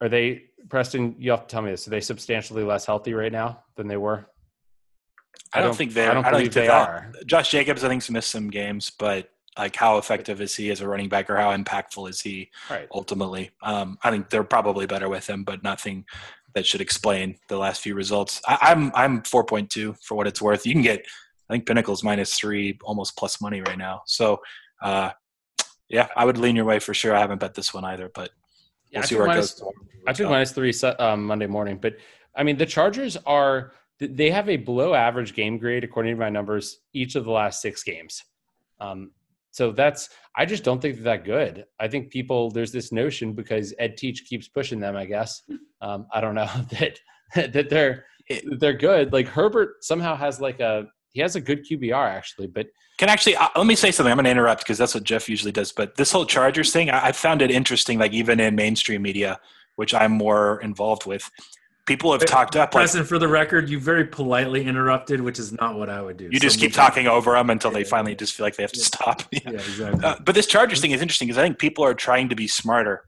are 0.00 0.08
they 0.08 0.44
Preston? 0.68 1.16
You 1.18 1.30
have 1.32 1.42
to 1.42 1.46
tell 1.46 1.62
me 1.62 1.70
this. 1.70 1.86
Are 1.86 1.90
they 1.90 2.00
substantially 2.00 2.62
less 2.64 2.84
healthy 2.84 3.14
right 3.14 3.32
now 3.32 3.62
than 3.76 3.88
they 3.88 3.96
were? 3.96 4.26
I 5.52 5.60
don't 5.62 5.74
think 5.74 5.94
they're- 5.94 6.10
I 6.10 6.14
don't 6.14 6.24
I 6.26 6.30
don't 6.30 6.40
think 6.42 6.52
they 6.52 6.66
that- 6.66 6.88
are. 6.88 7.12
Josh 7.26 7.50
Jacobs, 7.50 7.82
I 7.84 7.88
think's 7.88 8.10
missed 8.10 8.30
some 8.30 8.50
games, 8.50 8.90
but 8.90 9.30
like 9.58 9.74
how 9.74 9.98
effective 9.98 10.40
is 10.40 10.54
he 10.54 10.70
as 10.70 10.80
a 10.80 10.88
running 10.88 11.08
back 11.08 11.28
or 11.28 11.36
how 11.36 11.54
impactful 11.56 12.08
is 12.08 12.20
he 12.20 12.50
Right. 12.70 12.88
ultimately? 12.92 13.50
Um, 13.62 13.98
I 14.02 14.10
think 14.10 14.30
they're 14.30 14.44
probably 14.44 14.86
better 14.86 15.08
with 15.08 15.28
him, 15.28 15.44
but 15.44 15.62
nothing 15.62 16.04
that 16.54 16.64
should 16.66 16.80
explain 16.80 17.36
the 17.48 17.58
last 17.58 17.82
few 17.82 17.94
results. 17.94 18.40
I, 18.46 18.58
I'm 18.62 18.92
I'm 18.94 19.22
4.2 19.22 19.96
for 20.02 20.14
what 20.14 20.26
it's 20.26 20.40
worth. 20.40 20.64
You 20.64 20.72
can 20.72 20.82
get 20.82 21.04
I 21.50 21.54
think 21.54 21.66
Pinnacle's 21.66 22.04
minus 22.04 22.34
three, 22.34 22.78
almost 22.84 23.16
plus 23.16 23.40
money 23.40 23.60
right 23.60 23.78
now. 23.78 24.02
So 24.06 24.40
uh, 24.82 25.10
yeah, 25.88 26.08
I 26.16 26.24
would 26.24 26.38
lean 26.38 26.56
your 26.56 26.64
way 26.66 26.78
for 26.78 26.94
sure. 26.94 27.14
I 27.14 27.20
haven't 27.20 27.40
bet 27.40 27.54
this 27.54 27.72
one 27.74 27.84
either, 27.84 28.10
but 28.14 28.30
Yeah, 28.90 28.98
we'll 28.98 29.02
I 29.02 29.06
see 29.06 29.16
where 29.16 29.26
it 29.30 29.34
goes. 29.34 29.62
I 30.06 30.12
took 30.12 30.28
minus 30.30 30.52
three 30.52 30.72
um, 30.98 31.24
Monday 31.24 31.46
morning, 31.46 31.78
but 31.80 31.96
I 32.36 32.42
mean 32.44 32.56
the 32.56 32.66
Chargers 32.66 33.16
are 33.26 33.72
they 33.98 34.30
have 34.30 34.48
a 34.48 34.56
below 34.56 34.94
average 34.94 35.34
game 35.34 35.58
grade 35.58 35.82
according 35.82 36.14
to 36.14 36.20
my 36.20 36.28
numbers 36.28 36.78
each 36.92 37.16
of 37.16 37.24
the 37.24 37.32
last 37.32 37.60
six 37.60 37.82
games. 37.82 38.22
Um, 38.80 39.10
so 39.50 39.72
that's 39.72 40.10
I 40.36 40.44
just 40.44 40.62
don't 40.64 40.80
think 40.80 40.96
they're 40.96 41.16
that 41.16 41.24
good. 41.24 41.64
I 41.80 41.88
think 41.88 42.10
people 42.10 42.50
there's 42.50 42.72
this 42.72 42.92
notion 42.92 43.32
because 43.32 43.74
Ed 43.78 43.96
Teach 43.96 44.24
keeps 44.24 44.48
pushing 44.48 44.80
them. 44.80 44.96
I 44.96 45.04
guess 45.04 45.42
um, 45.80 46.06
I 46.12 46.20
don't 46.20 46.34
know 46.34 46.48
that 46.78 46.98
that 47.52 47.68
they're 47.70 48.04
they're 48.58 48.76
good. 48.76 49.12
Like 49.12 49.26
Herbert 49.26 49.84
somehow 49.84 50.16
has 50.16 50.40
like 50.40 50.60
a 50.60 50.86
he 51.12 51.20
has 51.20 51.36
a 51.36 51.40
good 51.40 51.66
QBR 51.66 52.08
actually, 52.08 52.46
but 52.46 52.66
Can 52.98 53.08
actually 53.08 53.36
uh, 53.36 53.48
let 53.56 53.66
me 53.66 53.74
say 53.74 53.90
something. 53.90 54.10
I'm 54.10 54.16
going 54.16 54.24
to 54.24 54.30
interrupt 54.30 54.62
because 54.62 54.78
that's 54.78 54.94
what 54.94 55.04
Jeff 55.04 55.28
usually 55.28 55.52
does. 55.52 55.72
But 55.72 55.96
this 55.96 56.12
whole 56.12 56.26
Chargers 56.26 56.72
thing, 56.72 56.90
I, 56.90 57.06
I 57.06 57.12
found 57.12 57.42
it 57.42 57.50
interesting. 57.50 57.98
Like 57.98 58.12
even 58.12 58.38
in 58.38 58.54
mainstream 58.54 59.02
media, 59.02 59.40
which 59.76 59.94
I'm 59.94 60.12
more 60.12 60.60
involved 60.60 61.06
with, 61.06 61.28
people 61.88 62.12
have 62.12 62.24
talked 62.24 62.54
up 62.54 62.72
like 62.74 62.82
Preston, 62.82 63.04
for 63.04 63.18
the 63.18 63.26
record, 63.26 63.68
you 63.68 63.80
very 63.80 64.04
politely 64.04 64.64
interrupted, 64.64 65.20
which 65.20 65.38
is 65.38 65.52
not 65.52 65.76
what 65.76 65.88
I 65.88 66.00
would 66.02 66.16
do. 66.18 66.28
you 66.30 66.38
just 66.38 66.60
keep 66.60 66.72
talking 66.72 67.08
over 67.08 67.32
them 67.32 67.50
until 67.50 67.70
they 67.72 67.82
finally 67.82 68.12
yeah. 68.12 68.18
just 68.18 68.34
feel 68.34 68.46
like 68.46 68.54
they 68.56 68.62
have 68.62 68.72
to 68.72 68.78
Yeah. 68.78 68.84
stop. 68.84 69.22
Yeah. 69.32 69.40
Yeah, 69.44 69.50
exactly. 69.52 70.04
Uh, 70.04 70.16
but 70.24 70.34
this 70.34 70.46
Chargers 70.46 70.80
thing 70.80 70.90
is 70.92 71.00
interesting 71.02 71.26
because 71.28 71.38
I 71.38 71.42
think 71.42 71.58
people 71.58 71.84
are 71.84 71.94
trying 71.94 72.28
to 72.28 72.36
be 72.36 72.46
smarter. 72.46 73.04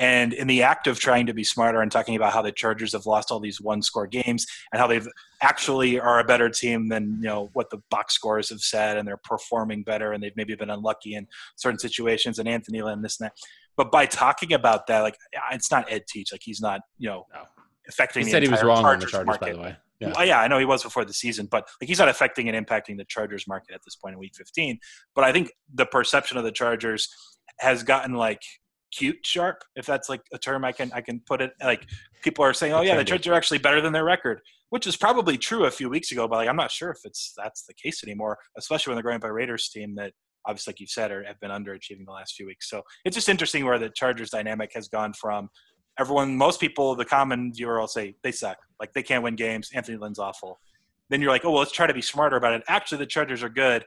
And 0.00 0.32
in 0.32 0.46
the 0.46 0.62
act 0.62 0.86
of 0.86 1.00
trying 1.00 1.26
to 1.26 1.34
be 1.34 1.42
smarter 1.42 1.80
and 1.80 1.90
talking 1.90 2.14
about 2.14 2.32
how 2.32 2.40
the 2.42 2.52
Chargers 2.52 2.92
have 2.92 3.06
lost 3.06 3.32
all 3.32 3.40
these 3.40 3.60
one-score 3.60 4.06
games 4.06 4.46
and 4.72 4.78
how 4.78 4.86
they've 4.86 5.08
actually 5.42 5.98
are 5.98 6.20
a 6.20 6.24
better 6.24 6.48
team 6.48 6.88
than 6.88 7.16
you 7.20 7.28
know 7.28 7.50
what 7.54 7.70
the 7.70 7.78
box 7.90 8.14
scores 8.14 8.50
have 8.50 8.60
said, 8.60 8.96
and 8.96 9.08
they're 9.08 9.16
performing 9.16 9.82
better, 9.82 10.12
and 10.12 10.22
they've 10.22 10.36
maybe 10.36 10.54
been 10.54 10.70
unlucky 10.70 11.14
in 11.14 11.26
certain 11.56 11.78
situations, 11.80 12.38
and 12.38 12.48
Anthony 12.48 12.80
Lynn 12.82 13.02
this 13.02 13.18
and 13.18 13.26
that. 13.26 13.32
But 13.76 13.90
by 13.90 14.06
talking 14.06 14.52
about 14.52 14.86
that, 14.86 15.00
like 15.00 15.16
it's 15.52 15.70
not 15.70 15.90
Ed 15.90 16.04
Teach, 16.08 16.30
like 16.30 16.42
he's 16.44 16.60
not 16.60 16.82
you 16.98 17.08
know 17.08 17.26
No. 17.34 17.40
Affecting. 17.88 18.20
he 18.20 18.24
the 18.26 18.30
said 18.30 18.42
he 18.42 18.48
was 18.48 18.60
entire 18.60 18.68
wrong 18.68 18.84
on 18.84 18.98
the 18.98 19.06
Chargers 19.06 19.10
Chargers 19.10 19.26
market. 19.26 19.46
by 19.46 19.52
the 19.52 19.58
way. 19.58 19.76
Yeah. 20.00 20.12
Well, 20.14 20.26
yeah, 20.26 20.40
I 20.40 20.48
know 20.48 20.58
he 20.58 20.64
was 20.64 20.82
before 20.82 21.04
the 21.04 21.12
season, 21.12 21.48
but 21.50 21.68
like 21.80 21.88
he's 21.88 21.98
not 21.98 22.08
affecting 22.08 22.48
and 22.48 22.66
impacting 22.66 22.96
the 22.96 23.04
Chargers 23.04 23.48
market 23.48 23.74
at 23.74 23.80
this 23.84 23.96
point 23.96 24.12
in 24.12 24.18
Week 24.18 24.32
15. 24.36 24.78
But 25.14 25.24
I 25.24 25.32
think 25.32 25.50
the 25.74 25.86
perception 25.86 26.38
of 26.38 26.44
the 26.44 26.52
Chargers 26.52 27.08
has 27.58 27.82
gotten 27.82 28.14
like 28.14 28.42
cute 28.92 29.18
sharp, 29.24 29.64
if 29.74 29.86
that's 29.86 30.08
like 30.08 30.22
a 30.32 30.38
term 30.38 30.64
I 30.64 30.72
can 30.72 30.92
I 30.92 31.00
can 31.00 31.20
put 31.26 31.42
it. 31.42 31.52
Like 31.60 31.86
people 32.22 32.44
are 32.44 32.54
saying, 32.54 32.72
oh 32.72 32.82
yeah, 32.82 32.96
the 32.96 33.04
Chargers 33.04 33.26
are 33.26 33.34
actually 33.34 33.58
better 33.58 33.80
than 33.80 33.92
their 33.92 34.04
record, 34.04 34.40
which 34.70 34.86
is 34.86 34.96
probably 34.96 35.36
true 35.36 35.64
a 35.64 35.70
few 35.70 35.88
weeks 35.88 36.12
ago, 36.12 36.28
but 36.28 36.36
like 36.36 36.48
I'm 36.48 36.56
not 36.56 36.70
sure 36.70 36.90
if 36.90 36.98
it's 37.04 37.32
that's 37.36 37.64
the 37.64 37.74
case 37.74 38.04
anymore, 38.04 38.38
especially 38.56 38.92
when 38.92 38.96
they're 38.96 39.10
going 39.10 39.20
by 39.20 39.28
Raiders 39.28 39.68
team 39.68 39.96
that 39.96 40.12
obviously, 40.46 40.72
like 40.72 40.80
you've 40.80 40.90
said, 40.90 41.10
are, 41.10 41.24
have 41.24 41.38
been 41.40 41.50
underachieving 41.50 42.06
the 42.06 42.12
last 42.12 42.34
few 42.34 42.46
weeks. 42.46 42.70
So 42.70 42.82
it's 43.04 43.14
just 43.14 43.28
interesting 43.28 43.64
where 43.64 43.78
the 43.78 43.90
Chargers 43.90 44.30
dynamic 44.30 44.72
has 44.74 44.88
gone 44.88 45.12
from 45.12 45.50
everyone, 45.98 46.36
most 46.36 46.60
people, 46.60 46.94
the 46.94 47.04
common 47.04 47.52
viewer 47.52 47.78
will 47.78 47.88
say 47.88 48.14
they 48.22 48.32
suck, 48.32 48.58
like 48.80 48.92
they 48.92 49.02
can't 49.02 49.22
win 49.22 49.36
games. 49.36 49.70
Anthony 49.74 49.98
Lynn's 49.98 50.18
awful. 50.18 50.60
Then 51.10 51.20
you're 51.20 51.30
like, 51.30 51.44
oh 51.44 51.50
well, 51.50 51.60
let's 51.60 51.72
try 51.72 51.86
to 51.86 51.94
be 51.94 52.02
smarter 52.02 52.36
about 52.36 52.52
it. 52.52 52.62
Actually, 52.68 52.98
the 52.98 53.06
Chargers 53.06 53.42
are 53.42 53.48
good. 53.48 53.84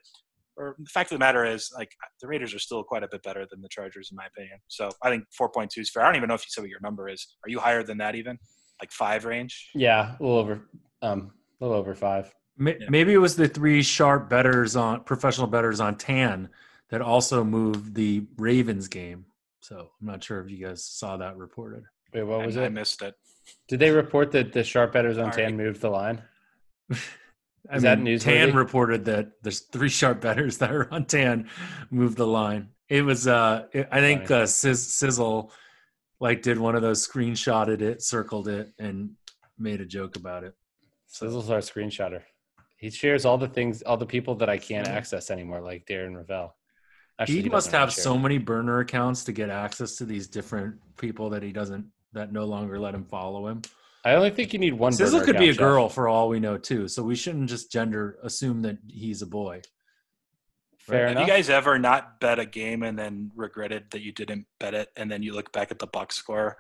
Or 0.58 0.76
the 0.78 0.90
fact 0.90 1.12
of 1.12 1.16
the 1.16 1.20
matter 1.20 1.46
is, 1.46 1.72
like 1.76 1.92
the 2.22 2.28
Raiders 2.28 2.54
are 2.54 2.60
still 2.60 2.84
quite 2.84 3.04
a 3.04 3.08
bit 3.10 3.24
better 3.24 3.48
than 3.50 3.62
the 3.62 3.70
Chargers, 3.70 4.10
in 4.12 4.18
my 4.18 4.26
opinion. 4.26 4.58
So 4.68 4.92
I 5.02 5.10
think 5.10 5.24
4.2 5.40 5.70
is 5.78 5.90
fair. 5.90 6.04
I 6.04 6.08
don't 6.08 6.18
even 6.18 6.28
know 6.28 6.36
if 6.36 6.42
you 6.42 6.50
said 6.50 6.62
what 6.62 6.70
your 6.70 6.82
number 6.82 7.08
is. 7.08 7.26
Are 7.46 7.50
you 7.50 7.60
higher 7.60 7.84
than 7.84 7.98
that 8.00 8.16
even? 8.16 8.38
Like 8.82 8.92
five 8.92 9.26
range? 9.26 9.70
Yeah, 9.74 10.16
a 10.20 10.24
little 10.24 10.38
over, 10.38 10.62
um, 11.02 11.32
a 11.60 11.66
little 11.66 11.80
over 11.80 11.96
five. 11.96 12.34
Maybe 12.58 13.14
it 13.14 13.18
was 13.18 13.36
the 13.36 13.48
three 13.48 13.82
sharp 13.82 14.30
betters 14.30 14.76
on 14.76 15.04
professional 15.04 15.48
betters 15.48 15.80
on 15.80 15.98
tan 15.98 16.50
that 16.90 17.02
also 17.02 17.44
moved 17.44 17.96
the 17.96 18.28
Ravens 18.38 18.88
game. 18.88 19.26
So 19.62 19.90
I'm 20.00 20.08
not 20.08 20.24
sure 20.24 20.42
if 20.42 20.52
you 20.52 20.64
guys 20.64 20.84
saw 20.84 21.18
that 21.18 21.38
reported. 21.38 21.84
Wait, 22.14 22.24
what 22.24 22.46
was 22.46 22.58
I, 22.58 22.66
I 22.66 22.70
missed 22.70 23.02
it. 23.02 23.16
Did 23.68 23.80
they 23.80 23.92
report 23.92 24.32
that 24.32 24.54
the 24.54 24.64
sharp 24.64 24.92
betters 24.94 25.18
on 25.18 25.32
Sorry. 25.32 25.46
tan 25.46 25.58
moved 25.58 25.82
the 25.82 25.90
line? 25.90 26.22
I 27.70 27.76
Is 27.76 27.84
that 27.84 28.00
mean, 28.00 28.18
newsworthy? 28.18 28.22
Tan 28.24 28.56
reported 28.56 29.06
that 29.06 29.32
there's 29.44 29.60
three 29.60 29.90
sharp 29.90 30.20
betters 30.22 30.58
that 30.58 30.72
are 30.72 30.92
on 30.92 31.06
Tan 31.06 31.48
moved 31.92 32.18
the 32.18 32.26
line. 32.28 32.70
It 32.90 33.04
was, 33.04 33.28
uh, 33.28 33.68
it- 33.72 33.88
I 33.92 34.00
think 34.00 34.30
uh, 34.32 34.46
Sizz- 34.48 34.94
Sizzle 34.96 35.52
like 36.20 36.42
did 36.42 36.58
one 36.60 36.76
of 36.76 36.82
those 36.82 37.08
screenshotted 37.08 37.82
it, 37.82 38.02
circled 38.02 38.48
it, 38.48 38.74
and 38.80 39.12
made 39.58 39.80
a 39.80 39.86
joke 39.86 40.16
about 40.16 40.44
it. 40.44 40.56
So. 41.08 41.26
Sizzle's 41.28 41.50
our 41.50 41.60
screenshotter. 41.60 42.22
He 42.78 42.90
shares 42.90 43.26
all 43.26 43.38
the 43.38 43.48
things, 43.48 43.84
all 43.84 43.98
the 43.98 44.06
people 44.08 44.36
that 44.36 44.50
I 44.50 44.58
can't 44.58 44.88
Yeah. 44.88 44.94
access 44.96 45.30
anymore, 45.30 45.62
like 45.62 45.86
Darren 45.86 46.16
Rovell. 46.16 46.54
he, 47.28 47.38
doesn't 47.38 47.52
must 47.52 47.72
have 47.72 47.94
so 47.94 48.18
many 48.18 48.40
burner 48.40 48.80
accounts 48.80 49.24
to 49.26 49.32
get 49.32 49.50
access 49.52 49.98
to 49.98 50.06
these 50.06 50.28
different 50.28 50.76
people 50.98 51.30
that 51.30 51.44
he 51.44 51.52
doesn't 51.52 51.86
that 52.14 52.32
no 52.32 52.46
longer 52.46 52.80
let 52.80 52.94
him 52.94 53.06
follow 53.06 53.48
him. 53.48 53.62
I 54.04 54.14
only 54.14 54.32
think 54.32 54.54
you 54.54 54.60
need 54.60 54.74
one. 54.74 54.94
Sizzle 54.94 55.22
could 55.22 55.38
be 55.38 55.50
a 55.50 55.54
girl 55.54 55.88
for 55.88 56.08
all 56.08 56.28
we 56.28 56.40
know 56.40 56.58
too, 56.58 56.88
so 56.88 57.04
we 57.04 57.16
shouldn't 57.16 57.50
just 57.50 57.72
gender 57.72 58.18
assume 58.24 58.64
that 58.64 58.78
he's 58.88 59.22
a 59.22 59.28
boy. 59.28 59.62
Fair 60.80 61.08
Have 61.08 61.12
enough. 61.12 61.28
you 61.28 61.34
guys 61.34 61.50
ever 61.50 61.78
not 61.78 62.20
bet 62.20 62.40
a 62.40 62.46
game 62.46 62.82
and 62.82 62.98
then 62.98 63.32
regretted 63.36 63.92
that 63.92 64.02
you 64.02 64.12
didn't 64.12 64.48
bet 64.60 64.74
it, 64.74 64.90
and 64.96 65.12
then 65.12 65.22
you 65.22 65.34
look 65.34 65.52
back 65.52 65.70
at 65.70 65.78
the 65.78 65.88
box 65.88 66.16
score 66.16 66.58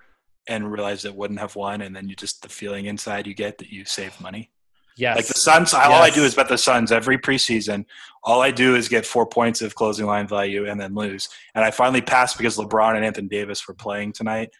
and 0.47 0.71
realize 0.71 1.05
it 1.05 1.15
wouldn't 1.15 1.39
have 1.39 1.55
won, 1.55 1.81
and 1.81 1.95
then 1.95 2.07
you 2.07 2.15
just 2.15 2.43
the 2.43 2.49
feeling 2.49 2.85
inside 2.85 3.25
you 3.25 3.33
get 3.33 3.57
that 3.57 3.69
you 3.69 3.85
saved 3.85 4.21
money? 4.21 4.51
yes. 4.95 5.15
Like 5.15 5.27
the 5.27 5.33
Suns, 5.33 5.73
all 5.73 5.93
I 5.93 6.09
do 6.09 6.23
is 6.23 6.35
bet 6.35 6.47
the 6.47 6.57
Suns 6.57 6.91
every 6.91 7.17
preseason. 7.17 7.85
All 8.23 8.41
I 8.41 8.51
do 8.51 8.75
is 8.75 8.87
get 8.87 9.05
four 9.05 9.25
points 9.25 9.61
of 9.61 9.75
closing 9.75 10.05
line 10.05 10.27
value 10.27 10.69
and 10.69 10.79
then 10.79 10.93
lose. 10.93 11.29
And 11.55 11.65
I 11.65 11.71
finally 11.71 12.01
passed 12.01 12.37
because 12.37 12.57
LeBron 12.57 12.95
and 12.95 13.05
Anthony 13.05 13.27
Davis 13.27 13.67
were 13.67 13.73
playing 13.73 14.13
tonight. 14.13 14.51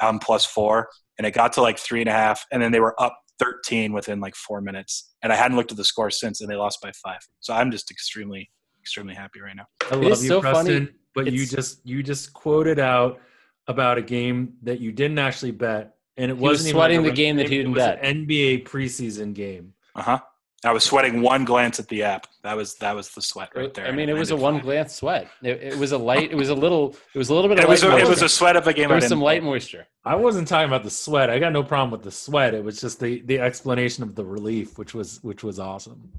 I'm 0.00 0.18
plus 0.18 0.44
four, 0.44 0.88
and 1.18 1.26
it 1.26 1.32
got 1.32 1.52
to 1.54 1.62
like 1.62 1.78
three 1.78 2.00
and 2.00 2.08
a 2.08 2.12
half, 2.12 2.46
and 2.52 2.62
then 2.62 2.72
they 2.72 2.80
were 2.80 3.00
up 3.00 3.18
13 3.38 3.92
within 3.92 4.20
like 4.20 4.34
four 4.34 4.60
minutes. 4.60 5.14
And 5.22 5.32
I 5.32 5.36
hadn't 5.36 5.56
looked 5.56 5.70
at 5.70 5.76
the 5.76 5.84
score 5.84 6.10
since, 6.10 6.40
and 6.40 6.50
they 6.50 6.56
lost 6.56 6.80
by 6.82 6.92
five. 7.02 7.20
So 7.40 7.54
I'm 7.54 7.70
just 7.70 7.90
extremely, 7.90 8.50
extremely 8.80 9.14
happy 9.14 9.40
right 9.40 9.56
now. 9.56 9.66
I 9.90 9.96
love 9.96 10.12
is 10.12 10.22
you, 10.22 10.28
so 10.28 10.40
Preston, 10.40 10.86
funny. 10.86 10.88
but 11.14 11.32
you 11.32 11.46
just 11.46 11.86
you 11.86 12.02
just 12.02 12.32
quoted 12.32 12.78
out 12.78 13.20
about 13.66 13.98
a 13.98 14.02
game 14.02 14.54
that 14.62 14.80
you 14.80 14.92
didn't 14.92 15.18
actually 15.18 15.52
bet, 15.52 15.94
and 16.16 16.30
it 16.30 16.36
He 16.36 16.40
was 16.42 16.58
wasn't 16.58 16.72
sweating 16.72 16.94
even 16.96 17.04
the 17.04 17.10
like 17.10 17.14
a 17.14 17.16
game 17.16 17.36
that 17.36 17.42
ranked 17.42 17.50
he 17.52 17.58
didn't 17.58 17.72
it 17.72 17.74
was 17.74 17.84
bet. 17.84 18.04
An 18.04 18.26
NBA 18.26 18.64
preseason 18.64 19.34
game. 19.34 19.74
Uh 19.94 20.02
huh. 20.02 20.18
I 20.64 20.72
was 20.72 20.82
sweating 20.82 21.22
one 21.22 21.44
glance 21.44 21.78
at 21.78 21.86
the 21.86 22.02
app. 22.02 22.26
That 22.42 22.56
was 22.56 22.74
that 22.76 22.94
was 22.96 23.10
the 23.10 23.22
sweat 23.22 23.50
right 23.54 23.72
there. 23.72 23.86
I 23.86 23.92
mean, 23.92 24.08
it 24.08 24.14
was 24.14 24.30
a 24.30 24.34
ended 24.34 24.42
one 24.42 24.54
fine. 24.54 24.62
glance 24.64 24.94
sweat. 24.94 25.28
It, 25.40 25.62
it 25.62 25.78
was 25.78 25.92
a 25.92 25.98
light. 25.98 26.32
It 26.32 26.36
was 26.36 26.48
a 26.48 26.54
little. 26.54 26.96
It 27.14 27.18
was 27.18 27.28
a 27.28 27.34
little 27.34 27.48
bit 27.48 27.58
of. 27.58 27.64
It 27.64 27.68
was 27.68 27.84
light 27.84 28.00
a, 28.00 28.04
it 28.04 28.08
was 28.08 28.22
a 28.22 28.28
sweat 28.28 28.56
of 28.56 28.66
a 28.66 28.72
game. 28.72 28.88
There 28.88 28.96
was 28.96 29.06
some 29.06 29.20
light 29.20 29.44
moisture. 29.44 29.86
I 30.04 30.16
wasn't 30.16 30.48
talking 30.48 30.68
about 30.68 30.82
the 30.82 30.90
sweat. 30.90 31.30
I 31.30 31.38
got 31.38 31.52
no 31.52 31.62
problem 31.62 31.92
with 31.92 32.02
the 32.02 32.10
sweat. 32.10 32.54
It 32.54 32.64
was 32.64 32.80
just 32.80 32.98
the 32.98 33.20
the 33.20 33.38
explanation 33.38 34.02
of 34.02 34.16
the 34.16 34.24
relief, 34.24 34.78
which 34.78 34.94
was 34.94 35.22
which 35.22 35.44
was 35.44 35.60
awesome. 35.60 36.10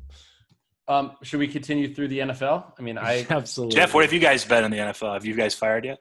Um, 0.87 1.11
should 1.21 1.39
we 1.39 1.47
continue 1.47 1.93
through 1.93 2.07
the 2.07 2.19
NFL? 2.19 2.73
I 2.79 2.81
mean, 2.81 2.97
I 2.97 3.27
absolutely. 3.29 3.75
Jeff, 3.75 3.93
what 3.93 4.03
have 4.05 4.13
you 4.13 4.19
guys 4.19 4.45
bet 4.45 4.63
in 4.63 4.71
the 4.71 4.77
NFL? 4.77 5.13
Have 5.13 5.25
you 5.25 5.35
guys 5.35 5.53
fired 5.53 5.83
yet? 5.83 5.99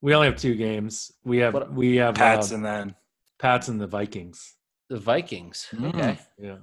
We 0.00 0.14
only 0.14 0.26
have 0.28 0.36
two 0.36 0.54
games. 0.54 1.12
We 1.24 1.38
have 1.38 1.54
What- 1.54 1.72
we 1.72 1.96
have 1.96 2.14
Pats 2.14 2.50
uh, 2.50 2.56
and 2.56 2.64
then 2.64 2.94
Pats 3.38 3.68
and 3.68 3.80
the 3.80 3.86
Vikings. 3.86 4.54
the 4.88 4.98
Vikings. 4.98 5.68
Mm. 5.72 5.94
Okay. 5.94 6.18
Yeah. 6.38 6.56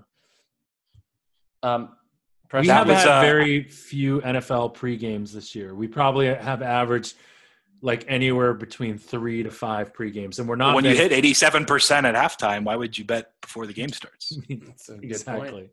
Um, 1.66 1.90
We 2.54 2.68
have 2.68 2.88
was, 2.88 2.98
had 2.98 3.08
uh, 3.08 3.22
very 3.22 3.64
few 3.64 4.22
NFL 4.22 4.74
pre 4.76 4.98
games 4.98 5.34
this 5.34 5.56
year. 5.56 5.74
We 5.76 5.88
probably 5.88 6.28
have 6.28 6.62
averaged 6.62 7.16
like 7.82 8.06
anywhere 8.08 8.54
between 8.54 8.98
three 8.98 9.44
to 9.44 9.52
five 9.52 9.94
pre 9.94 10.12
games, 10.12 10.40
and 10.40 10.48
we're 10.48 10.56
not 10.56 10.76
when 10.76 10.86
you 10.86 10.96
hit 10.96 11.12
eighty-seven 11.12 11.66
percent 11.66 12.06
at 12.06 12.16
halftime, 12.16 12.64
why 12.64 12.76
would 12.76 12.98
you 12.98 13.04
bet 13.04 13.32
before 13.42 13.66
the 13.68 13.74
game 13.74 13.90
starts? 13.90 14.38
That's 14.50 14.90
a 14.90 14.94
good 14.94 15.00
point. 15.00 15.04
exactly. 15.04 15.70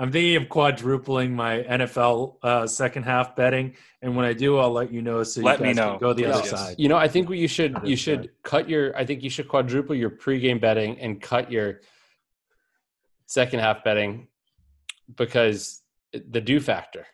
I'm 0.00 0.12
thinking 0.12 0.36
of 0.36 0.48
quadrupling 0.48 1.34
my 1.34 1.58
NFL 1.62 2.36
uh, 2.42 2.66
second 2.68 3.02
half 3.02 3.34
betting, 3.34 3.74
and 4.00 4.14
when 4.14 4.24
I 4.24 4.32
do, 4.32 4.58
I'll 4.58 4.70
let 4.70 4.92
you 4.92 5.02
know. 5.02 5.24
So 5.24 5.40
Let 5.40 5.58
you 5.58 5.64
me 5.66 5.68
guys 5.70 5.76
can 5.78 5.92
know. 5.92 5.98
Go 5.98 6.12
the 6.12 6.22
Yes, 6.22 6.34
other 6.36 6.48
yes. 6.48 6.50
side. 6.50 6.76
You 6.78 6.88
know, 6.88 6.96
I 6.96 7.08
think 7.08 7.28
what 7.28 7.38
you 7.38 7.48
should 7.48 7.78
you 7.84 7.96
should 7.96 8.30
cut 8.42 8.68
your. 8.68 8.96
I 8.96 9.04
think 9.04 9.22
you 9.22 9.30
should 9.30 9.48
quadruple 9.48 9.94
your 9.96 10.10
pregame 10.10 10.60
betting 10.60 10.98
and 11.00 11.20
cut 11.20 11.50
your 11.50 11.80
second 13.26 13.60
half 13.60 13.84
betting 13.84 14.28
because 15.16 15.82
the 16.12 16.40
do 16.40 16.60
factor. 16.60 17.06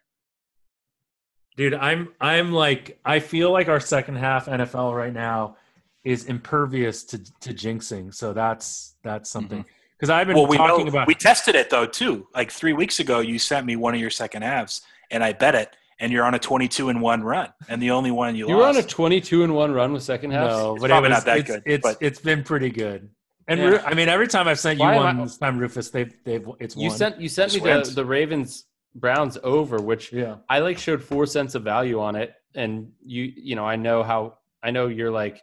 Dude, 1.56 1.74
I'm 1.74 2.08
I'm 2.20 2.52
like 2.52 2.98
I 3.04 3.20
feel 3.20 3.52
like 3.52 3.68
our 3.68 3.80
second 3.80 4.16
half 4.16 4.46
NFL 4.46 4.96
right 4.96 5.12
now 5.12 5.56
is 6.02 6.24
impervious 6.26 7.04
to 7.04 7.18
to 7.40 7.54
jinxing. 7.54 8.12
So 8.14 8.32
that's 8.32 8.96
that's 9.04 9.30
something 9.30 9.60
mm-hmm. 9.60 9.68
because 9.96 10.10
I've 10.10 10.26
been 10.26 10.36
Well, 10.36 10.46
we 10.46 10.56
talking 10.56 10.86
know, 10.86 10.90
about 10.90 11.06
we 11.06 11.14
tested 11.14 11.54
it 11.54 11.70
though 11.70 11.86
too. 11.86 12.26
Like 12.34 12.50
three 12.50 12.72
weeks 12.72 12.98
ago, 12.98 13.20
you 13.20 13.38
sent 13.38 13.66
me 13.66 13.76
one 13.76 13.94
of 13.94 14.00
your 14.00 14.10
second 14.10 14.42
halves, 14.42 14.82
and 15.10 15.22
I 15.22 15.32
bet 15.32 15.54
it, 15.54 15.76
and 16.00 16.12
you're 16.12 16.24
on 16.24 16.34
a 16.34 16.40
twenty-two 16.40 16.88
and 16.88 17.00
one 17.00 17.22
run, 17.22 17.52
and 17.68 17.80
the 17.80 17.92
only 17.92 18.10
one 18.10 18.34
you, 18.34 18.48
You 18.48 18.56
were 18.56 18.66
on 18.66 18.76
a 18.76 18.82
twenty-two 18.82 19.44
and 19.44 19.54
one 19.54 19.72
run 19.72 19.92
with 19.92 20.02
second 20.02 20.32
half. 20.32 20.50
no, 20.50 20.72
It's 20.74 20.80
but 20.82 20.90
it 20.90 20.92
probably 20.92 21.10
was 21.10 21.18
not 21.18 21.24
that 21.26 21.38
it's, 21.38 21.50
good, 21.50 21.62
It's 21.66 21.82
but- 21.82 21.98
it's 22.00 22.20
been 22.20 22.42
pretty 22.42 22.70
good. 22.70 23.10
And 23.48 23.60
Yeah. 23.60 23.66
Ru- 23.66 23.78
I 23.78 23.94
mean, 23.94 24.08
every 24.08 24.26
time 24.28 24.48
I've 24.48 24.58
sent 24.58 24.78
you 24.78 24.84
Why 24.84 24.94
am 24.94 25.02
one 25.04 25.20
I- 25.20 25.24
this 25.24 25.36
time, 25.38 25.58
Rufus, 25.58 25.90
they've 25.90 26.12
they've 26.24 26.48
it's 26.60 26.74
one 26.76 26.82
you 26.82 26.88
won. 26.90 26.98
sent 26.98 27.20
you 27.20 27.28
sent 27.28 27.52
me 27.54 27.60
Just 27.60 27.90
the, 27.90 28.02
the 28.02 28.04
Ravens 28.06 28.64
Browns 28.94 29.36
over, 29.42 29.78
which 29.82 30.12
yeah. 30.12 30.36
I 30.48 30.60
like 30.60 30.78
showed 30.78 31.02
four 31.02 31.26
cents 31.26 31.54
of 31.54 31.62
value 31.64 32.00
on 32.00 32.16
it, 32.16 32.34
and 32.54 32.92
you 33.04 33.32
you 33.36 33.56
know 33.56 33.64
I 33.66 33.76
know 33.76 34.02
how 34.02 34.38
I 34.62 34.70
know 34.70 34.86
you're 34.86 35.10
like 35.10 35.42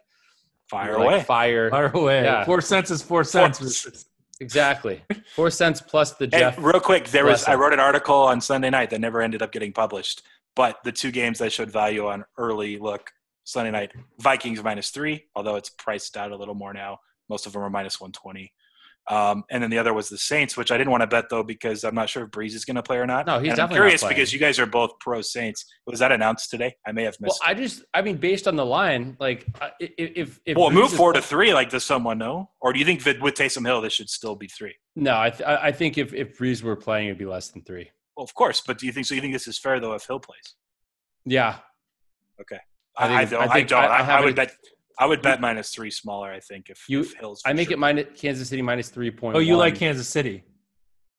Fire 0.68 0.90
you're 0.92 0.98
like 1.00 1.06
away. 1.06 1.22
fire 1.22 1.70
Fire 1.70 1.90
away. 1.92 2.24
Yeah. 2.24 2.44
Four 2.44 2.60
cents 2.62 2.90
is 2.90 3.02
four 3.02 3.24
cents. 3.24 3.58
Four- 3.82 3.92
exactly 4.40 5.02
four 5.36 5.50
cents 5.50 5.80
plus 5.80 6.12
the 6.14 6.24
Hey, 6.32 6.40
Jeff. 6.40 6.58
real 6.58 6.80
quick, 6.80 7.08
there 7.08 7.24
was 7.24 7.44
Bless 7.44 7.48
I 7.48 7.54
wrote 7.54 7.72
an 7.72 7.78
article 7.80 8.16
on 8.16 8.40
Sunday 8.40 8.70
night 8.70 8.90
that 8.90 9.00
never 9.00 9.20
ended 9.22 9.42
up 9.42 9.52
getting 9.52 9.72
published. 9.72 10.22
But 10.56 10.78
the 10.82 10.90
two 10.92 11.10
games 11.12 11.40
I 11.40 11.48
showed 11.48 11.70
value 11.70 12.06
on 12.08 12.24
early 12.36 12.78
look 12.78 13.10
Sunday 13.44 13.70
night 13.70 13.92
Vikings 14.18 14.62
minus 14.62 14.90
three, 14.90 15.24
although 15.36 15.56
it's 15.56 15.70
priced 15.70 16.16
out 16.16 16.32
a 16.32 16.36
little 16.36 16.54
more 16.54 16.72
now. 16.74 16.98
Most 17.32 17.46
of 17.46 17.54
them 17.54 17.62
are 17.62 17.70
minus 17.70 17.98
one 17.98 18.12
twenty. 18.12 18.52
Um, 19.08 19.42
and 19.50 19.60
then 19.62 19.70
the 19.70 19.78
other 19.78 19.92
was 19.92 20.08
the 20.10 20.18
Saints, 20.18 20.54
which 20.56 20.70
I 20.70 20.76
didn't 20.78 20.90
want 20.90 21.00
to 21.00 21.06
bet 21.06 21.24
though 21.30 21.42
because 21.42 21.82
I'm 21.82 21.94
not 21.94 22.08
sure 22.10 22.24
if 22.24 22.30
Brees 22.30 22.52
is 22.54 22.64
going 22.66 22.76
to 22.76 22.82
play 22.84 22.98
or 22.98 23.06
not. 23.06 23.26
No, 23.26 23.38
he's 23.40 23.52
And 23.52 23.52
I'm 23.52 23.56
definitely 23.68 23.74
not 23.74 23.82
curious 23.82 24.00
playing. 24.02 24.14
because 24.16 24.32
you 24.34 24.38
guys 24.38 24.58
are 24.60 24.66
both 24.66 24.90
pro 25.00 25.22
Saints. 25.22 25.64
Was 25.86 25.98
that 26.00 26.12
announced 26.12 26.50
today? 26.50 26.76
I 26.86 26.92
may 26.92 27.04
have 27.04 27.16
missed. 27.20 27.40
Well, 27.42 27.48
missed. 27.54 27.58
I 27.58 27.62
just 27.62 27.84
I 27.94 28.02
mean 28.02 28.18
based 28.18 28.46
on 28.46 28.54
the 28.54 28.66
line, 28.66 29.16
like 29.18 29.46
uh, 29.62 29.70
if 29.80 30.38
if 30.44 30.56
well, 30.58 30.70
move 30.70 30.92
four 30.92 31.14
to 31.14 31.22
three. 31.22 31.54
Like, 31.54 31.70
does 31.70 31.84
someone 31.84 32.18
know, 32.18 32.50
or 32.60 32.72
do 32.74 32.78
you 32.78 32.84
think 32.84 33.02
that 33.04 33.18
with 33.22 33.34
Taysom 33.34 33.66
Hill, 33.66 33.80
this 33.80 33.94
should 33.94 34.10
still 34.10 34.36
be 34.36 34.46
three? 34.46 34.74
No, 34.94 35.18
I 35.18 35.30
th- 35.30 35.48
I 35.48 35.72
think 35.72 35.96
if 35.96 36.12
if 36.12 36.38
Brees 36.38 36.62
were 36.62 36.76
playing, 36.76 37.06
it'd 37.06 37.18
be 37.18 37.24
less 37.24 37.48
than 37.48 37.62
three. 37.62 37.90
Well, 38.16 38.24
of 38.24 38.34
course, 38.34 38.60
but 38.64 38.78
do 38.78 38.84
you 38.86 38.92
think 38.92 39.06
so? 39.06 39.14
You 39.16 39.20
think 39.22 39.32
this 39.32 39.48
is 39.48 39.58
fair 39.58 39.80
though 39.80 39.94
if 39.94 40.06
Hill 40.06 40.20
plays? 40.20 40.54
Yeah, 41.24 41.56
I 42.38 42.44
I, 42.98 43.08
think- 43.08 43.18
I 43.18 43.24
don't. 43.24 43.40
I 43.40 43.44
I, 43.44 43.54
think 43.54 43.68
don't. 43.68 43.84
I, 43.84 43.86
I 43.86 44.18
I 44.18 44.24
would 44.24 44.36
bet. 44.36 44.52
I 44.98 45.06
would 45.06 45.22
bet 45.22 45.40
minus 45.40 45.70
three 45.70 45.90
smaller. 45.90 46.30
I 46.30 46.40
think 46.40 46.68
if, 46.70 46.84
You- 46.88 47.00
if 47.00 47.14
Hill's. 47.14 47.42
I 47.46 47.52
make 47.52 47.68
sure. 47.68 47.74
it 47.74 47.78
minus 47.78 48.06
Kansas 48.14 48.48
City 48.48 48.62
minus 48.62 48.88
three 48.88 49.10
point. 49.10 49.36
Oh, 49.36 49.40
you 49.40 49.56
like 49.56 49.74
Kansas 49.76 50.08
City? 50.08 50.44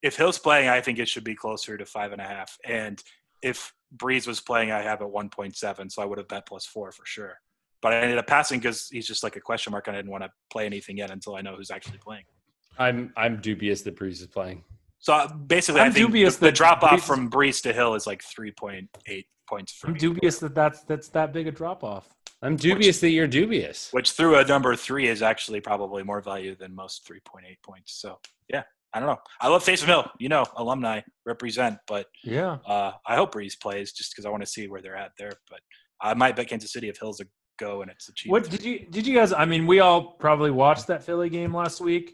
If 0.01 0.15
Hill's 0.17 0.37
playing, 0.37 0.69
I 0.69 0.81
think 0.81 0.99
it 0.99 1.07
should 1.07 1.23
be 1.23 1.35
closer 1.35 1.77
to 1.77 1.85
five 1.85 2.11
and 2.11 2.21
a 2.21 2.25
half. 2.25 2.57
And 2.65 3.01
if 3.41 3.73
Brees 3.95 4.27
was 4.27 4.41
playing, 4.41 4.71
I 4.71 4.81
have 4.81 5.01
it 5.01 5.09
one 5.09 5.29
point 5.29 5.55
seven, 5.55 5.89
so 5.89 6.01
I 6.01 6.05
would 6.05 6.17
have 6.17 6.27
bet 6.27 6.45
plus 6.45 6.65
four 6.65 6.91
for 6.91 7.05
sure. 7.05 7.39
But 7.81 7.93
I 7.93 7.97
ended 7.97 8.17
up 8.17 8.27
passing 8.27 8.59
because 8.59 8.87
he's 8.89 9.07
just 9.07 9.23
like 9.23 9.35
a 9.35 9.41
question 9.41 9.71
mark, 9.71 9.87
and 9.87 9.95
I 9.95 9.99
didn't 9.99 10.11
want 10.11 10.23
to 10.23 10.29
play 10.51 10.65
anything 10.65 10.97
yet 10.97 11.11
until 11.11 11.35
I 11.35 11.41
know 11.41 11.55
who's 11.55 11.71
actually 11.71 11.97
playing. 11.99 12.23
I'm 12.77 13.13
I'm 13.17 13.39
dubious 13.41 13.81
that 13.83 13.95
Brees 13.95 14.21
is 14.21 14.27
playing. 14.27 14.63
So 15.03 15.11
uh, 15.13 15.33
basically, 15.33 15.81
I'm 15.81 15.87
I 15.89 15.91
think 15.91 16.07
dubious 16.07 16.37
the, 16.37 16.45
the 16.45 16.51
drop 16.53 16.81
off 16.81 17.01
from 17.05 17.29
Brees 17.29 17.61
to 17.63 17.73
Hill 17.73 17.93
is 17.95 18.07
like 18.07 18.23
3.8 18.23 19.25
points 19.49 19.73
for 19.73 19.87
I'm 19.87 19.93
me. 19.93 19.99
dubious 19.99 20.39
that 20.39 20.55
that's 20.55 20.83
that's 20.85 21.09
that 21.09 21.33
big 21.33 21.45
a 21.47 21.51
drop 21.51 21.83
off. 21.83 22.07
I'm 22.41 22.55
dubious 22.55 23.01
that 23.01 23.09
you're 23.09 23.27
dubious. 23.27 23.89
which 23.91 24.11
through 24.11 24.37
a 24.37 24.45
number 24.45 24.75
three 24.77 25.09
is 25.09 25.21
actually 25.21 25.59
probably 25.59 26.03
more 26.03 26.21
value 26.21 26.55
than 26.55 26.73
most 26.73 27.05
3.8 27.05 27.41
points. 27.65 27.93
So 27.99 28.17
yeah, 28.47 28.63
I 28.93 28.99
don't 29.01 29.09
know. 29.09 29.19
I 29.41 29.49
love 29.49 29.65
Taysom 29.65 29.85
Hill, 29.87 30.09
you 30.19 30.29
know, 30.29 30.45
alumni 30.55 31.01
represent, 31.25 31.79
but 31.85 32.07
Yeah. 32.23 32.59
uh, 32.65 32.93
I 33.05 33.15
hope 33.15 33.33
Brees 33.33 33.59
plays 33.59 33.91
just 33.91 34.13
because 34.13 34.25
I 34.25 34.29
want 34.29 34.43
to 34.43 34.47
see 34.49 34.69
where 34.69 34.81
they're 34.81 34.95
at 34.95 35.11
there. 35.19 35.31
But 35.49 35.59
I 36.01 36.13
might 36.13 36.37
bet 36.37 36.47
Kansas 36.47 36.71
City 36.71 36.87
if 36.87 36.97
Hill's 36.97 37.19
a 37.19 37.25
go 37.59 37.81
and 37.81 37.91
it's 37.91 38.07
a 38.07 38.13
cheap. 38.13 38.31
What 38.31 38.49
did 38.49 38.63
you 38.63 38.85
did 38.89 39.05
you 39.05 39.13
guys? 39.13 39.33
I 39.33 39.43
mean, 39.43 39.67
we 39.67 39.81
all 39.81 40.13
probably 40.13 40.51
watched 40.51 40.87
that 40.87 41.03
Philly 41.03 41.29
game 41.29 41.53
last 41.53 41.81
week. 41.81 42.13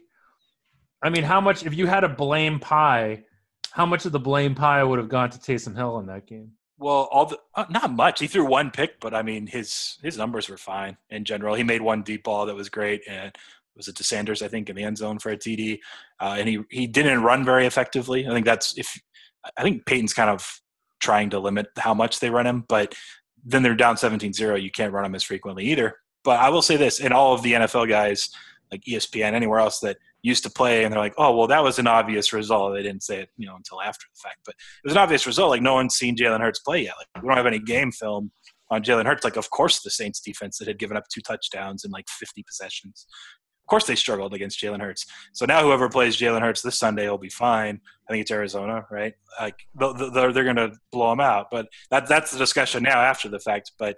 I 1.02 1.10
mean, 1.10 1.24
how 1.24 1.40
much 1.40 1.64
if 1.64 1.74
you 1.74 1.86
had 1.86 2.04
a 2.04 2.08
blame 2.08 2.60
pie, 2.60 3.24
how 3.72 3.86
much 3.86 4.04
of 4.04 4.12
the 4.12 4.20
blame 4.20 4.54
pie 4.54 4.82
would 4.82 4.98
have 4.98 5.08
gone 5.08 5.30
to 5.30 5.38
Taysom 5.38 5.76
Hill 5.76 5.98
in 5.98 6.06
that 6.06 6.26
game? 6.26 6.52
Well, 6.78 7.08
all 7.12 7.26
the 7.26 7.38
uh, 7.54 7.66
not 7.68 7.92
much. 7.92 8.20
He 8.20 8.26
threw 8.26 8.44
one 8.44 8.70
pick, 8.70 9.00
but 9.00 9.14
I 9.14 9.22
mean 9.22 9.46
his 9.46 9.98
his 10.02 10.16
numbers 10.16 10.48
were 10.48 10.56
fine 10.56 10.96
in 11.10 11.24
general. 11.24 11.54
He 11.54 11.62
made 11.62 11.82
one 11.82 12.02
deep 12.02 12.24
ball 12.24 12.46
that 12.46 12.54
was 12.54 12.70
great, 12.70 13.02
and 13.06 13.36
was 13.76 13.88
it 13.88 13.96
to 13.96 14.04
Sanders? 14.04 14.42
I 14.42 14.48
think 14.48 14.70
in 14.70 14.76
the 14.76 14.84
end 14.84 14.98
zone 14.98 15.18
for 15.18 15.30
a 15.30 15.36
TD, 15.36 15.80
uh, 16.20 16.36
and 16.38 16.48
he 16.48 16.60
he 16.70 16.86
didn't 16.86 17.22
run 17.22 17.44
very 17.44 17.66
effectively. 17.66 18.26
I 18.26 18.30
think 18.30 18.46
that's 18.46 18.78
if 18.78 18.98
I 19.56 19.62
think 19.62 19.84
Payton's 19.84 20.14
kind 20.14 20.30
of 20.30 20.60
trying 21.00 21.30
to 21.30 21.38
limit 21.38 21.68
how 21.78 21.94
much 21.94 22.20
they 22.20 22.30
run 22.30 22.46
him, 22.46 22.64
but 22.68 22.94
then 23.42 23.62
they're 23.62 23.74
down 23.74 23.96
17-0. 23.96 24.62
You 24.62 24.70
can't 24.70 24.92
run 24.92 25.04
him 25.04 25.14
as 25.14 25.22
frequently 25.22 25.64
either. 25.64 25.96
But 26.24 26.40
I 26.40 26.48
will 26.50 26.62
say 26.62 26.76
this: 26.76 27.00
in 27.00 27.12
all 27.12 27.34
of 27.34 27.42
the 27.42 27.52
NFL 27.52 27.88
guys, 27.88 28.30
like 28.70 28.82
ESPN, 28.84 29.32
anywhere 29.32 29.58
else 29.58 29.80
that 29.80 29.98
used 30.22 30.42
to 30.44 30.50
play, 30.50 30.84
and 30.84 30.92
they're 30.92 31.00
like, 31.00 31.14
"Oh, 31.18 31.36
well, 31.36 31.46
that 31.48 31.62
was 31.62 31.78
an 31.78 31.86
obvious 31.86 32.32
result." 32.32 32.74
They 32.74 32.82
didn't 32.82 33.02
say 33.02 33.20
it, 33.22 33.30
you 33.36 33.46
know, 33.46 33.56
until 33.56 33.80
after 33.80 34.06
the 34.14 34.20
fact, 34.20 34.38
but 34.44 34.54
it 34.54 34.86
was 34.86 34.92
an 34.92 34.98
obvious 34.98 35.26
result. 35.26 35.50
Like 35.50 35.62
no 35.62 35.74
one's 35.74 35.94
seen 35.94 36.16
Jalen 36.16 36.40
Hurts 36.40 36.60
play 36.60 36.82
yet. 36.84 36.94
Like 36.98 37.22
we 37.22 37.28
don't 37.28 37.36
have 37.36 37.46
any 37.46 37.58
game 37.58 37.92
film 37.92 38.30
on 38.70 38.82
Jalen 38.82 39.06
Hurts. 39.06 39.24
Like 39.24 39.36
of 39.36 39.50
course 39.50 39.82
the 39.82 39.90
Saints 39.90 40.20
defense 40.20 40.58
that 40.58 40.68
had 40.68 40.78
given 40.78 40.96
up 40.96 41.04
two 41.08 41.20
touchdowns 41.20 41.84
in 41.84 41.90
like 41.90 42.08
50 42.08 42.42
possessions. 42.42 43.06
Of 43.64 43.70
course 43.70 43.86
they 43.86 43.94
struggled 43.94 44.34
against 44.34 44.60
Jalen 44.60 44.80
Hurts. 44.80 45.06
So 45.32 45.46
now 45.46 45.62
whoever 45.62 45.88
plays 45.88 46.16
Jalen 46.16 46.40
Hurts 46.40 46.60
this 46.60 46.78
Sunday 46.78 47.08
will 47.08 47.18
be 47.18 47.28
fine. 47.28 47.80
I 48.08 48.12
think 48.12 48.22
it's 48.22 48.30
Arizona, 48.32 48.84
right? 48.90 49.14
Like 49.40 49.54
they're, 49.74 50.32
they're, 50.32 50.44
going 50.44 50.56
to 50.56 50.72
blow 50.90 51.10
them 51.10 51.20
out. 51.20 51.46
But 51.52 51.68
that 51.90 52.08
that's 52.08 52.32
the 52.32 52.38
discussion 52.38 52.82
now 52.82 53.00
after 53.00 53.28
the 53.28 53.38
fact. 53.38 53.70
But 53.78 53.96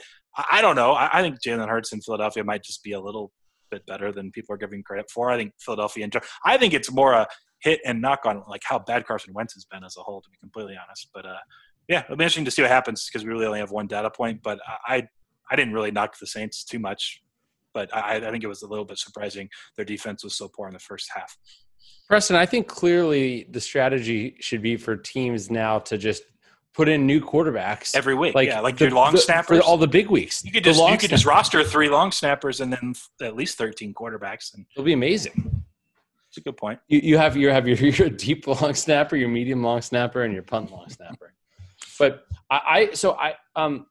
I, 0.51 0.61
don't 0.61 0.77
know. 0.77 0.93
I 0.95 1.23
think 1.23 1.41
Jalen 1.41 1.69
Hurts 1.69 1.93
in 1.93 2.03
Philadelphia 2.03 2.45
might 2.45 2.63
just 2.63 2.83
be 2.83 2.93
a 2.93 3.01
little 3.01 3.33
bit 3.73 3.87
better 3.87 4.13
than 4.13 4.31
people 4.31 4.55
are 4.55 4.59
giving 4.59 4.83
credit 4.83 5.11
for. 5.11 5.31
I 5.31 5.37
think 5.37 5.53
Philadelphia. 5.59 6.05
And 6.05 6.15
I 6.45 6.57
think 6.59 6.75
it's 6.75 6.93
more 6.93 7.13
a 7.13 7.27
hit 7.61 7.81
and 7.85 8.01
knock 8.01 8.21
on 8.27 8.43
like 8.49 8.63
how 8.65 8.79
bad 8.79 9.07
Carson 9.07 9.33
Wentz 9.33 9.55
has 9.55 9.65
been 9.65 9.83
as 9.85 9.97
a 9.97 10.03
whole, 10.03 10.21
to 10.21 10.31
be 10.31 10.37
completely 10.39 10.77
honest. 10.83 11.09
But 11.15 11.27
uh, 11.27 11.43
yeah, 11.89 12.05
it'll 12.05 12.17
be 12.17 12.25
interesting 12.25 12.45
to 12.45 12.51
see 12.51 12.63
what 12.63 12.71
happens 12.71 13.09
because 13.09 13.25
we 13.25 13.31
really 13.31 13.47
only 13.47 13.61
have 13.61 13.71
one 13.71 13.87
data 13.87 14.11
point. 14.11 14.43
But 14.43 14.61
I 14.87 15.09
I 15.51 15.57
didn't 15.57 15.75
really 15.75 15.91
knock 15.91 16.19
the 16.19 16.27
Saints 16.27 16.65
too 16.65 16.79
much, 16.79 17.23
but 17.75 17.95
I, 17.95 18.17
I 18.17 18.31
think 18.31 18.45
it 18.45 18.49
was 18.49 18.63
a 18.63 18.69
little 18.69 18.85
bit 18.85 18.99
surprising 18.99 19.49
their 19.77 19.85
defense 19.85 20.23
was 20.25 20.35
so 20.35 20.49
poor 20.49 20.69
in 20.69 20.75
the 20.75 20.81
first 20.81 21.11
half. 21.15 21.37
Preston, 22.09 22.37
I 22.37 22.47
think 22.47 22.69
clearly 22.69 23.47
the 23.51 23.61
strategy 23.61 24.37
should 24.41 24.63
be 24.63 24.77
for 24.77 24.97
teams 24.97 25.51
now 25.51 25.79
to 25.81 25.99
just 25.99 26.23
put 26.75 26.89
in 26.89 27.07
new 27.07 27.21
quarterbacks 27.21 27.95
Every 27.95 28.15
week, 28.15 28.35
like 28.35 28.49
yeah, 28.49 28.61
like 28.61 28.77
the- 28.79 28.87
your 28.87 28.95
long 28.95 29.13
the- 29.13 29.19
snappers. 29.19 29.59
for 29.59 29.65
all 29.65 29.77
the 29.77 29.87
big 29.89 30.09
weeks. 30.09 30.45
you 30.45 30.51
could 30.53 30.65
just 30.65 30.81
you 30.81 30.97
could 30.99 31.11
just 31.11 31.27
roster 31.27 31.63
three 31.63 31.89
long 31.89 32.11
snappers 32.13 32.61
and 32.61 32.73
then 32.73 32.95
at 33.21 33.37
least 33.37 33.59
thirteen 33.59 33.93
quarterbacks, 33.95 34.55
and 34.55 34.65
It'll 34.75 34.85
be 34.85 34.93
amazing. 34.95 35.63
it's 36.29 36.39
a 36.39 36.41
good 36.41 36.57
point. 36.57 36.81
You, 36.89 37.01
you 37.03 37.19
have 37.19 37.37
you 37.37 37.51
have 37.51 37.69
your, 37.69 37.77
your 38.01 38.09
deep 38.11 38.47
long 38.47 38.75
snapper, 38.75 39.17
your 39.17 39.29
medium 39.29 39.63
long 39.63 39.83
snapper, 39.83 40.23
and 40.23 40.33
your 40.33 40.43
punt 40.43 40.71
long 40.73 40.89
snapper. 40.89 41.35
But 41.99 42.25
I, 42.51 42.61
I 42.67 42.93
so 42.95 43.13
I 43.13 43.35
um 43.55 43.87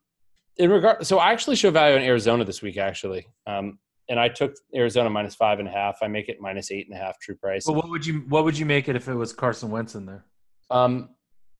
in 0.58 0.70
regard 0.72 1.06
so 1.06 1.20
I 1.20 1.32
actually 1.32 1.56
show 1.56 1.70
value 1.72 1.96
in 1.98 2.02
Arizona 2.04 2.44
this 2.44 2.62
week 2.62 2.78
actually. 2.78 3.28
Um 3.46 3.78
and 4.10 4.20
I 4.20 4.28
took 4.28 4.56
Arizona 4.76 5.10
minus 5.10 5.36
five 5.36 5.60
and 5.60 5.68
a 5.68 5.72
half. 5.72 6.00
I 6.02 6.08
make 6.08 6.28
it 6.28 6.42
minus 6.42 6.70
eight 6.72 6.88
and 6.90 6.98
a 6.98 7.02
half 7.02 7.18
true 7.20 7.36
price. 7.36 7.66
But 7.66 7.74
what 7.74 7.90
would 7.90 8.06
you 8.06 8.26
what 8.28 8.44
would 8.44 8.58
you 8.58 8.66
make 8.66 8.90
it 8.90 8.96
if 8.96 9.08
it 9.08 9.14
was 9.14 9.32
Carson 9.34 9.70
Wentz 9.70 9.94
in 9.96 10.06
there? 10.06 10.26
Um 10.72 11.10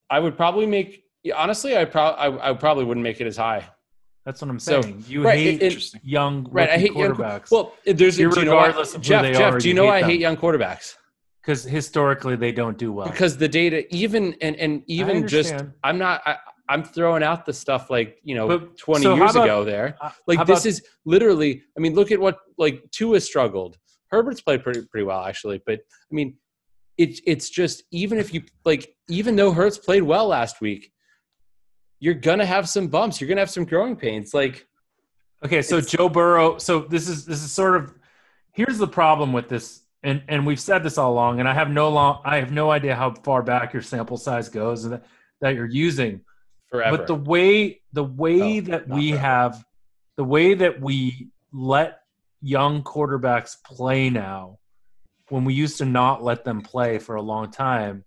I 0.10 0.20
would 0.20 0.36
probably 0.36 0.66
make 0.66 1.06
yeah, 1.24 1.36
honestly 1.36 1.78
I 1.78 1.86
probably 1.86 2.40
I, 2.40 2.50
I 2.52 2.54
probably 2.54 2.86
wouldn't 2.86 3.04
make 3.04 3.22
it 3.22 3.28
as 3.28 3.38
high. 3.38 3.68
That's 4.26 4.40
what 4.42 4.52
I'm 4.52 4.60
saying. 4.60 5.02
So, 5.02 5.10
you 5.12 5.24
right, 5.24 5.38
hate 5.38 5.56
it- 5.62 5.66
Interesting. 5.66 6.02
young 6.04 6.48
Right, 6.52 6.70
I 6.70 6.78
hate 6.78 6.94
young 6.96 7.14
quarterbacks. 7.16 7.50
Well, 7.50 7.74
there's 7.86 8.20
a, 8.20 8.30
do 8.30 8.40
you 8.40 8.46
know 8.46 8.60
of 8.60 8.76
who 8.76 9.00
Jeff. 9.00 9.34
Jeff, 9.36 9.54
are, 9.56 9.58
do 9.60 9.68
you 9.68 9.70
you 9.70 9.76
know 9.76 9.84
hate 9.84 9.88
why 9.90 9.98
I 9.98 10.02
them. 10.02 10.10
hate 10.12 10.20
young 10.20 10.38
quarterbacks? 10.38 10.96
because 11.42 11.64
historically 11.64 12.36
they 12.36 12.52
don't 12.52 12.78
do 12.78 12.92
well. 12.94 13.10
because 13.10 13.36
the 13.38 13.48
data 13.48 13.84
even 13.96 14.36
and 14.42 14.56
and 14.58 14.84
even 14.88 15.28
just 15.28 15.56
i'm 15.84 15.98
not 15.98 16.22
I, 16.26 16.38
i'm 16.70 16.84
throwing 16.84 17.24
out 17.24 17.46
the 17.48 17.54
stuff 17.54 17.90
like 17.90 18.20
you 18.24 18.36
know 18.36 18.48
But- 18.48 18.78
20 18.78 19.02
so 19.04 19.16
years 19.16 19.32
about- 19.32 19.46
ago 19.46 19.64
there 19.64 19.98
like 20.28 20.46
this 20.46 20.60
about- 20.62 20.66
is 20.68 20.84
literally 21.04 21.64
i 21.76 21.80
mean 21.80 21.96
look 21.96 22.12
at 22.12 22.20
what 22.20 22.38
like 22.60 22.84
Tua 22.92 23.20
struggled 23.22 23.78
herbert's 24.12 24.42
played 24.42 24.62
pretty 24.64 24.82
pretty 24.92 25.04
well 25.04 25.24
actually 25.26 25.60
but 25.66 25.80
i 25.80 26.14
mean 26.14 26.36
it's 27.00 27.20
it's 27.26 27.50
just 27.50 27.84
even 27.92 28.20
if 28.20 28.34
you 28.36 28.44
like 28.64 28.94
even 29.10 29.36
though 29.36 29.52
Hurts 29.52 29.80
played 29.80 30.04
well 30.04 30.28
last 30.28 30.62
week 30.62 30.92
you're 32.02 32.14
gonna 32.16 32.46
have 32.46 32.68
some 32.68 32.88
bumps 32.88 33.22
you're 33.22 33.30
gonna 33.30 33.40
have 33.40 33.50
some 33.50 33.64
growing 33.64 33.96
pains 33.96 34.34
like 34.34 34.68
Okay, 35.44 35.62
so 35.64 35.82
Joe 35.82 36.08
Burrow. 36.08 36.60
So 36.60 36.82
this 36.82 37.08
is 37.10 37.26
this 37.26 37.42
is 37.44 37.52
sort 37.52 37.76
of 37.76 37.94
here's 38.52 38.78
the 38.78 38.88
problem 38.88 39.34
with 39.34 39.50
this, 39.50 39.82
and 40.04 40.22
and 40.28 40.46
we've 40.46 40.60
said 40.60 40.84
this 40.84 41.00
all 41.00 41.12
along, 41.14 41.40
and 41.40 41.50
I 41.50 41.54
have 41.54 41.70
no 41.70 41.90
long 41.90 42.22
I 42.24 42.38
have 42.38 42.52
no 42.52 42.70
idea 42.70 42.96
how 42.96 43.14
far 43.24 43.42
back 43.42 43.74
your 43.74 43.82
sample 43.82 44.18
size 44.18 44.50
goes 44.50 44.88
that 44.88 45.04
that 45.40 45.56
you're 45.56 45.66
using. 45.66 46.22
forever 46.70 46.96
But 46.96 47.08
the 47.08 47.16
way 47.16 47.82
the 47.92 48.04
way 48.04 48.60
Oh, 48.60 48.62
that 48.62 48.88
we 48.88 49.10
forever. 49.12 49.22
have 49.28 49.66
the 50.16 50.24
way 50.24 50.54
that 50.54 50.80
we 50.80 51.30
let 51.52 52.02
young 52.44 52.84
quarterbacks 52.84 53.56
play 53.64 54.12
now, 54.12 54.60
when 55.30 55.44
we 55.44 55.56
used 55.56 55.80
to 55.80 55.86
not 55.86 56.24
let 56.24 56.44
them 56.46 56.62
play 56.62 57.00
for 57.00 57.16
a 57.16 57.22
long 57.22 57.50
time, 57.50 58.04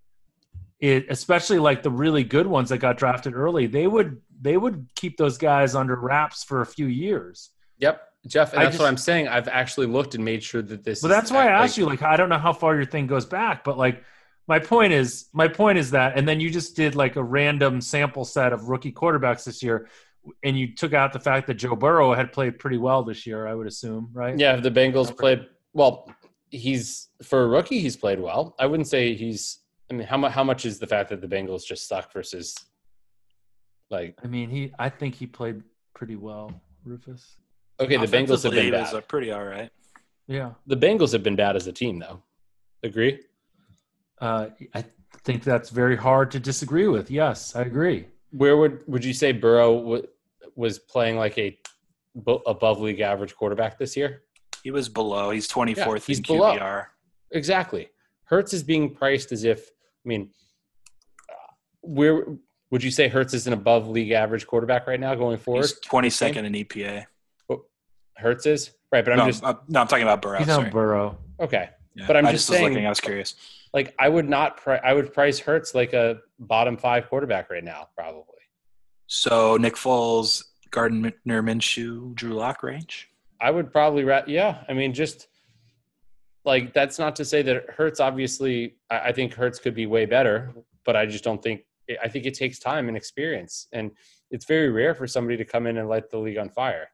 it 0.80 1.06
especially 1.08 1.58
like 1.58 1.82
the 1.82 1.90
really 1.90 2.24
good 2.24 2.46
ones 2.46 2.68
that 2.68 2.78
got 2.78 2.98
drafted 2.98 3.34
early, 3.34 3.66
they 3.66 3.86
would 3.86 4.20
they 4.40 4.56
would 4.56 4.86
keep 4.96 5.16
those 5.16 5.38
guys 5.38 5.74
under 5.74 5.96
wraps 5.96 6.44
for 6.44 6.60
a 6.60 6.66
few 6.66 6.86
years. 6.86 7.50
yep 7.78 8.08
jeff 8.26 8.52
that's 8.52 8.78
what 8.78 8.88
i'm 8.88 8.96
saying 8.96 9.28
i've 9.28 9.48
actually 9.48 9.86
looked 9.86 10.14
and 10.14 10.24
made 10.24 10.42
sure 10.42 10.62
that 10.62 10.82
this 10.82 11.02
is 11.04 11.10
that's 11.10 11.30
why 11.30 11.42
I 11.42 11.52
like- 11.56 11.64
asked 11.64 11.76
you. 11.76 11.84
Like, 11.84 12.00
I 12.02 12.16
don't 12.16 12.30
know 12.30 12.38
how 12.38 12.54
far 12.54 12.74
your 12.74 12.86
thing 12.86 13.06
goes 13.06 13.26
back, 13.26 13.64
but 13.64 13.76
like, 13.76 14.02
my 14.48 14.58
point 14.58 14.92
is, 14.94 15.28
my 15.34 15.46
point 15.48 15.76
is 15.78 15.90
that, 15.92 16.16
and 16.18 16.26
then 16.26 16.40
you 16.40 16.48
just 16.50 16.74
did 16.74 16.94
like 16.96 17.16
a 17.16 17.22
random 17.22 17.80
sample 17.82 18.24
set 18.24 18.52
of 18.54 18.68
rookie 18.70 18.92
quarterbacks 18.92 19.44
this 19.44 19.62
year, 19.62 19.88
and 20.42 20.58
you 20.58 20.74
took 20.74 20.92
out 20.94 21.12
the 21.12 21.20
fact 21.20 21.46
that 21.48 21.54
Joe 21.54 21.76
Burrow 21.76 22.14
had 22.14 22.32
played 22.32 22.58
pretty 22.58 22.78
well 22.78 23.02
this 23.02 23.26
year. 23.26 23.46
I 23.46 23.54
would 23.54 23.66
assume, 23.66 24.08
right? 24.12 24.38
Yeah, 24.38 24.56
if 24.56 24.62
the 24.62 24.70
Bengals 24.70 25.14
played 25.16 25.46
well, 25.74 26.10
he's 26.50 27.08
for 27.22 27.42
a 27.42 27.46
rookie, 27.46 27.80
he's 27.80 27.96
played 27.96 28.20
well. 28.20 28.54
I 28.58 28.66
wouldn't 28.66 28.88
say 28.88 29.14
he's. 29.14 29.58
I 29.90 29.94
mean, 29.94 30.06
how 30.06 30.16
much? 30.16 30.32
How 30.32 30.44
much 30.44 30.64
is 30.64 30.78
the 30.78 30.86
fact 30.86 31.10
that 31.10 31.20
the 31.20 31.26
Bengals 31.26 31.64
just 31.66 31.86
suck 31.88 32.12
versus, 32.12 32.54
like, 33.90 34.18
I 34.24 34.26
mean, 34.26 34.48
he. 34.50 34.72
I 34.78 34.88
think 34.88 35.14
he 35.14 35.26
played 35.26 35.62
pretty 35.94 36.16
well, 36.16 36.60
Rufus. 36.84 37.36
okay, 37.80 37.96
the 37.96 38.06
Bengals 38.06 38.42
have 38.44 38.52
been 38.52 38.70
bad. 38.72 38.94
uh, 38.94 39.00
pretty 39.02 39.30
all 39.30 39.44
right. 39.44 39.70
Yeah, 40.26 40.52
The 40.66 40.76
Bengals 40.76 41.12
have 41.12 41.22
been 41.22 41.36
bad 41.36 41.54
as 41.54 41.66
a 41.66 41.72
team, 41.72 41.98
though. 41.98 42.22
Agree? 42.82 43.20
uh, 44.20 44.46
I 44.74 44.84
think 45.22 45.42
that's 45.44 45.68
very 45.70 45.96
hard 45.96 46.30
to 46.30 46.40
disagree 46.40 46.88
with. 46.88 47.10
Yes, 47.10 47.54
I 47.54 47.62
agree. 47.62 48.06
Where 48.30 48.56
would 48.56 48.82
would 48.88 49.04
you 49.04 49.12
say 49.12 49.32
Burrow 49.32 49.76
w- 49.80 50.06
was 50.56 50.78
playing 50.78 51.18
like 51.18 51.36
a 51.38 51.58
above 52.46 52.80
league 52.80 53.00
average 53.00 53.34
quarterback 53.36 53.78
this 53.78 53.96
year? 53.96 54.22
He 54.62 54.70
was 54.70 54.88
below. 54.88 55.30
He's 55.30 55.46
24th 55.46 56.06
he's 56.06 56.18
in 56.18 56.22
below. 56.24 56.56
QBR. 56.56 56.86
Exactly. 57.32 57.88
Hurts 58.24 58.54
is 58.54 58.62
being 58.62 58.94
priced 58.94 59.30
as 59.30 59.44
if. 59.44 59.70
I 60.04 60.08
mean, 60.08 60.30
uh, 61.30 61.34
where 61.82 62.24
would 62.70 62.82
you 62.82 62.90
say 62.90 63.08
Hurts 63.08 63.34
is 63.34 63.46
an 63.46 63.52
above 63.52 63.88
league 63.88 64.10
average 64.12 64.46
quarterback 64.46 64.86
right 64.86 65.00
now 65.00 65.14
going 65.14 65.38
forward? 65.38 65.62
He's 65.62 65.80
22nd 65.80 66.44
in 66.44 66.52
EPA. 66.52 67.06
Hurts 68.16 68.46
is 68.46 68.70
right, 68.92 69.04
but 69.04 69.12
I'm 69.12 69.18
no, 69.18 69.26
just 69.26 69.42
uh, 69.42 69.54
no, 69.68 69.80
I'm 69.80 69.88
talking 69.88 70.04
about 70.04 70.22
Burrow. 70.22 70.38
He's 70.38 70.46
sorry. 70.46 70.66
on 70.66 70.70
Burrow. 70.70 71.18
okay. 71.40 71.70
Yeah. 71.96 72.06
but 72.08 72.16
I'm 72.16 72.26
I 72.26 72.32
just 72.32 72.48
was 72.48 72.58
saying- 72.58 72.70
looking. 72.72 72.86
I 72.86 72.88
was 72.88 73.00
curious. 73.00 73.34
Like 73.72 73.92
I 73.98 74.08
would 74.08 74.28
not. 74.28 74.56
Pri- 74.56 74.80
I 74.84 74.92
would 74.94 75.12
price 75.12 75.40
Hurts 75.40 75.74
like 75.74 75.92
a 75.94 76.20
bottom 76.38 76.76
five 76.76 77.08
quarterback 77.08 77.50
right 77.50 77.62
now, 77.64 77.88
probably. 77.96 78.22
So 79.08 79.56
Nick 79.56 79.74
Foles, 79.74 80.44
Gardner 80.70 81.12
Minshew, 81.26 82.14
Drew 82.14 82.34
Lock 82.34 82.62
range. 82.62 83.08
I 83.40 83.50
would 83.50 83.72
probably. 83.72 84.04
Ra- 84.04 84.22
yeah, 84.28 84.62
I 84.68 84.74
mean, 84.74 84.92
just 84.94 85.26
like 86.44 86.72
that's 86.72 86.98
not 86.98 87.16
to 87.16 87.24
say 87.24 87.42
that 87.42 87.70
Hurts. 87.70 88.00
Obviously, 88.00 88.76
I, 88.90 88.98
I 88.98 89.12
think 89.12 89.34
Hurts 89.34 89.58
could 89.58 89.74
be 89.74 89.86
way 89.86 90.06
better, 90.06 90.54
but 90.84 90.96
I 90.96 91.06
just 91.06 91.24
don't 91.24 91.42
think. 91.42 91.62
I 92.02 92.08
think 92.08 92.24
it 92.24 92.34
takes 92.34 92.58
time 92.58 92.88
and 92.88 92.96
experience, 92.96 93.68
and 93.72 93.90
it's 94.30 94.46
very 94.46 94.70
rare 94.70 94.94
for 94.94 95.06
somebody 95.06 95.36
to 95.36 95.44
come 95.44 95.66
in 95.66 95.76
and 95.76 95.88
light 95.88 96.10
the 96.10 96.18
league 96.18 96.38
on 96.38 96.48
fire. 96.48 96.88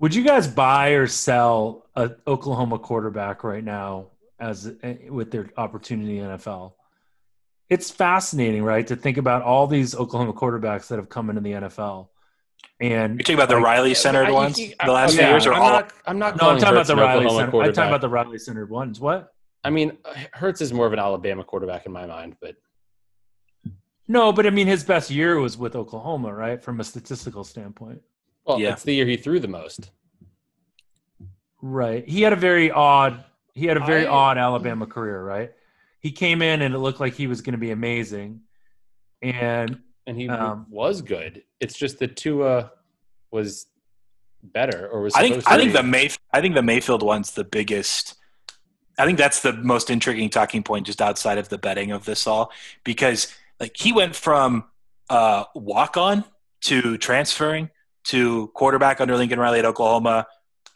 Would 0.00 0.14
you 0.14 0.22
guys 0.22 0.46
buy 0.46 0.90
or 0.90 1.06
sell 1.06 1.86
a 1.96 2.10
Oklahoma 2.26 2.78
quarterback 2.78 3.42
right 3.42 3.64
now 3.64 4.08
as 4.38 4.66
uh, 4.66 4.94
with 5.08 5.30
their 5.30 5.50
opportunity 5.56 6.18
in 6.18 6.26
NFL. 6.26 6.72
It's 7.70 7.90
fascinating, 7.90 8.62
right, 8.62 8.86
to 8.86 8.96
think 8.96 9.16
about 9.16 9.42
all 9.42 9.66
these 9.66 9.94
Oklahoma 9.94 10.34
quarterbacks 10.34 10.88
that 10.88 10.98
have 10.98 11.08
come 11.08 11.30
into 11.30 11.40
the 11.40 11.52
NFL. 11.52 12.08
And 12.80 13.14
You're 13.14 13.18
talking 13.24 13.34
about 13.36 13.48
the 13.48 13.54
like, 13.56 13.64
Riley 13.64 13.94
centered 13.94 14.30
ones 14.32 14.58
you- 14.58 14.74
the 14.84 14.90
last 14.92 15.12
oh, 15.16 15.20
yeah, 15.20 15.26
few 15.26 15.28
years, 15.34 15.46
or 15.46 15.54
I'm 15.54 15.62
all? 15.62 15.70
not, 15.70 15.92
I'm 16.06 16.18
not. 16.18 16.36
No, 16.36 16.48
I'm 16.50 16.58
calling 16.58 16.60
talking 16.60 16.74
about 16.76 16.86
the 16.86 16.96
Riley 16.96 17.24
Oklahoma 17.26 17.50
center. 17.52 17.62
I'm 17.64 17.72
talking 17.72 17.88
about 17.90 18.00
the 18.00 18.08
Riley 18.08 18.38
centered 18.38 18.70
ones. 18.70 19.00
What? 19.00 19.32
I 19.62 19.70
mean, 19.70 19.96
Hurts 20.32 20.60
is 20.60 20.72
more 20.72 20.86
of 20.86 20.92
an 20.92 20.98
Alabama 20.98 21.44
quarterback 21.44 21.86
in 21.86 21.92
my 21.92 22.04
mind, 22.06 22.36
but 22.40 22.56
No, 24.08 24.32
but 24.32 24.46
I 24.46 24.50
mean, 24.50 24.66
his 24.66 24.84
best 24.84 25.10
year 25.10 25.38
was 25.38 25.56
with 25.56 25.74
Oklahoma, 25.76 26.34
right? 26.34 26.62
From 26.62 26.80
a 26.80 26.84
statistical 26.84 27.44
standpoint, 27.44 28.02
well, 28.44 28.60
Yeah. 28.60 28.72
it's 28.72 28.82
the 28.82 28.94
year 28.94 29.06
he 29.06 29.16
threw 29.16 29.40
the 29.40 29.48
most. 29.48 29.90
right? 31.62 32.06
He 32.06 32.20
had 32.22 32.32
a 32.34 32.36
very 32.36 32.70
odd, 32.70 33.24
he 33.54 33.66
had 33.66 33.76
a 33.78 33.84
very 33.86 34.06
I- 34.06 34.10
odd 34.10 34.36
Alabama 34.38 34.86
career, 34.86 35.22
right? 35.24 35.52
He 36.00 36.12
came 36.12 36.42
in 36.42 36.60
and 36.60 36.74
it 36.74 36.78
looked 36.78 37.00
like 37.00 37.14
he 37.14 37.26
was 37.26 37.40
going 37.40 37.52
to 37.52 37.58
be 37.58 37.70
amazing, 37.70 38.40
and 39.22 39.80
and 40.06 40.18
he 40.20 40.28
Um, 40.28 40.66
was 40.70 41.02
good. 41.02 41.42
It's 41.60 41.76
just 41.76 41.98
that 42.00 42.16
Tua 42.16 42.72
was 43.30 43.66
better, 44.42 44.88
or 44.88 45.00
was 45.02 45.14
I 45.14 45.22
think 45.22 45.42
I 45.50 45.56
think 45.56 45.70
be. 45.70 45.76
the 45.78 45.82
May 45.82 46.10
I 46.32 46.40
think 46.40 46.54
the 46.54 46.62
Mayfield 46.62 47.02
one's 47.02 47.32
the 47.32 47.44
biggest. 47.44 48.14
I 48.98 49.06
think 49.06 49.18
that's 49.18 49.40
the 49.40 49.52
most 49.52 49.90
intriguing 49.90 50.30
talking 50.30 50.62
point, 50.62 50.86
just 50.86 51.02
outside 51.02 51.38
of 51.38 51.48
the 51.48 51.58
betting 51.58 51.90
of 51.90 52.04
this 52.04 52.26
all, 52.26 52.52
because 52.84 53.34
like 53.58 53.76
he 53.76 53.92
went 53.92 54.14
from 54.14 54.64
uh, 55.10 55.44
walk 55.54 55.96
on 55.96 56.24
to 56.62 56.96
transferring 56.98 57.70
to 58.04 58.48
quarterback 58.54 59.00
under 59.00 59.16
Lincoln 59.16 59.40
Riley 59.40 59.58
at 59.58 59.64
Oklahoma, 59.64 60.26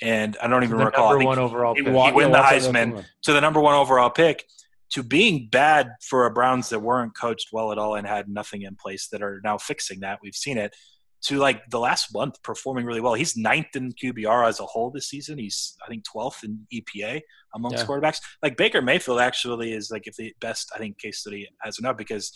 and 0.02 0.36
I 0.42 0.48
don't 0.48 0.64
even 0.64 0.78
the 0.78 0.86
recall. 0.86 1.10
Number 1.10 1.26
one 1.26 1.38
overall 1.38 1.74
he 1.74 1.82
pick. 1.82 1.92
wa- 1.92 2.12
win 2.12 2.32
the 2.32 2.38
Heisman. 2.38 3.04
To 3.22 3.32
the 3.32 3.40
number 3.40 3.60
one 3.60 3.74
overall 3.74 4.10
pick 4.10 4.46
to 4.90 5.02
being 5.02 5.48
bad 5.50 5.90
for 6.02 6.24
a 6.26 6.30
Browns 6.30 6.68
that 6.70 6.80
weren't 6.80 7.16
coached 7.16 7.48
well 7.52 7.72
at 7.72 7.78
all 7.78 7.94
and 7.94 8.06
had 8.06 8.28
nothing 8.28 8.62
in 8.62 8.74
place 8.76 9.08
that 9.08 9.22
are 9.22 9.40
now 9.44 9.58
fixing 9.58 10.00
that. 10.00 10.18
We've 10.22 10.34
seen 10.34 10.56
it 10.58 10.74
to 11.20 11.36
like 11.38 11.68
the 11.70 11.80
last 11.80 12.14
month 12.14 12.40
performing 12.42 12.86
really 12.86 13.00
well. 13.00 13.14
He's 13.14 13.36
ninth 13.36 13.74
in 13.74 13.92
QBR 13.92 14.48
as 14.48 14.60
a 14.60 14.64
whole 14.64 14.90
this 14.90 15.08
season. 15.08 15.36
He's 15.38 15.76
I 15.84 15.88
think 15.88 16.04
twelfth 16.04 16.44
in 16.44 16.66
EPA 16.72 17.20
amongst 17.54 17.78
Yeah. 17.78 17.86
quarterbacks. 17.86 18.18
Like 18.42 18.56
Baker 18.56 18.80
Mayfield 18.80 19.20
actually 19.20 19.72
is 19.72 19.90
like 19.90 20.06
if 20.06 20.16
the 20.16 20.32
best 20.40 20.70
I 20.74 20.78
think 20.78 20.98
case 20.98 21.18
study 21.18 21.48
has 21.60 21.78
enough 21.78 21.96
because 21.96 22.32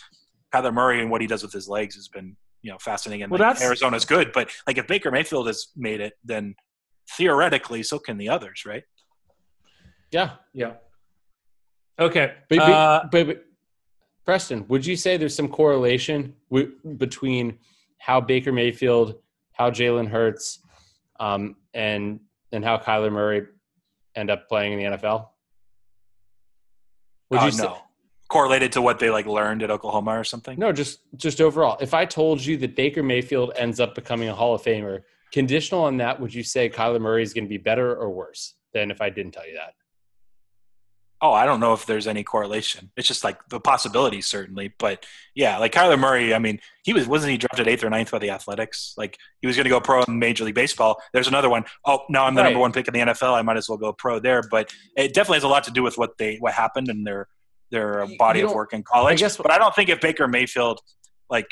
Kyler 0.53 0.75
Murray 0.75 1.01
and 1.01 1.11
what 1.11 1.21
he 1.21 1.27
does 1.27 1.43
with 1.43 1.53
his 1.53 1.69
legs 1.69 1.95
has 1.95 2.09
been 2.09 2.37
you 2.61 2.71
know 2.73 2.79
fascinating 2.79 3.23
and 3.23 3.31
Well, 3.33 3.41
like, 3.41 3.61
Arizona's 3.63 4.05
good, 4.05 4.33
but 4.33 4.51
like 4.67 4.77
if 4.79 4.87
Baker 4.89 5.11
Mayfield 5.11 5.47
has 5.47 5.69
made 5.77 6.01
it, 6.01 6.15
then 6.25 6.55
theoretically 7.17 7.83
so 7.83 7.99
can 7.99 8.19
the 8.19 8.29
others, 8.29 8.65
right? 8.67 8.83
Yeah, 10.11 10.33
Yeah. 10.53 10.75
Okay. 12.05 12.35
but, 12.49 12.59
but, 12.59 12.71
uh, 12.71 13.09
but, 13.11 13.27
but 13.27 13.45
Preston, 14.25 14.67
would 14.69 14.87
you 14.87 14.97
say 14.97 15.17
there's 15.17 15.35
some 15.35 15.49
correlation 15.49 16.35
w- 16.51 16.73
between 16.97 17.59
how 17.99 18.21
Baker 18.21 18.53
Mayfield, 18.53 19.17
how 19.53 19.71
Jalen 19.71 20.09
Hurts, 20.09 20.61
um, 21.21 21.57
and 21.75 22.21
and 22.53 22.65
how 22.65 22.77
Kyler 22.79 23.11
Murray 23.11 23.47
end 24.15 24.31
up 24.31 24.49
playing 24.49 24.73
in 24.75 24.79
the 24.79 24.97
NFL? 24.97 25.29
Would 27.31 27.41
Uh, 27.41 27.45
you 27.47 27.51
say, 27.53 27.65
no. 27.65 27.79
Correlated 28.29 28.73
to 28.73 28.83
what 28.83 28.99
they 28.99 29.11
like 29.11 29.27
learned 29.27 29.63
at 29.63 29.71
Oklahoma 29.71 30.19
or 30.19 30.25
something? 30.25 30.59
No, 30.59 30.73
just 30.73 31.01
just 31.17 31.41
overall. 31.41 31.77
If 31.81 31.93
I 31.95 32.05
told 32.05 32.45
you 32.45 32.57
that 32.59 32.77
Baker 32.77 33.03
Mayfield 33.03 33.53
ends 33.57 33.79
up 33.81 33.95
becoming 33.95 34.29
a 34.29 34.35
Hall 34.35 34.55
of 34.55 34.63
Famer, 34.63 35.03
conditional 35.33 35.83
on 35.85 35.97
that, 35.99 36.19
would 36.21 36.33
you 36.33 36.43
say 36.43 36.69
Kyler 36.69 37.01
Murray 37.01 37.23
is 37.23 37.35
going 37.35 37.45
to 37.45 37.49
be 37.49 37.59
better 37.59 37.95
or 37.95 38.11
worse 38.11 38.55
than 38.73 38.91
if 38.91 39.01
I 39.03 39.11
didn't 39.11 39.33
tell 39.33 39.47
you 39.47 39.55
that? 39.55 39.75
Oh, 41.25 41.33
I 41.33 41.47
don't 41.47 41.61
know 41.61 41.73
if 41.73 41.87
there's 41.87 42.09
any 42.09 42.25
correlation. 42.25 42.91
It's 42.97 43.07
just 43.07 43.23
like 43.23 43.39
the 43.49 43.61
possibility, 43.61 44.21
certainly. 44.21 44.75
But 44.77 45.07
yeah, 45.37 45.57
like 45.59 45.73
Kyler 45.73 45.97
Murray, 45.99 46.35
I 46.35 46.41
mean, 46.41 46.59
he 46.83 46.93
was 46.93 47.07
wasn't 47.07 47.31
he 47.31 47.39
drafted 47.39 47.69
eighth 47.69 47.85
or 47.85 47.91
ninth 47.91 48.11
by 48.11 48.19
the 48.19 48.31
Athletics? 48.31 48.95
Like 48.99 49.17
he 49.41 49.47
was 49.47 49.55
going 49.55 49.65
to 49.65 49.71
go 49.71 49.81
pro 49.81 50.03
in 50.03 50.19
Major 50.19 50.45
League 50.45 50.57
Baseball. 50.57 51.01
There's 51.13 51.29
another 51.29 51.49
one. 51.49 51.65
Oh, 51.87 52.01
now 52.11 52.25
I'm 52.27 52.35
the 52.35 52.43
Right. 52.43 52.49
number 52.49 52.59
one 52.59 52.73
pick 52.73 52.89
in 52.89 52.95
the 52.95 53.01
NFL. 53.01 53.35
I 53.35 53.43
might 53.43 53.57
as 53.57 53.69
well 53.69 53.79
go 53.79 53.93
pro 53.93 54.19
there. 54.19 54.43
But 54.51 54.75
it 54.97 55.15
definitely 55.15 55.37
has 55.37 55.45
a 55.45 55.49
lot 55.49 55.63
to 55.65 55.71
do 55.71 55.85
with 55.85 55.97
what 55.97 56.19
they 56.19 56.39
what 56.41 56.55
happened 56.55 56.89
in 56.89 57.05
their 57.05 57.29
their 57.71 58.03
uh, 58.03 58.09
body 58.19 58.41
of 58.41 58.53
work 58.53 58.73
in 58.73 58.83
college. 58.83 59.23
I 59.23 59.25
guess- 59.27 59.37
but 59.37 59.53
I 59.53 59.59
don't 59.59 59.75
think 59.77 59.89
if 59.91 60.01
Baker 60.01 60.27
Mayfield, 60.29 60.81
like, 61.31 61.47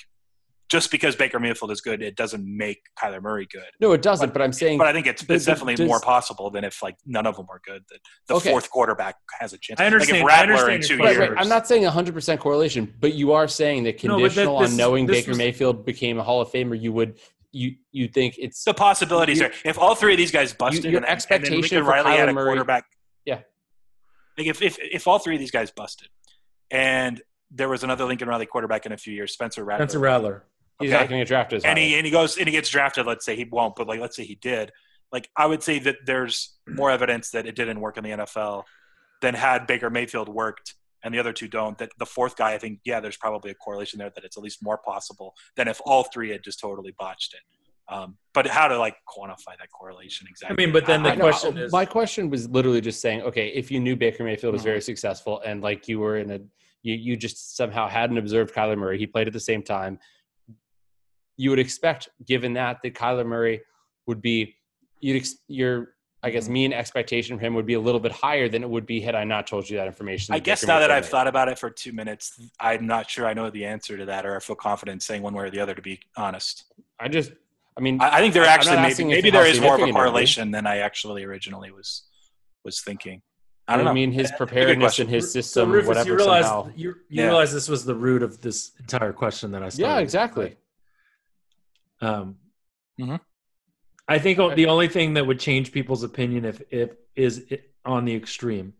just 0.70 0.90
because 0.92 1.16
Baker 1.16 1.40
Mayfield 1.40 1.72
is 1.72 1.80
good, 1.80 2.01
it 2.01 2.14
doesn't 2.16 2.44
make 2.47 2.78
Kyler 2.98 3.20
Murray 3.20 3.47
good. 3.51 3.64
No, 3.80 3.90
it 3.92 4.02
doesn't. 4.02 4.32
But, 4.32 4.40
I'm 4.40 4.52
saying, 4.52 4.78
But 4.78 4.86
I 4.86 4.92
think 4.92 5.06
it's, 5.06 5.22
it's 5.28 5.44
definitely 5.44 5.74
does- 5.74 5.88
more 5.88 6.01
possible 6.01 6.48
than 6.51 6.62
if 6.64 6.80
like 6.82 6.97
none 7.05 7.26
of 7.26 7.36
them 7.36 7.47
are 7.51 7.60
good. 7.66 7.82
That 7.90 7.98
the 8.28 8.34
Okay. 8.36 8.51
fourth 8.51 8.70
quarterback 8.70 9.16
has 9.40 9.52
a 9.52 9.59
chance. 9.59 9.80
I 9.80 9.86
understand- 9.86 10.22
Like 10.22 10.32
if 10.32 10.38
I 10.38 10.40
Rattler 10.47 10.68
in 10.68 10.74
understand 10.74 10.82
two 10.84 10.94
your 10.97 11.05
right, 11.06 11.16
years. 11.16 11.28
right. 11.30 11.40
I'm 11.40 11.48
not 11.48 11.66
saying 11.66 11.82
100 11.84 12.14
percent 12.14 12.40
correlation, 12.40 12.94
but 13.01 13.14
you 13.14 13.32
are 13.32 13.48
saying 13.48 13.82
that 13.84 14.02
No, 14.05 14.14
that- 14.14 14.20
conditional 14.22 14.60
this- 14.60 14.70
on 14.70 14.76
knowing 14.76 15.06
Baker 15.06 15.30
was- 15.30 15.38
Mayfield 15.38 15.84
became 15.84 16.18
a 16.18 16.22
Hall 16.22 16.40
of 16.40 16.48
Famer, 16.51 16.80
you 16.80 16.92
would 16.92 17.18
you 17.52 17.74
you 17.90 18.06
think 18.06 18.36
it's 18.38 18.62
the 18.62 18.72
possibilities 18.72 19.38
You- 19.38 19.48
there. 19.48 19.55
If 19.64 19.76
all 19.76 19.97
three 19.97 20.12
of 20.12 20.18
these 20.18 20.30
guys 20.30 20.52
busted, 20.55 20.84
your 20.84 20.98
and, 20.98 21.02
then- 21.02 21.02
and 21.02 21.06
then 21.09 21.12
expectation 21.12 21.60
Lincoln 21.60 21.84
had 21.84 22.06
Kyler 22.06 22.28
a 22.28 22.32
Murray- 22.32 22.47
quarterback. 22.47 22.84
Yeah. 23.24 23.40
Like 24.38 24.47
if, 24.47 24.62
if 24.62 24.78
if 24.78 25.09
all 25.09 25.18
three 25.18 25.34
of 25.34 25.40
these 25.40 25.51
guys 25.51 25.72
busted, 25.72 26.09
and 26.70 27.20
there 27.51 27.68
was 27.68 27.82
another 27.82 28.05
Lincoln 28.05 28.28
Riley 28.28 28.47
quarterback 28.47 28.86
in 28.86 28.92
a 28.92 28.97
few 28.97 29.12
years, 29.12 29.32
Spencer 29.32 29.64
Rattler, 29.64 29.84
Spencer 29.88 29.98
Rattler. 29.98 30.44
He's 30.81 30.90
okay. 30.90 30.98
not 31.01 31.09
going 31.09 31.19
to 31.20 31.24
get 31.24 31.28
drafted 31.28 31.57
as 31.59 31.65
and 31.65 31.78
high. 31.78 31.85
he 31.85 31.94
and 31.97 32.05
he 32.07 32.11
goes 32.11 32.36
and 32.39 32.47
he 32.48 32.52
gets 32.52 32.69
drafted. 32.69 33.07
Let's 33.07 33.24
say 33.24 33.36
he 33.36 33.44
won't, 33.44 33.77
but 33.77 33.86
like 33.86 34.01
let's 34.01 34.16
say 34.16 34.24
he 34.24 34.35
did. 34.36 34.73
Like 35.12 35.28
I 35.36 35.47
would 35.47 35.62
say 35.62 35.78
that 35.81 35.97
there's 36.07 36.57
more 36.69 36.90
evidence 36.90 37.31
that 37.31 37.47
it 37.47 37.57
didn't 37.57 37.81
work 37.81 37.97
in 37.97 38.05
the 38.05 38.11
NFL 38.11 38.65
than 39.23 39.35
had 39.35 39.66
Baker 39.66 39.90
Mayfield 39.90 40.28
worked, 40.28 40.74
and 41.02 41.12
the 41.12 41.19
other 41.19 41.32
two 41.32 41.48
don't. 41.48 41.77
That 41.78 41.90
the 41.98 42.07
fourth 42.07 42.36
guy, 42.36 42.52
I 42.55 42.59
think, 42.59 42.81
yeah, 42.85 43.01
there's 43.01 43.16
probably 43.16 43.51
a 43.51 43.55
correlation 43.55 43.98
there 43.98 44.11
that 44.15 44.24
it's 44.24 44.36
at 44.36 44.43
least 44.43 44.62
more 44.62 44.78
possible 44.78 45.35
than 45.57 45.69
if 45.69 45.81
all 45.85 46.05
three 46.05 46.31
had 46.31 46.43
just 46.44 46.61
totally 46.61 46.94
botched 46.98 47.35
it. 47.35 47.40
Um, 47.93 48.19
but 48.35 48.47
how 48.47 48.69
to 48.69 48.78
like 48.78 48.94
quantify 49.09 49.59
that 49.59 49.69
correlation 49.77 50.28
exactly? 50.31 50.55
I 50.55 50.65
mean, 50.65 50.73
but 50.73 50.86
then 50.86 51.02
the 51.02 51.11
I 51.11 51.15
know. 51.16 51.24
question 51.24 51.59
is, 51.59 51.73
my 51.73 51.85
question 51.85 52.31
was 52.31 52.48
literally 52.48 52.81
just 52.81 53.01
saying, 53.01 53.23
okay, 53.23 53.48
if 53.48 53.69
you 53.69 53.81
knew 53.81 53.97
Baker 53.97 54.23
Mayfield 54.23 54.52
was 54.52 54.62
Mhm. 54.62 54.66
very 54.66 54.81
successful 54.81 55.43
and 55.44 55.61
like 55.61 55.89
you 55.89 55.98
were 55.98 56.19
in 56.19 56.31
a, 56.31 56.39
you, 56.82 56.94
you 56.94 57.16
just 57.16 57.57
somehow 57.57 57.89
hadn't 57.89 58.16
observed 58.16 58.55
Kyler 58.55 58.78
Murray, 58.78 58.97
he 58.97 59.09
played 59.09 59.27
at 59.27 59.32
the 59.32 59.40
same 59.40 59.61
time. 59.65 59.98
You 61.40 61.48
would 61.50 61.58
expect, 61.58 62.10
given 62.26 62.52
that, 62.52 62.80
that 62.82 62.92
Kyler 62.94 63.24
Murray 63.24 63.62
would 64.06 64.20
be, 64.20 64.56
you'd 65.00 65.16
ex, 65.16 65.36
your, 65.48 65.94
I 66.22 66.28
guess, 66.28 66.44
Mm-hmm. 66.44 66.52
mean 66.52 66.72
expectation 66.74 67.38
for 67.38 67.44
him 67.46 67.54
would 67.54 67.64
be 67.64 67.72
a 67.74 67.80
little 67.80 67.98
bit 68.06 68.12
higher 68.12 68.46
than 68.46 68.62
it 68.62 68.68
would 68.68 68.84
be 68.84 69.00
had 69.00 69.14
I 69.14 69.24
not 69.24 69.46
told 69.46 69.68
you 69.70 69.78
that 69.78 69.86
information. 69.86 70.34
I 70.34 70.38
guess 70.38 70.66
now 70.66 70.78
that 70.80 70.90
I've 70.90 71.04
made. 71.04 71.10
thought 71.10 71.26
about 71.26 71.48
it 71.48 71.58
for 71.58 71.70
two 71.70 71.92
minutes, 71.92 72.38
I'm 72.60 72.86
not 72.86 73.08
sure 73.08 73.26
I 73.26 73.32
know 73.32 73.48
the 73.48 73.64
answer 73.64 73.96
to 73.96 74.04
that, 74.04 74.26
or 74.26 74.36
I 74.36 74.40
feel 74.40 74.54
confident 74.54 75.02
saying 75.02 75.22
one 75.22 75.32
way 75.32 75.44
or 75.46 75.50
the 75.50 75.60
other. 75.60 75.74
To 75.74 75.80
be 75.80 75.98
honest, 76.14 76.64
I 76.98 77.08
just, 77.08 77.32
I 77.78 77.80
mean, 77.80 78.02
I, 78.02 78.18
I 78.18 78.20
think 78.20 78.34
there 78.34 78.44
actually 78.44 78.76
maybe, 78.76 78.88
asking 78.90 79.08
maybe 79.08 79.30
there 79.30 79.46
is 79.46 79.60
more 79.62 79.76
of 79.76 79.80
a 79.80 79.80
significant 79.80 79.80
it 79.80 79.82
would 79.82 79.86
be. 79.86 79.92
correlation 79.92 80.50
than 80.50 80.66
I 80.66 80.76
actually 80.78 81.24
originally 81.24 81.70
was 81.70 82.02
was 82.66 82.82
thinking. 82.82 83.22
I 83.66 83.76
don't 83.76 83.84
know. 83.86 83.94
mean, 83.94 84.12
his 84.12 84.28
That's 84.28 84.40
a 84.42 84.44
good 84.44 84.48
preparedness 84.48 84.98
and 84.98 85.08
his 85.08 85.32
so 85.32 85.40
system, 85.40 85.70
Rufus, 85.70 85.88
whatever. 85.88 86.08
you 86.10 86.16
realize 86.16 86.44
somehow. 86.44 86.72
you, 86.76 86.88
you 87.08 87.22
Yeah. 87.22 87.26
realize 87.26 87.50
this 87.52 87.68
was 87.68 87.84
the 87.84 87.94
root 87.94 88.22
of 88.22 88.40
this 88.42 88.72
entire 88.80 89.12
question 89.12 89.52
that 89.52 89.62
I 89.62 89.68
started. 89.70 89.94
Yeah, 89.94 90.00
exactly. 90.00 90.56
Right? 92.01 92.09
Um, 92.09 92.36
Mhm. 92.98 93.20
I 94.09 94.18
think 94.18 94.39
the 94.56 94.66
only 94.66 94.89
thing 94.89 95.14
that 95.14 95.27
would 95.27 95.39
change 95.40 95.72
people's 95.72 96.02
opinion 96.02 96.44
if 96.44 96.60
if 96.70 96.90
is 97.14 97.39
it 97.51 97.72
on 97.85 98.05
the 98.05 98.14
extreme. 98.14 98.74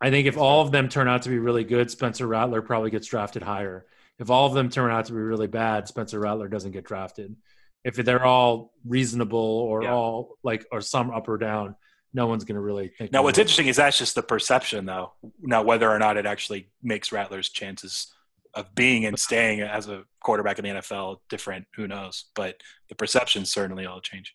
I 0.00 0.10
think 0.10 0.26
if 0.28 0.36
all 0.38 0.62
of 0.62 0.70
them 0.70 0.88
turn 0.88 1.08
out 1.08 1.22
to 1.22 1.28
be 1.28 1.38
really 1.38 1.64
good, 1.64 1.90
Spencer 1.90 2.26
Rattler 2.26 2.62
probably 2.62 2.90
gets 2.90 3.08
drafted 3.08 3.42
higher. 3.42 3.86
If 4.18 4.30
all 4.30 4.46
of 4.46 4.54
them 4.54 4.70
turn 4.70 4.90
out 4.92 5.06
to 5.06 5.12
be 5.12 5.18
really 5.18 5.48
bad, 5.48 5.88
Spencer 5.88 6.20
Rattler 6.20 6.48
doesn't 6.48 6.70
get 6.72 6.84
drafted. 6.84 7.36
If 7.84 7.96
they're 7.96 8.24
all 8.24 8.72
reasonable 8.84 9.38
or 9.38 9.82
Yeah. 9.82 9.92
all 9.94 10.38
like 10.42 10.66
or 10.70 10.80
some 10.80 11.10
up 11.10 11.28
or 11.28 11.36
down, 11.36 11.74
no 12.14 12.26
one's 12.28 12.44
going 12.44 12.54
to 12.56 12.60
really 12.60 12.88
think. 12.88 13.12
Now, 13.12 13.22
what's 13.24 13.38
it. 13.38 13.42
interesting 13.42 13.66
is 13.66 13.76
that's 13.76 13.98
just 13.98 14.14
the 14.14 14.22
perception, 14.22 14.86
though. 14.86 15.12
Now, 15.40 15.62
whether 15.62 15.90
or 15.90 15.98
not 15.98 16.16
it 16.16 16.26
actually 16.26 16.70
makes 16.82 17.10
Rattler's 17.12 17.48
chances 17.50 18.12
of 18.58 18.74
being 18.74 19.04
and 19.06 19.18
staying 19.18 19.60
as 19.60 19.88
a 19.88 20.04
quarterback 20.22 20.58
in 20.58 20.64
the 20.64 20.70
NFL 20.80 21.18
different, 21.28 21.66
who 21.74 21.86
knows? 21.86 22.26
But 22.34 22.56
the 22.88 22.94
perception 22.94 23.44
certainly 23.44 23.86
will 23.86 24.00
change. 24.00 24.34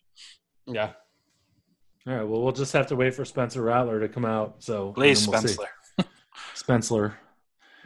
Yeah. 0.66 0.92
All 2.06 2.14
right. 2.14 2.22
Well, 2.26 2.42
we'll 2.42 2.52
just 2.52 2.72
have 2.72 2.86
to 2.88 2.96
wait 2.96 3.14
for 3.14 3.24
Spencer 3.24 3.62
Rattler 3.62 4.00
to 4.00 4.08
come 4.08 4.24
out. 4.24 4.62
So 4.62 4.92
Please, 4.92 5.26
then 5.26 5.32
we'll. 5.32 5.40
Spencer. 5.40 5.68
Spencer. 6.54 7.18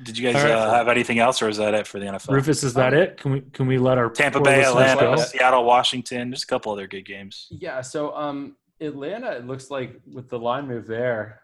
Did 0.03 0.17
you 0.17 0.31
guys 0.31 0.37
All 0.43 0.49
right. 0.49 0.57
uh, 0.57 0.75
have 0.75 0.89
anything 0.89 1.19
else, 1.19 1.43
or 1.43 1.49
is 1.49 1.57
that 1.57 1.75
it 1.75 1.87
for 1.87 1.99
the 1.99 2.07
NFL? 2.07 2.29
Rufus, 2.31 2.63
is 2.63 2.75
that 2.75 2.95
it? 2.95 3.17
Can 3.17 3.33
we 3.33 3.41
can 3.41 3.67
we 3.67 3.79
let 3.79 3.99
our 3.99 4.09
Tampa 4.09 4.41
Bay, 4.41 4.63
Atlanta, 4.63 5.01
go? 5.01 5.17
Seattle, 5.17 5.65
Washington. 5.65 6.31
Just 6.31 6.45
a 6.45 6.47
couple 6.47 6.71
other 6.71 6.87
good 6.87 7.05
games. 7.05 7.49
Yeah, 7.51 7.81
so 7.81 8.15
um 8.15 8.57
Atlanta 8.81 9.33
it 9.33 9.47
looks 9.47 9.71
like 9.71 10.01
with 10.07 10.29
the 10.29 10.39
line 10.39 10.69
move 10.69 10.87
there, 10.87 11.43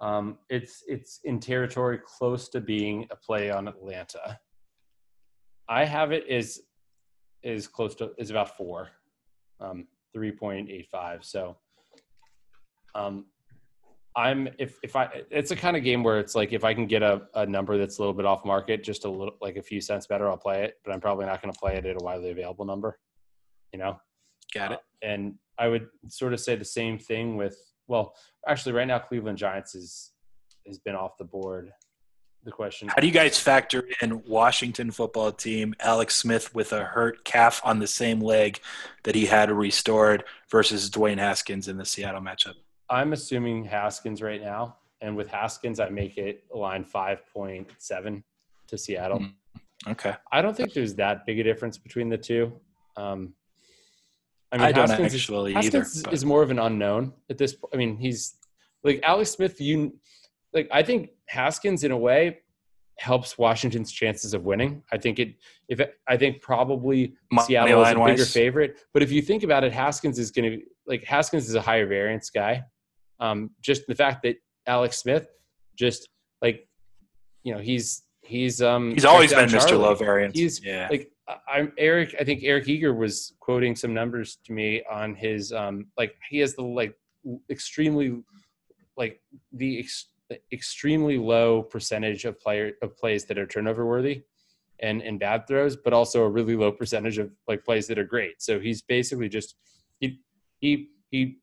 um 0.00 0.38
it's 0.50 0.84
it's 0.86 1.20
in 1.24 1.40
territory 1.40 1.98
close 2.04 2.48
to 2.50 2.60
being 2.60 3.06
a 3.10 3.16
play 3.16 3.50
on 3.50 3.68
Atlanta. 3.68 4.38
I 5.68 5.84
have 5.84 6.12
it 6.12 6.26
is 6.28 6.62
is 7.42 7.66
close 7.66 7.94
to 7.96 8.12
is 8.18 8.30
about 8.30 8.56
4. 8.56 8.88
Um 9.60 9.86
3.85. 10.16 11.24
So 11.24 11.56
um 12.94 13.26
I'm 14.16 14.48
if 14.58 14.78
if 14.82 14.96
I 14.96 15.22
it's 15.30 15.50
a 15.50 15.56
kind 15.56 15.76
of 15.76 15.84
game 15.84 16.02
where 16.02 16.18
it's 16.18 16.34
like 16.34 16.52
if 16.52 16.64
I 16.64 16.72
can 16.72 16.86
get 16.86 17.02
a, 17.02 17.22
a 17.34 17.44
number 17.44 17.76
that's 17.76 17.98
a 17.98 18.00
little 18.00 18.14
bit 18.14 18.24
off 18.24 18.44
market, 18.44 18.82
just 18.82 19.04
a 19.04 19.10
little 19.10 19.36
like 19.42 19.56
a 19.56 19.62
few 19.62 19.80
cents 19.80 20.06
better, 20.06 20.28
I'll 20.28 20.38
play 20.38 20.64
it. 20.64 20.74
But 20.84 20.92
I'm 20.92 21.00
probably 21.00 21.26
not 21.26 21.42
going 21.42 21.52
to 21.52 21.58
play 21.58 21.76
it 21.76 21.84
at 21.84 22.00
a 22.00 22.04
widely 22.04 22.30
available 22.30 22.64
number. 22.64 22.98
You 23.72 23.78
know, 23.78 24.00
Got 24.54 24.72
it. 24.72 24.78
Uh, 24.78 25.06
and 25.06 25.34
I 25.58 25.68
would 25.68 25.88
sort 26.08 26.32
of 26.32 26.40
say 26.40 26.56
the 26.56 26.64
same 26.64 26.98
thing 26.98 27.36
with 27.36 27.56
well, 27.88 28.14
actually, 28.46 28.72
right 28.72 28.86
now 28.86 28.98
Cleveland 28.98 29.38
Giants 29.38 29.74
is 29.74 30.12
has 30.66 30.78
been 30.78 30.94
off 30.94 31.16
the 31.18 31.24
board. 31.24 31.72
The 32.44 32.52
question: 32.52 32.88
How 32.88 33.00
do 33.00 33.06
you 33.06 33.12
guys 33.12 33.38
factor 33.38 33.84
in 34.00 34.22
Washington 34.24 34.90
football 34.90 35.32
team, 35.32 35.74
Alex 35.80 36.14
Smith 36.16 36.54
with 36.54 36.72
a 36.72 36.84
hurt 36.84 37.24
calf 37.24 37.60
on 37.64 37.80
the 37.80 37.86
same 37.86 38.20
leg 38.20 38.60
that 39.02 39.14
he 39.14 39.26
had 39.26 39.50
restored 39.50 40.24
versus 40.50 40.88
Dwayne 40.88 41.18
Haskins 41.18 41.66
in 41.66 41.76
the 41.76 41.84
Seattle 41.84 42.20
matchup? 42.20 42.54
I'm 42.88 43.12
assuming 43.12 43.64
Haskins 43.64 44.22
right 44.22 44.40
now, 44.40 44.76
and 45.00 45.16
with 45.16 45.28
Haskins, 45.28 45.80
I 45.80 45.88
make 45.88 46.18
it 46.18 46.44
a 46.54 46.56
line 46.56 46.84
five 46.84 47.26
point 47.32 47.68
seven 47.78 48.22
to 48.68 48.78
Seattle. 48.78 49.20
Mm. 49.20 49.32
Okay. 49.88 50.14
I 50.32 50.42
don't 50.42 50.56
think 50.56 50.72
there's 50.72 50.94
that 50.94 51.26
big 51.26 51.38
a 51.38 51.44
difference 51.44 51.78
between 51.78 52.08
the 52.08 52.18
two. 52.18 52.52
Um, 52.96 53.34
I 54.60 54.68
I 54.68 54.72
don't 54.72 54.88
Haskins 54.88 55.14
actually 55.14 55.54
is, 55.54 55.66
either, 55.66 55.78
Haskins 55.78 56.02
but- 56.04 56.12
is 56.14 56.24
more 56.24 56.42
of 56.42 56.50
an 56.50 56.58
unknown 56.58 57.12
at 57.30 57.38
this. 57.38 57.54
po- 57.54 57.68
I 57.72 57.76
mean, 57.76 57.96
he's 57.96 58.36
like 58.84 59.00
Alex 59.02 59.30
Smith. 59.30 59.60
You 59.60 59.94
like? 60.52 60.68
I 60.72 60.82
think 60.82 61.10
Haskins, 61.28 61.84
in 61.84 61.90
a 61.90 61.96
way, 61.96 62.38
helps 62.98 63.36
Washington's 63.36 63.92
chances 63.92 64.34
of 64.34 64.44
winning. 64.44 64.82
I 64.92 64.98
think 64.98 65.18
it. 65.18 65.34
If 65.68 65.80
it, 65.80 65.94
I 66.08 66.16
think 66.16 66.40
probably 66.40 67.14
Money 67.32 67.46
Seattle 67.46 67.82
is 67.82 67.88
a 67.88 67.94
bigger 67.94 68.04
wise. 68.04 68.32
favorite, 68.32 68.78
but 68.94 69.02
if 69.02 69.10
you 69.10 69.22
think 69.22 69.42
about 69.42 69.64
it, 69.64 69.72
Haskins 69.72 70.18
is 70.18 70.30
going 70.30 70.50
to 70.50 70.62
like 70.86 71.04
Haskins 71.04 71.48
is 71.48 71.54
a 71.54 71.60
higher 71.60 71.86
variance 71.86 72.30
guy. 72.30 72.62
Um, 73.18 73.50
just 73.62 73.86
the 73.86 73.94
fact 73.94 74.22
that 74.24 74.36
Alex 74.66 74.98
Smith, 74.98 75.28
just 75.76 76.08
like 76.42 76.68
you 77.42 77.54
know, 77.54 77.60
he's 77.60 78.02
he's 78.22 78.60
um 78.60 78.92
He's 78.92 79.04
always 79.04 79.32
been 79.32 79.48
down 79.48 79.60
Mr. 79.60 79.68
Charlie. 79.68 79.84
Low 79.84 79.94
variance. 79.94 80.38
He's 80.38 80.64
yeah. 80.64 80.88
like 80.90 81.10
I'm 81.48 81.72
Eric. 81.76 82.14
I 82.20 82.24
think 82.24 82.42
Eric 82.44 82.68
Eager 82.68 82.94
was 82.94 83.34
quoting 83.40 83.74
some 83.74 83.92
numbers 83.92 84.38
to 84.44 84.52
me 84.52 84.82
on 84.90 85.14
his 85.14 85.52
um 85.52 85.86
like 85.98 86.14
he 86.30 86.38
has 86.38 86.54
the 86.54 86.62
like 86.62 86.94
extremely 87.50 88.22
like 88.96 89.20
the 89.52 89.80
ex, 89.80 90.06
extremely 90.52 91.18
low 91.18 91.62
percentage 91.62 92.24
of 92.24 92.38
player 92.40 92.72
of 92.82 92.96
plays 92.96 93.24
that 93.24 93.38
are 93.38 93.46
turnover 93.46 93.86
worthy 93.86 94.22
and 94.80 95.02
and 95.02 95.18
bad 95.18 95.46
throws, 95.48 95.76
but 95.76 95.92
also 95.92 96.22
a 96.22 96.28
really 96.28 96.54
low 96.56 96.70
percentage 96.70 97.18
of 97.18 97.30
like 97.48 97.64
plays 97.64 97.86
that 97.88 97.98
are 97.98 98.04
great. 98.04 98.40
So 98.40 98.60
he's 98.60 98.82
basically 98.82 99.28
just 99.28 99.56
he 99.98 100.20
he 100.60 100.90
he 101.10 101.38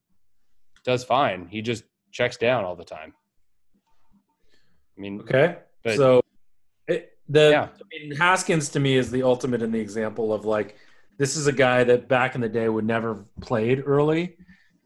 does 0.85 1.03
fine. 1.03 1.47
He 1.47 1.61
just 1.61 1.83
checks 2.11 2.37
down 2.37 2.63
all 2.63 2.75
the 2.75 2.85
time. 2.85 3.13
I 4.97 5.01
mean, 5.01 5.19
Okay. 5.21 5.57
But- 5.83 5.97
so 5.97 6.22
the 7.29 7.49
Yeah. 7.51 7.67
I 7.73 7.83
mean, 7.91 8.15
Haskins 8.15 8.69
to 8.69 8.79
me 8.79 8.95
is 8.95 9.11
the 9.11 9.23
ultimate 9.23 9.61
in 9.61 9.71
the 9.71 9.79
example 9.79 10.33
of 10.33 10.45
like 10.45 10.77
this 11.17 11.37
is 11.37 11.47
a 11.47 11.51
guy 11.51 11.83
that 11.83 12.07
back 12.07 12.35
in 12.35 12.41
the 12.41 12.49
day 12.49 12.67
would 12.67 12.85
never 12.85 13.25
played 13.41 13.83
early, 13.85 14.37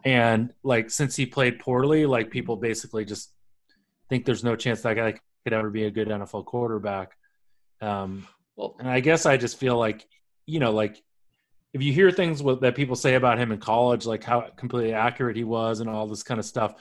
and 0.04 0.54
like 0.64 0.90
since 0.90 1.16
he 1.16 1.26
played 1.26 1.60
poorly, 1.60 2.06
like 2.06 2.30
people 2.30 2.56
basically 2.58 3.06
just 3.06 3.32
think 4.10 4.26
there's 4.26 4.44
no 4.44 4.56
chance 4.56 4.82
that 4.82 4.96
guy 4.96 5.20
could 5.44 5.54
ever 5.54 5.70
be 5.70 5.86
a 5.86 5.92
good 5.92 6.08
NFL 6.08 6.46
quarterback. 6.46 7.18
Um, 7.82 8.28
well, 8.56 8.76
and 8.80 8.90
I 8.90 9.00
guess 9.00 9.26
I 9.26 9.38
just 9.38 9.58
feel 9.58 9.78
like 9.78 10.06
you 10.46 10.60
know 10.60 10.72
like 10.72 11.02
if 11.74 11.82
you 11.82 11.94
hear 11.94 12.12
things 12.12 12.42
that 12.62 12.76
people 12.76 12.96
say 12.96 13.16
about 13.16 13.38
him 13.38 13.52
in 13.52 13.60
college, 13.60 14.06
like 14.06 14.24
how 14.24 14.42
completely 14.56 14.94
accurate 14.94 15.36
he 15.36 15.44
was 15.44 15.80
and 15.80 15.90
all 15.90 16.08
this 16.08 16.24
kind 16.24 16.40
of 16.40 16.46
stuff. 16.46 16.76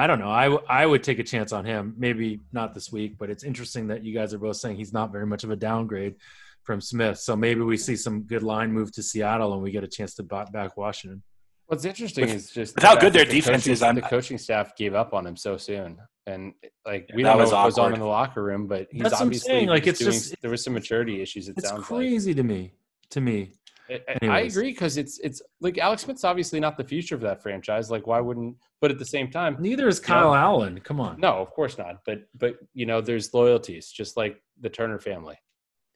I 0.00 0.06
don't 0.06 0.18
know. 0.18 0.30
I, 0.30 0.44
w- 0.44 0.62
I 0.66 0.86
would 0.86 1.02
take 1.02 1.18
a 1.18 1.22
chance 1.22 1.52
on 1.52 1.66
him. 1.66 1.94
Maybe 1.98 2.40
not 2.52 2.72
this 2.72 2.90
week, 2.90 3.16
but 3.18 3.28
it's 3.28 3.44
interesting 3.44 3.88
that 3.88 4.02
you 4.02 4.14
guys 4.14 4.32
are 4.32 4.38
both 4.38 4.56
saying 4.56 4.76
he's 4.76 4.94
not 4.94 5.12
very 5.12 5.26
much 5.26 5.44
of 5.44 5.50
a 5.50 5.56
downgrade 5.56 6.14
from 6.62 6.80
Smith. 6.80 7.18
So 7.18 7.36
maybe 7.36 7.60
we 7.60 7.76
see 7.76 7.96
some 7.96 8.22
good 8.22 8.42
line 8.42 8.72
move 8.72 8.90
to 8.92 9.02
Seattle 9.02 9.52
and 9.52 9.62
we 9.62 9.70
get 9.70 9.84
a 9.84 9.88
chance 9.88 10.14
to 10.14 10.22
buy 10.22 10.44
back 10.46 10.78
Washington. 10.78 11.22
What's 11.66 11.84
interesting 11.84 12.24
With- 12.24 12.34
is 12.34 12.50
just 12.50 12.80
how 12.80 12.96
good 12.96 13.12
their 13.12 13.26
the 13.26 13.32
defense 13.32 13.64
coaching- 13.64 13.72
is, 13.74 13.82
I'm- 13.82 13.94
The 13.96 14.00
coaching 14.02 14.38
staff 14.38 14.74
gave 14.74 14.94
up 14.94 15.12
on 15.12 15.26
him 15.26 15.36
so 15.36 15.58
soon, 15.58 15.98
and 16.26 16.54
like 16.86 17.10
we 17.14 17.22
Yeah, 17.22 17.28
don't 17.28 17.36
know 17.38 17.44
was 17.44 17.52
what 17.52 17.64
goes 17.64 17.78
on 17.78 17.92
in 17.92 18.00
the 18.00 18.06
locker 18.06 18.42
room, 18.42 18.68
but 18.68 18.88
he's 18.90 19.02
That's 19.02 19.12
what 19.12 19.20
I'm 19.20 19.26
obviously 19.26 19.66
like, 19.66 19.82
was 19.84 19.90
it's 19.90 19.98
doing- 20.00 20.12
just- 20.12 20.34
there 20.40 20.50
was 20.50 20.64
some 20.64 20.72
maturity 20.72 21.20
issues. 21.20 21.48
It 21.50 21.58
It's 21.58 21.68
sounds 21.68 21.84
crazy 21.84 22.32
to 22.34 22.42
me. 22.42 22.72
To 23.10 23.20
me, 23.20 23.52
like 23.90 24.04
I- 24.08 24.12
I, 24.12 24.14
I 24.14 24.18
Anyways. 24.22 24.56
agree 24.56 24.70
because 24.72 24.96
it's 24.96 25.18
it's 25.20 25.42
like 25.60 25.78
Alex 25.78 26.02
Smith's 26.02 26.24
obviously 26.24 26.60
not 26.60 26.76
the 26.76 26.84
future 26.84 27.14
of 27.14 27.20
that 27.22 27.42
franchise. 27.42 27.90
Like, 27.90 28.06
why 28.06 28.20
wouldn't? 28.20 28.56
But 28.80 28.90
at 28.90 28.98
the 28.98 29.04
same 29.04 29.30
time, 29.30 29.56
neither 29.60 29.88
is 29.88 30.00
Kyle 30.00 30.34
Allen. 30.34 30.80
Come 30.80 31.00
on. 31.00 31.20
no, 31.20 31.34
of 31.34 31.50
course 31.50 31.76
not. 31.78 31.96
But 32.06 32.22
but 32.34 32.56
you 32.74 32.86
know, 32.86 33.00
there's 33.00 33.32
loyalties, 33.34 33.90
just 33.90 34.16
like 34.16 34.40
the 34.60 34.68
Turner 34.70 34.98
family, 34.98 35.36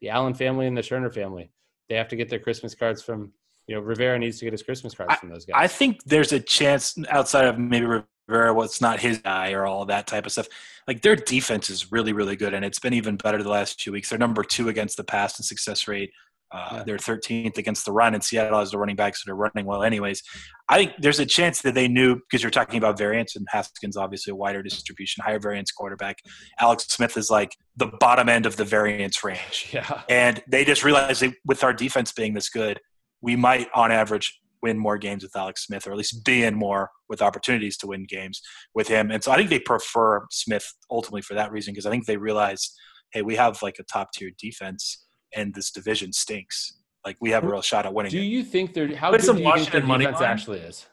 the 0.00 0.10
Allen 0.10 0.34
family, 0.34 0.66
and 0.66 0.76
the 0.76 0.82
Turner 0.82 1.10
family. 1.10 1.50
They 1.88 1.96
have 1.96 2.08
to 2.08 2.16
get 2.16 2.28
their 2.28 2.38
Christmas 2.40 2.74
cards 2.74 3.02
from. 3.02 3.32
You 3.66 3.76
know, 3.76 3.80
Rivera 3.80 4.18
needs 4.18 4.38
to 4.40 4.44
get 4.44 4.52
his 4.52 4.62
Christmas 4.62 4.94
cards 4.94 5.14
from 5.16 5.30
those 5.30 5.46
guys. 5.46 5.54
I 5.56 5.66
think 5.68 6.04
there's 6.04 6.32
a 6.32 6.40
chance 6.40 6.98
outside 7.08 7.46
of 7.46 7.58
maybe 7.58 7.86
Rivera, 7.86 8.52
what's 8.52 8.82
not 8.82 9.00
his 9.00 9.16
guy 9.20 9.52
or 9.52 9.64
all 9.64 9.86
that 9.86 10.06
type 10.06 10.26
of 10.26 10.32
stuff. 10.32 10.48
Like 10.86 11.00
their 11.00 11.16
defense 11.16 11.70
is 11.70 11.90
really, 11.90 12.12
really 12.12 12.36
good, 12.36 12.52
and 12.52 12.62
it's 12.62 12.78
been 12.78 12.92
even 12.92 13.16
better 13.16 13.42
the 13.42 13.48
last 13.48 13.80
few 13.80 13.90
weeks. 13.92 14.10
They're 14.10 14.18
number 14.18 14.42
two 14.44 14.68
against 14.68 14.98
the 14.98 15.04
pass 15.04 15.38
and 15.38 15.46
success 15.46 15.88
rate. 15.88 16.10
Uh, 16.54 16.84
They're 16.84 16.98
13th 16.98 17.58
against 17.58 17.84
the 17.84 17.90
run, 17.90 18.14
and 18.14 18.22
Seattle 18.22 18.60
has 18.60 18.70
the 18.70 18.78
running 18.78 18.94
backs 18.94 19.24
that 19.24 19.32
are 19.32 19.34
running 19.34 19.66
well, 19.66 19.82
anyways. 19.82 20.22
I 20.68 20.76
think 20.78 20.92
there's 21.00 21.18
a 21.18 21.26
chance 21.26 21.62
that 21.62 21.74
they 21.74 21.88
knew 21.88 22.14
because 22.14 22.42
you're 22.42 22.50
talking 22.50 22.78
about 22.78 22.96
variance, 22.96 23.34
and 23.34 23.44
Haskins 23.50 23.96
obviously 23.96 24.30
a 24.30 24.36
wider 24.36 24.62
distribution, 24.62 25.24
higher 25.24 25.40
variance 25.40 25.72
quarterback. 25.72 26.18
Alex 26.60 26.86
Smith 26.86 27.16
is 27.16 27.28
like 27.28 27.56
the 27.76 27.88
bottom 27.98 28.28
end 28.28 28.46
of 28.46 28.56
the 28.56 28.64
variance 28.64 29.24
range. 29.24 29.70
yeah. 29.72 30.02
And 30.08 30.42
they 30.48 30.64
just 30.64 30.84
realized 30.84 31.22
that 31.22 31.34
with 31.44 31.64
our 31.64 31.72
defense 31.72 32.12
being 32.12 32.34
this 32.34 32.48
good, 32.48 32.78
we 33.20 33.34
might, 33.34 33.66
on 33.74 33.90
average, 33.90 34.40
win 34.62 34.78
more 34.78 34.96
games 34.96 35.22
with 35.24 35.36
Alex 35.36 35.66
Smith, 35.66 35.86
or 35.86 35.90
at 35.90 35.98
least 35.98 36.24
be 36.24 36.44
in 36.44 36.54
more 36.54 36.90
with 37.08 37.20
opportunities 37.20 37.76
to 37.78 37.86
win 37.88 38.06
games 38.08 38.40
with 38.74 38.88
him. 38.88 39.10
And 39.10 39.22
so 39.22 39.32
I 39.32 39.36
think 39.36 39.50
they 39.50 39.58
prefer 39.58 40.24
Smith 40.30 40.72
ultimately 40.90 41.22
for 41.22 41.34
that 41.34 41.50
reason, 41.50 41.74
because 41.74 41.84
I 41.84 41.90
think 41.90 42.06
they 42.06 42.16
realize, 42.16 42.72
hey, 43.12 43.22
we 43.22 43.36
have 43.36 43.60
like 43.60 43.76
a 43.78 43.84
top 43.84 44.12
tier 44.14 44.30
defense, 44.38 45.03
and 45.34 45.54
this 45.54 45.70
division 45.70 46.12
stinks. 46.12 46.74
Like 47.04 47.16
we 47.20 47.30
have 47.30 47.44
a 47.44 47.48
real 47.48 47.62
shot 47.62 47.86
at 47.86 47.92
winning. 47.92 48.10
Do 48.10 48.18
it. 48.18 48.22
you 48.22 48.42
think 48.42 48.72
they're 48.72 48.94
how 48.96 49.10
good 49.10 49.22
some 49.22 49.36
do 49.36 49.42
you 49.42 49.48
think 49.48 49.56
Washington 49.56 49.80
their 49.80 49.88
money 49.88 50.04
defense 50.04 50.20
line. 50.20 50.30
actually 50.30 50.58
is? 50.60 50.86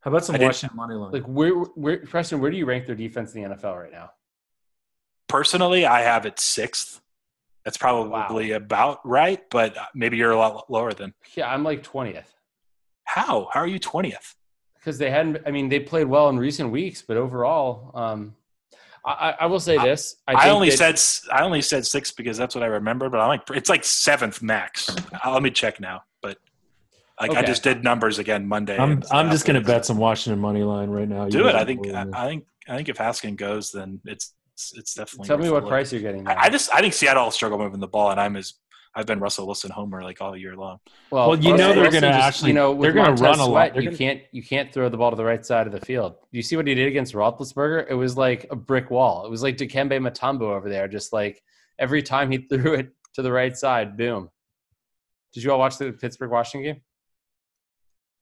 How 0.00 0.10
about 0.10 0.24
some 0.24 0.36
I 0.36 0.38
Washington 0.40 0.76
money 0.76 0.94
line? 0.94 1.12
Like 1.12 1.24
where 1.24 1.52
where 1.52 1.98
Preston, 1.98 2.40
where 2.40 2.50
do 2.50 2.56
you 2.56 2.66
rank 2.66 2.86
their 2.86 2.94
defense 2.94 3.34
in 3.34 3.42
the 3.42 3.56
NFL 3.56 3.80
right 3.80 3.92
now? 3.92 4.10
Personally, 5.28 5.86
I 5.86 6.02
have 6.02 6.26
it 6.26 6.38
sixth. 6.38 7.00
That's 7.64 7.78
probably 7.78 8.52
about 8.52 9.00
right, 9.04 9.42
but 9.50 9.76
maybe 9.94 10.16
you're 10.16 10.30
a 10.30 10.38
lot 10.38 10.70
lower 10.70 10.92
than. 10.92 11.14
Yeah, 11.34 11.52
I'm 11.52 11.64
like 11.64 11.82
twentieth 11.82 12.32
How? 13.04 13.48
How 13.52 13.60
are 13.60 13.66
you 13.66 13.78
twentieth? 13.78 14.36
because 14.86 14.98
they 14.98 15.10
hadn't. 15.10 15.38
I 15.44 15.50
mean, 15.50 15.68
they 15.68 15.80
played 15.80 16.06
well 16.06 16.28
in 16.28 16.38
recent 16.38 16.70
weeks, 16.70 17.02
but 17.02 17.16
overall, 17.16 17.90
um, 17.94 18.36
I, 19.06 19.10
I, 19.12 19.30
I 19.40 19.46
will 19.46 19.60
say 19.60 19.78
this: 19.78 20.16
I, 20.26 20.34
I, 20.34 20.42
think 20.42 20.54
only 20.54 20.70
that- 20.70 20.76
said 20.78 20.94
s- 20.94 21.26
I 21.32 21.42
only 21.44 21.62
said 21.62 21.86
six 21.86 22.10
because 22.10 22.36
that's 22.36 22.54
what 22.54 22.64
I 22.64 22.66
remember. 22.66 23.08
But 23.08 23.20
I'm 23.20 23.28
like, 23.28 23.42
it's 23.50 23.70
like 23.70 23.84
seventh 23.84 24.42
max. 24.42 24.88
Uh, 25.24 25.32
Let 25.32 25.42
me 25.42 25.50
check 25.50 25.80
now. 25.80 26.02
But 26.22 26.38
like 27.20 27.30
I 27.30 27.42
just 27.42 27.62
did 27.62 27.84
numbers 27.84 28.18
again 28.18 28.46
Monday. 28.46 28.76
I'm 28.76 29.02
I'm 29.10 29.30
just 29.30 29.46
gonna 29.46 29.60
afterwards. 29.60 29.66
bet 29.66 29.86
some 29.86 29.98
Washington 29.98 30.40
money 30.40 30.62
line 30.64 30.90
right 30.90 31.08
now. 31.08 31.24
You 31.26 31.30
Do 31.30 31.48
it. 31.48 31.54
I 31.54 31.64
think. 31.64 31.86
I. 31.88 32.06
I 32.12 32.26
think. 32.26 32.44
I 32.68 32.74
think 32.76 32.88
if 32.88 32.96
Haskin 32.98 33.36
goes, 33.36 33.70
then 33.70 34.00
it's 34.04 34.34
it's, 34.54 34.76
it's 34.76 34.94
definitely. 34.94 35.28
Tell 35.28 35.38
me 35.38 35.50
what 35.50 35.62
look. 35.62 35.70
price 35.70 35.92
you're 35.92 36.02
getting. 36.02 36.26
I, 36.26 36.34
I 36.42 36.48
just 36.50 36.72
I 36.74 36.80
think 36.80 36.92
Seattle 36.94 37.24
will 37.24 37.30
struggle 37.30 37.58
moving 37.58 37.78
the 37.78 37.86
ball, 37.86 38.10
and 38.10 38.20
I'm 38.20 38.34
as 38.36 38.54
I've 38.98 39.04
been 39.06 39.20
Russell 39.20 39.44
Wilson 39.46 39.70
homer 39.70 40.02
like 40.02 40.22
all 40.22 40.34
year 40.36 40.56
long. 40.56 40.80
well, 41.10 41.28
Well, 41.28 41.38
you 41.38 41.52
Russell 41.52 41.74
know 41.74 41.74
they're 41.82 41.90
gonna 42.00 42.06
actually- 42.12 42.48
you 42.48 42.54
know, 42.54 42.74
they're 42.80 42.92
gonna 42.94 43.12
run 43.22 43.38
a 43.40 43.46
lot. 43.46 43.74
They're 43.74 43.82
You 43.82 43.88
gonna- 43.90 43.98
can't 43.98 44.22
you 44.32 44.42
can't 44.42 44.72
throw 44.72 44.88
the 44.88 44.96
ball 44.96 45.10
to 45.10 45.16
the 45.16 45.24
right 45.24 45.44
side 45.44 45.66
of 45.66 45.72
the 45.74 45.80
field. 45.84 46.14
Do 46.32 46.38
you 46.38 46.42
see 46.42 46.56
what 46.56 46.66
he 46.66 46.74
did 46.74 46.88
against 46.88 47.12
Roethlisberger? 47.14 47.86
It 47.90 47.94
was 47.94 48.16
like 48.16 48.46
a 48.50 48.56
brick 48.56 48.90
wall. 48.90 49.26
It 49.26 49.30
was 49.30 49.42
like 49.42 49.56
Dikembe 49.58 49.92
Mutombo 50.00 50.42
over 50.56 50.70
there, 50.70 50.88
just 50.88 51.12
like 51.12 51.42
every 51.78 52.02
time 52.02 52.30
he 52.30 52.38
threw 52.48 52.74
it 52.74 52.88
to 53.14 53.22
the 53.22 53.30
right 53.30 53.54
side, 53.56 53.96
boom. 53.98 54.30
Did 55.34 55.42
you 55.44 55.52
all 55.52 55.58
watch 55.58 55.76
the 55.76 55.92
Pittsburgh 55.92 56.30
Washington 56.30 56.72
game? 56.74 56.82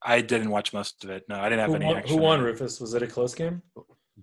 I 0.02 0.20
didn't 0.22 0.50
watch 0.50 0.72
most 0.72 1.04
of 1.04 1.10
it. 1.10 1.24
No, 1.28 1.36
I 1.38 1.48
didn't 1.48 1.60
have 1.60 1.70
Who 1.70 1.76
any. 1.76 1.86
won, 1.86 1.96
action 1.98 2.16
who 2.16 2.22
won. 2.22 2.42
Rufus? 2.42 2.80
Was 2.80 2.94
it 2.94 3.02
a 3.02 3.06
close 3.06 3.34
game? 3.34 3.62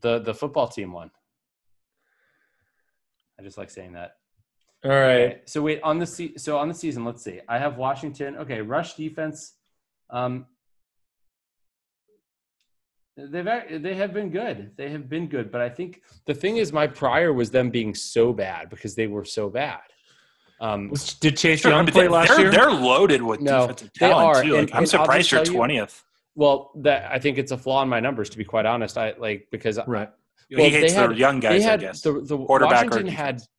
The 0.01 0.19
the 0.19 0.33
football 0.33 0.67
team 0.67 0.91
won. 0.91 1.11
I 3.39 3.43
just 3.43 3.57
like 3.57 3.69
saying 3.69 3.93
that. 3.93 4.17
All 4.83 4.89
right. 4.91 5.21
Okay, 5.21 5.41
so 5.45 5.61
wait 5.61 5.79
on 5.83 5.99
the 5.99 6.05
se- 6.07 6.37
so 6.37 6.57
on 6.57 6.67
the 6.67 6.73
season, 6.73 7.05
let's 7.05 7.23
see. 7.23 7.39
I 7.47 7.59
have 7.59 7.77
Washington. 7.77 8.35
Okay, 8.37 8.61
rush 8.61 8.95
defense. 8.95 9.53
Um, 10.09 10.47
they've 13.17 13.45
they 13.81 13.93
have 13.95 14.13
been 14.13 14.29
good. 14.31 14.71
They 14.77 14.89
have 14.89 15.07
been 15.09 15.27
good, 15.27 15.51
but 15.51 15.61
I 15.61 15.69
think 15.69 16.01
the 16.25 16.33
thing 16.33 16.57
is, 16.57 16.73
my 16.73 16.87
prior 16.87 17.31
was 17.33 17.51
them 17.51 17.69
being 17.69 17.93
so 17.93 18.33
bad 18.33 18.69
because 18.69 18.95
they 18.95 19.07
were 19.07 19.25
so 19.25 19.49
bad. 19.49 19.81
Um, 20.59 20.89
Was- 20.89 21.13
Did 21.15 21.37
Chase 21.37 21.61
Sure, 21.61 21.71
Young 21.71 21.85
but 21.85 21.93
play 21.93 22.03
they, 22.03 22.09
last 22.09 22.29
they're, 22.29 22.39
year? 22.41 22.51
they're 22.51 22.71
loaded 22.71 23.21
with 23.21 23.41
No, 23.41 23.61
defensive 23.67 23.91
they 23.99 24.07
talent 24.09 24.37
are, 24.37 24.43
too. 24.43 24.51
Like, 24.53 24.59
and- 24.61 24.71
I'm 24.73 24.77
and 24.79 24.89
surprised 24.89 25.31
you're 25.31 25.43
tell 25.43 25.53
you- 25.53 25.57
twentieth. 25.59 26.03
well, 26.35 26.71
that 26.77 27.11
I 27.11 27.19
think 27.19 27.37
it's 27.37 27.51
a 27.51 27.57
flaw 27.57 27.81
in 27.83 27.89
my 27.89 27.99
numbers 27.99 28.29
to 28.31 28.37
be 28.37 28.43
quite 28.45 28.65
honest. 28.65 28.97
I 28.97 29.13
like 29.17 29.47
because 29.51 29.79
Right. 29.87 30.09
Well, 30.51 30.65
he 30.65 30.69
hates 30.69 30.93
they 30.93 30.99
had- 30.99 31.09
the 31.11 31.15
young 31.15 31.39
they 31.39 31.49
guys, 31.49 31.63
had 31.63 31.79
I 31.79 31.83
guess. 31.87 32.01
the, 32.01 32.13
the 32.21 32.37
Quarterback 32.37 32.83
or 32.83 32.89
Washington 32.89 33.07
had 33.07 33.35
defense. 33.37 33.49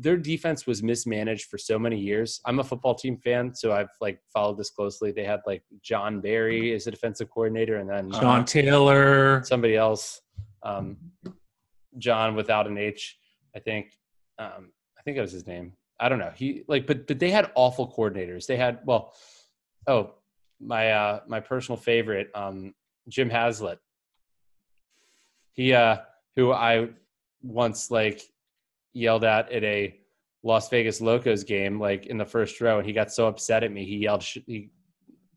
Their 0.00 0.16
defense 0.16 0.66
was 0.66 0.82
mismanaged 0.82 1.46
for 1.50 1.58
so 1.58 1.78
many 1.78 1.98
years. 1.98 2.40
I'm 2.46 2.58
a 2.60 2.64
football 2.64 2.94
team 2.94 3.16
fan, 3.18 3.54
so 3.54 3.72
I've 3.72 3.90
like 4.00 4.20
followed 4.32 4.58
this 4.58 4.70
closely. 4.70 5.10
They 5.12 5.24
had 5.24 5.40
like 5.46 5.62
John 5.82 6.20
Barry 6.20 6.72
as 6.74 6.86
a 6.86 6.90
defensive 6.90 7.28
coordinator, 7.30 7.76
and 7.76 7.88
then 7.90 8.14
Uh-huh. 8.14 8.42
Taylor. 8.44 9.42
somebody 9.44 9.76
else, 9.76 10.20
um, 10.62 10.96
John 11.98 12.34
without 12.34 12.66
an 12.66 12.78
H, 12.78 13.18
I 13.56 13.58
think. 13.60 13.92
Um, 14.38 14.72
I 14.98 15.02
think 15.02 15.16
that 15.16 15.22
was 15.22 15.32
his 15.32 15.46
name. 15.46 15.72
I 16.00 16.08
don't 16.08 16.18
know. 16.20 16.32
He 16.34 16.64
like, 16.68 16.86
but 16.86 17.06
but 17.08 17.18
they 17.18 17.30
had 17.30 17.50
awful 17.56 17.92
coordinators. 17.92 18.46
They 18.46 18.56
had 18.56 18.80
well, 18.84 19.12
oh 19.86 20.14
my 20.60 20.92
uh, 20.92 21.20
my 21.26 21.40
personal 21.40 21.76
favorite, 21.76 22.28
um, 22.34 22.74
Jim 23.08 23.28
Haslett. 23.30 23.78
He 25.54 25.72
uh, 25.74 25.96
who 26.36 26.52
I 26.52 26.88
once 27.42 27.90
like 27.90 28.22
yelled 28.92 29.24
at 29.24 29.50
at 29.52 29.64
a 29.64 29.98
Las 30.42 30.68
Vegas 30.68 31.00
Locos 31.00 31.44
game, 31.44 31.80
like 31.80 32.06
in 32.06 32.18
the 32.18 32.24
first 32.24 32.60
row, 32.60 32.78
and 32.78 32.86
he 32.86 32.92
got 32.92 33.12
so 33.12 33.26
upset 33.26 33.64
at 33.64 33.72
me, 33.72 33.84
he 33.84 33.96
yelled, 33.96 34.22
sh- 34.22 34.38
he 34.46 34.70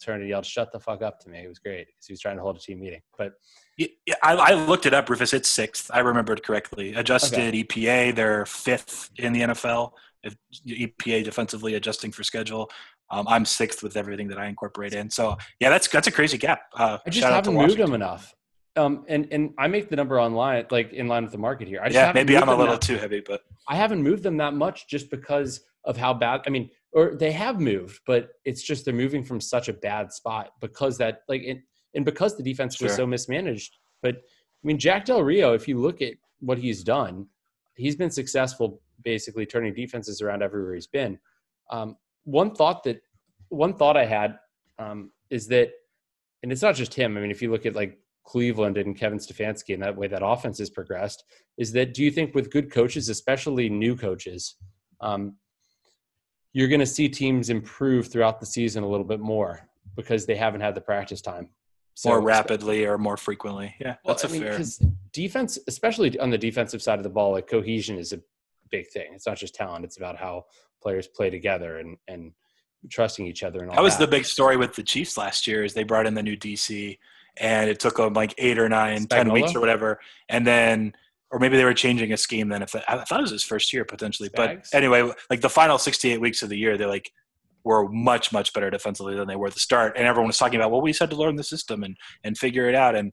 turned 0.02 0.22
and 0.22 0.30
yelled, 0.30 0.46
"Shut 0.46 0.72
the 0.72 0.80
fuck 0.80 1.02
up!" 1.02 1.20
to 1.22 1.30
me. 1.30 1.40
It 1.44 1.48
was 1.48 1.60
great 1.60 1.88
because 1.88 2.08
he 2.08 2.14
was 2.14 2.20
trying 2.20 2.38
to 2.38 2.42
hold 2.42 2.58
a 2.58 2.60
team 2.60 2.80
meeting. 2.80 3.02
But 3.18 3.34
Yeah, 3.78 3.88
I, 4.24 4.34
I 4.34 4.54
looked 4.54 4.86
it 4.86 4.94
up, 4.94 5.10
Rufus. 5.10 5.34
It's 5.34 5.50
sixth. 5.50 5.90
I 5.94 6.00
remembered 6.00 6.44
correctly. 6.44 6.94
Adjusted 6.94 7.54
EPA, 7.54 8.16
they're 8.16 8.46
fifth 8.46 9.10
in 9.18 9.34
the 9.34 9.42
NFL. 9.42 9.92
If 10.24 10.36
EPA 10.68 11.24
defensively 11.24 11.76
adjusting 11.76 12.12
for 12.12 12.24
schedule. 12.24 12.70
Um, 13.10 13.28
I'm 13.28 13.44
sixth 13.44 13.84
with 13.84 13.98
everything 13.98 14.30
that 14.30 14.38
I 14.38 14.46
incorporate 14.46 14.94
in. 14.94 15.10
So 15.10 15.38
yeah, 15.60 15.70
that's 15.70 15.88
that's 15.88 16.08
a 16.08 16.12
crazy 16.12 16.38
gap. 16.38 16.62
Uh, 16.74 16.98
I 17.06 17.10
just 17.10 17.22
shout 17.22 17.34
out 17.34 17.44
to 17.44 17.52
haven't 17.52 17.68
moved 17.68 17.80
them 17.80 17.94
enough. 17.94 18.34
Um, 18.78 19.06
and 19.10 19.28
and 19.32 19.54
I 19.58 19.68
make 19.68 19.90
the 19.90 19.96
number 19.98 20.20
online, 20.20 20.66
like 20.72 20.94
in 20.94 21.08
line 21.08 21.24
with 21.24 21.34
the 21.34 21.38
market 21.38 21.68
here. 21.68 21.82
I 21.82 21.88
just 21.88 21.96
Yeah, 21.96 22.12
maybe 22.14 22.38
I'm 22.38 22.48
a 22.48 22.56
little 22.56 22.78
too 22.78 22.98
heavy, 22.98 23.22
but 23.26 23.42
I 23.68 23.76
haven't 23.76 24.02
moved 24.02 24.24
them 24.24 24.38
that 24.38 24.54
much 24.54 24.88
just 24.88 25.12
because 25.12 25.62
of 25.84 25.98
how 25.98 26.14
bad. 26.14 26.42
I 26.48 26.50
mean, 26.50 26.70
or 26.94 27.16
they 27.16 27.32
have 27.32 27.60
moved, 27.60 28.00
but 28.06 28.30
it's 28.46 28.64
just 28.64 28.86
they're 28.86 28.94
moving 28.94 29.24
from 29.24 29.42
such 29.42 29.68
a 29.68 29.74
bad 29.74 30.14
spot 30.14 30.54
because 30.62 30.98
that 31.00 31.24
like 31.28 31.44
and, 31.46 31.62
and 31.96 32.06
because 32.06 32.38
the 32.38 32.44
defense 32.44 32.82
was 32.82 32.96
so 32.96 33.06
mismanaged. 33.06 33.78
But 34.02 34.16
I 34.16 34.64
mean, 34.64 34.78
Jack 34.78 35.06
Del 35.06 35.24
Rio, 35.24 35.54
if 35.54 35.68
you 35.68 35.78
look 35.78 36.02
at 36.02 36.14
what 36.40 36.58
he's 36.58 36.84
done, 36.84 37.28
he's 37.76 37.96
been 37.96 38.12
successful 38.12 38.82
basically 39.04 39.46
turning 39.46 39.74
defenses 39.74 40.22
around 40.22 40.44
everywhere 40.44 40.76
he's 40.76 40.88
been. 40.88 41.20
Um, 41.72 41.98
one 42.24 42.54
thought 42.54 42.84
that 42.84 43.02
one 43.50 43.74
thought 43.74 43.98
I 43.98 44.06
had 44.06 44.38
um, 44.80 45.12
is 45.30 45.48
that, 45.48 45.72
and 46.44 46.52
it's 46.52 46.62
not 46.62 46.76
just 46.76 46.94
him. 46.94 47.18
I 47.18 47.22
mean, 47.22 47.32
if 47.32 47.42
you 47.42 47.52
look 47.52 47.66
at 47.66 47.76
like 47.76 47.98
Cleveland 48.24 48.78
and 48.78 48.96
Kevin 48.98 49.18
Stefanski 49.20 49.74
and 49.74 49.84
that 49.84 49.96
way 49.96 50.08
that 50.08 50.22
offense 50.26 50.60
has 50.60 50.70
progressed, 50.70 51.24
is 51.58 51.72
that 51.74 51.94
do 51.94 52.04
you 52.04 52.12
think 52.12 52.36
with 52.36 52.52
good 52.52 52.72
coaches, 52.72 53.10
especially 53.10 53.70
new 53.70 53.96
coaches, 53.96 54.56
um, 55.02 55.36
you're 56.54 56.68
going 56.68 56.80
to 56.80 56.86
see 56.86 57.08
teams 57.10 57.50
improve 57.50 58.08
throughout 58.08 58.40
the 58.40 58.46
season 58.46 58.84
a 58.84 58.88
little 58.88 59.06
bit 59.06 59.20
more 59.20 59.68
because 59.96 60.26
they 60.26 60.36
haven't 60.36 60.62
had 60.62 60.76
the 60.76 60.82
practice 60.82 61.22
time 61.22 61.50
more 62.06 62.22
rapidly 62.22 62.86
or 62.86 62.98
more 62.98 63.18
frequently. 63.18 63.76
Yeah, 63.80 63.96
well, 64.04 64.16
that's 64.16 64.26
I 64.26 64.30
a 64.30 64.32
mean, 64.32 64.42
fair. 64.42 64.60
defense, 65.14 65.60
especially 65.68 66.18
on 66.20 66.30
the 66.30 66.38
defensive 66.38 66.82
side 66.82 67.00
of 67.00 67.04
the 67.04 67.10
ball, 67.10 67.32
like 67.34 67.48
cohesion 67.48 67.98
is 67.98 68.14
a 68.14 68.20
big 68.70 68.88
thing. 68.90 69.12
It's 69.14 69.28
not 69.28 69.38
just 69.38 69.54
talent; 69.56 69.86
it's 69.86 69.98
about 69.98 70.18
how 70.18 70.46
players 70.82 71.08
play 71.08 71.30
together 71.30 71.78
and 71.78 71.98
and 72.08 72.32
trusting 72.90 73.28
each 73.28 73.44
other. 73.44 73.60
And 73.60 73.70
all 73.70 73.76
That 73.76 73.84
was 73.84 73.98
that. 73.98 74.06
the 74.06 74.12
big 74.12 74.26
story 74.26 74.58
with 74.58 74.76
the 74.76 74.84
Chiefs 74.84 75.18
last 75.18 75.46
year 75.46 75.64
is 75.64 75.74
they 75.74 75.84
brought 75.84 76.08
in 76.08 76.14
the 76.16 76.24
new 76.24 76.36
DC 76.38 76.98
and 77.38 77.70
it 77.70 77.80
took 77.80 77.98
them 77.98 78.14
like 78.14 78.34
eight 78.38 78.58
or 78.58 78.70
nine, 78.70 79.06
ten 79.06 79.32
weeks 79.32 79.56
or 79.56 79.60
whatever. 79.60 80.00
And 80.30 80.46
then, 80.46 80.94
or 81.32 81.40
maybe 81.40 81.58
they 81.58 81.64
were 81.64 81.74
changing 81.74 82.12
a 82.12 82.18
scheme 82.18 82.50
then. 82.50 82.62
If 82.62 82.76
I 82.76 83.04
thought 83.04 83.20
it 83.20 83.24
was 83.24 83.32
his 83.32 83.44
first 83.44 83.72
year 83.72 83.86
potentially, 83.86 84.30
Spags? 84.30 84.70
but 84.72 84.78
anyway, 84.78 85.10
like 85.30 85.42
the 85.42 85.50
final 85.50 85.78
68 85.78 86.20
weeks 86.20 86.44
of 86.44 86.50
the 86.50 86.58
year, 86.58 86.78
they 86.78 86.86
like 86.86 87.12
were 87.64 87.88
much, 87.90 88.34
much 88.34 88.54
better 88.54 88.70
defensively 88.70 89.16
than 89.16 89.28
they 89.28 89.36
were 89.36 89.48
at 89.48 89.54
the 89.54 89.60
start. 89.60 89.94
And 89.96 90.08
everyone 90.08 90.28
was 90.28 90.38
talking 90.38 90.60
about, 90.60 90.72
well, 90.72 90.82
we 90.82 90.92
just 90.92 91.00
had 91.00 91.10
to 91.12 91.16
learn 91.16 91.36
the 91.36 91.44
system 91.44 91.84
and, 91.84 91.96
and 92.24 92.38
figure 92.38 92.68
it 92.68 92.76
out. 92.76 92.96
And 92.96 93.12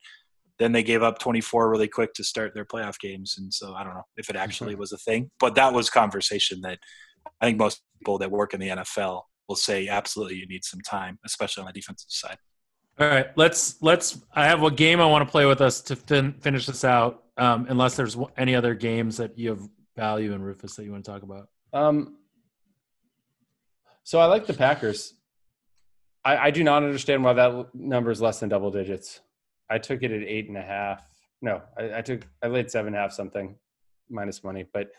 then 0.58 0.72
they 0.72 0.82
gave 0.82 1.02
up 1.02 1.18
24 1.18 1.70
really 1.70 1.88
quick 1.88 2.14
to 2.14 2.24
start 2.24 2.54
their 2.54 2.64
playoff 2.64 2.98
games. 2.98 3.36
And 3.38 3.52
so 3.52 3.74
I 3.74 3.84
don't 3.84 3.94
know 3.94 4.06
if 4.16 4.30
it 4.30 4.36
actually 4.36 4.74
was 4.74 4.92
a 4.92 4.98
thing, 4.98 5.30
but 5.38 5.54
that 5.54 5.72
was 5.72 5.90
conversation 5.90 6.60
that 6.62 6.78
I 7.40 7.46
think 7.46 7.58
most 7.58 7.82
people 8.00 8.18
that 8.18 8.30
work 8.30 8.54
in 8.54 8.60
the 8.60 8.68
NFL 8.68 9.22
will 9.48 9.56
say 9.56 9.88
absolutely 9.88 10.36
you 10.36 10.46
need 10.46 10.64
some 10.64 10.80
time, 10.80 11.18
especially 11.24 11.62
on 11.62 11.66
the 11.66 11.72
defensive 11.72 12.10
side. 12.10 12.36
All 13.00 13.06
right, 13.08 13.26
let's 13.36 13.80
let's. 13.82 14.18
I 14.34 14.46
have 14.46 14.62
a 14.62 14.70
game 14.70 15.00
I 15.00 15.06
want 15.06 15.26
to 15.26 15.30
play 15.30 15.46
with 15.46 15.60
us 15.60 15.80
to 15.82 15.96
fin- 15.96 16.32
finish 16.40 16.66
this 16.66 16.84
out. 16.84 17.22
Um, 17.36 17.66
unless 17.68 17.94
there's 17.94 18.14
w- 18.14 18.32
any 18.36 18.56
other 18.56 18.74
games 18.74 19.16
that 19.18 19.38
you 19.38 19.50
have 19.50 19.60
value 19.96 20.32
in 20.32 20.42
Rufus 20.42 20.74
that 20.74 20.84
you 20.84 20.90
want 20.90 21.04
to 21.04 21.10
talk 21.12 21.22
about. 21.22 21.48
Um, 21.72 22.16
so 24.02 24.18
I 24.18 24.24
like 24.24 24.46
the 24.46 24.54
Packers. 24.54 25.14
I, 26.24 26.36
I 26.36 26.50
do 26.50 26.64
not 26.64 26.82
understand 26.82 27.22
why 27.22 27.34
that 27.34 27.50
l- 27.52 27.68
number 27.74 28.10
is 28.10 28.20
less 28.20 28.40
than 28.40 28.48
double 28.48 28.72
digits. 28.72 29.20
I 29.70 29.78
took 29.78 30.02
it 30.02 30.10
at 30.10 30.22
eight 30.24 30.48
and 30.48 30.56
a 30.56 30.62
half. 30.62 31.06
No, 31.40 31.62
I, 31.78 31.98
I 31.98 32.02
took 32.02 32.26
I 32.42 32.48
laid 32.48 32.68
seven 32.72 32.88
and 32.88 32.96
a 32.96 33.00
half 33.00 33.12
something 33.12 33.54
minus 34.10 34.42
money, 34.42 34.64
but 34.72 34.90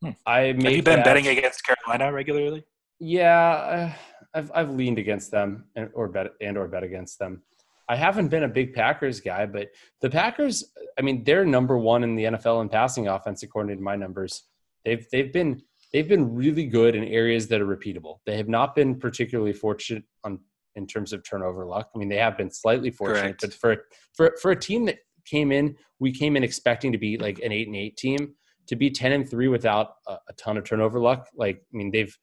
Hmm. 0.00 0.10
I 0.24 0.52
made 0.52 0.62
Have 0.62 0.72
you 0.76 0.82
been 0.84 0.96
that- 1.00 1.04
betting 1.04 1.26
against 1.26 1.64
Carolina 1.66 2.12
regularly? 2.12 2.62
Yeah, 3.00 3.50
uh, 3.50 3.92
I've 4.34 4.50
I've 4.54 4.70
leaned 4.70 4.98
against 4.98 5.30
them 5.30 5.64
and 5.76 5.90
or 5.94 6.08
bet 6.08 6.32
and 6.40 6.56
or 6.56 6.68
bet 6.68 6.82
against 6.82 7.18
them. 7.18 7.42
I 7.88 7.96
haven't 7.96 8.28
been 8.28 8.42
a 8.42 8.48
big 8.48 8.74
Packers 8.74 9.20
guy, 9.20 9.46
but 9.46 9.68
the 10.02 10.10
Packers, 10.10 10.72
I 10.98 11.02
mean, 11.02 11.24
they're 11.24 11.46
number 11.46 11.78
one 11.78 12.04
in 12.04 12.16
the 12.16 12.24
NFL 12.24 12.60
in 12.60 12.68
passing 12.68 13.08
offense 13.08 13.42
according 13.42 13.76
to 13.76 13.82
my 13.82 13.96
numbers. 13.96 14.44
They've 14.84 15.06
they've 15.10 15.32
been 15.32 15.62
they've 15.92 16.08
been 16.08 16.34
really 16.34 16.66
good 16.66 16.94
in 16.94 17.04
areas 17.04 17.48
that 17.48 17.60
are 17.60 17.66
repeatable. 17.66 18.18
They 18.26 18.36
have 18.36 18.48
not 18.48 18.74
been 18.74 18.98
particularly 18.98 19.54
fortunate 19.54 20.04
on 20.24 20.40
in 20.74 20.86
terms 20.86 21.12
of 21.12 21.24
turnover 21.24 21.66
luck. 21.66 21.90
I 21.94 21.98
mean, 21.98 22.08
they 22.08 22.18
have 22.18 22.36
been 22.36 22.50
slightly 22.50 22.90
fortunate, 22.90 23.38
Correct. 23.38 23.40
but 23.40 23.54
for 23.54 23.84
for 24.14 24.36
for 24.40 24.50
a 24.50 24.56
team 24.56 24.84
that 24.84 24.98
came 25.24 25.50
in, 25.50 25.76
we 25.98 26.12
came 26.12 26.36
in 26.36 26.44
expecting 26.44 26.92
to 26.92 26.98
be 26.98 27.16
like 27.18 27.40
an 27.40 27.52
eight 27.52 27.66
and 27.66 27.76
eight 27.76 27.96
team 27.96 28.34
to 28.66 28.76
be 28.76 28.90
ten 28.90 29.12
and 29.12 29.28
three 29.28 29.48
without 29.48 29.94
a, 30.06 30.12
a 30.28 30.32
ton 30.36 30.56
of 30.56 30.64
turnover 30.64 31.00
luck. 31.00 31.28
Like, 31.34 31.56
I 31.72 31.76
mean, 31.76 31.90
they've 31.90 32.16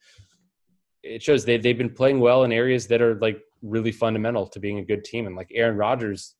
it 1.06 1.22
shows 1.24 1.46
they 1.46 1.58
they've 1.58 1.78
been 1.78 1.90
playing 1.94 2.20
well 2.20 2.44
in 2.44 2.52
areas 2.52 2.88
that 2.88 3.02
are 3.02 3.16
like 3.16 3.40
really 3.62 3.92
fundamental 3.92 4.48
to 4.48 4.60
being 4.60 4.80
a 4.80 4.86
good 4.86 5.04
team. 5.04 5.28
And 5.28 5.36
like 5.36 5.52
Aaron 5.54 5.78
Rodgers 5.78 6.36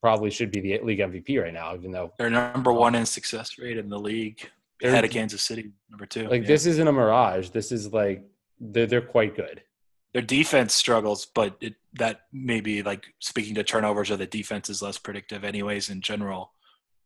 probably 0.00 0.30
should 0.30 0.50
be 0.50 0.60
the 0.60 0.80
league 0.82 1.00
MVP 1.00 1.42
right 1.42 1.52
now, 1.52 1.74
even 1.74 1.90
though 1.90 2.12
They're 2.18 2.30
number 2.30 2.72
one 2.72 2.94
in 2.94 3.04
success 3.06 3.58
rate 3.58 3.76
in 3.76 3.88
the 3.88 3.98
league, 3.98 4.48
ahead 4.82 5.04
of 5.04 5.10
Kansas 5.10 5.42
City, 5.42 5.70
number 5.90 6.06
two. 6.06 6.28
like 6.28 6.42
Yeah. 6.42 6.48
this 6.48 6.66
isn't 6.66 6.88
a 6.88 6.92
mirage. 6.92 7.50
This 7.50 7.72
is 7.72 7.92
like 7.92 8.24
they're 8.58 8.86
they're 8.86 9.00
quite 9.02 9.36
good. 9.36 9.62
Their 10.12 10.22
defense 10.22 10.74
struggles, 10.74 11.26
but 11.26 11.56
it, 11.60 11.74
that 11.94 12.22
may 12.32 12.60
be 12.60 12.82
like 12.82 13.04
speaking 13.20 13.54
to 13.56 13.62
turnovers 13.62 14.10
or 14.10 14.16
the 14.16 14.26
defense 14.26 14.68
is 14.68 14.82
less 14.82 14.98
predictive, 14.98 15.44
anyways. 15.44 15.88
In 15.88 16.00
general, 16.00 16.52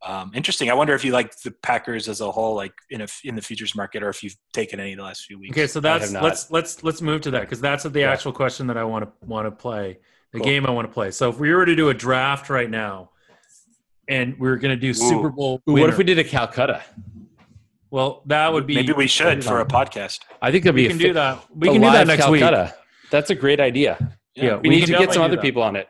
um, 0.04 0.30
interesting. 0.34 0.70
I 0.70 0.74
wonder 0.74 0.94
if 0.94 1.04
you 1.04 1.12
like 1.12 1.34
the 1.42 1.50
Packers 1.50 2.08
as 2.08 2.20
a 2.20 2.30
whole, 2.30 2.54
like 2.54 2.72
in 2.90 3.00
a, 3.02 3.06
in 3.24 3.34
the 3.34 3.42
futures 3.42 3.74
market, 3.74 4.02
or 4.02 4.08
if 4.08 4.22
you've 4.22 4.36
taken 4.52 4.78
any 4.80 4.94
the 4.94 5.02
last 5.02 5.24
few 5.24 5.38
weeks. 5.38 5.52
Okay, 5.56 5.66
so 5.66 5.80
that's 5.80 6.12
let's 6.12 6.50
let's 6.50 6.82
let's 6.84 7.00
move 7.00 7.22
to 7.22 7.30
that 7.32 7.40
because 7.42 7.60
that's 7.60 7.84
the 7.84 8.00
Yeah. 8.00 8.12
actual 8.12 8.32
question 8.32 8.66
that 8.68 8.76
I 8.76 8.84
want 8.84 9.04
to 9.04 9.26
want 9.26 9.46
to 9.46 9.50
play. 9.50 9.98
The 10.32 10.40
Cool. 10.40 10.44
game 10.46 10.66
I 10.66 10.70
want 10.70 10.88
to 10.88 10.92
play. 10.92 11.10
So 11.12 11.28
if 11.30 11.38
we 11.38 11.54
were 11.54 11.64
to 11.64 11.76
do 11.76 11.90
a 11.90 11.94
draft 11.94 12.50
right 12.50 12.68
now, 12.68 13.10
and 14.08 14.36
we 14.38 14.48
are 14.48 14.56
going 14.56 14.74
to 14.74 14.80
do 14.80 14.92
Super 14.92 15.30
Bowl, 15.30 15.62
Ooh, 15.68 15.72
what 15.74 15.88
if 15.88 15.96
we 15.96 16.04
did 16.04 16.18
a 16.18 16.24
Calcutta? 16.24 16.82
Well, 17.90 18.22
that 18.26 18.52
would 18.52 18.66
be 18.66 18.74
maybe 18.74 18.92
we 18.92 19.06
should 19.06 19.44
for 19.44 19.60
a 19.60 19.64
podcast. 19.66 20.20
I 20.42 20.50
think 20.50 20.64
that'd 20.64 20.74
we 20.74 20.82
be 20.82 20.88
can 20.88 20.96
a 20.96 21.00
do 21.00 21.12
that. 21.14 21.44
We 21.54 21.68
can 21.68 21.76
do 21.80 21.80
that 21.82 22.06
live 22.08 22.18
next 22.18 22.28
week. 22.28 22.42
That's 23.10 23.30
a 23.30 23.34
great 23.36 23.60
idea. 23.60 24.16
Yeah, 24.34 24.56
We, 24.56 24.68
we 24.70 24.76
need 24.80 24.86
to 24.86 24.92
get 24.98 25.12
some 25.12 25.22
other 25.22 25.36
that. 25.36 25.42
people 25.42 25.62
on 25.62 25.76
it. 25.76 25.86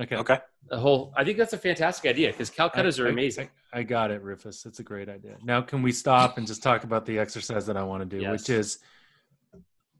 Okay. 0.00 0.16
Okay. 0.16 0.38
The 0.70 0.78
whole 0.78 1.12
I 1.16 1.24
think 1.24 1.36
that's 1.36 1.52
a 1.52 1.58
fantastic 1.58 2.08
idea 2.08 2.30
because 2.30 2.48
Calcuttas 2.50 2.98
are 3.00 3.06
I- 3.06 3.10
amazing. 3.10 3.48
I 3.72 3.82
got 3.82 4.10
it, 4.10 4.22
Rufus. 4.22 4.64
It's 4.66 4.78
a 4.80 4.82
great 4.84 5.08
idea. 5.08 5.36
Now, 5.44 5.60
can 5.62 5.82
we 5.82 5.92
stop 5.92 6.38
and 6.38 6.46
just 6.46 6.62
talk 6.62 6.84
about 6.84 7.06
the 7.06 7.18
exercise 7.18 7.66
that 7.66 7.76
I 7.76 7.82
want 7.82 8.08
to 8.08 8.16
do, 8.16 8.22
Yes. 8.22 8.32
which 8.32 8.50
is 8.50 8.78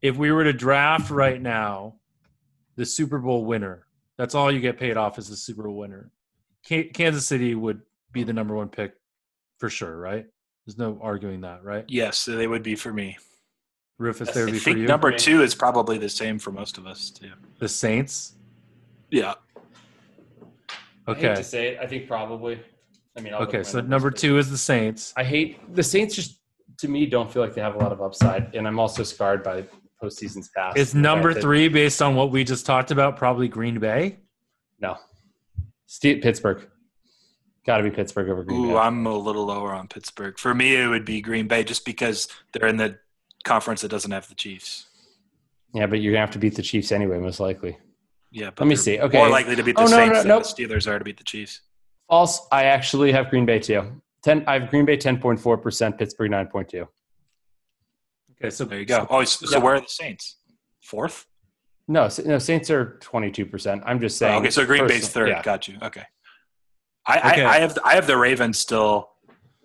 if 0.01 0.17
we 0.17 0.31
were 0.31 0.43
to 0.45 0.53
draft 0.53 1.09
right 1.11 1.41
now 1.41 1.95
the 2.75 2.85
Super 2.85 3.19
Bowl 3.19 3.45
winner, 3.45 3.85
that's 4.17 4.33
all 4.35 4.51
you 4.51 4.59
get 4.59 4.77
paid 4.79 4.97
off 4.97 5.17
as 5.17 5.29
the 5.29 5.35
Super 5.35 5.63
Bowl 5.63 5.75
winner. 5.77 6.09
Ka- 6.67 6.89
Kansas 6.93 7.27
City 7.27 7.53
would 7.55 7.81
be 8.11 8.23
the 8.23 8.33
number 8.33 8.55
one 8.55 8.69
pick 8.69 8.93
for 9.57 9.69
sure, 9.69 9.97
right? 9.97 10.25
There's 10.65 10.77
no 10.77 10.99
arguing 11.01 11.41
that, 11.41 11.63
right? 11.63 11.85
Yes, 11.87 12.25
they 12.25 12.47
would 12.47 12.63
be 12.63 12.75
for 12.75 12.93
me. 12.93 13.17
Rufus, 13.97 14.29
I 14.29 14.31
there 14.31 14.45
would 14.45 14.53
be 14.53 14.59
for 14.59 14.65
think 14.65 14.77
you. 14.79 14.85
number 14.87 15.11
two 15.11 15.43
is 15.43 15.53
probably 15.53 15.97
the 15.97 16.09
same 16.09 16.39
for 16.39 16.51
most 16.51 16.77
of 16.77 16.87
us 16.87 17.09
too. 17.09 17.31
the 17.59 17.67
Saints. 17.69 18.33
Yeah. 19.09 19.33
I 21.07 21.13
hate 21.13 21.25
Okay. 21.25 21.35
to 21.35 21.43
say 21.43 21.67
it. 21.69 21.79
I 21.81 21.87
think 21.87 22.07
probably. 22.07 22.59
I 23.17 23.21
mean, 23.21 23.33
I'll 23.33 23.41
Okay. 23.41 23.63
So 23.63 23.77
numbers, 23.79 23.89
number 23.89 24.11
two 24.11 24.37
is 24.37 24.49
the 24.49 24.57
Saints. 24.57 25.13
I 25.17 25.23
hate 25.23 25.73
the 25.75 25.83
Saints. 25.83 26.15
Just 26.15 26.39
to 26.77 26.87
me, 26.87 27.05
don't 27.05 27.31
feel 27.31 27.41
like 27.41 27.53
they 27.53 27.61
have 27.61 27.75
a 27.75 27.79
lot 27.79 27.91
of 27.91 28.01
upside, 28.01 28.55
and 28.55 28.67
I'm 28.67 28.79
also 28.79 29.03
scarred 29.03 29.43
by 29.43 29.65
postseasons 30.01 30.49
past. 30.55 30.77
Is 30.77 30.91
The 30.91 30.95
fact 30.97 31.01
number 31.03 31.33
that- 31.33 31.41
three 31.41 31.67
based 31.67 32.01
on 32.01 32.15
what 32.15 32.31
we 32.31 32.43
just 32.43 32.65
talked 32.65 32.91
about? 32.91 33.17
Probably 33.17 33.47
Green 33.47 33.79
Bay. 33.79 34.17
No. 34.79 34.97
Steve, 35.85 36.21
Pittsburgh. 36.23 36.67
Got 37.67 37.77
to 37.77 37.83
be 37.83 37.91
Pittsburgh 37.91 38.29
over 38.29 38.43
Green 38.43 38.65
Ooh, 38.65 38.67
Bay. 38.69 38.77
I'm 38.77 39.05
a 39.05 39.15
little 39.15 39.45
lower 39.45 39.73
on 39.73 39.87
Pittsburgh. 39.87 40.39
For 40.39 40.55
me, 40.55 40.75
it 40.75 40.87
would 40.87 41.05
be 41.05 41.21
Green 41.21 41.47
Bay 41.47 41.63
just 41.63 41.85
because 41.85 42.27
they're 42.53 42.67
in 42.67 42.77
the 42.77 42.97
conference 43.43 43.81
that 43.81 43.89
doesn't 43.89 44.09
have 44.11 44.27
the 44.29 44.35
Chiefs. 44.35 44.87
yeah, 45.73 45.85
but 45.85 46.01
you're 46.01 46.11
gonna 46.13 46.21
have 46.25 46.31
to 46.31 46.39
beat 46.39 46.55
the 46.55 46.61
Chiefs 46.63 46.91
anyway, 46.91 47.17
most 47.19 47.39
likely. 47.39 47.77
Yeah, 48.31 48.49
but 48.51 48.61
Let 48.61 48.67
me 48.69 48.75
see. 48.75 48.99
Okay. 48.99 49.17
more 49.17 49.29
likely 49.29 49.55
to 49.55 49.63
beat 49.63 49.75
the 49.75 49.81
Oh, 49.81 49.85
no, 49.85 49.89
Saints 49.91 50.13
no, 50.13 50.19
than 50.19 50.27
nope. 50.29 50.43
the 50.43 50.49
Steelers 50.49 50.87
are 50.87 50.97
to 50.97 51.03
beat 51.05 51.17
the 51.17 51.23
Chiefs. 51.23 51.61
False. 52.07 52.47
I 52.51 52.65
actually 52.65 53.11
have 53.11 53.29
Green 53.29 53.45
Bay 53.45 53.59
too. 53.59 54.01
Ten. 54.23 54.43
I 54.47 54.59
have 54.59 54.69
Green 54.69 54.85
Bay 54.85 54.95
ten 54.97 55.19
point 55.19 55.39
four 55.39 55.57
percent. 55.57 55.97
Pittsburgh 55.97 56.31
nine 56.31 56.47
point 56.47 56.69
two. 56.69 56.87
Okay, 58.39 58.49
so 58.49 58.65
There 58.65 58.79
you 58.79 58.85
go. 58.85 59.05
Oh, 59.09 59.23
so 59.23 59.47
Yeah. 59.51 59.63
where 59.63 59.75
are 59.75 59.79
the 59.81 59.87
Saints? 59.87 60.37
Fourth? 60.83 61.25
No, 61.87 62.07
no. 62.25 62.37
Saints 62.39 62.69
are 62.69 62.97
twenty 63.01 63.31
two 63.31 63.45
percent. 63.45 63.83
I'm 63.85 63.99
just 63.99 64.15
Oh, 64.21 64.27
saying. 64.27 64.39
okay, 64.41 64.49
so 64.49 64.65
Green 64.65 64.87
Bay's 64.87 65.09
third. 65.09 65.29
Yeah. 65.29 65.41
Got 65.41 65.67
you. 65.67 65.77
Okay. 65.81 66.03
I, 67.05 67.31
Okay. 67.31 67.43
I, 67.43 67.55
I 67.55 67.59
have 67.59 67.77
I 67.83 67.95
have 67.95 68.07
the 68.07 68.17
Ravens 68.17 68.57
still. 68.59 69.09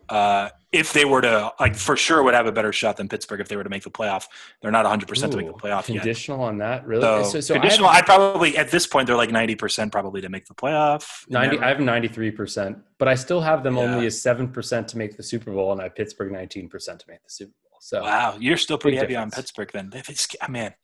Uh, 0.09 0.49
if 0.79 0.93
they 0.93 1.05
were 1.05 1.21
to 1.23 1.53
like 1.61 1.75
for 1.77 1.97
sure 1.97 2.23
would 2.23 2.35
have 2.35 2.47
a 2.47 2.53
better 2.53 2.73
shot 2.73 2.97
than 2.97 3.09
Pittsburgh 3.09 3.41
if 3.41 3.49
they 3.49 3.57
were 3.57 3.65
to 3.65 3.71
make 3.71 3.83
the 3.83 3.91
playoff. 3.91 4.27
They're 4.63 4.71
not 4.71 4.85
100 4.85 5.09
percent 5.09 5.33
to 5.33 5.39
make 5.39 5.47
the 5.47 5.53
playoff 5.53 5.89
yet. 5.89 6.03
Conditional 6.03 6.43
on 6.43 6.59
that, 6.59 6.87
really? 6.87 7.03
So, 7.03 7.23
So, 7.25 7.41
so 7.41 7.55
I 7.55 7.59
conditional. 7.59 7.89
I'd 7.89 8.07
probably 8.07 8.57
at 8.57 8.71
this 8.71 8.87
point 8.87 9.07
they're 9.07 9.17
like 9.17 9.31
90 9.31 9.55
percent 9.57 9.93
probably 9.93 10.21
to 10.21 10.29
make 10.29 10.47
the 10.47 10.55
playoff. 10.55 11.25
90 11.29 11.57
never- 11.57 11.65
i 11.65 11.69
have 11.69 11.79
93% 11.79 12.81
but 12.99 13.09
i 13.09 13.15
still 13.15 13.41
have 13.41 13.63
them 13.63 13.77
Yeah. 13.77 13.83
only 13.83 14.07
as 14.07 14.21
7% 14.23 14.87
to 14.89 14.99
make 14.99 15.17
the 15.17 15.23
super 15.23 15.53
bowl 15.53 15.73
and 15.73 15.81
i 15.81 15.85
have 15.85 15.95
pittsburgh 15.95 16.33
19% 16.33 16.71
to 16.71 17.05
make 17.09 17.23
the 17.23 17.31
super 17.31 17.53
bowl 17.71 17.79
so 17.81 18.03
Wow, 18.03 18.37
you're 18.41 18.57
still 18.57 18.79
pretty 18.79 18.97
heavy 18.97 19.15
on. 19.17 19.31
Pittsburgh 19.31 19.71
then. 19.73 19.91
They, 19.91 20.01
they, 20.01 20.15
sc- 20.15 20.35
man, 20.49 20.75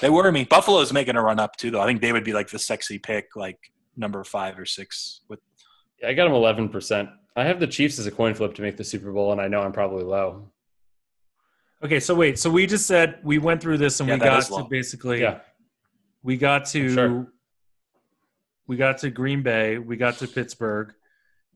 they 0.00 0.08
worry 0.08 0.32
me. 0.32 0.44
Buffalo's 0.44 0.92
making 0.92 1.16
a 1.16 1.22
run 1.22 1.38
up 1.40 1.56
too, 1.56 1.70
though. 1.70 1.80
I 1.80 1.86
think 1.86 2.00
they 2.00 2.12
would 2.12 2.24
be 2.24 2.32
like 2.32 2.48
the 2.48 2.58
sexy 2.58 2.98
pick, 2.98 3.34
like 3.36 3.58
number 3.96 4.22
five 4.24 4.58
or 4.58 4.64
six. 4.64 5.20
With 5.28 5.40
i 6.06 6.14
got 6.14 6.24
them 6.24 6.32
11% 6.32 7.10
i 7.36 7.44
have 7.44 7.60
the 7.60 7.66
chiefs 7.66 7.98
as 7.98 8.06
a 8.06 8.10
coin 8.10 8.34
flip 8.34 8.54
to 8.54 8.62
make 8.62 8.76
the 8.76 8.84
super 8.84 9.12
bowl 9.12 9.32
and 9.32 9.40
i 9.40 9.48
know 9.48 9.60
i'm 9.62 9.72
probably 9.72 10.02
low 10.04 10.48
okay, 11.82 11.98
so 12.00 12.14
wait, 12.14 12.38
so 12.38 12.50
we 12.50 12.66
just 12.66 12.86
said 12.86 13.18
we 13.22 13.38
went 13.38 13.60
through 13.62 13.78
this 13.78 14.00
and 14.00 14.08
Yeah, 14.08 14.16
we 14.16 14.20
got 14.20 14.42
to 14.44 14.64
basically 14.68 15.20
yeah 15.22 15.38
we 16.22 16.36
got 16.36 16.66
to 16.66 16.92
Sure. 16.92 17.26
we 18.66 18.76
got 18.76 18.98
to 18.98 19.08
Green 19.10 19.42
Bay, 19.42 19.78
we 19.78 19.96
got 19.96 20.18
to 20.18 20.28
Pittsburgh. 20.28 20.92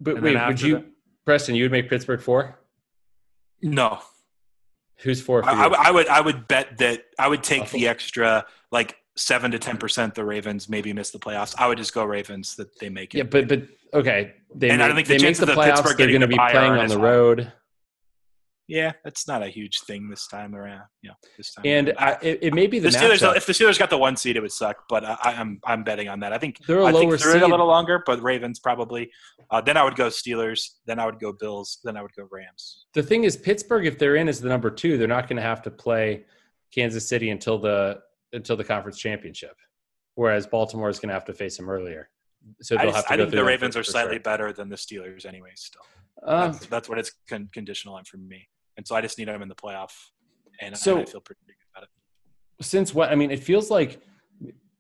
but 0.01 0.23
wait 0.23 0.37
would 0.47 0.61
you 0.61 0.75
that- 0.77 0.87
preston 1.27 1.55
you 1.55 1.65
would 1.65 1.73
make 1.73 1.89
pittsburgh 1.89 2.21
four 2.21 2.59
no, 3.63 3.99
who's 4.99 5.23
four 5.23 5.43
for 5.43 5.49
I, 5.49 5.67
you? 5.67 5.75
I, 5.75 5.89
I 5.89 5.91
would 5.91 6.09
I 6.09 6.21
would 6.21 6.47
bet 6.49 6.77
that 6.79 7.05
I 7.19 7.29
would 7.29 7.43
take 7.43 7.61
Buffalo. 7.61 7.81
the 7.81 7.89
extra 7.89 8.47
like 8.71 8.97
seven 9.17 9.51
to 9.51 9.59
ten 9.59 9.77
percent. 9.77 10.15
The 10.15 10.25
Ravens 10.25 10.69
maybe 10.69 10.93
miss 10.93 11.11
the 11.11 11.19
playoffs. 11.19 11.55
I 11.59 11.67
would 11.69 11.79
just 11.79 11.95
go 11.95 12.05
Ravens 12.05 12.57
that 12.57 12.79
they 12.81 12.89
make 12.89 13.15
it. 13.15 13.19
yeah 13.19 13.25
but 13.25 13.49
but 13.49 13.63
okay 13.93 14.35
they 14.55 14.71
And 14.71 14.83
I 14.83 14.87
make, 14.87 14.89
don't 14.89 14.97
think 14.97 15.09
the 15.09 15.19
they 15.19 15.23
make 15.31 15.37
the 15.37 15.47
playoffs 15.47 15.97
they're 15.97 16.09
going 16.09 16.21
to 16.21 16.27
be 16.29 16.37
playing 16.37 16.73
on 16.73 16.89
the 16.89 16.97
high. 16.99 17.03
road 17.03 17.53
Yeah, 18.67 18.93
that's 19.05 19.29
not 19.29 19.43
a 19.43 19.49
huge 19.49 19.81
thing 19.83 20.09
this 20.09 20.27
time 20.27 20.55
around. 20.55 20.85
Yeah, 21.03 21.13
this 21.37 21.53
time. 21.53 21.67
and. 21.67 21.93
I, 21.99 22.17
it, 22.23 22.39
it 22.41 22.55
may 22.55 22.67
be 22.67 22.79
the 22.79 22.89
the, 22.89 22.97
Steelers, 22.97 23.21
matchup. 23.21 23.37
if 23.37 23.45
the 23.45 23.53
Steelers 23.53 23.79
got 23.79 23.91
the 23.91 23.99
one 23.99 24.17
seed, 24.17 24.37
it 24.39 24.41
would 24.41 24.53
suck. 24.53 24.85
But 24.89 25.05
I, 25.05 25.17
I'm 25.23 25.61
I'm 25.65 25.85
betting 25.85 26.09
on 26.09 26.21
that. 26.21 26.33
I 26.33 26.39
think 26.39 26.57
They're 26.67 26.79
a 26.79 26.87
I 26.87 26.91
lower 26.91 27.11
think 27.19 27.21
through 27.21 27.37
it 27.37 27.43
a 27.43 27.47
little 27.47 27.67
longer, 27.67 28.03
but 28.07 28.23
Ravens 28.23 28.59
probably. 28.61 29.11
Uh, 29.51 29.61
then 29.61 29.77
I 29.77 29.85
would 29.85 29.97
go 29.97 30.07
Steelers. 30.09 30.61
Then 30.87 30.99
I 30.99 31.05
would 31.05 31.21
go 31.21 31.31
Bills. 31.33 31.79
Then 31.85 31.99
I 31.99 32.03
would 32.03 32.15
go 32.17 32.27
Rams. 32.33 32.87
the 32.95 33.03
thing 33.03 33.25
is 33.25 33.37
pittsburgh 33.37 33.87
if 33.87 33.99
they're 33.99 34.17
in 34.17 34.29
as 34.29 34.41
the 34.41 34.49
number 34.49 34.71
two 34.71 34.97
they're 34.97 35.07
not 35.19 35.29
going 35.29 35.37
to 35.37 35.43
have 35.43 35.61
to 35.63 35.71
play 35.71 36.25
kansas 36.75 37.07
city 37.07 37.29
until 37.31 37.59
the 37.59 38.01
until 38.35 38.57
the 38.57 38.65
conference 38.65 38.99
championship 38.99 39.57
whereas 40.17 40.47
baltimore 40.47 40.89
is 40.89 40.99
going 40.99 41.09
to 41.09 41.15
have 41.15 41.25
to 41.25 41.33
face 41.33 41.57
them 41.57 41.69
earlier 41.71 42.09
so 42.61 42.77
I, 42.77 42.83
they'll 42.83 42.93
just, 42.93 42.97
have 42.97 43.07
to 43.07 43.13
I 43.15 43.17
think 43.17 43.31
the 43.31 43.45
Ravens 43.45 43.77
are 43.77 43.83
slightly 43.85 44.17
sure. 44.17 44.21
better 44.21 44.53
than 44.53 44.69
the 44.69 44.77
Steelers 44.77 45.25
anyway. 45.25 45.53
Still, 45.55 45.81
Um, 46.27 46.53
that's, 46.53 46.67
that's 46.67 46.89
what 46.91 46.99
it's 46.99 47.13
con- 47.27 47.49
conditional 47.53 47.95
on 47.95 48.05
for 48.05 48.19
me. 48.19 48.47
And 48.77 48.87
so 48.87 48.95
I 48.95 49.01
just 49.01 49.17
need 49.19 49.29
them 49.29 49.41
in 49.41 49.49
the 49.49 49.55
playoff, 49.55 49.93
and, 50.61 50.77
So- 50.77 50.99
and 50.99 51.09
I 51.09 51.11
feel 51.11 51.21
pretty 51.21 51.41
good 51.47 51.55
about 51.75 51.85
it. 51.85 52.65
since 52.65 52.95
what 52.95 53.11
i 53.11 53.15
mean 53.15 53.31
it 53.31 53.43
feels 53.43 53.71
like 53.71 54.01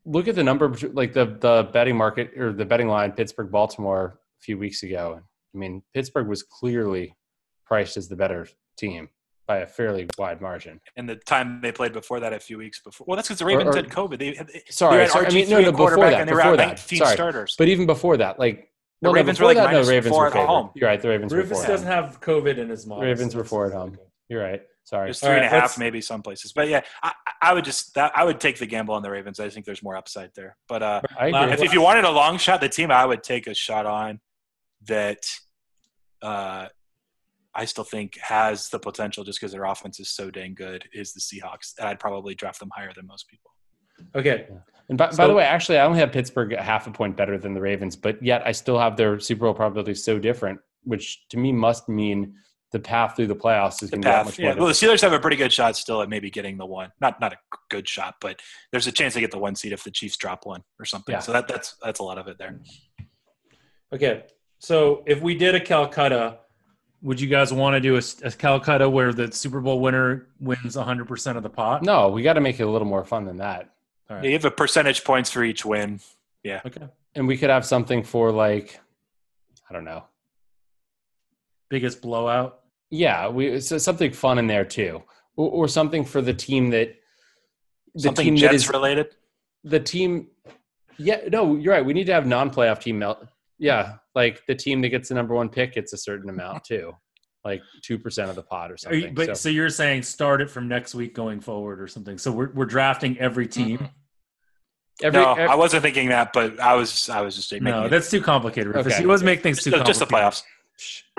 look 0.04 0.28
at 0.28 0.34
the 0.34 0.44
number 0.44 0.68
like 0.92 1.12
the 1.12 1.24
the 1.40 1.68
betting 1.72 1.96
market 1.96 2.36
or 2.38 2.52
the 2.52 2.64
betting 2.64 2.88
line 2.88 3.10
pittsburgh 3.12 3.50
baltimore 3.50 4.20
a 4.40 4.42
few 4.42 4.56
weeks 4.58 4.82
ago 4.82 5.20
i 5.54 5.58
mean 5.58 5.82
pittsburgh 5.94 6.28
was 6.28 6.42
clearly 6.42 7.16
priced 7.64 7.96
as 7.96 8.08
the 8.08 8.16
better 8.16 8.46
team 8.76 9.08
by 9.46 9.58
a 9.58 9.66
fairly 9.66 10.06
wide 10.18 10.40
margin 10.40 10.80
And 10.96 11.08
the 11.08 11.16
time 11.16 11.60
they 11.60 11.70
played 11.72 11.92
before 11.92 12.20
that, 12.20 12.32
a 12.32 12.40
few 12.40 12.56
weeks 12.58 12.80
before. 12.80 13.04
Well, 13.06 13.16
that's 13.16 13.28
because 13.28 13.38
the 13.40 13.44
Ravens 13.44 13.74
or- 13.74 13.76
had 13.76 13.88
COVID. 13.88 14.18
They, 14.18 14.30
they, 14.32 14.62
Sorry, 14.70 14.96
they 14.96 15.02
had 15.02 15.10
sorry, 15.10 15.26
I 15.26 15.30
mean, 15.30 15.50
no, 15.50 15.60
RG3 15.60 15.62
no, 15.64 15.72
before 15.72 15.96
that, 16.10 16.20
and 16.20 16.28
they 16.28 16.32
were 16.32 16.38
before 16.38 16.52
out 16.52 16.56
that, 16.58 16.68
19 16.68 16.98
sorry. 16.98 17.12
starters. 17.14 17.54
but 17.58 17.68
even 17.68 17.86
before 17.86 18.16
that 18.16 18.38
like 18.38 18.70
The 19.02 19.08
well, 19.08 19.12
no, 19.12 19.16
Ravens 19.16 19.38
were 19.40 19.48
before 19.48 19.54
like 19.54 19.56
that, 19.56 19.72
no, 19.72 19.78
minus 19.78 19.88
Ravens 19.88 20.14
four 20.14 20.20
were 20.24 20.36
at 20.38 20.46
home. 20.46 20.70
You're 20.74 20.88
right. 20.88 21.00
The 21.00 21.08
Ravens 21.08 21.32
were 21.32 21.38
Rufus 21.40 21.58
four. 21.58 21.66
doesn't 21.66 21.86
have 21.86 22.20
COVID 22.20 22.56
in 22.58 22.68
his 22.70 22.86
mind. 22.86 23.02
Ravens 23.02 23.32
so 23.32 23.38
were 23.38 23.44
four 23.44 23.66
at 23.66 23.72
home. 23.72 23.90
okay. 23.90 24.02
You're 24.28 24.42
right. 24.42 24.62
Sorry. 24.84 25.06
There's 25.06 25.22
All 25.22 25.28
three 25.30 25.36
and 25.36 25.46
a 25.46 25.48
half, 25.48 25.62
let's- 25.62 25.78
maybe 25.78 26.00
some 26.00 26.22
places. 26.22 26.52
But 26.52 26.68
yeah, 26.68 26.82
I, 27.02 27.12
I 27.42 27.52
would 27.54 27.64
just 27.64 27.94
that 27.94 28.12
I 28.14 28.24
would 28.24 28.38
take 28.40 28.58
the 28.58 28.66
gamble 28.66 28.94
on 28.94 29.02
the 29.02 29.10
Ravens. 29.10 29.40
I 29.40 29.48
think 29.50 29.66
there's 29.66 29.82
more 29.82 29.96
upside 29.96 30.30
there. 30.34 30.56
But 30.68 30.82
uh, 30.82 31.00
I 31.18 31.26
agree. 31.28 31.52
if, 31.54 31.62
if 31.62 31.72
you 31.74 31.80
wanted 31.82 32.04
a 32.04 32.10
long 32.10 32.38
shot, 32.38 32.60
the 32.60 32.68
team 32.68 32.90
I 32.90 33.04
would 33.04 33.22
take 33.22 33.46
a 33.46 33.54
shot 33.54 33.84
on 33.86 34.20
that 34.86 35.26
uh, 36.22 36.68
I 37.54 37.64
still 37.64 37.84
think 37.84 38.18
has 38.20 38.68
the 38.68 38.78
potential 38.78 39.24
just 39.24 39.40
because 39.40 39.52
their 39.52 39.64
offense 39.64 40.00
is 40.00 40.10
so 40.10 40.30
dang 40.30 40.54
good 40.54 40.84
is 40.92 41.12
the 41.12 41.20
Seahawks. 41.20 41.74
And 41.78 41.88
I'd 41.88 42.00
probably 42.00 42.34
draft 42.34 42.60
them 42.60 42.70
higher 42.74 42.92
than 42.94 43.06
most 43.06 43.28
people. 43.28 43.50
Okay. 44.14 44.48
And 44.88 44.98
by, 44.98 45.10
by 45.12 45.26
the 45.26 45.34
way, 45.34 45.44
actually, 45.44 45.78
I 45.78 45.86
only 45.86 45.98
have 46.00 46.12
Pittsburgh 46.12 46.52
a 46.52 46.62
half 46.62 46.86
a 46.86 46.90
point 46.90 47.16
better 47.16 47.38
than 47.38 47.54
the 47.54 47.60
Ravens, 47.60 47.96
but 47.96 48.22
yet 48.22 48.42
I 48.44 48.52
still 48.52 48.78
have 48.78 48.96
their 48.96 49.18
Super 49.20 49.46
Bowl 49.46 49.54
probability 49.54 49.94
so 49.94 50.18
different, 50.18 50.60
which 50.82 51.26
to 51.28 51.36
me 51.38 51.52
must 51.52 51.88
mean 51.88 52.34
the 52.72 52.80
path 52.80 53.14
through 53.14 53.28
the 53.28 53.36
playoffs 53.36 53.82
is 53.84 53.90
The 53.90 53.96
going 53.96 54.02
to 54.02 54.08
be 54.08 54.10
that 54.10 54.16
path, 54.16 54.26
much 54.26 54.38
yeah. 54.38 54.46
more. 54.46 54.56
Well, 54.56 54.66
the 54.66 54.72
difficult. 54.72 54.98
Steelers 54.98 55.02
have 55.02 55.12
a 55.12 55.20
pretty 55.20 55.36
good 55.36 55.52
shot 55.52 55.76
still 55.76 56.02
at 56.02 56.08
maybe 56.08 56.28
getting 56.28 56.58
the 56.58 56.66
one. 56.66 56.90
Not 57.00 57.20
not 57.20 57.32
a 57.32 57.36
good 57.70 57.88
shot, 57.88 58.16
but 58.20 58.40
there's 58.72 58.88
a 58.88 58.92
chance 58.92 59.14
they 59.14 59.20
get 59.20 59.30
the 59.30 59.38
one 59.38 59.54
seed 59.54 59.72
if 59.72 59.84
the 59.84 59.92
Chiefs 59.92 60.16
drop 60.16 60.44
one 60.44 60.62
or 60.80 60.84
something. 60.84 61.12
Yeah. 61.12 61.20
So 61.20 61.32
that 61.32 61.46
that's 61.46 61.76
that's 61.82 62.00
a 62.00 62.02
lot 62.02 62.18
of 62.18 62.26
it 62.26 62.36
there. 62.36 62.60
Okay. 63.92 64.24
So 64.58 65.04
if 65.06 65.22
we 65.22 65.36
did 65.36 65.54
a 65.54 65.60
Calcutta, 65.60 66.38
would 67.04 67.20
you 67.20 67.28
guys 67.28 67.52
want 67.52 67.74
to 67.74 67.80
do 67.80 67.96
a, 67.96 68.02
a 68.26 68.30
Calcutta 68.32 68.88
where 68.88 69.12
the 69.12 69.30
Super 69.30 69.60
Bowl 69.60 69.78
winner 69.78 70.26
wins 70.40 70.74
100% 70.74 71.36
of 71.36 71.42
the 71.42 71.50
pot? 71.50 71.82
No, 71.82 72.08
we 72.08 72.22
got 72.22 72.32
to 72.32 72.40
make 72.40 72.58
it 72.58 72.62
a 72.64 72.68
little 72.70 72.88
more 72.88 73.04
fun 73.04 73.26
than 73.26 73.36
that. 73.36 73.70
All 74.08 74.16
Yeah, 74.16 74.22
you 74.24 74.32
have 74.32 74.46
a 74.46 74.50
percentage 74.50 75.04
points 75.04 75.30
for 75.30 75.44
each 75.44 75.64
win. 75.66 76.00
Yeah. 76.42 76.62
Okay. 76.66 76.88
And 77.14 77.28
we 77.28 77.36
could 77.36 77.50
have 77.50 77.66
something 77.66 78.02
for 78.02 78.32
like, 78.32 78.80
I 79.68 79.74
don't 79.74 79.84
know. 79.84 80.04
Biggest 81.68 82.00
blowout. 82.00 82.60
Yeah, 82.90 83.28
we 83.28 83.60
so 83.60 83.76
something 83.78 84.12
fun 84.12 84.38
in 84.38 84.46
there 84.46 84.64
too, 84.64 85.02
or, 85.36 85.50
or 85.50 85.68
something 85.68 86.04
for 86.04 86.20
the 86.22 86.34
team 86.34 86.70
that 86.70 86.94
the 87.94 88.00
Something 88.00 88.24
team 88.24 88.34
that 88.36 88.40
Jets 88.52 88.54
is 88.64 88.68
related. 88.70 89.14
the 89.64 89.80
team. 89.80 90.28
Yeah, 90.98 91.20
no, 91.30 91.56
you're 91.56 91.72
right. 91.74 91.84
We 91.84 91.92
need 91.92 92.06
to 92.06 92.12
have 92.12 92.26
non-playoff 92.26 92.80
team. 92.80 93.02
Mel- 93.58 93.66
Yeah, 93.66 93.94
like 94.14 94.44
the 94.46 94.54
team 94.54 94.80
that 94.82 94.88
gets 94.90 95.08
the 95.08 95.14
number 95.14 95.34
one 95.34 95.48
pick 95.48 95.74
gets 95.74 95.92
a 95.92 95.96
certain 95.96 96.28
amount 96.30 96.64
too, 96.64 96.92
like 97.44 97.62
two 97.82 97.98
percent 97.98 98.30
of 98.30 98.36
the 98.36 98.42
pot 98.42 98.70
or 98.72 98.76
something. 98.76 99.00
you, 99.02 99.10
but 99.12 99.26
so. 99.28 99.34
so, 99.34 99.48
you're 99.48 99.70
saying 99.70 100.02
start 100.02 100.40
it 100.40 100.50
from 100.50 100.68
next 100.68 100.94
week 100.94 101.14
going 101.14 101.40
forward 101.40 101.80
or 101.80 101.86
something. 101.86 102.18
So 102.18 102.32
we're, 102.32 102.50
we're 102.52 102.64
drafting 102.66 103.18
every 103.18 103.46
team. 103.46 103.78
Mhm. 103.78 103.90
every, 105.02 105.20
no, 105.20 105.34
ev- 105.34 105.50
I 105.50 105.54
wasn't 105.56 105.82
thinking 105.82 106.08
that, 106.10 106.32
but 106.32 106.60
I 106.60 106.74
was 106.74 107.08
I 107.08 107.20
was 107.20 107.36
just 107.36 107.50
making 107.52 107.64
No, 107.64 107.84
it- 107.86 107.88
that's 107.90 108.10
too 108.10 108.20
complicated. 108.22 108.74
Rufus. 108.74 108.92
Okay. 108.94 109.02
You 109.02 109.08
always 109.08 109.22
make 109.22 109.42
things 109.42 109.62
too 109.62 109.70
just, 109.72 109.86
just 109.86 110.00
the 110.00 110.06
playoffs. 110.06 110.42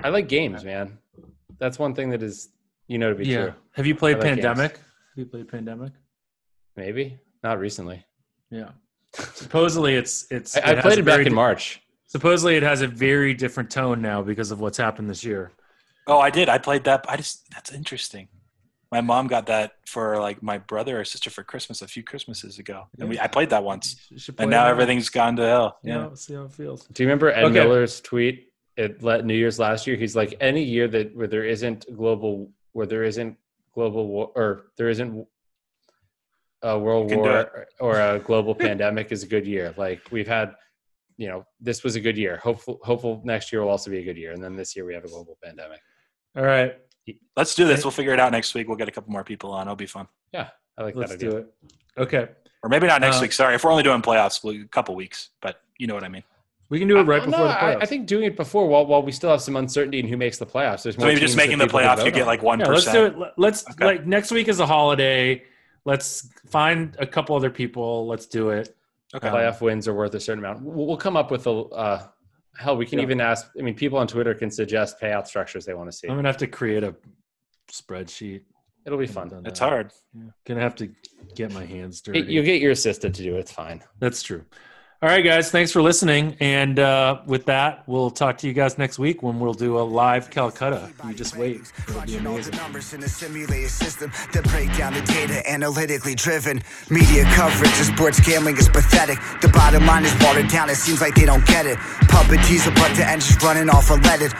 I 0.04 0.10
like 0.10 0.28
games, 0.28 0.64
man. 0.66 0.98
That's 1.60 1.80
one 1.80 1.96
thing 1.96 2.10
that 2.10 2.22
is 2.22 2.50
you 2.88 2.98
know 2.98 3.10
to 3.10 3.16
be 3.16 3.26
Yeah. 3.28 3.44
true. 3.44 3.54
Have 3.74 3.86
you 3.86 3.96
played 3.96 4.18
I 4.18 4.20
like 4.20 4.28
games. 4.36 4.46
Pandemic? 4.46 4.72
Have 4.78 4.82
you 5.18 5.26
played 5.26 5.48
Pandemic? 5.48 5.94
Maybe 6.76 7.18
not 7.44 7.60
recently. 7.60 8.04
Yeah. 8.52 8.70
Supposedly 9.14 9.96
it's 9.96 10.28
it's. 10.30 10.58
I, 10.58 10.72
I 10.78 10.82
played 10.82 11.00
it 11.00 11.04
back 11.06 11.14
very 11.16 11.26
in 11.26 11.32
di- 11.32 11.36
March. 11.36 11.82
Supposedly 12.08 12.56
it 12.56 12.64
has 12.64 12.82
a 12.82 12.88
very 12.88 13.34
different 13.34 13.70
tone 13.70 14.02
now 14.02 14.22
because 14.22 14.52
of 14.52 14.60
what's 14.60 14.78
happened 14.78 15.10
this 15.10 15.24
year. 15.24 15.52
Oh, 16.08 16.20
I 16.20 16.30
did. 16.30 16.50
I 16.50 16.58
played 16.60 16.84
that. 16.84 17.06
I 17.10 17.18
just 17.18 17.50
that's 17.52 17.72
interesting. 17.74 18.28
My 18.92 19.02
mom 19.02 19.28
got 19.28 19.48
that 19.48 19.74
for 19.88 20.20
like 20.20 20.44
my 20.44 20.60
brother 20.60 21.00
or 21.02 21.06
sister 21.06 21.30
for 21.32 21.44
Christmas 21.44 21.82
a 21.82 21.88
few 21.88 22.04
Christmases 22.04 22.60
ago, 22.60 22.88
and 23.00 23.10
we 23.10 23.20
I 23.20 23.28
played 23.28 23.50
that 23.50 23.64
once, 23.64 23.96
play 24.10 24.34
and 24.38 24.52
now 24.52 24.68
it 24.68 24.70
everything's 24.70 25.10
gone 25.10 25.36
to 25.38 25.42
hell. 25.44 25.80
You 25.84 25.92
Yeah. 25.92 25.98
know, 26.04 26.16
see 26.16 26.36
how 26.36 26.44
it 26.44 26.54
feels. 26.54 26.86
Do 26.86 27.02
you 27.04 27.10
remember 27.10 27.30
Ed 27.32 27.46
Okay. 27.46 27.54
Miller's 27.54 28.00
tweet 28.02 28.50
at 28.78 29.02
let 29.02 29.26
New 29.26 29.34
Year's 29.34 29.58
last 29.58 29.88
year? 29.88 29.96
He's 29.98 30.16
like, 30.16 30.36
any 30.40 30.62
year 30.64 30.88
that 30.90 31.16
where 31.16 31.28
there 31.28 31.44
isn't 31.44 31.88
global, 31.98 32.52
where 32.74 32.86
there 32.86 33.04
isn't 33.04 33.36
global 33.74 34.08
war, 34.08 34.32
or 34.36 34.68
there 34.78 34.90
isn't 34.90 35.28
a 36.62 36.78
world 36.80 37.10
You 37.10 37.16
can 37.18 37.24
do 37.24 37.30
war 37.32 37.68
or 37.80 38.00
a 38.00 38.20
global 38.20 38.54
pandemic 38.68 39.12
is 39.12 39.24
a 39.24 39.28
good 39.28 39.48
year. 39.48 39.74
Like 39.76 40.02
we've 40.12 40.28
had, 40.28 40.56
you 41.18 41.28
know, 41.28 41.46
this 41.62 41.84
was 41.84 41.96
a 41.96 42.00
good 42.00 42.18
year. 42.18 42.38
Hopeful, 42.38 42.80
hopeful 42.84 43.22
next 43.24 43.52
year 43.52 43.62
will 43.62 43.70
also 43.70 43.90
be 43.92 44.00
a 44.00 44.04
good 44.04 44.18
year, 44.18 44.32
and 44.34 44.44
then 44.44 44.56
this 44.56 44.76
year 44.76 44.86
we 44.86 44.94
have 44.94 45.06
a 45.06 45.08
global 45.08 45.38
pandemic. 45.44 45.80
All 46.38 46.44
right, 46.44 46.76
Let's 47.38 47.54
do 47.56 47.66
this. 47.68 47.84
We'll 47.86 47.92
figure 47.92 48.14
it 48.14 48.20
out 48.20 48.32
next 48.32 48.54
week. 48.56 48.68
We'll 48.68 48.78
get 48.78 48.88
a 48.88 48.92
couple 48.92 49.12
more 49.12 49.24
people 49.24 49.52
on. 49.52 49.68
It'll 49.68 49.76
be 49.76 49.86
fun. 49.86 50.08
Yeah, 50.34 50.50
I 50.78 50.84
like 50.84 50.96
let's 50.96 51.12
that 51.12 51.18
idea. 51.18 51.30
do 51.30 51.38
it. 51.38 51.54
Okay. 51.98 52.28
Or 52.64 52.70
maybe 52.70 52.88
not 52.88 53.00
next 53.00 53.18
Uh, 53.20 53.22
week. 53.22 53.32
Sorry, 53.32 53.54
if 53.56 53.64
we're 53.64 53.70
only 53.72 53.84
doing 53.84 54.02
playoffs, 54.02 54.44
we'll, 54.44 54.60
a 54.60 54.66
couple 54.66 54.96
weeks. 54.96 55.30
But 55.40 55.62
you 55.78 55.86
know 55.88 55.94
what 55.94 56.04
I 56.04 56.10
mean. 56.10 56.24
We 56.70 56.80
can 56.80 56.88
do 56.88 56.98
it 56.98 57.04
right 57.04 57.22
Uh, 57.22 57.26
before 57.26 57.40
no, 57.42 57.48
the 57.48 57.54
I, 57.64 57.76
playoffs. 57.76 57.84
I 57.84 57.86
think 57.86 58.08
doing 58.08 58.24
it 58.26 58.36
before, 58.36 58.68
while 58.68 58.88
while 58.88 59.04
we 59.04 59.12
still 59.12 59.30
have 59.30 59.42
some 59.42 59.56
uncertainty 59.56 60.00
in 60.00 60.08
who 60.08 60.18
makes 60.18 60.40
the 60.40 60.48
playoffs. 60.48 60.82
There's 60.84 60.96
So 60.96 61.02
more 61.02 61.10
maybe 61.10 61.22
just 61.22 61.38
making 61.38 61.60
the 61.60 61.68
playoffs, 61.68 62.04
you 62.04 62.10
get 62.12 62.26
like 62.26 62.42
one 62.42 62.60
yeah, 62.60 62.68
let's 62.70 62.92
do 62.92 63.06
it. 63.06 63.18
Let- 63.20 63.38
Let's 63.38 63.70
Okay. 63.70 63.86
like 63.86 64.06
next 64.08 64.32
week 64.32 64.48
is 64.48 64.60
a 64.60 64.66
holiday. 64.66 65.44
Let's 65.86 66.28
find 66.48 66.96
a 66.98 67.06
couple 67.06 67.36
other 67.36 67.52
people. 67.52 68.08
Let's 68.08 68.26
do 68.26 68.50
it. 68.50 68.76
Okay. 69.16 69.30
playoff 69.30 69.62
wins 69.62 69.88
are 69.88 69.94
worth 69.94 70.14
a 70.16 70.20
certain 70.20 70.44
amount. 70.44 70.62
We'll, 70.62 70.86
we'll 70.88 70.98
come 70.98 71.16
up 71.18 71.32
with 71.32 71.48
a 71.48 71.52
uh, 71.52 72.08
hell. 72.58 72.76
We 72.78 72.86
can 72.86 73.00
Yeah. 73.00 73.04
even 73.04 73.22
ask. 73.22 73.48
I 73.58 73.62
mean, 73.62 73.76
people 73.76 73.98
on 73.98 74.08
Twitter 74.08 74.34
can 74.34 74.52
suggest 74.52 75.00
payout 75.00 75.28
structures 75.28 75.66
they 75.66 75.74
want 75.74 75.92
to 75.92 75.98
see. 75.98 76.08
I'm 76.08 76.16
gonna 76.16 76.28
have 76.28 76.38
to 76.38 76.48
create 76.48 76.84
a 76.84 76.96
spreadsheet. 77.72 78.42
It'll 78.86 79.00
be 79.00 79.08
fun. 79.08 79.32
It's 79.46 79.60
that. 79.60 79.70
hard. 79.70 79.94
Gonna 80.46 80.62
have 80.62 80.76
to 80.76 80.90
get 81.36 81.52
my 81.52 81.66
hands 81.66 82.02
dirty. 82.02 82.22
You'll 82.22 82.46
get 82.46 82.62
your 82.62 82.72
assistant 82.72 83.16
to 83.16 83.24
do 83.24 83.36
it. 83.36 83.40
It's 83.40 83.52
fine. 83.52 83.82
That's 84.00 84.22
true. 84.22 84.44
All 85.02 85.10
right, 85.10 85.24
guys. 85.24 85.52
Thanks 85.52 85.72
for 85.72 85.82
listening. 85.82 86.36
And 86.40 86.80
uh, 86.80 87.22
with 87.26 87.46
that, 87.46 87.84
we'll 87.88 88.10
talk 88.10 88.38
to 88.40 88.48
you 88.48 88.54
guys 88.54 88.78
next 88.78 88.98
week 88.98 89.22
when 89.22 89.40
we'll 89.40 89.54
do 89.54 89.78
a 89.78 89.82
live 89.82 90.32
Calcutta. 90.32 90.92
You 91.06 91.14
just 91.14 91.36
wait. 91.38 91.62
It'll 91.88 92.02
be 92.02 92.16
amazing. 92.16 92.56
numbers 92.56 92.94
in 92.94 93.04
a 93.04 93.08
simulated 93.08 93.70
system 93.70 94.12
that 94.34 94.44
break 94.46 94.76
down 94.78 94.94
the 94.94 95.02
data 95.02 95.48
analytically 95.50 96.16
driven. 96.16 96.62
Media 96.90 97.24
coverage 97.26 97.70
of 97.72 97.86
sports 97.86 98.20
gambling 98.20 98.58
is 98.58 98.70
pathetic. 98.70 99.20
The 99.42 99.50
bottom 99.50 99.86
line 99.86 100.06
is 100.06 100.16
watered 100.22 100.48
down. 100.48 100.70
It 100.70 100.76
seems 100.76 101.02
like 101.02 101.16
they 101.16 101.26
don't 101.26 101.46
get 101.46 101.66
it. 101.66 101.78
Running 103.44 103.70
off. 103.70 104.36